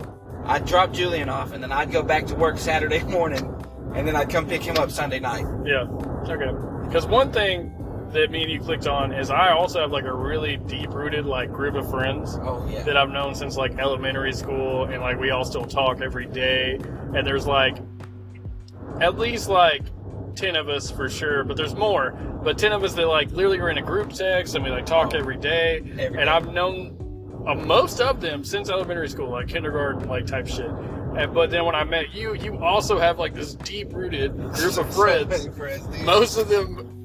I'd 0.45 0.65
drop 0.65 0.93
Julian 0.93 1.27
off, 1.27 1.51
and 1.51 1.61
then 1.61 1.71
I'd 1.71 1.91
go 1.91 2.01
back 2.01 2.25
to 2.27 2.35
work 2.35 2.57
Saturday 2.57 3.03
morning. 3.03 3.53
And 3.93 4.07
then 4.07 4.15
I'd 4.15 4.29
come 4.29 4.47
pick 4.47 4.61
him 4.61 4.77
up 4.77 4.91
Sunday 4.91 5.19
night. 5.19 5.45
Yeah. 5.65 5.83
Okay. 6.29 6.51
Because 6.85 7.05
one 7.05 7.31
thing 7.31 7.73
that 8.13 8.31
me 8.31 8.43
and 8.43 8.51
you 8.51 8.59
clicked 8.59 8.87
on 8.87 9.11
is 9.11 9.29
I 9.29 9.51
also 9.51 9.81
have 9.81 9.91
like 9.91 10.05
a 10.05 10.13
really 10.13 10.57
deep 10.57 10.93
rooted 10.93 11.25
like 11.25 11.51
group 11.51 11.75
of 11.75 11.89
friends 11.89 12.37
Oh, 12.41 12.67
yeah. 12.69 12.83
that 12.83 12.95
I've 12.97 13.09
known 13.09 13.35
since 13.35 13.57
like 13.57 13.77
elementary 13.77 14.33
school, 14.33 14.85
and 14.85 15.01
like 15.01 15.19
we 15.19 15.31
all 15.31 15.43
still 15.45 15.65
talk 15.65 16.01
every 16.01 16.25
day. 16.25 16.75
And 17.13 17.25
there's 17.25 17.45
like 17.47 17.77
at 19.01 19.17
least 19.17 19.49
like 19.49 19.83
ten 20.35 20.55
of 20.55 20.69
us 20.69 20.89
for 20.91 21.09
sure, 21.09 21.43
but 21.43 21.57
there's 21.57 21.75
more. 21.75 22.11
But 22.43 22.57
ten 22.57 22.71
of 22.71 22.83
us 22.83 22.93
that 22.93 23.07
like 23.07 23.31
literally 23.31 23.59
are 23.59 23.69
in 23.69 23.77
a 23.77 23.81
group 23.81 24.11
text 24.13 24.55
and 24.55 24.63
we 24.63 24.71
like 24.71 24.85
talk 24.85 25.11
Oh. 25.13 25.17
every 25.17 25.37
day. 25.37 25.83
Every 25.99 26.19
and. 26.21 26.29
I've 26.29 26.51
known 26.53 27.43
uh, 27.47 27.55
most 27.55 27.99
of 28.01 28.19
them 28.21 28.43
since 28.43 28.69
elementary 28.69 29.09
school, 29.09 29.29
like 29.29 29.47
kindergarten, 29.47 30.07
like 30.07 30.25
type 30.25 30.47
shit. 30.47 30.69
But 31.33 31.49
then 31.49 31.65
when 31.65 31.73
I 31.73 31.83
met 31.83 32.13
you, 32.13 32.35
you 32.35 32.57
also 32.63 32.99
have 32.99 33.17
like 33.17 33.33
this 33.33 33.55
deep 33.55 33.91
rooted 33.93 34.35
group 34.53 34.77
of 34.77 34.93
friends 34.95 35.47
friends, 35.57 35.87
most 36.03 36.37
of 36.37 36.47
them 36.47 36.96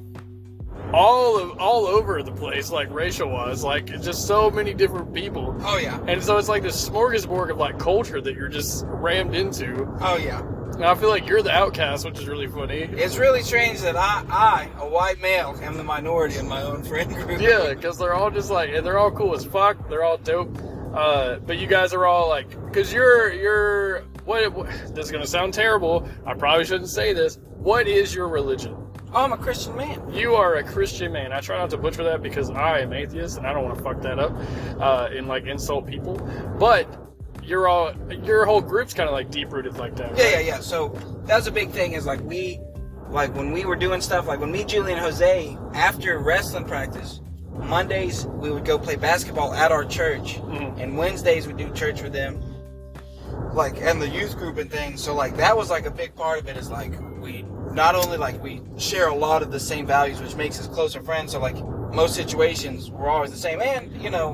all 0.93 1.38
of 1.38 1.59
all 1.59 1.86
over 1.86 2.22
the 2.22 2.32
place 2.32 2.70
like 2.70 2.90
racial 2.90 3.28
wise 3.28 3.64
like 3.64 3.86
just 4.03 4.26
so 4.26 4.51
many 4.51 4.74
different 4.74 5.12
people. 5.14 5.57
Oh, 5.61 5.78
yeah. 5.78 5.99
and 6.07 6.22
so 6.22 6.36
it's 6.36 6.49
like 6.49 6.62
this 6.62 6.88
smorgasbord 6.88 7.51
of 7.51 7.59
like 7.59 7.78
culture 7.78 8.20
that 8.20 8.34
you're 8.34 8.49
just 8.49 8.84
rammed 8.86 9.34
into. 9.34 9.86
Oh, 10.01 10.16
yeah. 10.16 10.40
and 10.40 10.84
i 10.84 10.95
feel 10.95 11.09
like 11.09 11.26
you're 11.26 11.43
the 11.43 11.51
outcast 11.51 12.05
which 12.05 12.18
is 12.18 12.26
really 12.26 12.47
funny. 12.47 12.80
It's 12.80 13.16
really 13.16 13.43
strange 13.43 13.80
that 13.80 13.97
I, 13.97 14.24
I, 14.28 14.70
a 14.78 14.88
white 14.88 15.20
male, 15.20 15.59
am 15.62 15.76
the 15.76 15.84
minority 15.84 16.36
in 16.36 16.47
my 16.47 16.62
own 16.62 16.82
friend 16.82 17.12
group. 17.14 17.40
yeah 17.40 17.72
because 17.74 17.99
they're 17.99 18.14
all 18.14 18.30
just 18.30 18.51
like 18.51 18.70
and 18.70 18.84
they're 18.84 18.99
all 18.99 19.11
cool 19.11 19.34
as 19.34 19.45
fuck. 19.45 19.88
They're 19.88 20.05
all 20.05 20.18
dope. 20.18 20.57
Uh, 20.95 21.36
but 21.36 21.57
you 21.57 21.66
guys 21.66 21.95
are 21.95 22.05
all 22.05 22.28
like 22.28 22.51
because 22.66 22.93
you're 22.93 23.32
you're 23.32 24.03
what, 24.26 24.53
what 24.53 24.66
this 24.95 25.07
is 25.07 25.11
gonna 25.11 25.26
sound 25.26 25.55
terrible. 25.55 26.07
I 26.26 26.34
probably 26.34 26.66
shouldn't 26.66 26.90
say 26.90 27.14
this. 27.14 27.38
What 27.57 27.88
is 27.88 28.14
your 28.14 28.28
religion 28.28 28.76
I'm 29.14 29.32
a 29.32 29.36
Christian 29.36 29.76
man. 29.76 30.10
You 30.12 30.34
are 30.36 30.56
a 30.56 30.62
Christian 30.64 31.12
man. 31.12 31.32
I 31.32 31.40
try 31.40 31.58
not 31.58 31.70
to 31.70 31.76
butcher 31.76 32.02
that 32.04 32.22
because 32.22 32.50
I 32.50 32.80
am 32.80 32.92
atheist 32.92 33.36
and 33.36 33.46
I 33.46 33.52
don't 33.52 33.64
want 33.64 33.76
to 33.76 33.82
fuck 33.82 34.00
that 34.02 34.18
up 34.18 34.32
uh, 34.80 35.08
and 35.12 35.28
like 35.28 35.44
insult 35.46 35.86
people. 35.86 36.16
But 36.58 36.88
you're 37.42 37.68
all 37.68 37.92
your 38.10 38.46
whole 38.46 38.60
group's 38.62 38.94
kind 38.94 39.08
of 39.08 39.12
like 39.12 39.30
deep 39.30 39.52
rooted 39.52 39.76
like 39.76 39.96
that. 39.96 40.16
Yeah, 40.16 40.24
right? 40.24 40.32
yeah, 40.32 40.40
yeah. 40.40 40.60
So 40.60 40.96
that's 41.24 41.46
a 41.46 41.52
big 41.52 41.70
thing. 41.70 41.92
Is 41.92 42.06
like 42.06 42.20
we, 42.22 42.58
like 43.10 43.34
when 43.34 43.52
we 43.52 43.64
were 43.66 43.76
doing 43.76 44.00
stuff, 44.00 44.26
like 44.26 44.40
when 44.40 44.50
me, 44.50 44.64
Julie, 44.64 44.92
and 44.92 45.00
Jose, 45.00 45.58
after 45.74 46.18
wrestling 46.18 46.64
practice, 46.64 47.20
Mondays 47.50 48.24
we 48.26 48.50
would 48.50 48.64
go 48.64 48.78
play 48.78 48.96
basketball 48.96 49.52
at 49.52 49.70
our 49.70 49.84
church, 49.84 50.36
Mhm. 50.40 50.80
and 50.80 50.96
Wednesdays 50.96 51.46
we 51.46 51.52
do 51.52 51.70
church 51.74 52.00
with 52.00 52.12
them, 52.14 52.40
like 53.52 53.76
and 53.82 54.00
the 54.00 54.08
youth 54.08 54.36
group 54.38 54.56
and 54.56 54.70
things. 54.70 55.02
So 55.02 55.14
like 55.14 55.36
that 55.36 55.54
was 55.54 55.68
like 55.68 55.84
a 55.84 55.90
big 55.90 56.14
part 56.14 56.38
of 56.40 56.48
it. 56.48 56.56
Is 56.56 56.70
like 56.70 56.92
we 57.20 57.44
not 57.74 57.94
only 57.94 58.18
like 58.18 58.42
we 58.42 58.60
share 58.78 59.08
a 59.08 59.14
lot 59.14 59.42
of 59.42 59.50
the 59.50 59.60
same 59.60 59.86
values, 59.86 60.20
which 60.20 60.36
makes 60.36 60.60
us 60.60 60.68
closer 60.68 61.00
friends. 61.02 61.32
So 61.32 61.40
like 61.40 61.56
most 61.92 62.14
situations 62.14 62.90
we're 62.90 63.08
always 63.08 63.30
the 63.30 63.36
same, 63.36 63.60
and 63.60 64.00
you 64.02 64.10
know 64.10 64.30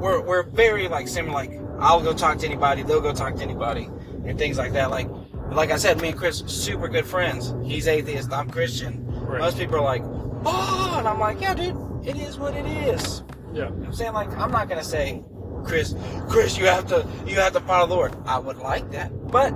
we're 0.00 0.20
we're 0.20 0.44
very 0.44 0.88
like 0.88 1.08
similar. 1.08 1.34
Like 1.34 1.52
I'll 1.78 2.02
go 2.02 2.12
talk 2.12 2.38
to 2.38 2.46
anybody, 2.46 2.82
they'll 2.82 3.00
go 3.00 3.12
talk 3.12 3.36
to 3.36 3.42
anybody, 3.42 3.88
and 4.24 4.38
things 4.38 4.58
like 4.58 4.72
that. 4.72 4.90
Like 4.90 5.08
like 5.50 5.70
I 5.70 5.76
said, 5.76 6.00
me 6.00 6.08
and 6.08 6.18
Chris 6.18 6.42
super 6.46 6.88
good 6.88 7.06
friends. 7.06 7.54
He's 7.64 7.86
atheist, 7.88 8.32
I'm 8.32 8.50
Christian. 8.50 9.04
Right. 9.06 9.40
Most 9.40 9.58
people 9.58 9.76
are 9.76 9.82
like, 9.82 10.02
oh, 10.44 10.96
and 10.98 11.08
I'm 11.08 11.18
like, 11.18 11.40
yeah, 11.40 11.54
dude, 11.54 11.76
it 12.04 12.16
is 12.16 12.38
what 12.38 12.54
it 12.54 12.66
is. 12.66 13.22
Yeah. 13.52 13.68
You 13.70 13.76
know 13.76 13.86
I'm 13.86 13.94
saying 13.94 14.12
like 14.12 14.28
I'm 14.36 14.50
not 14.50 14.68
gonna 14.68 14.84
say, 14.84 15.22
Chris, 15.64 15.94
Chris, 16.28 16.56
you 16.56 16.66
have 16.66 16.86
to 16.88 17.06
you 17.26 17.36
have 17.36 17.52
to 17.54 17.60
follow 17.60 17.86
the 17.86 17.94
Lord. 17.94 18.14
I 18.26 18.38
would 18.38 18.58
like 18.58 18.90
that, 18.92 19.10
but 19.30 19.54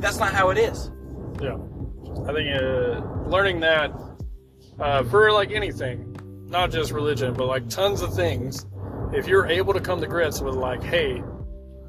that's 0.00 0.18
not 0.18 0.32
how 0.32 0.50
it 0.50 0.58
is. 0.58 0.90
Yeah. 1.40 1.58
I 2.26 2.32
think 2.32 2.54
uh, 2.54 3.28
learning 3.28 3.60
that 3.60 3.92
uh, 4.78 5.02
for 5.04 5.32
like 5.32 5.50
anything, 5.52 6.16
not 6.48 6.70
just 6.70 6.92
religion, 6.92 7.34
but 7.34 7.46
like 7.46 7.68
tons 7.68 8.02
of 8.02 8.14
things, 8.14 8.66
if 9.12 9.26
you're 9.26 9.46
able 9.46 9.72
to 9.72 9.80
come 9.80 10.00
to 10.00 10.06
grips 10.06 10.40
with 10.40 10.54
like, 10.54 10.82
hey, 10.82 11.22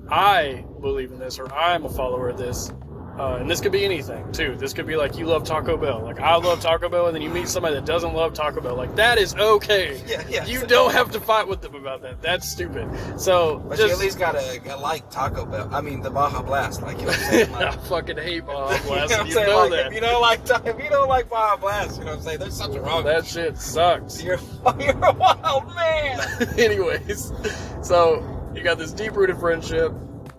I 0.10 0.66
believe 0.82 1.12
in 1.12 1.20
this 1.20 1.40
or 1.40 1.52
I'm 1.54 1.86
a 1.86 1.90
follower 1.90 2.30
of 2.30 2.38
this, 2.38 2.72
uh, 3.20 3.36
and 3.40 3.50
this 3.50 3.62
could 3.62 3.72
be 3.72 3.86
anything 3.86 4.32
too. 4.32 4.56
This 4.56 4.74
could 4.74 4.88
be 4.88 4.96
like 4.96 5.18
you 5.18 5.26
love 5.26 5.44
Taco 5.44 5.78
Bell, 5.78 6.00
like 6.02 6.20
I 6.20 6.36
love 6.38 6.62
Taco 6.62 6.90
Bell, 6.90 7.06
and 7.08 7.16
then 7.16 7.22
you 7.22 7.30
meet 7.30 7.48
somebody 7.48 7.76
that 7.76 7.86
doesn't 7.86 8.14
love 8.14 8.34
Taco 8.34 8.60
Bell. 8.62 8.76
Like 8.76 8.96
that 8.96 9.18
is 9.18 9.36
okay. 9.36 10.02
Yeah, 10.08 10.24
yeah. 10.30 10.46
You 10.46 10.66
don't 10.66 10.92
have 10.92 11.12
to 11.12 11.20
fight 11.20 11.48
with 11.48 11.62
them 11.62 11.76
about 11.76 12.02
that. 12.02 12.22
That's 12.22 12.50
stupid. 12.50 12.88
So 13.20 13.58
But 13.68 13.78
just 13.78 13.88
you 13.90 13.94
at 13.94 14.00
least 14.00 14.20
gotta, 14.20 14.60
gotta 14.64 14.82
like 14.82 15.10
Taco 15.10 15.46
Bell. 15.46 15.70
I 15.72 15.82
mean 15.82 16.02
the 16.02 16.10
Baja 16.10 16.42
Blast, 16.42 16.82
like 16.82 16.98
you 17.00 17.04
know 17.06 17.10
what 17.12 17.20
I'm 17.20 17.30
saying. 17.32 17.54
I 17.56 17.72
fucking 17.72 18.18
hate 18.18 18.46
Baja 18.46 18.74
you 18.74 18.80
know 18.80 18.86
Blast. 18.88 19.12
what 19.12 19.20
I'm 19.20 19.28
you 19.28 19.34
saying? 19.34 19.48
know 19.48 19.58
Like, 19.60 19.70
that. 19.72 19.88
If 19.88 19.94
you 19.94 20.00
don't 20.02 20.22
like 20.22 20.40
if 20.66 20.84
you 20.84 20.90
don't 20.90 21.10
like 21.10 21.30
Baja 21.30 21.58
Blast, 21.58 21.98
you 22.00 22.06
know 22.06 22.12
what 22.12 22.18
I'm 22.18 22.24
saying? 22.24 22.40
There's 22.40 22.58
something 22.58 22.82
wrong. 22.82 23.04
That 23.06 23.26
shit 23.26 23.58
sucks. 23.58 24.22
You're 24.24 24.40
you're 24.80 25.06
a 25.06 25.14
wild 25.14 25.68
man. 25.76 26.20
Anyways, 26.58 27.32
so 27.82 28.52
you 28.56 28.62
got 28.64 28.78
this 28.78 28.92
deep 28.92 29.14
rooted 29.16 29.38
friendship, 29.38 29.92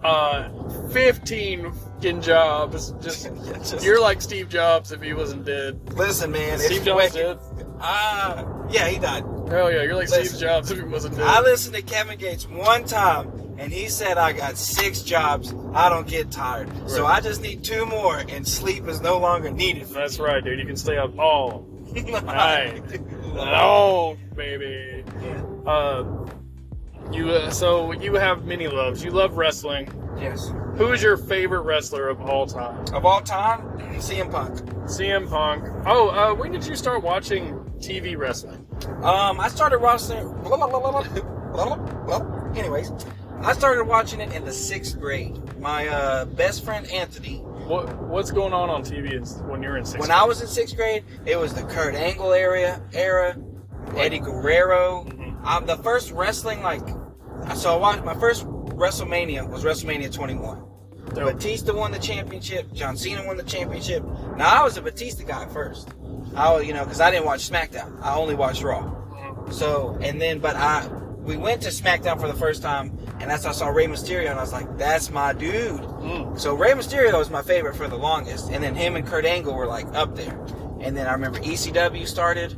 uh, 0.04 0.48
15 0.90 1.72
fucking 1.72 2.20
jobs. 2.22 2.92
Just, 3.02 3.24
Yeah, 3.44 3.52
just- 3.58 3.82
you're 3.84 4.00
like 4.00 4.20
Steve 4.22 4.48
Jobs 4.48 4.92
if 4.92 5.00
he 5.02 5.12
wasn't 5.14 5.44
dead. 5.44 5.80
Listen, 5.94 6.30
man. 6.30 6.58
Steve 6.58 6.84
Jobs 6.84 7.12
dead. 7.14 7.38
Ah, 7.80 8.44
yeah, 8.70 8.86
he 8.88 8.98
died. 8.98 9.24
Hell 9.48 9.70
yeah, 9.72 9.82
you're 9.82 9.94
like 9.94 10.08
Listen. 10.08 10.24
Steve 10.26 10.40
Jobs 10.40 10.70
if 10.70 10.78
he 10.78 10.84
wasn't 10.84 11.16
dead. 11.16 11.26
I 11.26 11.40
listened 11.40 11.74
to 11.76 11.82
Kevin 11.82 12.18
Gates 12.18 12.48
one 12.48 12.84
time, 12.84 13.30
and 13.58 13.72
he 13.72 13.88
said, 13.88 14.16
I 14.16 14.32
got 14.32 14.56
six 14.56 15.02
jobs. 15.02 15.54
I 15.74 15.88
don't 15.88 16.06
get 16.06 16.30
tired. 16.30 16.68
So 16.88 17.04
I 17.06 17.20
just 17.20 17.42
need 17.42 17.62
two 17.64 17.84
more, 17.86 18.18
and 18.18 18.46
sleep 18.46 18.86
is 18.88 19.00
no 19.00 19.18
longer 19.18 19.50
needed. 19.50 19.88
That's 19.88 20.18
right, 20.18 20.42
dude. 20.42 20.58
You 20.58 20.66
can 20.66 20.76
stay 20.76 20.96
up 20.96 21.18
all 21.18 21.66
night 21.94 22.82
long, 23.34 24.16
baby. 24.34 25.04
Yeah. 25.22 25.42
Uh, 25.66 26.26
you 27.12 27.30
uh, 27.30 27.50
so 27.50 27.92
you 27.92 28.14
have 28.14 28.44
many 28.44 28.68
loves. 28.68 29.04
You 29.04 29.10
love 29.10 29.36
wrestling. 29.36 29.88
Yes. 30.18 30.52
Who 30.76 30.92
is 30.92 31.02
your 31.02 31.16
favorite 31.16 31.62
wrestler 31.62 32.08
of 32.08 32.20
all 32.20 32.46
time? 32.46 32.84
Of 32.94 33.04
all 33.04 33.20
time, 33.20 33.62
CM 33.98 34.30
Punk. 34.30 34.56
CM 34.86 35.28
Punk. 35.28 35.64
Oh, 35.86 36.08
uh, 36.08 36.34
when 36.34 36.52
did 36.52 36.66
you 36.66 36.76
start 36.76 37.02
watching 37.02 37.54
TV 37.78 38.16
wrestling? 38.16 38.66
Um, 39.02 39.40
I 39.40 39.48
started 39.48 39.80
watching. 39.80 40.26
Blah, 40.42 40.56
blah, 40.56 40.68
blah, 40.68 40.80
blah, 40.80 41.02
blah, 41.02 41.76
blah, 41.76 42.18
blah. 42.18 42.52
Anyways, 42.54 42.92
I 43.40 43.52
started 43.52 43.84
watching 43.84 44.20
it 44.20 44.32
in 44.32 44.44
the 44.44 44.52
sixth 44.52 44.98
grade. 44.98 45.38
My 45.60 45.86
uh, 45.88 46.24
best 46.24 46.64
friend 46.64 46.86
Anthony. 46.90 47.38
What 47.66 47.96
What's 48.02 48.30
going 48.30 48.52
on 48.52 48.68
on 48.70 48.82
TV 48.82 49.20
when 49.48 49.62
you're 49.62 49.76
in 49.76 49.84
sixth? 49.84 50.00
When 50.00 50.10
I 50.10 50.24
was 50.24 50.40
in 50.40 50.48
sixth 50.48 50.76
grade, 50.76 51.04
it 51.24 51.36
was 51.36 51.54
the 51.54 51.62
Kurt 51.62 51.94
Angle 51.94 52.32
area 52.32 52.82
era, 52.92 53.36
Eddie 53.96 54.18
Guerrero. 54.18 55.06
Um, 55.44 55.66
the 55.66 55.76
first 55.78 56.10
wrestling 56.10 56.62
like, 56.62 56.86
so 57.54 57.74
I 57.74 57.76
watched 57.76 58.04
my 58.04 58.14
first 58.14 58.46
WrestleMania 58.46 59.48
was 59.48 59.64
WrestleMania 59.64 60.12
21. 60.12 60.62
Dope. 61.14 61.34
Batista 61.34 61.74
won 61.74 61.92
the 61.92 61.98
championship. 61.98 62.72
John 62.72 62.96
Cena 62.96 63.24
won 63.26 63.36
the 63.36 63.42
championship. 63.42 64.02
Now 64.36 64.60
I 64.60 64.64
was 64.64 64.76
a 64.76 64.82
Batista 64.82 65.24
guy 65.24 65.46
first. 65.48 65.90
I 66.34 66.52
was, 66.52 66.66
you 66.66 66.72
know, 66.72 66.82
because 66.84 67.00
I 67.00 67.10
didn't 67.10 67.26
watch 67.26 67.48
SmackDown. 67.48 68.00
I 68.02 68.14
only 68.16 68.34
watched 68.34 68.62
Raw. 68.62 68.82
Mhm. 68.82 69.52
So 69.52 69.98
and 70.00 70.20
then, 70.20 70.38
but 70.38 70.56
I 70.56 70.88
we 71.18 71.36
went 71.36 71.62
to 71.62 71.68
SmackDown 71.68 72.20
for 72.20 72.26
the 72.26 72.34
first 72.34 72.62
time, 72.62 72.98
and 73.20 73.30
that's 73.30 73.44
how 73.44 73.50
I 73.50 73.52
saw 73.52 73.68
Rey 73.68 73.86
Mysterio, 73.86 74.30
and 74.30 74.38
I 74.38 74.42
was 74.42 74.52
like, 74.52 74.76
that's 74.76 75.10
my 75.10 75.32
dude. 75.32 75.80
Mm. 75.80 76.38
So 76.38 76.54
Rey 76.54 76.72
Mysterio 76.72 77.18
was 77.18 77.30
my 77.30 77.42
favorite 77.42 77.76
for 77.76 77.88
the 77.88 77.96
longest, 77.96 78.50
and 78.50 78.62
then 78.62 78.74
him 78.74 78.96
and 78.96 79.06
Kurt 79.06 79.24
Angle 79.24 79.54
were 79.54 79.66
like 79.66 79.86
up 79.94 80.16
there. 80.16 80.38
And 80.80 80.96
then 80.96 81.06
I 81.06 81.12
remember 81.12 81.38
ECW 81.40 82.06
started, 82.06 82.52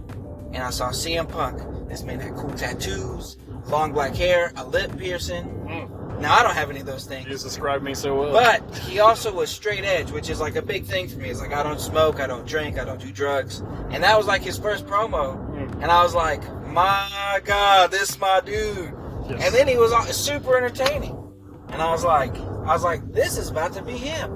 and 0.52 0.62
I 0.62 0.70
saw 0.70 0.90
CM 0.90 1.28
Punk. 1.28 1.60
This 1.88 2.02
man 2.02 2.20
had 2.20 2.34
cool 2.36 2.50
tattoos, 2.50 3.36
long 3.68 3.92
black 3.92 4.14
hair, 4.14 4.52
a 4.56 4.66
lip 4.66 4.96
piercing. 4.98 5.44
Mm. 5.68 6.20
Now 6.20 6.34
I 6.34 6.42
don't 6.42 6.54
have 6.54 6.70
any 6.70 6.80
of 6.80 6.86
those 6.86 7.04
things. 7.04 7.26
just 7.26 7.44
described 7.44 7.84
me 7.84 7.94
so 7.94 8.18
well. 8.18 8.32
But 8.32 8.76
he 8.78 9.00
also 9.00 9.32
was 9.32 9.50
straight 9.50 9.84
edge, 9.84 10.10
which 10.10 10.30
is 10.30 10.40
like 10.40 10.56
a 10.56 10.62
big 10.62 10.84
thing 10.84 11.08
for 11.08 11.18
me. 11.18 11.28
It's 11.28 11.40
like 11.40 11.52
I 11.52 11.62
don't 11.62 11.80
smoke, 11.80 12.20
I 12.20 12.26
don't 12.26 12.46
drink, 12.46 12.78
I 12.78 12.84
don't 12.84 13.00
do 13.00 13.12
drugs. 13.12 13.60
And 13.90 14.02
that 14.02 14.16
was 14.16 14.26
like 14.26 14.42
his 14.42 14.58
first 14.58 14.86
promo. 14.86 15.36
Mm. 15.54 15.82
And 15.82 15.90
I 15.90 16.02
was 16.02 16.14
like, 16.14 16.42
my 16.66 17.40
God, 17.44 17.90
this 17.90 18.10
is 18.10 18.18
my 18.20 18.40
dude. 18.40 18.92
Yes. 19.28 19.44
And 19.44 19.54
then 19.54 19.68
he 19.68 19.76
was 19.76 19.92
uh, 19.92 20.02
super 20.04 20.56
entertaining. 20.56 21.12
And 21.68 21.82
I 21.82 21.90
was 21.90 22.04
like, 22.04 22.34
I 22.36 22.72
was 22.72 22.82
like, 22.84 23.12
this 23.12 23.36
is 23.36 23.48
about 23.50 23.72
to 23.74 23.82
be 23.82 23.92
him. 23.92 24.32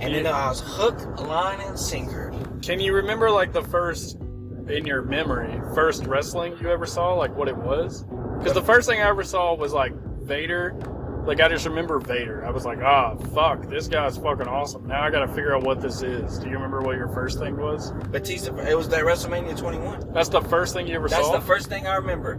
And 0.00 0.14
then 0.14 0.24
Yeah. 0.24 0.32
I 0.36 0.48
was 0.48 0.60
hook, 0.60 1.20
line, 1.20 1.60
and 1.60 1.78
sinker. 1.78 2.32
Can 2.62 2.80
you 2.80 2.94
remember 2.94 3.30
like 3.30 3.52
the 3.52 3.62
first 3.62 4.16
in 4.70 4.86
your 4.86 5.02
memory 5.02 5.60
first 5.74 6.04
wrestling 6.06 6.56
you 6.60 6.70
ever 6.70 6.86
saw? 6.86 7.14
Like 7.14 7.34
what 7.36 7.48
it 7.48 7.56
was? 7.56 8.04
Because 8.38 8.54
the 8.54 8.62
first 8.62 8.88
thing 8.88 9.00
I 9.00 9.08
ever 9.08 9.24
saw 9.24 9.54
was 9.54 9.72
like 9.72 9.92
Vader. 10.22 10.74
Like 11.26 11.40
I 11.40 11.48
just 11.48 11.66
remember 11.66 11.98
Vader. 11.98 12.44
I 12.46 12.50
was 12.50 12.64
like, 12.64 12.78
ah, 12.78 13.14
fuck, 13.34 13.68
this 13.68 13.86
guy's 13.88 14.16
fucking 14.16 14.48
awesome. 14.48 14.86
Now 14.86 15.02
I 15.02 15.10
got 15.10 15.26
to 15.26 15.28
figure 15.28 15.54
out 15.54 15.62
what 15.64 15.80
this 15.80 16.02
is. 16.02 16.38
Do 16.38 16.46
you 16.46 16.54
remember 16.54 16.80
what 16.80 16.96
your 16.96 17.08
first 17.08 17.38
thing 17.38 17.56
was? 17.56 17.92
Batista, 18.10 18.56
it 18.56 18.74
was 18.76 18.88
that 18.90 19.04
WrestleMania 19.04 19.58
21. 19.58 20.12
That's 20.12 20.30
the 20.30 20.40
first 20.40 20.74
thing 20.74 20.86
you 20.86 20.94
ever 20.94 21.08
That's 21.08 21.22
saw. 21.22 21.32
That's 21.32 21.44
the 21.44 21.46
first 21.46 21.68
thing 21.68 21.86
I 21.86 21.96
remember. 21.96 22.36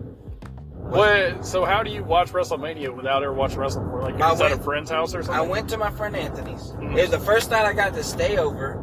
What? 0.89 1.45
So 1.45 1.65
how 1.65 1.83
do 1.83 1.91
you 1.91 2.03
watch 2.03 2.31
WrestleMania 2.31 2.95
without 2.95 3.21
ever 3.21 3.31
watching 3.31 3.59
wrestling 3.59 3.85
before? 3.85 4.01
Like 4.01 4.19
I 4.19 4.33
is 4.33 4.39
that 4.39 4.51
a 4.53 4.57
friend's 4.57 4.89
house 4.89 5.13
or 5.13 5.21
something? 5.21 5.39
I 5.39 5.47
went 5.47 5.69
to 5.69 5.77
my 5.77 5.91
friend 5.91 6.15
Anthony's. 6.15 6.71
Mhm. 6.71 6.97
It 6.97 7.01
was 7.01 7.11
the 7.11 7.19
first 7.19 7.51
night 7.51 7.65
I 7.65 7.73
got 7.73 7.93
to 7.93 8.03
stay 8.03 8.37
over 8.39 8.81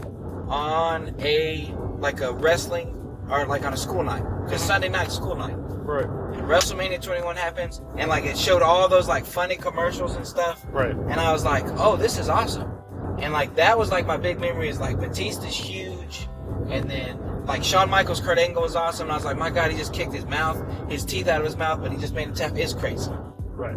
on 0.48 1.16
a 1.20 1.74
like 1.98 2.20
a 2.20 2.32
wrestling 2.32 2.95
or 3.30 3.46
like 3.46 3.64
on 3.64 3.72
a 3.72 3.76
school 3.76 4.02
night. 4.02 4.24
Because 4.44 4.62
Sunday 4.62 4.88
night 4.88 5.10
school 5.10 5.36
night. 5.36 5.56
Right. 5.56 6.06
WrestleMania 6.06 7.00
21 7.00 7.36
happens, 7.36 7.80
and 7.96 8.08
like 8.08 8.24
it 8.24 8.36
showed 8.36 8.62
all 8.62 8.88
those 8.88 9.08
like 9.08 9.24
funny 9.24 9.56
commercials 9.56 10.16
and 10.16 10.26
stuff. 10.26 10.64
Right. 10.70 10.90
And 10.90 11.14
I 11.14 11.32
was 11.32 11.44
like, 11.44 11.64
oh, 11.78 11.96
this 11.96 12.18
is 12.18 12.28
awesome. 12.28 12.70
And 13.18 13.32
like 13.32 13.54
that 13.56 13.78
was 13.78 13.90
like 13.90 14.06
my 14.06 14.16
big 14.16 14.40
memory 14.40 14.68
is 14.68 14.80
like 14.80 14.98
Batista's 14.98 15.54
huge, 15.54 16.28
and 16.68 16.90
then 16.90 17.44
like 17.46 17.62
Shawn 17.62 17.88
Michaels, 17.88 18.20
Kurt 18.20 18.38
Angle 18.38 18.62
was 18.62 18.74
awesome. 18.74 19.04
And 19.04 19.12
I 19.12 19.16
was 19.16 19.24
like, 19.24 19.38
my 19.38 19.50
God, 19.50 19.70
he 19.70 19.78
just 19.78 19.94
kicked 19.94 20.12
his 20.12 20.26
mouth, 20.26 20.62
his 20.90 21.04
teeth 21.04 21.28
out 21.28 21.40
of 21.40 21.46
his 21.46 21.56
mouth, 21.56 21.80
but 21.80 21.92
he 21.92 21.98
just 21.98 22.14
made 22.14 22.28
him 22.28 22.34
tap. 22.34 22.56
It's 22.56 22.72
crazy. 22.72 23.10
Right. 23.38 23.76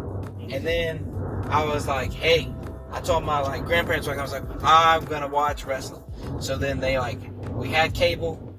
And 0.50 0.66
then 0.66 1.06
I 1.48 1.64
was 1.64 1.86
like, 1.86 2.12
hey, 2.12 2.52
I 2.90 3.00
told 3.00 3.24
my 3.24 3.40
like 3.40 3.64
grandparents 3.64 4.08
like 4.08 4.18
I 4.18 4.22
was 4.22 4.32
like, 4.32 4.42
I'm 4.62 5.04
gonna 5.04 5.28
watch 5.28 5.64
wrestling. 5.64 6.02
So 6.40 6.56
then 6.56 6.80
they 6.80 6.98
like 6.98 7.18
we 7.52 7.68
had 7.68 7.94
cable 7.94 8.49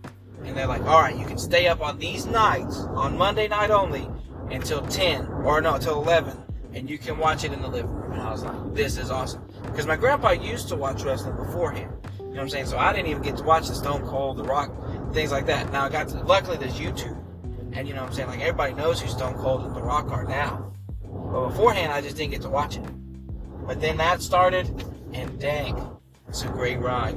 and 0.43 0.55
they're 0.57 0.67
like, 0.67 0.83
all 0.83 1.01
right, 1.01 1.17
you 1.17 1.25
can 1.25 1.37
stay 1.37 1.67
up 1.67 1.81
on 1.81 1.99
these 1.99 2.25
nights 2.25 2.77
on 2.77 3.17
Monday 3.17 3.47
night 3.47 3.71
only 3.71 4.07
until 4.49 4.81
10 4.87 5.27
or 5.27 5.61
no, 5.61 5.75
until 5.75 6.01
11, 6.01 6.37
and 6.73 6.89
you 6.89 6.97
can 6.97 7.17
watch 7.17 7.43
it 7.43 7.53
in 7.53 7.61
the 7.61 7.67
living 7.67 7.91
room. 7.91 8.13
And 8.13 8.21
I 8.21 8.31
was 8.31 8.43
like, 8.43 8.73
this 8.73 8.97
is 8.97 9.11
awesome 9.11 9.43
because 9.63 9.85
my 9.85 9.95
grandpa 9.95 10.31
used 10.31 10.67
to 10.69 10.75
watch 10.75 11.03
wrestling 11.03 11.35
beforehand. 11.35 11.91
You 12.19 12.25
know 12.25 12.33
what 12.33 12.41
I'm 12.43 12.49
saying? 12.49 12.65
So 12.67 12.77
I 12.77 12.93
didn't 12.93 13.07
even 13.07 13.21
get 13.21 13.37
to 13.37 13.43
watch 13.43 13.67
the 13.67 13.75
Stone 13.75 14.03
Cold, 14.07 14.37
The 14.37 14.43
Rock, 14.43 15.13
things 15.13 15.31
like 15.31 15.45
that. 15.47 15.71
Now 15.71 15.85
I 15.85 15.89
got 15.89 16.07
to, 16.09 16.21
luckily 16.23 16.57
there's 16.57 16.79
YouTube, 16.79 17.21
and 17.73 17.87
you 17.87 17.93
know 17.93 18.01
what 18.01 18.09
I'm 18.09 18.15
saying? 18.15 18.29
Like 18.29 18.39
everybody 18.39 18.73
knows 18.73 19.01
who 19.01 19.09
Stone 19.09 19.35
Cold 19.35 19.63
and 19.65 19.75
The 19.75 19.81
Rock 19.81 20.11
are 20.11 20.23
now. 20.23 20.73
But 21.03 21.49
beforehand, 21.49 21.91
I 21.91 22.01
just 22.01 22.17
didn't 22.17 22.31
get 22.31 22.41
to 22.41 22.49
watch 22.49 22.77
it. 22.77 22.83
But 23.65 23.79
then 23.79 23.97
that 23.97 24.21
started, 24.21 24.67
and 25.13 25.39
dang, 25.39 25.97
it's 26.27 26.43
a 26.43 26.47
great 26.47 26.79
ride. 26.79 27.15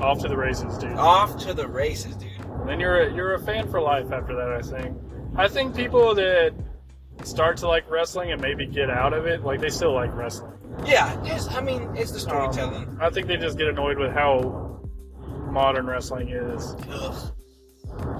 Off 0.00 0.20
to 0.20 0.28
the 0.28 0.36
races, 0.36 0.76
dude. 0.78 0.92
Off 0.92 1.38
to 1.44 1.54
the 1.54 1.66
races, 1.66 2.16
dude. 2.16 2.35
And 2.60 2.68
then 2.68 2.80
you're 2.80 3.02
a, 3.02 3.14
you're 3.14 3.34
a 3.34 3.38
fan 3.40 3.68
for 3.68 3.80
life 3.80 4.12
after 4.12 4.34
that. 4.36 4.52
I 4.52 4.62
think. 4.62 4.96
I 5.36 5.48
think 5.48 5.74
people 5.76 6.14
that 6.14 6.54
start 7.24 7.56
to 7.58 7.68
like 7.68 7.90
wrestling 7.90 8.32
and 8.32 8.40
maybe 8.40 8.66
get 8.66 8.90
out 8.90 9.12
of 9.12 9.26
it, 9.26 9.42
like 9.42 9.60
they 9.60 9.68
still 9.70 9.92
like 9.92 10.14
wrestling. 10.14 10.52
Yeah, 10.84 11.18
it's, 11.24 11.48
I 11.54 11.60
mean, 11.60 11.88
it's 11.96 12.10
the 12.12 12.18
Um, 12.30 12.52
storytelling. 12.52 12.98
I 13.00 13.10
think 13.10 13.26
they 13.26 13.36
just 13.36 13.56
get 13.56 13.68
annoyed 13.68 13.98
with 13.98 14.12
how 14.12 14.80
modern 15.50 15.86
wrestling 15.86 16.28
is, 16.28 16.76
Ugh. 16.90 17.32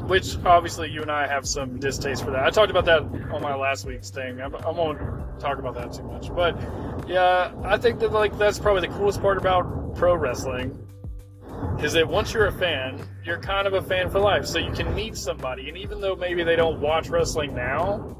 which 0.08 0.38
obviously 0.44 0.90
you 0.90 1.02
and 1.02 1.10
I 1.10 1.26
have 1.26 1.46
some 1.46 1.78
distaste 1.78 2.24
for 2.24 2.30
that. 2.30 2.44
I 2.44 2.50
talked 2.50 2.70
about 2.70 2.86
that 2.86 3.02
on 3.30 3.42
my 3.42 3.54
last 3.54 3.84
week's 3.84 4.10
thing. 4.10 4.40
I, 4.40 4.46
I 4.46 4.70
won't 4.70 4.98
talk 5.38 5.58
about 5.58 5.74
that 5.74 5.92
too 5.92 6.04
much, 6.04 6.34
but 6.34 6.58
yeah, 7.06 7.52
I 7.62 7.76
think 7.76 8.00
that 8.00 8.12
like 8.12 8.36
that's 8.38 8.58
probably 8.58 8.88
the 8.88 8.94
coolest 8.94 9.20
part 9.20 9.36
about 9.36 9.94
pro 9.96 10.14
wrestling 10.14 10.78
is 11.82 11.92
that 11.92 12.06
once 12.08 12.32
you're 12.32 12.46
a 12.46 12.52
fan, 12.58 13.06
you're 13.24 13.38
kind 13.40 13.66
of 13.66 13.74
a 13.74 13.82
fan 13.82 14.10
for 14.10 14.18
life. 14.18 14.46
So 14.46 14.58
you 14.58 14.72
can 14.72 14.94
meet 14.94 15.16
somebody, 15.16 15.68
and 15.68 15.76
even 15.76 16.00
though 16.00 16.16
maybe 16.16 16.42
they 16.44 16.56
don't 16.56 16.80
watch 16.80 17.08
wrestling 17.08 17.54
now, 17.54 18.16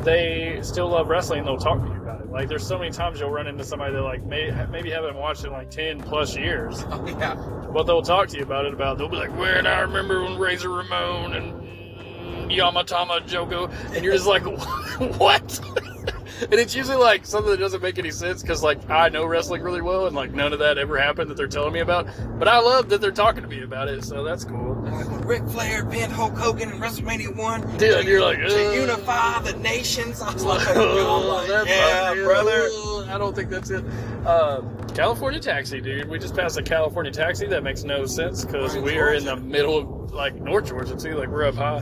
they 0.00 0.58
still 0.62 0.88
love 0.88 1.08
wrestling. 1.08 1.40
and 1.40 1.48
They'll 1.48 1.56
talk 1.56 1.80
to 1.80 1.86
you 1.88 1.94
about 2.02 2.20
it. 2.20 2.30
Like 2.30 2.48
there's 2.48 2.66
so 2.66 2.78
many 2.78 2.90
times 2.90 3.18
you'll 3.18 3.30
run 3.30 3.46
into 3.46 3.64
somebody 3.64 3.94
that 3.94 4.02
like 4.02 4.24
may 4.24 4.50
maybe 4.70 4.90
haven't 4.90 5.16
watched 5.16 5.44
it 5.44 5.46
in 5.48 5.52
like 5.54 5.70
ten 5.70 6.00
plus 6.00 6.36
years, 6.36 6.84
Oh, 6.90 7.06
yeah. 7.06 7.34
but 7.72 7.84
they'll 7.84 8.02
talk 8.02 8.28
to 8.28 8.36
you 8.36 8.42
about 8.42 8.66
it. 8.66 8.74
About 8.74 8.98
they'll 8.98 9.08
be 9.08 9.16
like, 9.16 9.34
"Man, 9.34 9.66
I 9.66 9.80
remember 9.80 10.22
when 10.22 10.36
Razor 10.38 10.68
Ramon 10.68 11.32
and 11.32 12.50
Yamatama 12.50 13.26
Joko," 13.26 13.68
and 13.94 14.04
you're 14.04 14.12
just 14.14 14.26
like, 14.26 14.42
"What?" 15.18 15.60
and 16.42 16.54
it's 16.54 16.74
usually 16.74 16.96
like 16.96 17.26
something 17.26 17.50
that 17.50 17.58
doesn't 17.58 17.82
make 17.82 17.98
any 17.98 18.10
sense 18.10 18.42
because 18.42 18.62
like 18.62 18.88
I 18.90 19.08
know 19.08 19.24
wrestling 19.26 19.62
really 19.62 19.80
well, 19.80 20.06
and 20.06 20.14
like 20.14 20.32
none 20.32 20.52
of 20.52 20.58
that 20.60 20.78
ever 20.78 20.98
happened 20.98 21.30
that 21.30 21.36
they're 21.36 21.46
telling 21.48 21.72
me 21.72 21.80
about. 21.80 22.06
But 22.38 22.48
I 22.48 22.58
love 22.60 22.88
that 22.90 23.00
they're 23.00 23.10
talking 23.10 23.42
to 23.42 23.48
me 23.48 23.62
about 23.62 23.88
it, 23.88 24.04
so 24.04 24.22
that's 24.22 24.44
cool. 24.44 24.74
Ric 25.26 25.42
Flair 25.48 25.84
pinned 25.86 26.12
Hulk 26.12 26.34
Hogan 26.36 26.70
in 26.70 26.78
WrestleMania 26.78 27.34
1. 27.34 27.76
Dude, 27.78 27.80
to, 27.80 28.04
you're 28.04 28.20
like, 28.20 28.38
to 28.38 28.74
unify 28.74 29.40
the 29.40 29.54
nations. 29.58 30.22
I 30.22 30.32
was 30.32 30.44
like, 30.44 30.66
Oh, 30.76 31.44
like, 31.48 31.68
yeah, 31.68 32.14
brother. 32.14 32.68
I 33.10 33.18
don't 33.18 33.34
think 33.34 33.50
that's 33.50 33.70
it. 33.70 33.84
Uh, 34.24 34.62
California 34.94 35.40
taxi, 35.40 35.80
dude. 35.80 36.08
We 36.08 36.18
just 36.18 36.34
passed 36.36 36.58
a 36.58 36.62
California 36.62 37.12
taxi. 37.12 37.46
That 37.46 37.62
makes 37.62 37.84
no 37.84 38.06
sense 38.06 38.44
because 38.44 38.76
we 38.76 38.98
are 38.98 39.12
in 39.14 39.24
the 39.24 39.36
middle 39.36 39.78
of 39.78 40.12
like 40.12 40.34
North 40.34 40.66
Georgia 40.68 40.96
too. 40.96 41.14
Like 41.14 41.28
we're 41.28 41.44
up 41.44 41.54
high. 41.54 41.78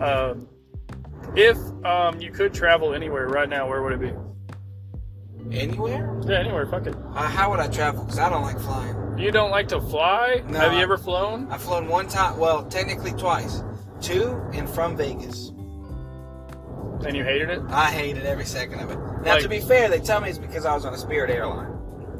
Um, 0.00 0.48
if 1.36 1.56
um, 1.84 2.20
you 2.20 2.30
could 2.32 2.52
travel 2.54 2.94
anywhere 2.94 3.28
right 3.28 3.48
now, 3.48 3.68
where 3.68 3.82
would 3.82 3.92
it 3.92 4.00
be? 4.00 4.12
Anywhere? 5.56 6.20
Yeah, 6.26 6.40
anywhere. 6.40 6.66
Fuck 6.66 6.86
it. 6.86 6.96
Uh, 7.14 7.28
how 7.28 7.50
would 7.50 7.60
I 7.60 7.68
travel? 7.68 8.02
Because 8.04 8.18
I 8.18 8.28
don't 8.28 8.42
like 8.42 8.58
flying. 8.58 9.16
You 9.18 9.30
don't 9.30 9.50
like 9.50 9.68
to 9.68 9.80
fly? 9.80 10.42
No, 10.48 10.58
Have 10.58 10.72
you 10.72 10.80
ever 10.80 10.98
flown? 10.98 11.50
I've 11.50 11.62
flown 11.62 11.88
one 11.88 12.08
time, 12.08 12.36
well, 12.38 12.64
technically 12.64 13.12
twice. 13.12 13.62
Two 14.00 14.40
and 14.52 14.68
from 14.68 14.96
Vegas. 14.96 15.50
And 17.06 17.16
you 17.16 17.22
hated 17.24 17.50
it? 17.50 17.62
I 17.68 17.90
hated 17.90 18.26
every 18.26 18.44
second 18.44 18.80
of 18.80 18.90
it. 18.90 18.98
Now, 19.22 19.34
Like- 19.34 19.42
to 19.42 19.48
be 19.48 19.60
fair, 19.60 19.88
they 19.88 20.00
tell 20.00 20.20
me 20.20 20.28
it's 20.28 20.38
because 20.38 20.66
I 20.66 20.74
was 20.74 20.84
on 20.84 20.92
a 20.94 20.98
Spirit 20.98 21.30
airline. 21.30 21.72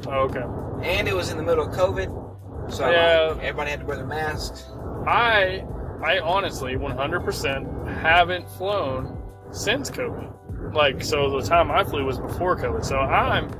Oh, 0.06 0.28
okay. 0.30 0.44
And 0.82 1.08
it 1.08 1.14
was 1.14 1.30
in 1.30 1.36
the 1.36 1.42
middle 1.42 1.66
of 1.66 1.74
COVID. 1.74 2.70
So 2.72 2.88
Yeah. 2.88 3.34
everybody 3.40 3.70
had 3.70 3.80
to 3.80 3.86
wear 3.86 3.96
their 3.96 4.06
masks. 4.06 4.64
I 5.06 5.64
I 6.02 6.18
honestly 6.20 6.74
100% 6.74 8.00
haven't 8.00 8.48
flown 8.50 9.22
since 9.50 9.90
COVID. 9.90 10.74
Like 10.74 11.02
so 11.02 11.38
the 11.38 11.46
time 11.46 11.70
I 11.70 11.84
flew 11.84 12.04
was 12.04 12.18
before 12.18 12.56
COVID. 12.56 12.84
So 12.84 12.98
I'm 12.98 13.50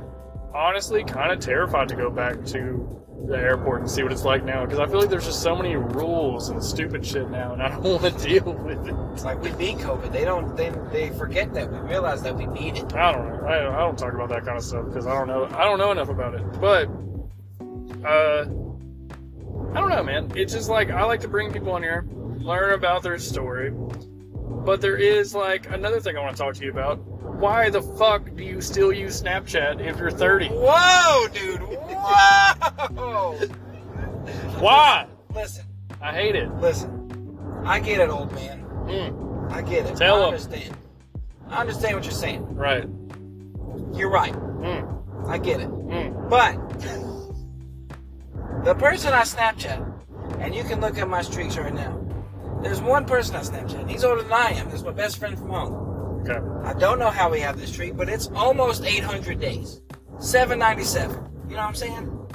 honestly 0.53 1.03
kind 1.03 1.31
of 1.31 1.39
terrified 1.39 1.87
to 1.89 1.95
go 1.95 2.09
back 2.09 2.43
to 2.45 2.97
the 3.27 3.37
airport 3.37 3.81
and 3.81 3.89
see 3.89 4.03
what 4.03 4.11
it's 4.11 4.23
like 4.23 4.43
now 4.45 4.63
because 4.63 4.79
I 4.79 4.85
feel 4.85 4.99
like 4.99 5.09
there's 5.09 5.25
just 5.25 5.41
so 5.41 5.55
many 5.55 5.75
rules 5.75 6.49
and 6.49 6.63
stupid 6.63 7.05
shit 7.05 7.29
now 7.29 7.53
and 7.53 7.61
I 7.61 7.69
don't 7.69 7.83
want 8.01 8.19
to 8.19 8.27
deal 8.27 8.53
with 8.53 8.87
it. 8.87 8.95
It's 9.13 9.25
like 9.25 9.41
we 9.41 9.51
beat 9.51 9.77
COVID. 9.77 10.11
They 10.11 10.23
don't. 10.23 10.55
They, 10.55 10.69
they 10.91 11.09
forget 11.17 11.53
that 11.53 11.71
we 11.71 11.79
realize 11.79 12.21
that 12.23 12.35
we 12.35 12.45
beat 12.47 12.77
it. 12.77 12.93
I 12.93 13.11
don't 13.11 13.27
know. 13.27 13.47
I, 13.47 13.75
I 13.75 13.79
don't 13.79 13.97
talk 13.97 14.13
about 14.13 14.29
that 14.29 14.45
kind 14.45 14.57
of 14.57 14.63
stuff 14.63 14.85
because 14.85 15.07
I 15.07 15.13
don't 15.13 15.27
know. 15.27 15.45
I 15.45 15.63
don't 15.63 15.79
know 15.79 15.91
enough 15.91 16.09
about 16.09 16.35
it. 16.35 16.43
But 16.61 16.87
uh, 18.05 18.45
I 19.73 19.81
don't 19.81 19.89
know, 19.89 20.03
man. 20.03 20.31
It's 20.35 20.53
just 20.53 20.69
like 20.69 20.91
I 20.91 21.03
like 21.03 21.21
to 21.21 21.27
bring 21.27 21.51
people 21.51 21.73
on 21.73 21.83
here, 21.83 22.07
learn 22.47 22.73
about 22.73 23.03
their 23.03 23.19
story. 23.19 23.71
But 23.71 24.81
there 24.81 24.95
is 24.97 25.35
like 25.35 25.69
another 25.69 25.99
thing 25.99 26.17
I 26.17 26.21
want 26.21 26.35
to 26.37 26.41
talk 26.43 26.55
to 26.55 26.63
you 26.63 26.71
about. 26.71 26.99
Why 27.39 27.69
the 27.69 27.81
fuck 27.81 28.33
do 28.35 28.43
you 28.43 28.61
still 28.61 28.91
use 28.91 29.21
Snapchat 29.21 29.79
if 29.85 29.97
you're 29.97 30.09
30? 30.09 30.47
Whoa, 30.47 31.27
dude! 31.27 31.59
Whoa! 32.97 33.37
Why? 34.59 35.05
listen, 35.35 35.65
I 36.01 36.13
hate 36.13 36.35
it. 36.35 36.49
listen. 36.55 36.93
I 37.65 37.79
get 37.79 37.99
it, 37.99 38.09
old 38.09 38.31
man. 38.33 38.63
Mm, 38.87 39.51
I 39.51 39.61
get 39.61 39.85
it. 39.85 39.97
Tell 39.97 40.23
I 40.23 40.27
understand. 40.27 40.75
I 41.49 41.61
understand 41.61 41.95
what 41.95 42.05
you're 42.05 42.13
saying. 42.13 42.43
right. 42.55 42.85
You're 43.93 44.09
right. 44.09 44.33
Mm, 44.33 45.27
I 45.27 45.37
get 45.37 45.59
it. 45.61 45.69
mm. 45.69 46.29
But 46.29 46.55
the 48.63 48.73
person 48.75 49.13
I 49.13 49.21
Snapchat, 49.23 50.39
and 50.39 50.55
you 50.55 50.63
can 50.63 50.81
look 50.81 50.97
at 50.97 51.07
my 51.07 51.21
streaks 51.21 51.57
right 51.57 51.73
now. 51.73 52.06
There's 52.61 52.81
one 52.81 53.05
person 53.05 53.35
I 53.35 53.39
Snapchat. 53.39 53.89
He's 53.89 54.03
older 54.03 54.23
than 54.23 54.33
I 54.33 54.51
am. 54.51 54.69
He's 54.71 54.83
my 54.83 54.91
best 54.91 55.17
friend 55.17 55.37
from 55.37 55.49
home. 55.49 56.21
Okay. 56.27 56.39
I 56.67 56.73
don't 56.73 56.99
know 56.99 57.09
how 57.09 57.29
we 57.29 57.39
have 57.39 57.59
this 57.59 57.71
streak, 57.71 57.95
but 57.95 58.09
it's 58.09 58.27
almost 58.35 58.83
800 58.83 59.39
days. 59.39 59.81
797. 60.19 61.15
You 61.49 61.55
know 61.55 61.57
what 61.57 61.67
I'm 61.67 61.75
saying? 61.75 62.27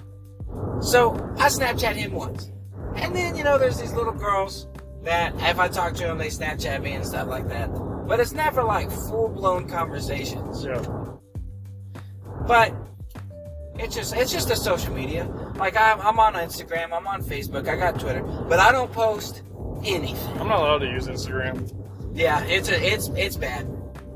So 0.80 1.14
I 1.38 1.48
Snapchat 1.48 1.94
him 1.94 2.12
once. 2.12 2.50
And 2.96 3.14
then, 3.14 3.36
you 3.36 3.44
know, 3.44 3.58
there's 3.58 3.80
these 3.80 3.92
little 3.92 4.12
girls 4.12 4.68
that 5.02 5.34
if 5.36 5.58
I 5.58 5.68
talk 5.68 5.94
to 5.94 6.04
them, 6.04 6.18
they 6.18 6.28
Snapchat 6.28 6.82
me 6.82 6.92
and 6.92 7.04
stuff 7.04 7.28
like 7.28 7.48
that. 7.48 7.68
But 8.06 8.20
it's 8.20 8.32
never 8.32 8.62
like 8.62 8.90
full 8.90 9.28
blown 9.28 9.68
conversations. 9.68 10.64
Yeah. 10.64 10.82
But 12.46 12.74
it's 13.78 13.94
just 13.94 14.14
it's 14.14 14.32
just 14.32 14.50
a 14.50 14.56
social 14.56 14.92
media. 14.92 15.24
Like 15.56 15.76
I'm, 15.76 16.00
I'm 16.00 16.18
on 16.18 16.34
Instagram, 16.34 16.92
I'm 16.92 17.06
on 17.06 17.22
Facebook, 17.22 17.68
I 17.68 17.76
got 17.76 17.98
Twitter, 17.98 18.22
but 18.22 18.58
I 18.58 18.72
don't 18.72 18.92
post 18.92 19.42
anything. 19.84 20.38
I'm 20.38 20.48
not 20.48 20.58
allowed 20.58 20.78
to 20.78 20.86
use 20.86 21.06
Instagram. 21.06 21.72
Yeah, 22.14 22.44
it's 22.44 22.68
a 22.68 22.92
it's 22.92 23.08
it's 23.16 23.36
bad. 23.36 23.66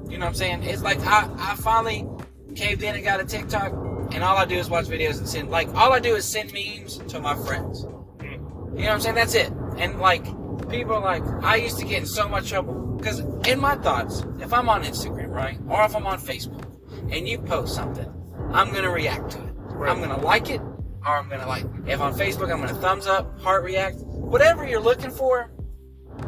You 0.09 0.19
know 0.19 0.27
what 0.27 0.31
I'm 0.31 0.35
saying? 0.35 0.63
It's 0.63 0.83
like 0.83 1.01
I 1.01 1.29
I 1.39 1.55
finally 1.57 2.07
caved 2.55 2.83
in 2.83 2.95
and 2.95 3.05
got 3.05 3.21
a 3.21 3.25
TikTok, 3.25 3.73
and 4.13 4.23
all 4.23 4.37
I 4.37 4.45
do 4.45 4.57
is 4.57 4.71
watch 4.71 4.87
videos 4.87 5.19
and 5.19 5.29
send 5.29 5.51
like 5.51 5.69
all 5.75 5.93
I 5.93 5.99
do 5.99 6.15
is 6.15 6.25
send 6.25 6.53
memes 6.53 6.99
to 7.09 7.21
my 7.21 7.35
friends. 7.35 7.87
You 8.23 8.83
know 8.83 8.89
what 8.89 8.91
I'm 8.91 9.01
saying? 9.01 9.15
That's 9.15 9.35
it. 9.35 9.51
And 9.79 9.99
like 9.99 10.25
people 10.69 10.95
are 10.95 11.01
like 11.01 11.23
I 11.43 11.57
used 11.57 11.79
to 11.79 11.85
get 11.85 12.01
in 12.01 12.07
so 12.07 12.29
much 12.29 12.51
trouble 12.51 12.97
because 12.97 13.21
in 13.49 13.61
my 13.61 13.77
thoughts, 13.77 14.23
if 14.41 14.53
I'm 14.53 14.69
on 14.69 14.85
Instagram, 14.85 15.29
right, 15.29 15.59
or 15.69 15.85
if 15.85 15.95
I'm 15.97 16.07
on 16.07 16.19
Facebook, 16.19 16.65
and 17.11 17.29
you 17.29 17.39
post 17.39 17.75
something, 17.75 18.07
I'm 18.53 18.73
gonna 18.73 18.91
react 18.91 19.31
to 19.33 19.39
it. 19.39 19.53
Right. 19.57 19.91
I'm 19.91 20.01
gonna 20.01 20.21
like 20.21 20.51
it, 20.51 20.61
or 20.61 21.17
I'm 21.17 21.29
gonna 21.29 21.47
like. 21.47 21.65
If 21.87 22.01
on 22.01 22.15
Facebook, 22.15 22.53
I'm 22.53 22.61
gonna 22.61 22.75
thumbs 22.75 23.07
up, 23.07 23.41
heart 23.41 23.65
react, 23.65 23.97
whatever 23.99 24.67
you're 24.67 24.81
looking 24.81 25.11
for. 25.11 25.51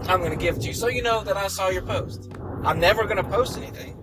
I'm 0.09 0.23
gonna 0.23 0.37
give 0.37 0.57
it 0.57 0.61
to 0.63 0.69
you 0.69 0.75
so 0.75 0.89
you 0.89 1.03
know 1.03 1.23
that 1.25 1.37
I 1.37 1.49
saw 1.49 1.69
your 1.69 1.83
post. 1.83 2.31
I'm 2.65 2.81
never 2.81 3.05
gonna 3.07 3.25
post 3.25 3.57
anything. 3.57 3.97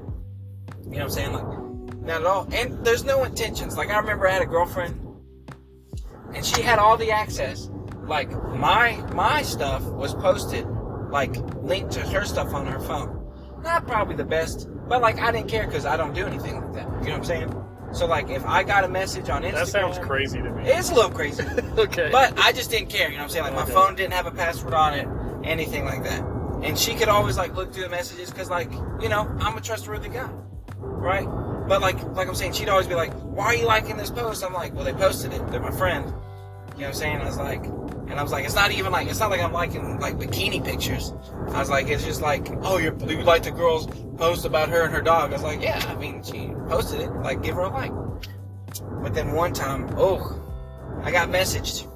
You 0.83 0.91
know 0.91 0.97
what 0.97 1.01
I'm 1.03 1.09
saying? 1.09 1.33
Like, 1.33 2.01
not 2.05 2.21
at 2.21 2.27
all. 2.27 2.47
And 2.53 2.83
there's 2.85 3.03
no 3.03 3.23
intentions. 3.23 3.75
Like 3.77 3.89
I 3.89 3.97
remember 3.97 4.27
I 4.27 4.31
had 4.31 4.41
a 4.41 4.45
girlfriend, 4.45 4.99
and 6.33 6.45
she 6.45 6.61
had 6.61 6.79
all 6.79 6.97
the 6.97 7.11
access. 7.11 7.69
Like 8.05 8.29
my 8.53 8.97
my 9.13 9.41
stuff 9.41 9.83
was 9.83 10.13
posted, 10.13 10.65
like 11.09 11.35
linked 11.63 11.91
to 11.93 12.01
her 12.01 12.23
stuff 12.25 12.53
on 12.53 12.65
her 12.67 12.79
phone. 12.79 13.21
Not 13.63 13.87
probably 13.87 14.15
the 14.15 14.25
best, 14.25 14.67
but 14.87 15.01
like 15.01 15.19
I 15.19 15.31
didn't 15.31 15.49
care 15.49 15.65
because 15.65 15.85
I 15.85 15.97
don't 15.97 16.13
do 16.13 16.25
anything 16.25 16.55
like 16.61 16.73
that. 16.73 16.83
You 16.83 16.89
know 16.89 16.97
what 16.99 17.11
I'm 17.13 17.23
saying? 17.25 17.61
So 17.93 18.05
like 18.05 18.29
if 18.29 18.45
I 18.45 18.61
got 18.63 18.83
a 18.83 18.87
message 18.87 19.29
on 19.29 19.41
Instagram, 19.41 19.53
That 19.53 19.67
sounds 19.69 19.97
crazy 19.99 20.37
to 20.41 20.51
me. 20.51 20.69
It's 20.69 20.91
a 20.91 20.93
little 20.93 21.09
crazy. 21.09 21.43
okay. 21.77 22.09
But 22.11 22.37
I 22.37 22.51
just 22.51 22.69
didn't 22.69 22.89
care, 22.89 23.07
you 23.09 23.15
know 23.15 23.23
what 23.23 23.23
I'm 23.23 23.29
saying? 23.29 23.45
Like 23.45 23.55
my 23.55 23.63
Okay. 23.63 23.71
phone 23.73 23.95
didn't 23.95 24.13
have 24.13 24.27
a 24.27 24.31
password 24.31 24.73
on 24.73 24.93
it, 24.93 25.07
anything 25.45 25.85
like 25.85 26.03
that. 26.03 26.21
And 26.63 26.77
she 26.77 26.95
could 26.95 27.09
always 27.09 27.37
like 27.37 27.55
look 27.55 27.73
through 27.73 27.83
the 27.83 27.89
messages 27.89 28.29
because 28.29 28.49
like, 28.49 28.71
you 29.01 29.09
know, 29.09 29.29
I'm 29.39 29.57
a 29.57 29.61
trustworthy 29.61 30.09
guy. 30.09 30.29
Right? 30.77 31.27
But 31.67 31.81
like 31.81 32.01
like 32.15 32.27
I'm 32.27 32.35
saying, 32.35 32.53
she'd 32.53 32.69
always 32.69 32.87
be 32.87 32.95
like, 32.95 33.13
Why 33.13 33.45
are 33.45 33.55
you 33.55 33.65
liking 33.65 33.97
this 33.97 34.09
post? 34.09 34.43
I'm 34.43 34.53
like, 34.53 34.73
Well 34.73 34.83
they 34.83 34.93
posted 34.93 35.33
it, 35.33 35.51
they're 35.51 35.59
my 35.59 35.71
friend. 35.71 36.05
You 36.05 36.11
know 36.11 36.87
what 36.87 36.87
I'm 36.87 36.93
saying? 36.93 37.17
I 37.17 37.25
was 37.25 37.37
like 37.37 37.63
and 38.07 38.19
I 38.19 38.23
was 38.23 38.31
like, 38.31 38.45
it's 38.45 38.55
not 38.55 38.71
even 38.71 38.91
like 38.91 39.07
it's 39.07 39.19
not 39.19 39.31
like 39.31 39.41
I'm 39.41 39.51
liking 39.51 39.99
like 39.99 40.17
bikini 40.17 40.63
pictures. 40.63 41.11
I 41.49 41.59
was 41.59 41.69
like, 41.69 41.87
it's 41.87 42.03
just 42.03 42.21
like, 42.21 42.47
oh, 42.61 42.77
you 42.77 42.95
you 43.07 43.23
like 43.23 43.43
the 43.43 43.51
girl's 43.51 43.87
post 44.17 44.45
about 44.45 44.69
her 44.69 44.83
and 44.83 44.93
her 44.93 45.01
dog. 45.01 45.31
I 45.31 45.33
was 45.33 45.43
like, 45.43 45.61
yeah, 45.61 45.81
I 45.87 45.95
mean, 45.95 46.23
she 46.23 46.53
posted 46.67 47.01
it. 47.01 47.11
Like, 47.11 47.41
give 47.41 47.55
her 47.55 47.61
a 47.61 47.69
like. 47.69 47.91
But 49.01 49.13
then 49.13 49.31
one 49.31 49.53
time, 49.53 49.89
oh, 49.97 50.41
I 51.03 51.11
got 51.11 51.29
messaged. 51.29 51.91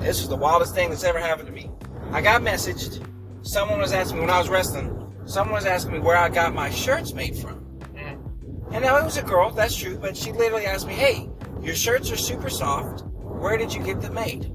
This 0.00 0.20
was 0.20 0.28
the 0.28 0.36
wildest 0.36 0.74
thing 0.74 0.90
that's 0.90 1.04
ever 1.04 1.18
happened 1.18 1.48
to 1.48 1.52
me. 1.52 1.70
I 2.12 2.22
got 2.22 2.42
messaged. 2.42 3.04
Someone 3.42 3.78
was 3.78 3.92
asking 3.92 4.16
me 4.16 4.20
when 4.22 4.30
I 4.30 4.38
was 4.38 4.48
wrestling. 4.48 4.94
Someone 5.26 5.54
was 5.54 5.66
asking 5.66 5.92
me 5.92 5.98
where 5.98 6.16
I 6.16 6.30
got 6.30 6.54
my 6.54 6.70
shirts 6.70 7.12
made 7.12 7.36
from. 7.36 7.60
Mm. 7.94 8.72
And 8.72 8.84
now 8.84 8.96
it 8.96 9.04
was 9.04 9.18
a 9.18 9.22
girl, 9.22 9.50
that's 9.50 9.76
true, 9.76 9.98
but 9.98 10.16
she 10.16 10.32
literally 10.32 10.64
asked 10.64 10.86
me, 10.86 10.94
"Hey, 10.94 11.28
your 11.60 11.74
shirts 11.74 12.10
are 12.10 12.16
super 12.16 12.48
soft. 12.48 13.04
Where 13.14 13.58
did 13.58 13.74
you 13.74 13.82
get 13.82 14.00
them 14.00 14.14
made?" 14.14 14.54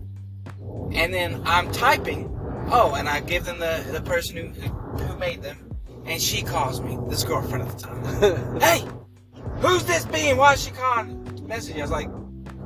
And 0.94 1.14
then 1.14 1.42
I'm 1.46 1.72
typing, 1.72 2.36
oh, 2.72 2.96
and 2.96 3.08
I 3.08 3.20
give 3.20 3.46
them 3.46 3.60
the 3.60 3.86
the 3.92 4.02
person 4.02 4.36
who 4.38 4.48
who, 5.04 5.18
made 5.18 5.42
them, 5.42 5.58
And 6.06 6.22
she 6.22 6.42
calls 6.42 6.82
me, 6.82 6.98
this 7.08 7.24
girlfriend 7.24 7.68
at 7.68 7.78
the 7.78 7.84
time. 7.84 8.60
hey, 8.60 8.88
who's 9.58 9.84
this 9.86 10.06
being? 10.06 10.38
Why 10.38 10.54
is 10.54 10.64
she 10.64 10.72
calling? 10.72 11.24
Messaging. 11.48 11.78
I 11.78 11.82
was 11.82 11.92
like, 11.92 12.10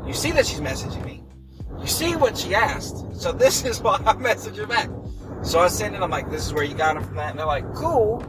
you 0.06 0.14
see 0.14 0.32
that 0.32 0.46
she's 0.46 0.62
messaging 0.62 1.06
me. 1.06 1.24
You 1.80 1.88
see 1.88 2.16
what 2.16 2.38
she 2.38 2.54
asked. 2.56 3.06
So 3.20 3.32
this 3.32 3.64
is 3.70 3.82
why 3.82 3.96
I 4.06 4.14
messaged 4.14 4.58
her 4.58 4.68
back. 4.68 4.90
So 5.44 5.60
I 5.60 5.68
sent 5.68 5.96
it. 5.96 6.02
I'm 6.02 6.10
like, 6.10 6.30
this 6.30 6.46
is 6.46 6.54
where 6.54 6.64
you 6.64 6.74
got 6.74 6.96
them 6.96 7.04
from 7.04 7.16
that. 7.18 7.32
And 7.32 7.40
they're 7.40 7.46
like, 7.46 7.72
cool. 7.74 8.24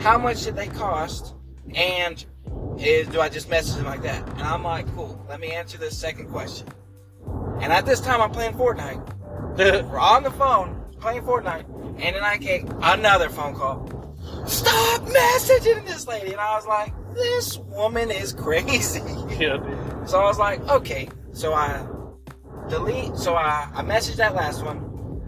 How 0.00 0.18
much 0.18 0.42
did 0.42 0.56
they 0.56 0.66
cost? 0.66 1.34
And 1.74 2.24
is 2.78 3.08
do 3.08 3.20
I 3.20 3.28
just 3.28 3.48
message 3.48 3.76
them 3.76 3.86
like 3.86 4.02
that? 4.02 4.28
And 4.30 4.42
I'm 4.42 4.64
like, 4.64 4.92
cool. 4.94 5.24
Let 5.28 5.40
me 5.40 5.52
answer 5.52 5.78
this 5.78 5.96
second 5.96 6.28
question. 6.30 6.68
And 7.60 7.72
at 7.72 7.86
this 7.86 8.00
time, 8.00 8.20
I'm 8.20 8.30
playing 8.30 8.54
Fortnite. 8.54 9.02
We're 9.88 9.98
on 9.98 10.22
the 10.24 10.30
phone 10.32 10.84
playing 11.04 11.22
Fortnite, 11.22 11.66
and 12.02 12.16
then 12.16 12.22
I 12.24 12.38
get 12.38 12.62
another 12.82 13.28
phone 13.28 13.54
call. 13.54 13.86
Stop 14.46 15.02
messaging 15.02 15.86
this 15.86 16.06
lady, 16.08 16.32
and 16.32 16.40
I 16.40 16.56
was 16.56 16.66
like, 16.66 16.92
this 17.14 17.58
woman 17.58 18.10
is 18.10 18.32
crazy. 18.44 19.02
Yeah, 19.38 19.58
dude. 19.58 20.08
So 20.08 20.18
I 20.20 20.24
was 20.24 20.38
like, 20.38 20.66
okay. 20.68 21.08
So 21.32 21.52
I 21.52 21.86
delete. 22.74 23.16
So 23.16 23.34
I 23.34 23.68
I 23.74 23.82
messaged 23.82 24.16
that 24.16 24.34
last 24.34 24.64
one. 24.64 24.80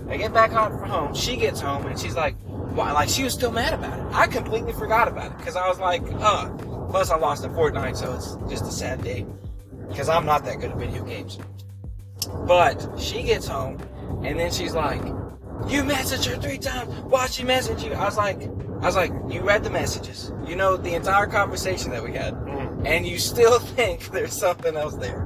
I 0.08 0.16
get 0.16 0.32
back 0.32 0.50
home 0.50 0.78
from 0.78 0.88
home. 0.88 1.14
She 1.14 1.36
gets 1.36 1.60
home 1.60 1.86
and 1.86 1.98
she's 1.98 2.14
like, 2.14 2.36
why? 2.74 2.92
Like 2.92 3.08
she 3.08 3.22
was 3.22 3.34
still 3.34 3.52
mad 3.52 3.72
about 3.72 3.98
it. 3.98 4.06
I 4.14 4.26
completely 4.26 4.72
forgot 4.72 5.08
about 5.08 5.32
it 5.32 5.38
because 5.38 5.56
I 5.56 5.68
was 5.68 5.78
like, 5.78 6.02
uh. 6.20 6.48
Plus 6.90 7.10
I 7.10 7.16
lost 7.16 7.44
in 7.44 7.50
Fortnite, 7.50 7.96
so 7.96 8.14
it's 8.14 8.36
just 8.48 8.64
a 8.64 8.70
sad 8.70 9.02
day 9.02 9.26
because 9.88 10.08
I'm 10.08 10.24
not 10.24 10.44
that 10.44 10.60
good 10.60 10.70
at 10.70 10.76
video 10.76 11.04
games. 11.04 11.38
But 12.46 12.88
she 12.98 13.24
gets 13.24 13.46
home 13.46 13.80
and 14.24 14.38
then 14.38 14.52
she's 14.52 14.74
like, 14.74 15.02
"You 15.68 15.82
messaged 15.82 16.26
her 16.30 16.40
three 16.40 16.58
times. 16.58 16.88
Why'd 17.10 17.32
she 17.32 17.44
message 17.44 17.82
you?" 17.82 17.92
I 17.92 18.04
was 18.04 18.16
like, 18.16 18.40
"I 18.82 18.86
was 18.86 18.96
like, 18.96 19.12
you 19.28 19.40
read 19.42 19.64
the 19.64 19.70
messages. 19.70 20.32
You 20.46 20.54
know 20.54 20.76
the 20.76 20.94
entire 20.94 21.26
conversation 21.26 21.90
that 21.90 22.02
we 22.04 22.12
had, 22.12 22.34
and 22.84 23.04
you 23.06 23.18
still 23.18 23.58
think 23.76 24.10
there's 24.10 24.32
something 24.32 24.76
else 24.76 24.94
there." 24.94 25.25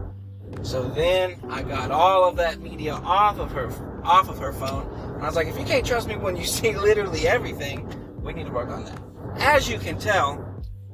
So 0.62 0.89
then 0.89 1.41
I 1.49 1.62
got 1.62 1.91
all 1.91 2.28
of 2.28 2.37
that 2.37 2.61
media 2.61 2.95
off 2.95 3.39
of 3.39 3.51
her 3.53 3.70
off 4.05 4.28
of 4.28 4.39
her 4.39 4.53
phone, 4.53 4.87
and 5.15 5.23
I 5.23 5.27
was 5.27 5.37
like, 5.37 5.47
"If 5.47 5.59
you 5.59 5.65
can't 5.65 5.87
trust 5.87 6.09
me 6.09 6.16
when 6.16 6.37
you 6.37 6.45
see 6.59 6.77
literally 6.77 7.27
everything, 7.27 7.89
we 8.23 8.32
need 8.32 8.47
to 8.47 8.53
work 8.53 8.69
on 8.69 8.85
that." 8.85 9.01
As 9.37 9.69
you 9.69 9.78
can 9.78 9.99
tell, 9.99 10.45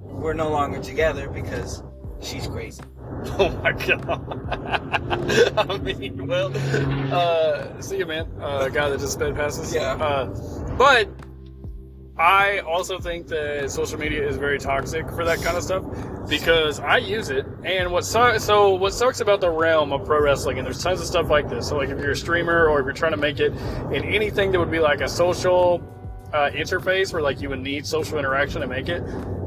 we're 0.03 0.35
no 0.35 0.51
longer 0.51 0.81
together 0.81 1.29
because 1.29 1.83
she's 2.21 2.47
crazy. 2.47 2.83
Oh 3.39 3.51
my 3.63 3.73
god. 3.73 5.55
I 5.59 5.79
mean, 5.79 6.27
well, 6.27 6.53
uh, 7.13 7.81
see 7.81 7.99
you, 7.99 8.07
man. 8.07 8.29
Uh, 8.41 8.69
guy 8.69 8.89
that 8.89 9.01
just 9.01 9.15
sped 9.15 9.35
past 9.35 9.61
us. 9.61 9.75
Yeah. 9.75 9.95
Uh, 9.95 10.27
but 10.77 11.09
I 12.19 12.61
also 12.61 12.99
think 12.99 13.27
that 13.29 13.71
social 13.71 13.99
media 13.99 14.27
is 14.27 14.39
very 14.39 14.59
toxic 14.59 15.07
for 15.11 15.25
that 15.27 15.43
kind 15.43 15.57
of 15.57 15.63
stuff 15.63 15.85
because 16.29 16.81
I 16.81 16.97
use 16.97 17.29
it. 17.29 17.47
And 17.63 17.93
what 17.93 18.07
su- 18.07 18.39
so 18.39 18.75
what 18.75 18.95
sucks 18.95 19.21
about 19.21 19.43
the 19.43 19.51
realm 19.51 19.93
of 19.93 20.07
pro 20.07 20.23
wrestling, 20.23 20.59
and 20.59 20.67
there's 20.67 20.83
tons 20.83 21.01
of 21.01 21.07
stuff 21.07 21.29
like 21.29 21.51
this. 21.51 21.69
So 21.69 21.77
like 21.77 21.91
if 21.91 21.99
you're 21.99 22.13
a 22.13 22.17
streamer 22.17 22.69
or 22.69 22.81
if 22.81 22.85
you're 22.85 22.95
trying 22.95 23.13
to 23.13 23.19
make 23.19 23.39
it 23.39 23.53
in 23.93 24.05
anything 24.05 24.51
that 24.53 24.59
would 24.59 24.71
be 24.71 24.79
like 24.79 25.03
a 25.03 25.09
social 25.09 25.83
uh, 26.33 26.51
interface 26.51 27.13
where 27.13 27.21
like 27.21 27.43
you 27.43 27.51
would 27.51 27.61
need 27.61 27.87
social 27.87 28.19
interaction 28.19 28.63
to 28.63 28.67
make 28.67 28.89
it, 28.89 29.03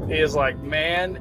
is 0.08 0.36
like 0.36 0.56
man 0.58 1.20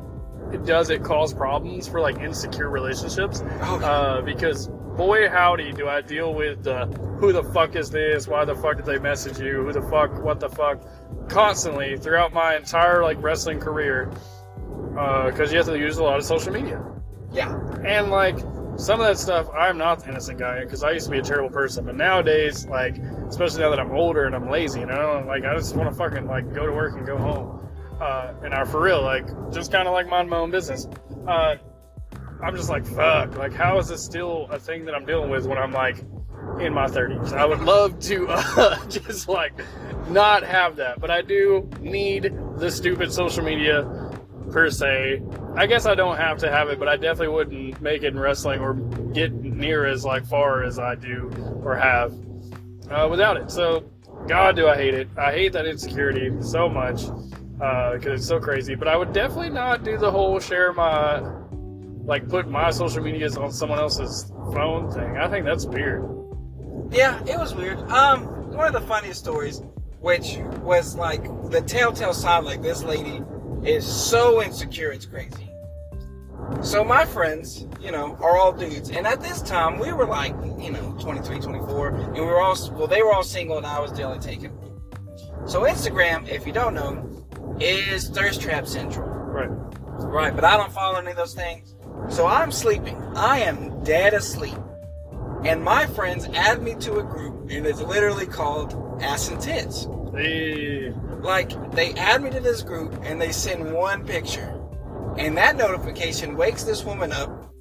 does 0.65 0.89
it 0.89 1.03
cause 1.03 1.33
problems 1.33 1.87
for 1.87 1.99
like 2.01 2.17
insecure 2.19 2.69
relationships? 2.69 3.43
Oh, 3.61 3.79
uh, 3.79 4.21
because 4.21 4.67
boy 4.97 5.29
howdy 5.29 5.71
do 5.71 5.87
i 5.87 6.01
deal 6.01 6.33
with 6.33 6.61
the 6.63 6.85
who 7.19 7.31
the 7.31 7.43
fuck 7.43 7.75
is 7.75 7.89
this? 7.89 8.27
Why 8.27 8.43
the 8.45 8.55
fuck 8.55 8.77
did 8.77 8.85
they 8.85 8.97
message 8.99 9.39
you? 9.39 9.63
Who 9.63 9.71
the 9.73 9.81
fuck 9.81 10.21
what 10.23 10.39
the 10.39 10.49
fuck? 10.49 10.81
Constantly 11.29 11.97
throughout 11.97 12.33
my 12.33 12.55
entire 12.55 13.03
like 13.03 13.21
wrestling 13.21 13.59
career 13.59 14.11
because 15.25 15.51
you 15.51 15.57
have 15.57 15.67
to 15.67 15.77
use 15.77 15.97
a 15.97 16.03
lot 16.03 16.17
of 16.17 16.25
social 16.25 16.51
media. 16.51 16.83
Yeah. 17.31 17.53
and 17.85 18.09
like 18.09 18.39
some 18.75 18.99
of 18.99 19.05
that 19.05 19.19
stuff 19.19 19.47
i'm 19.55 19.77
not 19.77 19.99
the 19.99 20.09
innocent 20.09 20.39
guy 20.39 20.63
because 20.63 20.83
i 20.83 20.91
used 20.91 21.05
to 21.05 21.11
be 21.11 21.19
a 21.19 21.21
terrible 21.21 21.49
person 21.49 21.85
but 21.85 21.95
nowadays 21.95 22.65
like 22.65 22.97
especially 23.27 23.61
now 23.61 23.69
that 23.69 23.79
i'm 23.79 23.91
older 23.91 24.23
and 24.23 24.33
i'm 24.33 24.49
lazy 24.49 24.79
you 24.79 24.85
know 24.87 25.23
like 25.27 25.43
i 25.45 25.53
just 25.53 25.75
want 25.75 25.87
to 25.87 25.95
fucking 25.95 26.25
like 26.25 26.51
go 26.55 26.65
to 26.65 26.71
work 26.71 26.95
and 26.95 27.05
go 27.05 27.17
home 27.17 27.68
uh, 27.99 28.33
and 28.43 28.53
are 28.53 28.65
for 28.65 28.81
real, 28.81 29.01
like 29.01 29.25
just 29.51 29.71
kind 29.71 29.87
of 29.87 29.93
like 29.93 30.07
mind 30.07 30.29
my 30.29 30.37
own 30.37 30.51
business. 30.51 30.87
Uh, 31.27 31.55
I'm 32.41 32.55
just 32.55 32.69
like, 32.69 32.85
fuck, 32.85 33.37
like 33.37 33.53
how 33.53 33.77
is 33.79 33.89
this 33.89 34.03
still 34.03 34.47
a 34.49 34.59
thing 34.59 34.85
that 34.85 34.95
I'm 34.95 35.05
dealing 35.05 35.29
with 35.29 35.45
when 35.45 35.57
I'm 35.57 35.73
like 35.73 35.99
in 36.59 36.73
my 36.73 36.87
30s? 36.87 37.33
I 37.33 37.45
would 37.45 37.61
love 37.61 37.99
to 38.01 38.27
uh, 38.29 38.85
just 38.87 39.27
like 39.27 39.53
not 40.09 40.43
have 40.43 40.77
that, 40.77 40.99
but 40.99 41.11
I 41.11 41.21
do 41.21 41.69
need 41.81 42.33
the 42.55 42.71
stupid 42.71 43.11
social 43.11 43.43
media 43.43 43.83
per 44.51 44.69
se. 44.69 45.21
I 45.55 45.67
guess 45.67 45.85
I 45.85 45.95
don't 45.95 46.17
have 46.17 46.37
to 46.39 46.49
have 46.49 46.69
it, 46.69 46.79
but 46.79 46.87
I 46.87 46.95
definitely 46.95 47.35
wouldn't 47.35 47.81
make 47.81 48.03
it 48.03 48.07
in 48.07 48.19
wrestling 48.19 48.61
or 48.61 48.73
get 49.13 49.33
near 49.33 49.85
as 49.85 50.05
like 50.05 50.25
far 50.25 50.63
as 50.63 50.79
I 50.79 50.95
do 50.95 51.29
or 51.63 51.75
have 51.75 52.13
uh, 52.89 53.07
without 53.09 53.35
it. 53.35 53.51
So, 53.51 53.83
God, 54.27 54.55
do 54.55 54.67
I 54.67 54.75
hate 54.75 54.93
it? 54.93 55.09
I 55.17 55.33
hate 55.33 55.53
that 55.53 55.65
insecurity 55.65 56.31
so 56.41 56.69
much 56.69 57.03
because 57.59 58.21
it's 58.21 58.27
so 58.27 58.39
crazy. 58.39 58.75
But 58.75 58.87
I 58.87 58.95
would 58.95 59.13
definitely 59.13 59.49
not 59.49 59.83
do 59.83 59.97
the 59.97 60.09
whole 60.09 60.39
share 60.39 60.73
my 60.73 61.21
like 62.05 62.27
put 62.27 62.49
my 62.49 62.71
social 62.71 63.03
medias 63.03 63.37
on 63.37 63.51
someone 63.51 63.77
else's 63.77 64.31
phone 64.53 64.91
thing. 64.91 65.17
I 65.17 65.29
think 65.29 65.45
that's 65.45 65.65
weird. 65.65 66.03
Yeah, 66.91 67.21
it 67.25 67.37
was 67.37 67.53
weird. 67.53 67.79
Um, 67.91 68.25
one 68.51 68.65
of 68.65 68.73
the 68.73 68.87
funniest 68.87 69.19
stories, 69.19 69.61
which 69.99 70.37
was 70.61 70.95
like 70.95 71.23
the 71.51 71.61
telltale 71.61 72.13
sign, 72.13 72.45
like 72.45 72.63
this 72.63 72.83
lady 72.83 73.21
is 73.63 73.85
so 73.85 74.41
insecure, 74.41 74.91
it's 74.91 75.05
crazy. 75.05 75.49
So 76.63 76.83
my 76.83 77.05
friends, 77.05 77.67
you 77.79 77.91
know, 77.91 78.17
are 78.21 78.37
all 78.37 78.53
dudes, 78.53 78.89
and 78.89 79.05
at 79.05 79.21
this 79.21 79.41
time 79.43 79.77
we 79.77 79.93
were 79.93 80.05
like, 80.05 80.33
you 80.57 80.71
know, 80.71 80.97
23, 80.99 81.39
24, 81.39 81.87
and 81.89 82.13
we 82.13 82.21
were 82.21 82.41
all 82.41 82.55
well, 82.71 82.87
they 82.87 83.03
were 83.03 83.13
all 83.13 83.23
single, 83.23 83.57
and 83.57 83.67
I 83.67 83.79
was 83.79 83.93
the 83.93 84.03
only 84.03 84.19
taken. 84.19 84.51
So 85.45 85.61
Instagram, 85.61 86.27
if 86.27 86.47
you 86.47 86.53
don't 86.53 86.73
know, 86.73 87.18
is 87.61 88.09
thirst 88.09 88.41
trap 88.41 88.67
central. 88.67 89.07
Right. 89.07 89.49
Right, 90.01 90.33
but 90.33 90.43
I 90.43 90.57
don't 90.57 90.71
follow 90.71 90.97
any 90.99 91.11
of 91.11 91.17
those 91.17 91.33
things. 91.33 91.75
So 92.09 92.25
I'm 92.25 92.51
sleeping. 92.51 92.95
I 93.15 93.39
am 93.39 93.83
dead 93.83 94.13
asleep. 94.13 94.57
And 95.43 95.63
my 95.63 95.85
friends 95.87 96.27
add 96.33 96.61
me 96.61 96.75
to 96.75 96.99
a 96.99 97.03
group, 97.03 97.49
and 97.49 97.65
it's 97.65 97.81
literally 97.81 98.25
called 98.25 99.01
Ass 99.01 99.29
and 99.29 99.39
Tits. 99.39 99.87
Hey. 100.13 100.91
Like, 101.21 101.71
they 101.71 101.93
add 101.93 102.23
me 102.23 102.29
to 102.31 102.39
this 102.39 102.61
group, 102.61 102.93
and 103.03 103.21
they 103.21 103.31
send 103.31 103.73
one 103.73 104.05
picture. 104.05 104.55
And 105.17 105.37
that 105.37 105.55
notification 105.55 106.35
wakes 106.35 106.63
this 106.63 106.83
woman 106.83 107.11
up. 107.11 107.53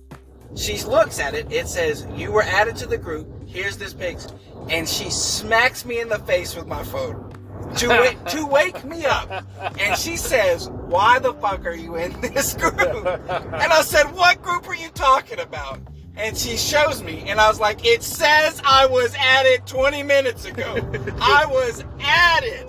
She 0.57 0.81
looks 0.83 1.21
at 1.21 1.35
it. 1.35 1.53
It 1.53 1.69
says, 1.69 2.07
You 2.15 2.33
were 2.33 2.43
added 2.43 2.77
to 2.77 2.87
the 2.87 2.99
group. 2.99 3.29
Here's 3.47 3.77
this 3.77 3.93
picture. 3.93 4.31
And 4.71 4.89
she 4.89 5.11
smacks 5.11 5.85
me 5.85 6.01
in 6.01 6.09
the 6.09 6.19
face 6.21 6.55
with 6.57 6.67
my 6.67 6.83
phone 6.85 7.28
to 7.77 7.89
wake, 7.89 8.25
to 8.27 8.47
wake 8.47 8.85
me 8.85 9.05
up. 9.07 9.45
And 9.79 9.97
she 9.99 10.17
says, 10.17 10.69
"Why 10.69 11.19
the 11.19 11.35
fuck 11.35 11.65
are 11.67 11.75
you 11.75 11.97
in 11.97 12.19
this 12.21 12.55
group?" 12.55 12.79
And 12.81 13.73
I 13.73 13.83
said, 13.83 14.13
"What 14.15 14.43
group 14.43 14.69
are 14.69 14.75
you 14.75 14.89
talking 14.91 15.41
about?" 15.41 15.81
And 16.17 16.37
she 16.37 16.57
shows 16.57 17.03
me, 17.03 17.25
and 17.29 17.41
I 17.41 17.49
was 17.49 17.61
like, 17.61 17.85
"It 17.87 18.03
says 18.03 18.61
I 18.65 18.87
was 18.87 19.15
added 19.17 19.67
20 19.67 20.03
minutes 20.03 20.45
ago. 20.47 20.75
I 21.21 21.47
was 21.47 21.85
added." 22.01 22.67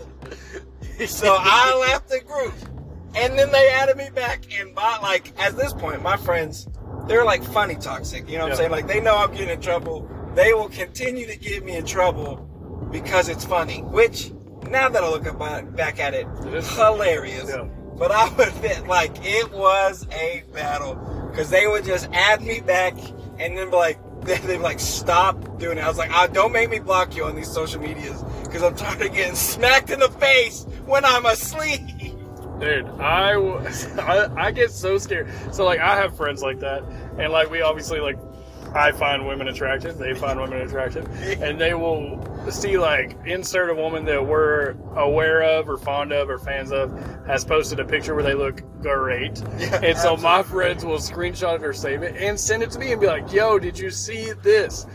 So 1.07 1.35
I 1.39 1.75
left 1.89 2.09
the 2.09 2.19
group, 2.19 2.53
and 3.15 3.39
then 3.39 3.51
they 3.51 3.69
added 3.69 3.95
me 3.97 4.09
back. 4.13 4.43
And 4.59 4.75
by 4.75 4.97
like 5.01 5.31
at 5.39 5.55
this 5.55 5.73
point, 5.73 6.01
my 6.03 6.17
friends, 6.17 6.67
they're 7.07 7.23
like 7.25 7.41
funny 7.43 7.75
toxic. 7.75 8.29
You 8.29 8.37
know 8.37 8.43
what 8.43 8.47
Yeah. 8.47 8.53
I'm 8.53 8.57
saying? 8.57 8.71
Like 8.71 8.87
they 8.87 8.99
know 8.99 9.15
I'm 9.17 9.31
getting 9.31 9.49
in 9.49 9.61
trouble. 9.61 10.09
They 10.35 10.53
will 10.53 10.69
continue 10.69 11.25
to 11.25 11.35
get 11.37 11.63
me 11.63 11.75
in 11.77 11.85
trouble 11.85 12.35
because 12.91 13.29
it's 13.29 13.45
funny. 13.45 13.81
Which 13.81 14.31
now 14.69 14.89
that 14.89 15.03
I 15.03 15.09
look 15.09 15.75
back 15.75 15.99
at 15.99 16.13
it, 16.13 16.27
It 16.45 16.63
hilarious. 16.65 17.49
Yeah. 17.49 17.67
But 17.97 18.11
I 18.11 18.29
would 18.33 18.47
admit, 18.47 18.87
like, 18.87 19.11
it 19.23 19.51
was 19.51 20.07
a 20.11 20.43
battle. 20.53 20.95
Because 21.29 21.49
they 21.49 21.67
would 21.67 21.83
just 21.85 22.09
add 22.13 22.41
me 22.41 22.61
back 22.61 22.97
and 23.37 23.57
then 23.57 23.69
be 23.69 23.75
like, 23.75 23.99
they'd 24.21 24.45
be 24.45 24.57
like, 24.57 24.79
stop 24.79 25.59
doing 25.59 25.77
it. 25.77 25.81
I 25.81 25.87
was 25.87 25.97
like, 25.97 26.11
ah, 26.11 26.27
don't 26.27 26.51
make 26.51 26.69
me 26.69 26.79
block 26.79 27.15
you 27.15 27.25
on 27.25 27.35
these 27.35 27.49
social 27.49 27.81
medias. 27.81 28.23
Because 28.43 28.63
I'm 28.63 28.75
tired 28.75 29.01
of 29.01 29.13
getting 29.13 29.35
smacked 29.35 29.89
in 29.89 29.99
the 29.99 30.09
face 30.09 30.65
when 30.85 31.05
I'm 31.05 31.25
asleep. 31.25 31.81
Dude, 32.59 32.85
I 32.99 34.29
I 34.35 34.51
get 34.51 34.71
so 34.71 34.97
scared. 34.97 35.29
So 35.53 35.63
like 35.63 35.79
I 35.79 35.95
have 35.95 36.17
friends 36.17 36.41
like 36.41 36.59
that, 36.59 36.83
and 37.17 37.31
like 37.31 37.49
we 37.49 37.61
obviously 37.61 38.01
like 38.01 38.17
I 38.75 38.91
find 38.91 39.25
women 39.25 39.47
attractive, 39.47 39.97
they 39.97 40.13
find 40.13 40.39
women 40.39 40.61
attractive, 40.61 41.07
and 41.41 41.59
they 41.59 41.73
will 41.73 42.23
see 42.51 42.77
like 42.77 43.17
insert 43.25 43.69
a 43.69 43.73
woman 43.73 44.05
that 44.05 44.25
we're 44.25 44.75
aware 44.95 45.43
of 45.43 45.69
or 45.69 45.77
fond 45.77 46.11
of 46.11 46.29
or 46.29 46.37
fans 46.37 46.71
of 46.71 46.91
has 47.25 47.43
posted 47.43 47.79
a 47.79 47.85
picture 47.85 48.13
where 48.15 48.23
they 48.23 48.35
look 48.35 48.61
great, 48.81 49.41
Yeah, 49.57 49.81
and 49.83 49.97
so 49.97 50.15
my 50.17 50.43
friends 50.43 50.85
will 50.85 50.97
screenshot 50.97 51.55
it 51.55 51.63
or 51.63 51.73
save 51.73 52.03
it 52.03 52.15
and 52.15 52.39
send 52.39 52.63
it 52.63 52.71
to 52.71 52.79
me 52.79 52.91
and 52.91 53.01
be 53.01 53.07
like, 53.07 53.31
"Yo, 53.31 53.59
did 53.59 53.77
you 53.77 53.89
see 53.89 54.33
this?" 54.43 54.85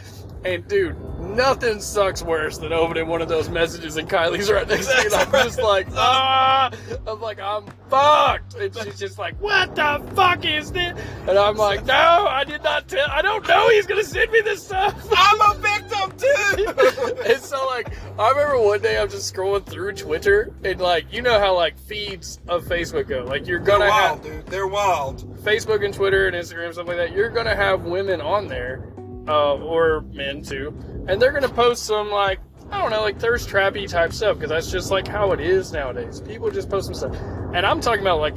And 0.44 0.66
dude, 0.68 0.96
nothing 1.20 1.80
sucks 1.80 2.22
worse 2.22 2.58
than 2.58 2.72
opening 2.72 3.06
one 3.08 3.22
of 3.22 3.28
those 3.28 3.48
messages 3.48 3.96
and 3.96 4.08
Kylie's 4.08 4.50
right 4.50 4.68
next 4.68 4.86
to 4.86 4.92
me. 4.96 5.04
And 5.04 5.14
I'm 5.14 5.30
just 5.44 5.60
like, 5.60 5.86
ah, 5.94 6.70
I'm 7.06 7.20
like, 7.20 7.40
I'm 7.40 7.64
fucked. 7.88 8.54
And 8.54 8.74
she's 8.76 8.98
just 9.04 9.18
like, 9.18 9.40
what 9.40 9.74
the 9.74 10.04
fuck 10.14 10.44
is 10.44 10.70
this? 10.72 10.98
And 11.26 11.38
I'm 11.38 11.56
like, 11.56 11.84
no, 11.86 11.94
I 11.94 12.44
did 12.44 12.62
not 12.62 12.88
tell. 12.88 13.08
I 13.10 13.22
don't 13.22 13.46
know 13.48 13.68
he's 13.70 13.86
gonna 13.86 14.04
send 14.04 14.30
me 14.32 14.40
this 14.42 14.64
stuff. 14.64 14.94
I'm 15.16 15.40
a 15.40 15.54
victim 15.60 16.12
too. 16.18 17.22
and 17.24 17.40
so 17.42 17.64
like 17.66 17.88
I 18.18 18.30
remember 18.30 18.60
one 18.60 18.80
day 18.82 18.98
I'm 18.98 19.08
just 19.08 19.34
scrolling 19.34 19.64
through 19.66 19.92
Twitter 19.92 20.52
and 20.62 20.80
like 20.80 21.12
you 21.12 21.22
know 21.22 21.38
how 21.38 21.54
like 21.56 21.78
feeds 21.78 22.38
of 22.48 22.64
Facebook 22.64 23.08
go. 23.08 23.24
Like 23.24 23.46
you're 23.46 23.60
They're 23.60 23.78
gonna 23.78 23.88
wild, 23.90 24.24
have 24.24 24.44
dude. 24.44 24.46
They're 24.46 24.66
wild. 24.66 25.38
Facebook 25.38 25.84
and 25.84 25.94
Twitter 25.94 26.26
and 26.26 26.36
Instagram 26.36 26.72
stuff 26.74 26.86
like 26.86 26.96
that. 26.98 27.12
You're 27.12 27.30
gonna 27.30 27.56
have 27.56 27.84
women 27.84 28.20
on 28.20 28.46
there, 28.48 28.93
uh, 29.28 29.55
or 29.55 30.02
men 30.12 30.42
too, 30.42 30.74
and 31.09 31.20
they're 31.20 31.32
gonna 31.32 31.48
post 31.48 31.84
some 31.84 32.10
like 32.10 32.40
I 32.70 32.80
don't 32.80 32.90
know 32.90 33.02
like 33.02 33.20
thirst 33.20 33.48
trappy 33.48 33.88
type 33.88 34.12
stuff 34.12 34.36
because 34.36 34.51
that's 34.51 34.70
just 34.70 34.90
like 34.90 35.06
how 35.06 35.32
it 35.32 35.40
is 35.40 35.72
nowadays. 35.72 36.20
People 36.20 36.51
just 36.51 36.68
post 36.68 36.86
some 36.86 36.94
stuff, 36.94 37.16
and 37.55 37.66
I'm 37.66 37.80
talking 37.80 38.01
about 38.01 38.20
like 38.20 38.36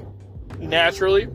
naturally, 0.60 1.28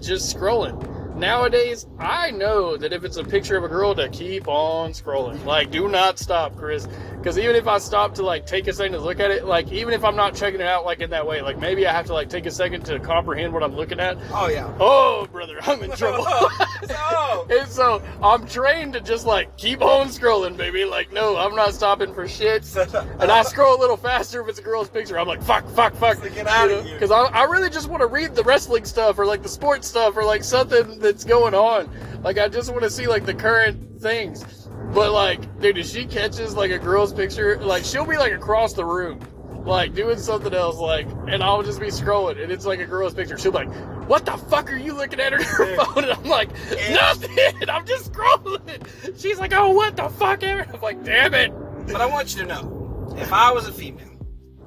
just 0.00 0.34
scrolling. 0.34 0.97
Nowadays, 1.18 1.86
I 1.98 2.30
know 2.30 2.76
that 2.76 2.92
if 2.92 3.02
it's 3.02 3.16
a 3.16 3.24
picture 3.24 3.56
of 3.56 3.64
a 3.64 3.68
girl, 3.68 3.94
to 3.96 4.08
keep 4.08 4.46
on 4.46 4.92
scrolling. 4.92 5.44
Like, 5.44 5.70
do 5.70 5.88
not 5.88 6.18
stop, 6.18 6.56
Chris. 6.56 6.86
Because 7.18 7.36
even 7.36 7.56
if 7.56 7.66
I 7.66 7.78
stop 7.78 8.14
to 8.14 8.22
like 8.22 8.46
take 8.46 8.68
a 8.68 8.72
second 8.72 8.92
to 8.92 9.00
look 9.00 9.18
at 9.18 9.30
it, 9.32 9.44
like 9.44 9.72
even 9.72 9.92
if 9.92 10.04
I'm 10.04 10.14
not 10.14 10.36
checking 10.36 10.60
it 10.60 10.66
out 10.66 10.84
like 10.84 11.00
in 11.00 11.10
that 11.10 11.26
way, 11.26 11.42
like 11.42 11.58
maybe 11.58 11.86
I 11.86 11.92
have 11.92 12.06
to 12.06 12.14
like 12.14 12.28
take 12.28 12.46
a 12.46 12.50
second 12.50 12.84
to 12.86 13.00
comprehend 13.00 13.52
what 13.52 13.64
I'm 13.64 13.74
looking 13.74 13.98
at. 13.98 14.16
Oh 14.32 14.48
yeah. 14.48 14.72
Oh, 14.78 15.26
brother, 15.32 15.58
I'm 15.62 15.82
in 15.82 15.90
trouble. 15.96 16.24
oh. 16.28 17.46
and 17.50 17.68
so 17.68 18.00
I'm 18.22 18.46
trained 18.46 18.92
to 18.92 19.00
just 19.00 19.26
like 19.26 19.56
keep 19.56 19.82
on 19.82 20.08
scrolling, 20.08 20.56
baby. 20.56 20.84
Like, 20.84 21.12
no, 21.12 21.36
I'm 21.36 21.56
not 21.56 21.74
stopping 21.74 22.14
for 22.14 22.26
shit. 22.28 22.64
And 23.18 23.30
I 23.32 23.42
scroll 23.42 23.76
a 23.76 23.80
little 23.80 23.96
faster 23.96 24.40
if 24.40 24.48
it's 24.48 24.58
a 24.58 24.62
girl's 24.62 24.88
picture. 24.88 25.18
I'm 25.18 25.26
like, 25.26 25.42
fuck, 25.42 25.68
fuck, 25.70 25.94
fuck. 25.94 26.22
Get 26.22 26.46
out 26.46 26.70
of 26.70 26.84
here. 26.84 26.94
Because 26.94 27.10
I, 27.10 27.24
I 27.24 27.44
really 27.44 27.68
just 27.68 27.88
want 27.88 28.00
to 28.00 28.06
read 28.06 28.34
the 28.34 28.44
wrestling 28.44 28.84
stuff 28.84 29.18
or 29.18 29.26
like 29.26 29.42
the 29.42 29.48
sports 29.48 29.88
stuff 29.88 30.16
or 30.16 30.24
like 30.24 30.44
something 30.44 30.98
that's 31.08 31.24
going 31.24 31.54
on. 31.54 31.90
Like, 32.22 32.38
I 32.38 32.48
just 32.48 32.70
want 32.70 32.82
to 32.82 32.90
see 32.90 33.06
like 33.06 33.24
the 33.24 33.34
current 33.34 34.00
things. 34.00 34.44
But 34.92 35.12
like, 35.12 35.60
dude, 35.60 35.78
if 35.78 35.86
she 35.86 36.04
catches 36.04 36.54
like 36.54 36.70
a 36.70 36.78
girl's 36.78 37.12
picture, 37.12 37.58
like 37.60 37.84
she'll 37.84 38.06
be 38.06 38.16
like 38.16 38.32
across 38.32 38.72
the 38.74 38.84
room, 38.84 39.20
like 39.64 39.94
doing 39.94 40.18
something 40.18 40.52
else, 40.54 40.76
like, 40.76 41.06
and 41.28 41.42
I'll 41.42 41.62
just 41.62 41.80
be 41.80 41.86
scrolling, 41.88 42.42
and 42.42 42.50
it's 42.52 42.64
like 42.66 42.80
a 42.80 42.86
girl's 42.86 43.14
picture. 43.14 43.36
She'll 43.38 43.52
be 43.52 43.58
like, 43.64 44.08
"What 44.08 44.24
the 44.24 44.32
fuck 44.36 44.70
are 44.72 44.76
you 44.76 44.94
looking 44.94 45.20
at 45.20 45.32
on 45.32 45.40
your 45.58 45.76
phone?" 45.84 46.04
And 46.04 46.12
I'm 46.12 46.24
like, 46.24 46.50
"Nothing. 46.90 47.68
I'm 47.68 47.86
just 47.86 48.12
scrolling." 48.12 49.20
She's 49.20 49.38
like, 49.38 49.52
"Oh, 49.54 49.70
what 49.72 49.96
the 49.96 50.08
fuck?" 50.10 50.42
Aaron?" 50.42 50.70
I'm 50.72 50.80
like, 50.80 51.02
"Damn 51.04 51.34
it." 51.34 51.50
But 51.86 52.00
I 52.00 52.06
want 52.06 52.34
you 52.34 52.42
to 52.42 52.48
know, 52.48 53.14
if 53.18 53.32
I 53.32 53.52
was 53.52 53.66
a 53.68 53.72
female 53.72 54.08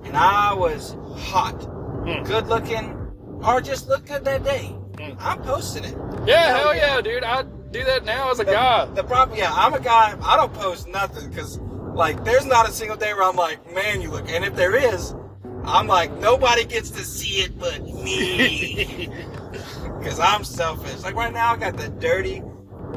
and 0.04 0.16
I 0.18 0.54
was 0.54 0.96
hot, 1.16 1.54
Hmm. 2.04 2.24
good 2.24 2.48
looking, 2.48 2.96
or 3.46 3.62
just 3.62 3.88
look 3.88 4.06
good 4.08 4.24
that 4.26 4.44
day. 4.44 4.76
Mm, 5.02 5.18
I'm 5.20 5.42
posting 5.42 5.84
it. 5.84 5.96
Yeah, 6.26 6.48
Hell 6.56 6.58
hell 6.58 6.76
yeah. 6.76 6.96
yeah, 6.96 7.02
dude. 7.02 7.24
I 7.24 7.44
do 7.72 7.84
that 7.86 8.06
now 8.06 8.32
as 8.32 8.40
a 8.40 8.44
The, 8.44 8.52
guy. 8.52 8.86
the 8.86 9.04
problem, 9.04 9.38
yeah, 9.38 9.52
I'm 9.54 9.74
a 9.74 9.80
guy. 9.80 10.16
I 10.22 10.36
don't 10.36 10.54
post 10.54 10.88
nothing 10.88 11.30
because, 11.30 11.58
like, 11.94 12.24
there's 12.24 12.46
not 12.46 12.68
a 12.70 12.72
single 12.72 12.98
day 12.98 13.14
where 13.14 13.24
I'm 13.24 13.36
like, 13.36 13.74
man, 13.74 14.02
you 14.02 14.12
look. 14.12 14.30
And 14.30 14.44
if 14.46 14.56
there 14.56 14.76
is, 14.76 15.16
I'm 15.64 15.88
like, 15.88 16.12
nobody 16.18 16.66
gets 16.66 16.90
to 16.92 17.04
see 17.04 17.42
it 17.42 17.58
but 17.58 17.82
me 17.84 19.10
because 20.00 20.20
I'm 20.20 20.44
selfish. 20.44 21.02
Like 21.04 21.16
right 21.16 21.34
now, 21.34 21.54
I 21.54 21.58
got 21.58 21.78
the 21.78 21.90
dirty, 21.90 22.42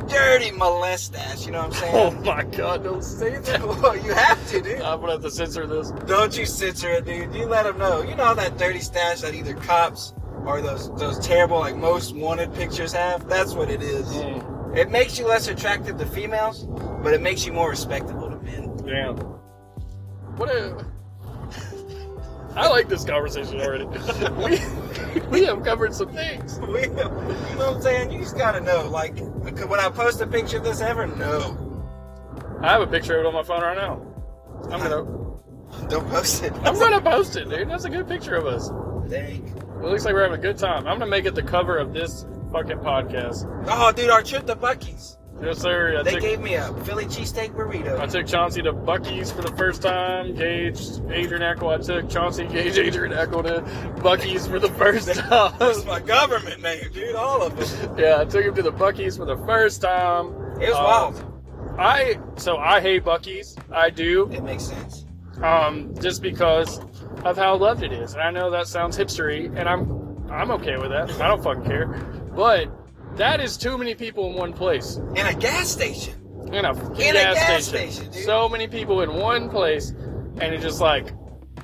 dirty 0.08 0.50
mustache. 0.50 1.44
You 1.46 1.52
know 1.52 1.58
what 1.58 1.66
I'm 1.68 1.72
saying? 1.72 1.94
oh 1.94 2.10
my 2.22 2.42
god, 2.44 2.82
don't 2.84 3.04
say 3.04 3.36
that. 3.38 3.60
well, 3.66 3.96
you 3.96 4.12
have 4.14 4.46
to, 4.48 4.60
dude. 4.62 4.80
I'm 4.80 5.00
gonna 5.00 5.12
have 5.12 5.22
to 5.22 5.30
censor 5.30 5.66
this. 5.66 5.90
Don't 6.06 6.36
you 6.36 6.46
censor 6.46 6.90
it, 6.92 7.04
dude. 7.04 7.34
You 7.34 7.46
let 7.46 7.64
them 7.64 7.78
know. 7.78 8.02
You 8.02 8.14
know 8.16 8.34
that 8.34 8.56
dirty 8.58 8.80
stash 8.80 9.20
that 9.20 9.34
either 9.34 9.54
cops 9.54 10.14
or 10.46 10.60
those 10.60 10.94
those 10.98 11.18
terrible 11.18 11.58
like 11.60 11.76
most 11.76 12.14
wanted 12.14 12.52
pictures 12.54 12.92
have. 12.92 13.28
That's 13.28 13.54
what 13.54 13.70
it 13.70 13.82
is. 13.82 14.06
Mm, 14.08 14.76
It 14.76 14.90
makes 14.90 15.18
you 15.18 15.26
less 15.26 15.48
attractive 15.48 15.98
to 15.98 16.06
females, 16.06 16.66
but 17.02 17.12
it 17.14 17.22
makes 17.22 17.44
you 17.46 17.52
more 17.52 17.70
respectable 17.70 18.30
to 18.30 18.36
men. 18.38 18.76
damn. 18.84 19.16
What 20.36 20.50
a. 20.50 20.84
I 22.56 22.68
like 22.68 22.88
this 22.88 23.04
conversation 23.04 23.60
already. 23.60 23.84
we, 25.20 25.20
we 25.40 25.44
have 25.46 25.64
covered 25.64 25.92
some 25.94 26.12
things. 26.12 26.58
We, 26.68 26.82
you 26.82 26.88
know 26.90 27.08
what 27.08 27.76
I'm 27.76 27.82
saying? 27.82 28.10
You 28.12 28.20
just 28.20 28.36
gotta 28.36 28.60
know. 28.60 28.88
Like 28.88 29.18
when 29.18 29.80
I 29.80 29.88
post 29.88 30.20
a 30.20 30.26
picture 30.26 30.58
of 30.58 30.64
this 30.64 30.80
ever, 30.80 31.06
no, 31.06 31.82
I 32.60 32.72
have 32.72 32.82
a 32.82 32.86
picture 32.86 33.14
of 33.18 33.24
it 33.24 33.26
on 33.28 33.34
my 33.34 33.42
phone 33.42 33.62
right 33.62 33.76
now. 33.76 34.00
I'm 34.70 34.80
gonna, 34.80 35.88
don't 35.88 36.08
post 36.08 36.42
it. 36.44 36.52
I'm 36.62 36.78
gonna 36.78 37.00
post 37.00 37.36
it, 37.36 37.48
dude. 37.50 37.68
That's 37.68 37.84
a 37.84 37.90
good 37.90 38.06
picture 38.08 38.34
of 38.36 38.46
us. 38.46 38.70
Dang. 39.10 39.42
It 39.84 39.88
looks 39.90 40.04
like 40.04 40.14
we're 40.14 40.22
having 40.22 40.38
a 40.38 40.42
good 40.42 40.56
time. 40.58 40.86
I'm 40.86 40.98
gonna 40.98 41.06
make 41.06 41.26
it 41.26 41.34
the 41.34 41.42
cover 41.42 41.76
of 41.76 41.92
this 41.92 42.24
fucking 42.52 42.78
podcast. 42.78 43.46
Oh, 43.68 43.92
dude, 43.92 44.08
our 44.10 44.22
trip 44.22 44.46
to 44.46 44.56
Buc-ee's. 44.56 45.18
Yes, 45.42 45.58
sir. 45.58 45.98
I 45.98 46.02
They 46.02 46.12
took, 46.12 46.20
gave 46.20 46.40
me 46.40 46.54
a 46.54 46.72
Philly 46.84 47.04
cheesesteak 47.06 47.54
burrito. 47.54 47.98
I 48.00 48.06
took 48.06 48.26
Chauncey 48.26 48.62
to 48.62 48.72
Buc-ee's 48.72 49.30
for 49.32 49.42
the 49.42 49.50
first 49.56 49.82
time. 49.82 50.34
Gage, 50.36 50.80
Adrian 51.10 51.42
Akyel. 51.42 51.74
I 51.74 51.82
took 51.82 52.08
Chauncey, 52.08 52.46
Gage, 52.46 52.78
Adrian 52.78 53.12
Akyel 53.12 53.42
to 53.44 54.00
Buc-ee's 54.00 54.46
for 54.46 54.58
the 54.60 54.68
first 54.70 55.12
time. 55.12 55.54
That's 55.58 55.84
my 55.84 56.00
government 56.00 56.62
name, 56.62 56.90
dude. 56.92 57.16
All 57.16 57.42
of 57.42 57.56
them. 57.80 57.98
yeah, 57.98 58.20
I 58.20 58.24
took 58.24 58.44
him 58.44 58.54
to 58.54 58.62
the 58.62 58.72
Buc-ee's 58.72 59.16
for 59.18 59.26
the 59.26 59.36
first 59.38 59.82
time. 59.82 60.28
It 60.62 60.68
was 60.68 60.76
Uh, 60.76 60.82
wild. 60.84 61.76
I 61.78 62.18
so 62.36 62.56
I 62.56 62.80
hate 62.80 63.04
Buc-ee's. 63.04 63.56
I 63.72 63.90
do. 63.90 64.30
It 64.32 64.44
makes 64.44 64.64
sense. 64.64 65.04
um, 65.42 65.92
just 66.00 66.22
because 66.22 66.80
of 67.24 67.36
how 67.36 67.56
loved 67.56 67.82
it 67.82 67.92
is. 67.92 68.14
And 68.14 68.22
I 68.22 68.30
know 68.30 68.50
that 68.50 68.66
sounds 68.66 68.96
hipstery, 68.98 69.46
and 69.56 69.68
I'm 69.68 70.30
I'm 70.30 70.50
okay 70.52 70.76
with 70.76 70.90
that. 70.90 71.10
I 71.20 71.28
don't 71.28 71.42
fucking 71.42 71.64
care. 71.64 71.86
But 72.34 72.68
that 73.16 73.40
is 73.40 73.56
too 73.56 73.78
many 73.78 73.94
people 73.94 74.28
in 74.30 74.34
one 74.36 74.52
place. 74.52 74.96
In 75.14 75.26
a 75.26 75.34
gas 75.34 75.68
station. 75.68 76.14
In 76.52 76.64
a 76.64 76.72
In 76.72 77.10
a 77.16 77.22
gas, 77.22 77.34
gas 77.34 77.64
station. 77.66 77.90
station, 78.02 78.12
dude. 78.12 78.24
so 78.24 78.48
many 78.48 78.66
people 78.68 79.02
in 79.02 79.14
one 79.14 79.48
place, 79.48 79.90
and 79.90 80.42
it 80.54 80.60
just 80.60 80.80
like 80.80 81.12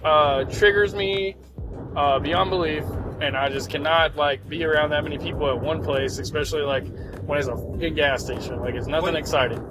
uh, 0.05 0.44
triggers 0.44 0.94
me 0.94 1.36
uh, 1.97 2.18
beyond 2.18 2.51
belief. 2.51 2.85
And 3.20 3.36
I 3.36 3.51
just 3.51 3.68
cannot 3.68 4.16
like 4.16 4.48
be 4.48 4.64
around 4.64 4.90
that 4.90 5.02
many 5.05 5.18
people 5.18 5.48
at 5.51 5.60
one 5.60 5.82
place, 5.82 6.18
especially 6.18 6.62
like 6.62 6.86
when 7.27 7.39
it's 7.39 7.48
a 7.48 7.90
gas 7.90 8.24
station. 8.24 8.59
Like 8.60 8.74
it's 8.74 8.86
nothing 8.86 9.05
When- 9.12 9.16
exciting. 9.16 9.62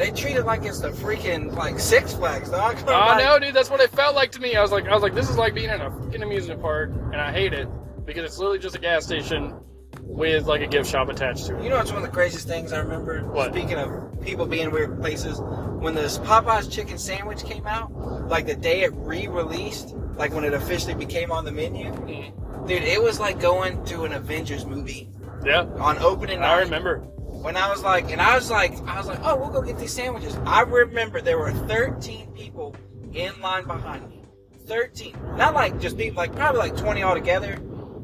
They 0.00 0.10
treat 0.10 0.36
it 0.36 0.46
like 0.46 0.64
it's 0.64 0.80
the 0.80 0.88
freaking 0.92 1.54
like 1.54 1.78
Six 1.78 2.14
Flags, 2.14 2.48
dog. 2.48 2.76
I 2.88 3.16
Like, 3.16 3.22
know, 3.24 3.38
dude. 3.38 3.54
That's 3.54 3.68
what 3.68 3.80
it 3.82 3.90
felt 3.90 4.14
like 4.16 4.32
to 4.32 4.40
me. 4.40 4.56
I 4.56 4.62
was 4.62 4.72
like, 4.72 4.86
I 4.88 4.94
was 4.94 5.02
like, 5.02 5.14
this 5.14 5.28
is 5.28 5.36
like 5.36 5.52
being 5.54 5.68
in 5.68 5.78
a 5.78 5.90
fucking 5.90 6.22
amusement 6.22 6.62
park, 6.62 6.90
and 7.12 7.16
I 7.16 7.30
hate 7.30 7.52
it 7.52 7.68
because 8.06 8.24
it's 8.24 8.38
literally 8.38 8.58
just 8.60 8.74
a 8.74 8.78
gas 8.78 9.04
station 9.04 9.54
with 10.00 10.46
like 10.46 10.62
a 10.62 10.66
gift 10.66 10.88
shop 10.90 11.10
attached 11.10 11.48
to 11.48 11.58
it. 11.58 11.62
You 11.64 11.68
know 11.68 11.76
what's 11.76 11.90
one 11.92 12.02
of 12.02 12.08
the 12.08 12.14
craziest 12.14 12.48
things 12.48 12.72
I 12.72 12.78
remember? 12.78 13.24
What? 13.26 13.52
Speaking 13.52 13.74
of 13.76 14.22
people 14.22 14.46
being 14.46 14.70
weird 14.70 14.98
places, 15.02 15.38
when 15.38 15.94
this 15.94 16.16
Popeyes 16.16 16.72
chicken 16.72 16.96
sandwich 16.96 17.44
came 17.44 17.66
out, 17.66 17.92
like 18.26 18.46
the 18.46 18.56
day 18.56 18.80
it 18.84 18.92
re-released, 18.94 19.94
like 20.16 20.32
when 20.32 20.44
it 20.44 20.54
officially 20.54 20.94
became 20.94 21.30
on 21.30 21.44
the 21.44 21.52
menu, 21.52 21.90
Mhm. 21.92 22.66
dude, 22.66 22.84
it 22.84 23.02
was 23.02 23.20
like 23.20 23.38
going 23.38 23.84
to 23.84 24.04
an 24.04 24.14
Avengers 24.14 24.64
movie 24.64 25.10
Yeah, 25.44 25.66
on 25.78 25.98
opening 25.98 26.40
night. 26.40 26.54
I 26.56 26.60
remember. 26.60 27.04
When 27.40 27.56
I 27.56 27.70
was 27.70 27.82
like, 27.82 28.10
and 28.10 28.20
I 28.20 28.34
was 28.34 28.50
like, 28.50 28.78
I 28.86 28.98
was 28.98 29.06
like, 29.06 29.20
oh, 29.22 29.36
we'll 29.36 29.50
go 29.50 29.62
get 29.62 29.78
these 29.78 29.92
sandwiches. 29.92 30.36
I 30.44 30.60
remember 30.62 31.20
there 31.20 31.38
were 31.38 31.52
13 31.52 32.32
people 32.32 32.76
in 33.12 33.38
line 33.40 33.66
behind 33.66 34.08
me. 34.10 34.22
13. 34.66 35.16
Not 35.36 35.54
like 35.54 35.80
just 35.80 35.96
people, 35.96 36.18
like 36.18 36.34
probably 36.34 36.60
like 36.60 36.76
20 36.76 37.02
altogether. 37.02 37.54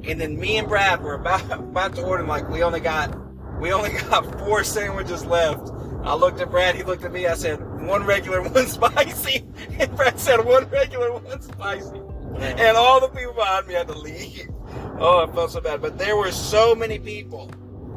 And 0.04 0.20
then 0.20 0.38
me 0.38 0.56
and 0.56 0.68
Brad 0.68 1.02
were 1.02 1.14
about 1.14 1.50
about 1.50 1.94
to 1.96 2.02
order. 2.02 2.22
Like 2.24 2.48
we 2.48 2.62
only 2.62 2.80
got 2.80 3.14
we 3.60 3.72
only 3.72 3.90
got 4.10 4.38
four 4.40 4.64
sandwiches 4.64 5.24
left. 5.24 5.70
I 6.02 6.14
looked 6.14 6.40
at 6.40 6.50
Brad. 6.50 6.74
He 6.74 6.82
looked 6.82 7.04
at 7.04 7.12
me. 7.12 7.26
I 7.26 7.34
said, 7.34 7.60
one 7.84 8.04
regular, 8.04 8.42
one 8.48 8.66
spicy. 8.66 9.44
And 9.78 9.94
Brad 9.96 10.18
said, 10.18 10.44
one 10.44 10.68
regular, 10.68 11.12
one 11.12 11.40
spicy. 11.42 12.00
And 12.38 12.76
all 12.76 13.00
the 13.00 13.08
people 13.08 13.32
behind 13.32 13.66
me 13.66 13.74
had 13.74 13.88
to 13.88 13.98
leave. 13.98 14.48
Oh, 14.98 15.26
I 15.26 15.34
felt 15.34 15.50
so 15.50 15.60
bad. 15.60 15.82
But 15.82 15.98
there 15.98 16.16
were 16.16 16.30
so 16.30 16.74
many 16.74 16.98
people. 16.98 17.50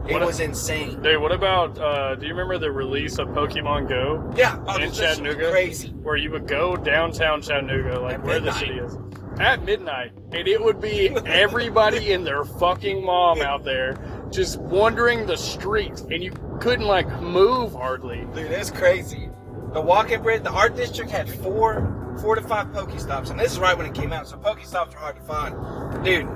It 0.07 0.13
What 0.13 0.23
a- 0.23 0.25
was 0.25 0.39
insane. 0.39 1.01
Dude, 1.01 1.21
what 1.21 1.31
about? 1.31 1.77
Uh, 1.77 2.15
do 2.15 2.25
you 2.25 2.31
remember 2.31 2.57
the 2.57 2.71
release 2.71 3.19
of 3.19 3.27
Pokemon 3.29 3.89
Go 3.89 4.31
Yeah, 4.35 4.57
oh, 4.67 4.77
in 4.77 4.91
Chattanooga? 4.91 5.51
Crazy. 5.51 5.89
Where 5.89 6.15
you 6.15 6.31
would 6.31 6.47
go 6.47 6.75
downtown 6.75 7.41
Chattanooga, 7.41 7.99
like 7.99 8.15
At 8.15 8.23
where 8.23 8.39
the 8.39 8.51
city 8.53 8.79
is, 8.79 8.97
at 9.39 9.63
midnight, 9.63 10.11
and 10.31 10.47
it 10.47 10.63
would 10.63 10.81
be 10.81 11.09
everybody 11.25 12.13
and 12.13 12.25
their 12.25 12.43
fucking 12.43 13.03
mom 13.05 13.41
out 13.43 13.63
there 13.63 13.97
just 14.31 14.57
wandering 14.59 15.25
the 15.25 15.35
streets, 15.37 16.01
and 16.01 16.23
you 16.23 16.31
couldn't 16.59 16.85
like 16.87 17.07
move 17.21 17.73
hardly. 17.73 18.25
Dude, 18.33 18.51
that's 18.51 18.71
crazy. 18.71 19.29
The 19.73 19.81
walking 19.81 20.21
bridge, 20.23 20.41
the 20.43 20.51
art 20.51 20.75
district 20.75 21.11
had 21.11 21.29
four, 21.29 22.15
four 22.21 22.35
to 22.35 22.41
five 22.41 22.67
Pokestops, 22.67 23.29
and 23.29 23.39
this 23.39 23.51
is 23.51 23.59
right 23.59 23.77
when 23.77 23.85
it 23.85 23.93
came 23.93 24.11
out, 24.11 24.27
so 24.27 24.37
Pokestops 24.37 24.95
are 24.95 24.99
hard 24.99 25.15
to 25.17 25.21
find. 25.21 26.03
Dude, 26.03 26.27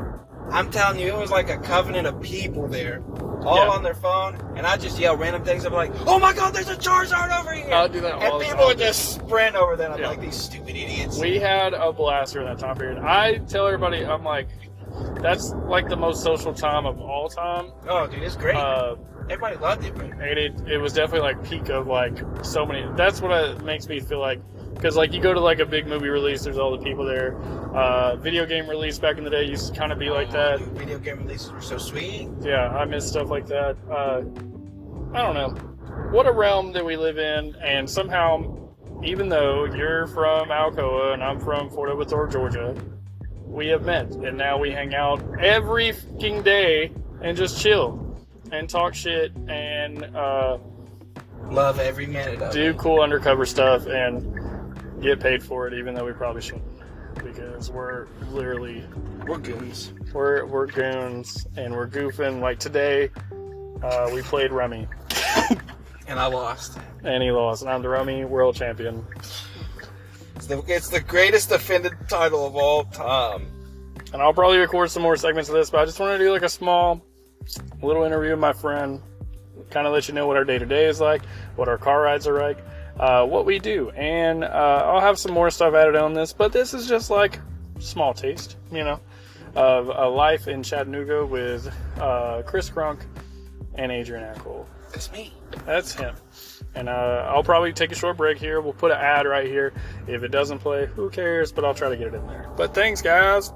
I'm 0.51 0.69
telling 0.69 0.99
you, 0.99 1.07
it 1.07 1.17
was 1.17 1.31
like 1.31 1.49
a 1.49 1.57
covenant 1.57 2.07
of 2.07 2.21
people 2.21 2.67
there. 2.67 3.01
all 3.45 3.57
Yeah. 3.57 3.67
on 3.71 3.83
their 3.83 3.93
phone, 3.93 4.37
and 4.55 4.65
I 4.65 4.77
just 4.77 4.97
yell 4.97 5.17
random 5.17 5.43
things. 5.43 5.65
I'm 5.65 5.73
like, 5.73 5.91
"Oh 6.07 6.17
my 6.17 6.31
God, 6.31 6.53
there's 6.53 6.69
a 6.69 6.77
Charizard 6.77 7.37
over 7.37 7.51
here!" 7.51 7.73
I'll 7.73 7.89
do 7.89 7.99
that 7.99 8.13
all 8.13 8.39
and 8.39 8.47
people 8.49 8.67
would 8.67 8.77
just 8.77 9.15
sprint 9.15 9.57
over 9.57 9.75
there. 9.75 9.91
I'm 9.91 9.99
Yeah. 9.99 10.07
like, 10.07 10.21
"These 10.21 10.35
stupid 10.37 10.77
idiots." 10.77 11.19
We 11.19 11.39
had 11.39 11.73
a 11.73 11.91
blast 11.91 12.31
during 12.33 12.47
that 12.47 12.57
time 12.59 12.77
period. 12.77 12.99
I 12.99 13.39
tell 13.49 13.65
everybody, 13.67 14.05
I'm 14.05 14.23
like, 14.23 14.47
that's 15.15 15.53
like 15.67 15.89
the 15.89 15.97
most 15.97 16.23
social 16.23 16.53
time 16.53 16.85
of 16.85 17.01
all 17.01 17.27
time. 17.27 17.71
oh, 17.89 18.07
dude, 18.07 18.23
it's 18.23 18.37
great. 18.37 18.55
Uh, 18.55 18.95
Everybody 19.29 19.55
loved 19.57 19.85
it, 19.85 19.95
but 19.95 20.05
and 20.05 20.21
it, 20.21 20.53
it 20.67 20.77
was 20.77 20.91
definitely 20.93 21.27
like 21.27 21.41
peak 21.43 21.69
of 21.69 21.87
like 21.87 22.17
so 22.43 22.65
many. 22.65 22.85
That's 22.95 23.21
what 23.21 23.31
it 23.31 23.61
makes 23.63 23.87
me 23.89 23.99
feel 24.01 24.19
like. 24.19 24.39
Because 24.73 24.95
like 24.97 25.13
you 25.13 25.21
go 25.21 25.33
to 25.33 25.39
like 25.39 25.59
a 25.59 25.65
big 25.65 25.87
movie 25.87 26.09
release, 26.09 26.43
there's 26.43 26.57
all 26.57 26.75
the 26.75 26.83
people 26.83 27.05
there. 27.05 27.37
Uh, 27.73 28.15
video 28.17 28.45
game 28.45 28.69
release 28.69 28.99
back 28.99 29.17
in 29.17 29.23
the 29.23 29.29
day 29.29 29.43
used 29.43 29.73
to 29.73 29.79
kind 29.79 29.91
of 29.91 29.99
be 29.99 30.09
like 30.09 30.29
that. 30.31 30.59
Dude, 30.59 30.67
video 30.77 30.99
game 30.99 31.19
releases 31.19 31.51
were 31.51 31.61
so 31.61 31.77
sweet. 31.77 32.27
Yeah, 32.41 32.67
I 32.69 32.85
miss 32.85 33.07
stuff 33.07 33.29
like 33.29 33.47
that. 33.47 33.77
Uh, 33.89 34.21
I 35.15 35.21
don't 35.21 35.35
know. 35.35 35.49
What 36.11 36.27
a 36.27 36.31
realm 36.31 36.73
that 36.73 36.83
we 36.85 36.97
live 36.97 37.17
in, 37.17 37.55
and 37.63 37.89
somehow, 37.89 38.69
even 39.03 39.29
though 39.29 39.65
you're 39.65 40.07
from 40.07 40.49
Alcoa 40.49 41.13
and 41.13 41.23
I'm 41.23 41.39
from 41.39 41.69
Fort 41.69 41.89
Oglethorpe, 41.89 42.31
Georgia, 42.31 42.75
we 43.45 43.67
have 43.67 43.85
met, 43.85 44.11
and 44.11 44.37
now 44.37 44.57
we 44.57 44.71
hang 44.71 44.93
out 44.95 45.21
every 45.39 45.91
fucking 45.91 46.41
day 46.43 46.91
and 47.21 47.37
just 47.37 47.59
chill 47.61 47.99
and 48.51 48.67
talk 48.69 48.93
shit 48.95 49.31
and 49.47 50.03
uh, 50.15 50.57
Love 51.49 51.79
every 51.79 52.07
minute 52.07 52.41
of 52.41 52.51
do 52.53 52.71
it. 52.71 52.77
cool 52.77 53.01
undercover 53.01 53.45
stuff 53.45 53.85
and 53.87 54.33
get 55.03 55.19
paid 55.19 55.43
for 55.43 55.67
it, 55.67 55.73
even 55.73 55.93
though 55.93 56.05
we 56.05 56.13
probably 56.13 56.41
shouldn't, 56.41 56.63
because 57.23 57.69
we're 57.69 58.07
literally 58.31 58.83
We're 59.27 59.37
goons. 59.37 59.93
we're 60.13 60.45
we're 60.45 60.67
goons 60.67 61.45
and 61.57 61.73
we're 61.73 61.87
goofing. 61.87 62.41
Like 62.41 62.59
today, 62.59 63.09
uh, 63.83 64.09
we 64.13 64.21
played 64.21 64.51
Rummy, 64.51 64.87
And 66.07 66.19
I 66.19 66.25
lost. 66.27 66.77
and 67.03 67.21
he 67.23 67.31
lost, 67.31 67.61
and 67.61 67.71
I'm 67.71 67.81
the 67.81 67.89
Rummy 67.89 68.25
world 68.25 68.55
champion. 68.55 69.05
It's 70.35 70.47
the, 70.47 70.63
it's 70.67 70.89
the 70.89 70.99
greatest 70.99 71.49
defended 71.49 71.93
title 72.09 72.45
of 72.45 72.55
all 72.55 72.83
time. 72.85 73.47
And 74.11 74.21
I'll 74.21 74.33
probably 74.33 74.57
record 74.57 74.91
some 74.91 75.01
more 75.03 75.15
segments 75.15 75.49
of 75.49 75.55
this, 75.55 75.69
but 75.69 75.79
I 75.79 75.85
just 75.85 75.99
want 75.99 76.17
to 76.17 76.23
do 76.23 76.31
like 76.31 76.41
a 76.43 76.49
small 76.49 77.01
little 77.81 78.03
interview 78.03 78.31
with 78.31 78.39
my 78.39 78.53
friend, 78.53 79.01
kind 79.69 79.87
of 79.87 79.93
let 79.93 80.07
you 80.07 80.13
know 80.13 80.27
what 80.27 80.35
our 80.37 80.43
day 80.43 80.57
to 80.59 80.65
day 80.65 80.85
is 80.85 80.99
like, 80.99 81.23
what 81.55 81.67
our 81.67 81.77
car 81.77 82.01
rides 82.01 82.27
are 82.27 82.39
like, 82.39 82.57
uh, 82.99 83.25
what 83.25 83.45
we 83.45 83.59
do, 83.59 83.89
and 83.91 84.43
uh, 84.43 84.83
I'll 84.85 85.01
have 85.01 85.17
some 85.17 85.33
more 85.33 85.49
stuff 85.49 85.73
added 85.73 85.95
on 85.95 86.13
this. 86.13 86.33
But 86.33 86.51
this 86.51 86.73
is 86.73 86.87
just 86.87 87.09
like 87.09 87.39
small 87.79 88.13
taste, 88.13 88.57
you 88.71 88.83
know, 88.83 88.99
of 89.55 89.89
a 89.89 90.07
life 90.07 90.47
in 90.47 90.63
Chattanooga 90.63 91.25
with 91.25 91.73
uh, 91.99 92.43
Chris 92.45 92.69
Crunk 92.69 93.01
and 93.75 93.91
Adrian 93.91 94.23
Akyel. 94.35 94.65
That's 94.91 95.11
me. 95.11 95.33
That's 95.65 95.93
him. 95.93 96.15
And 96.75 96.87
uh, 96.87 97.27
I'll 97.29 97.43
probably 97.43 97.73
take 97.73 97.91
a 97.91 97.95
short 97.95 98.17
break 98.17 98.37
here. 98.37 98.61
We'll 98.61 98.73
put 98.73 98.91
an 98.91 98.97
ad 98.97 99.25
right 99.25 99.47
here. 99.47 99.73
If 100.07 100.23
it 100.23 100.29
doesn't 100.29 100.59
play, 100.59 100.85
who 100.85 101.09
cares? 101.09 101.51
But 101.51 101.65
I'll 101.65 101.73
try 101.73 101.89
to 101.89 101.97
get 101.97 102.07
it 102.07 102.13
in 102.13 102.27
there. 102.27 102.49
But 102.55 102.73
thanks, 102.73 103.01
guys. 103.01 103.51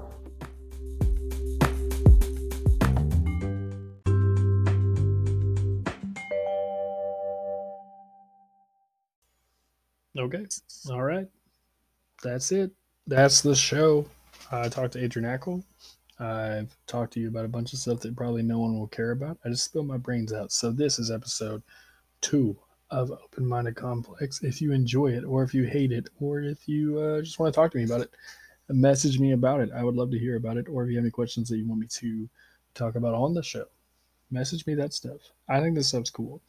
Okay. 10.18 10.44
All 10.90 11.02
right. 11.02 11.28
That's 12.24 12.50
it. 12.50 12.72
That's 13.06 13.40
the 13.40 13.54
show. 13.54 14.06
I 14.50 14.68
talked 14.68 14.94
to 14.94 15.04
Adrian 15.04 15.28
Akyel. 15.28 15.62
I've 16.18 16.76
talked 16.88 17.12
to 17.12 17.20
you 17.20 17.28
about 17.28 17.44
a 17.44 17.48
bunch 17.48 17.72
of 17.72 17.78
stuff 17.78 18.00
that 18.00 18.16
probably 18.16 18.42
no 18.42 18.58
one 18.58 18.76
will 18.76 18.88
care 18.88 19.12
about. 19.12 19.38
I 19.44 19.50
just 19.50 19.64
spilled 19.64 19.86
my 19.86 19.96
brains 19.96 20.32
out. 20.32 20.50
So 20.50 20.72
this 20.72 20.98
is 20.98 21.12
episode 21.12 21.62
two 22.20 22.58
of 22.90 23.12
Open 23.12 23.46
Minded 23.46 23.76
Complex. 23.76 24.42
If 24.42 24.60
you 24.60 24.72
enjoy 24.72 25.08
it, 25.08 25.24
or 25.24 25.44
if 25.44 25.54
you 25.54 25.64
hate 25.64 25.92
it, 25.92 26.08
or 26.20 26.40
if 26.40 26.66
you 26.66 26.98
uh, 26.98 27.20
just 27.20 27.38
want 27.38 27.54
to 27.54 27.56
talk 27.56 27.70
to 27.72 27.78
me 27.78 27.84
about 27.84 28.00
it, 28.00 28.10
message 28.68 29.20
me 29.20 29.32
about 29.32 29.60
it. 29.60 29.70
I 29.72 29.84
would 29.84 29.94
love 29.94 30.10
to 30.10 30.18
hear 30.18 30.36
about 30.36 30.56
it. 30.56 30.66
Or 30.68 30.82
if 30.82 30.90
you 30.90 30.96
have 30.96 31.04
any 31.04 31.12
questions 31.12 31.48
that 31.48 31.58
you 31.58 31.68
want 31.68 31.80
me 31.80 31.86
to 31.86 32.28
talk 32.74 32.96
about 32.96 33.14
on 33.14 33.34
the 33.34 33.42
show, 33.42 33.66
message 34.32 34.66
me 34.66 34.74
that 34.74 34.92
stuff. 34.92 35.20
I 35.48 35.60
think 35.60 35.76
this 35.76 35.88
stuff's 35.88 36.10
cool. 36.10 36.42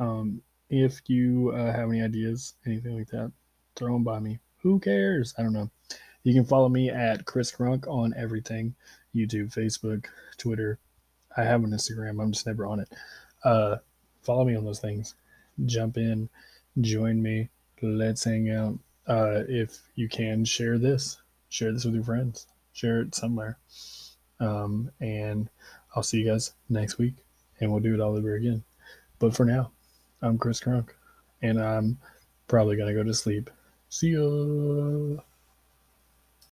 Um, 0.00 0.42
if 0.82 1.00
you 1.06 1.52
uh, 1.54 1.72
have 1.72 1.88
any 1.88 2.02
ideas, 2.02 2.54
anything 2.66 2.96
like 2.96 3.08
that, 3.08 3.32
throw 3.76 3.92
them 3.92 4.04
by 4.04 4.18
me. 4.18 4.40
Who 4.62 4.80
cares? 4.80 5.34
I 5.38 5.42
don't 5.42 5.52
know. 5.52 5.70
You 6.22 6.34
can 6.34 6.44
follow 6.44 6.68
me 6.68 6.90
at 6.90 7.26
Chris 7.26 7.52
Crunk 7.52 7.86
on 7.86 8.14
everything 8.16 8.74
YouTube, 9.14 9.54
Facebook, 9.54 10.06
Twitter. 10.38 10.78
I 11.36 11.44
have 11.44 11.62
an 11.64 11.70
Instagram. 11.70 12.22
I'm 12.22 12.32
just 12.32 12.46
never 12.46 12.66
on 12.66 12.80
it. 12.80 12.92
Uh, 13.44 13.76
follow 14.22 14.44
me 14.44 14.56
on 14.56 14.64
those 14.64 14.80
things. 14.80 15.14
Jump 15.66 15.96
in, 15.96 16.28
join 16.80 17.22
me. 17.22 17.50
Let's 17.82 18.24
hang 18.24 18.50
out. 18.50 18.78
Uh, 19.06 19.42
if 19.48 19.78
you 19.94 20.08
can, 20.08 20.44
share 20.44 20.78
this. 20.78 21.18
Share 21.50 21.72
this 21.72 21.84
with 21.84 21.94
your 21.94 22.04
friends. 22.04 22.46
Share 22.72 23.02
it 23.02 23.14
somewhere. 23.14 23.58
Um, 24.40 24.90
and 25.00 25.48
I'll 25.94 26.02
see 26.02 26.18
you 26.18 26.30
guys 26.30 26.52
next 26.68 26.98
week, 26.98 27.14
and 27.60 27.70
we'll 27.70 27.80
do 27.80 27.94
it 27.94 28.00
all 28.00 28.16
over 28.16 28.34
again. 28.34 28.64
But 29.18 29.36
for 29.36 29.44
now, 29.44 29.70
I'm 30.24 30.38
Chris 30.38 30.58
Crunk, 30.58 30.88
and 31.42 31.60
I'm 31.60 31.98
probably 32.48 32.76
gonna 32.76 32.94
go 32.94 33.02
to 33.02 33.12
sleep. 33.12 33.50
See 33.90 34.12
ya. 34.12 35.20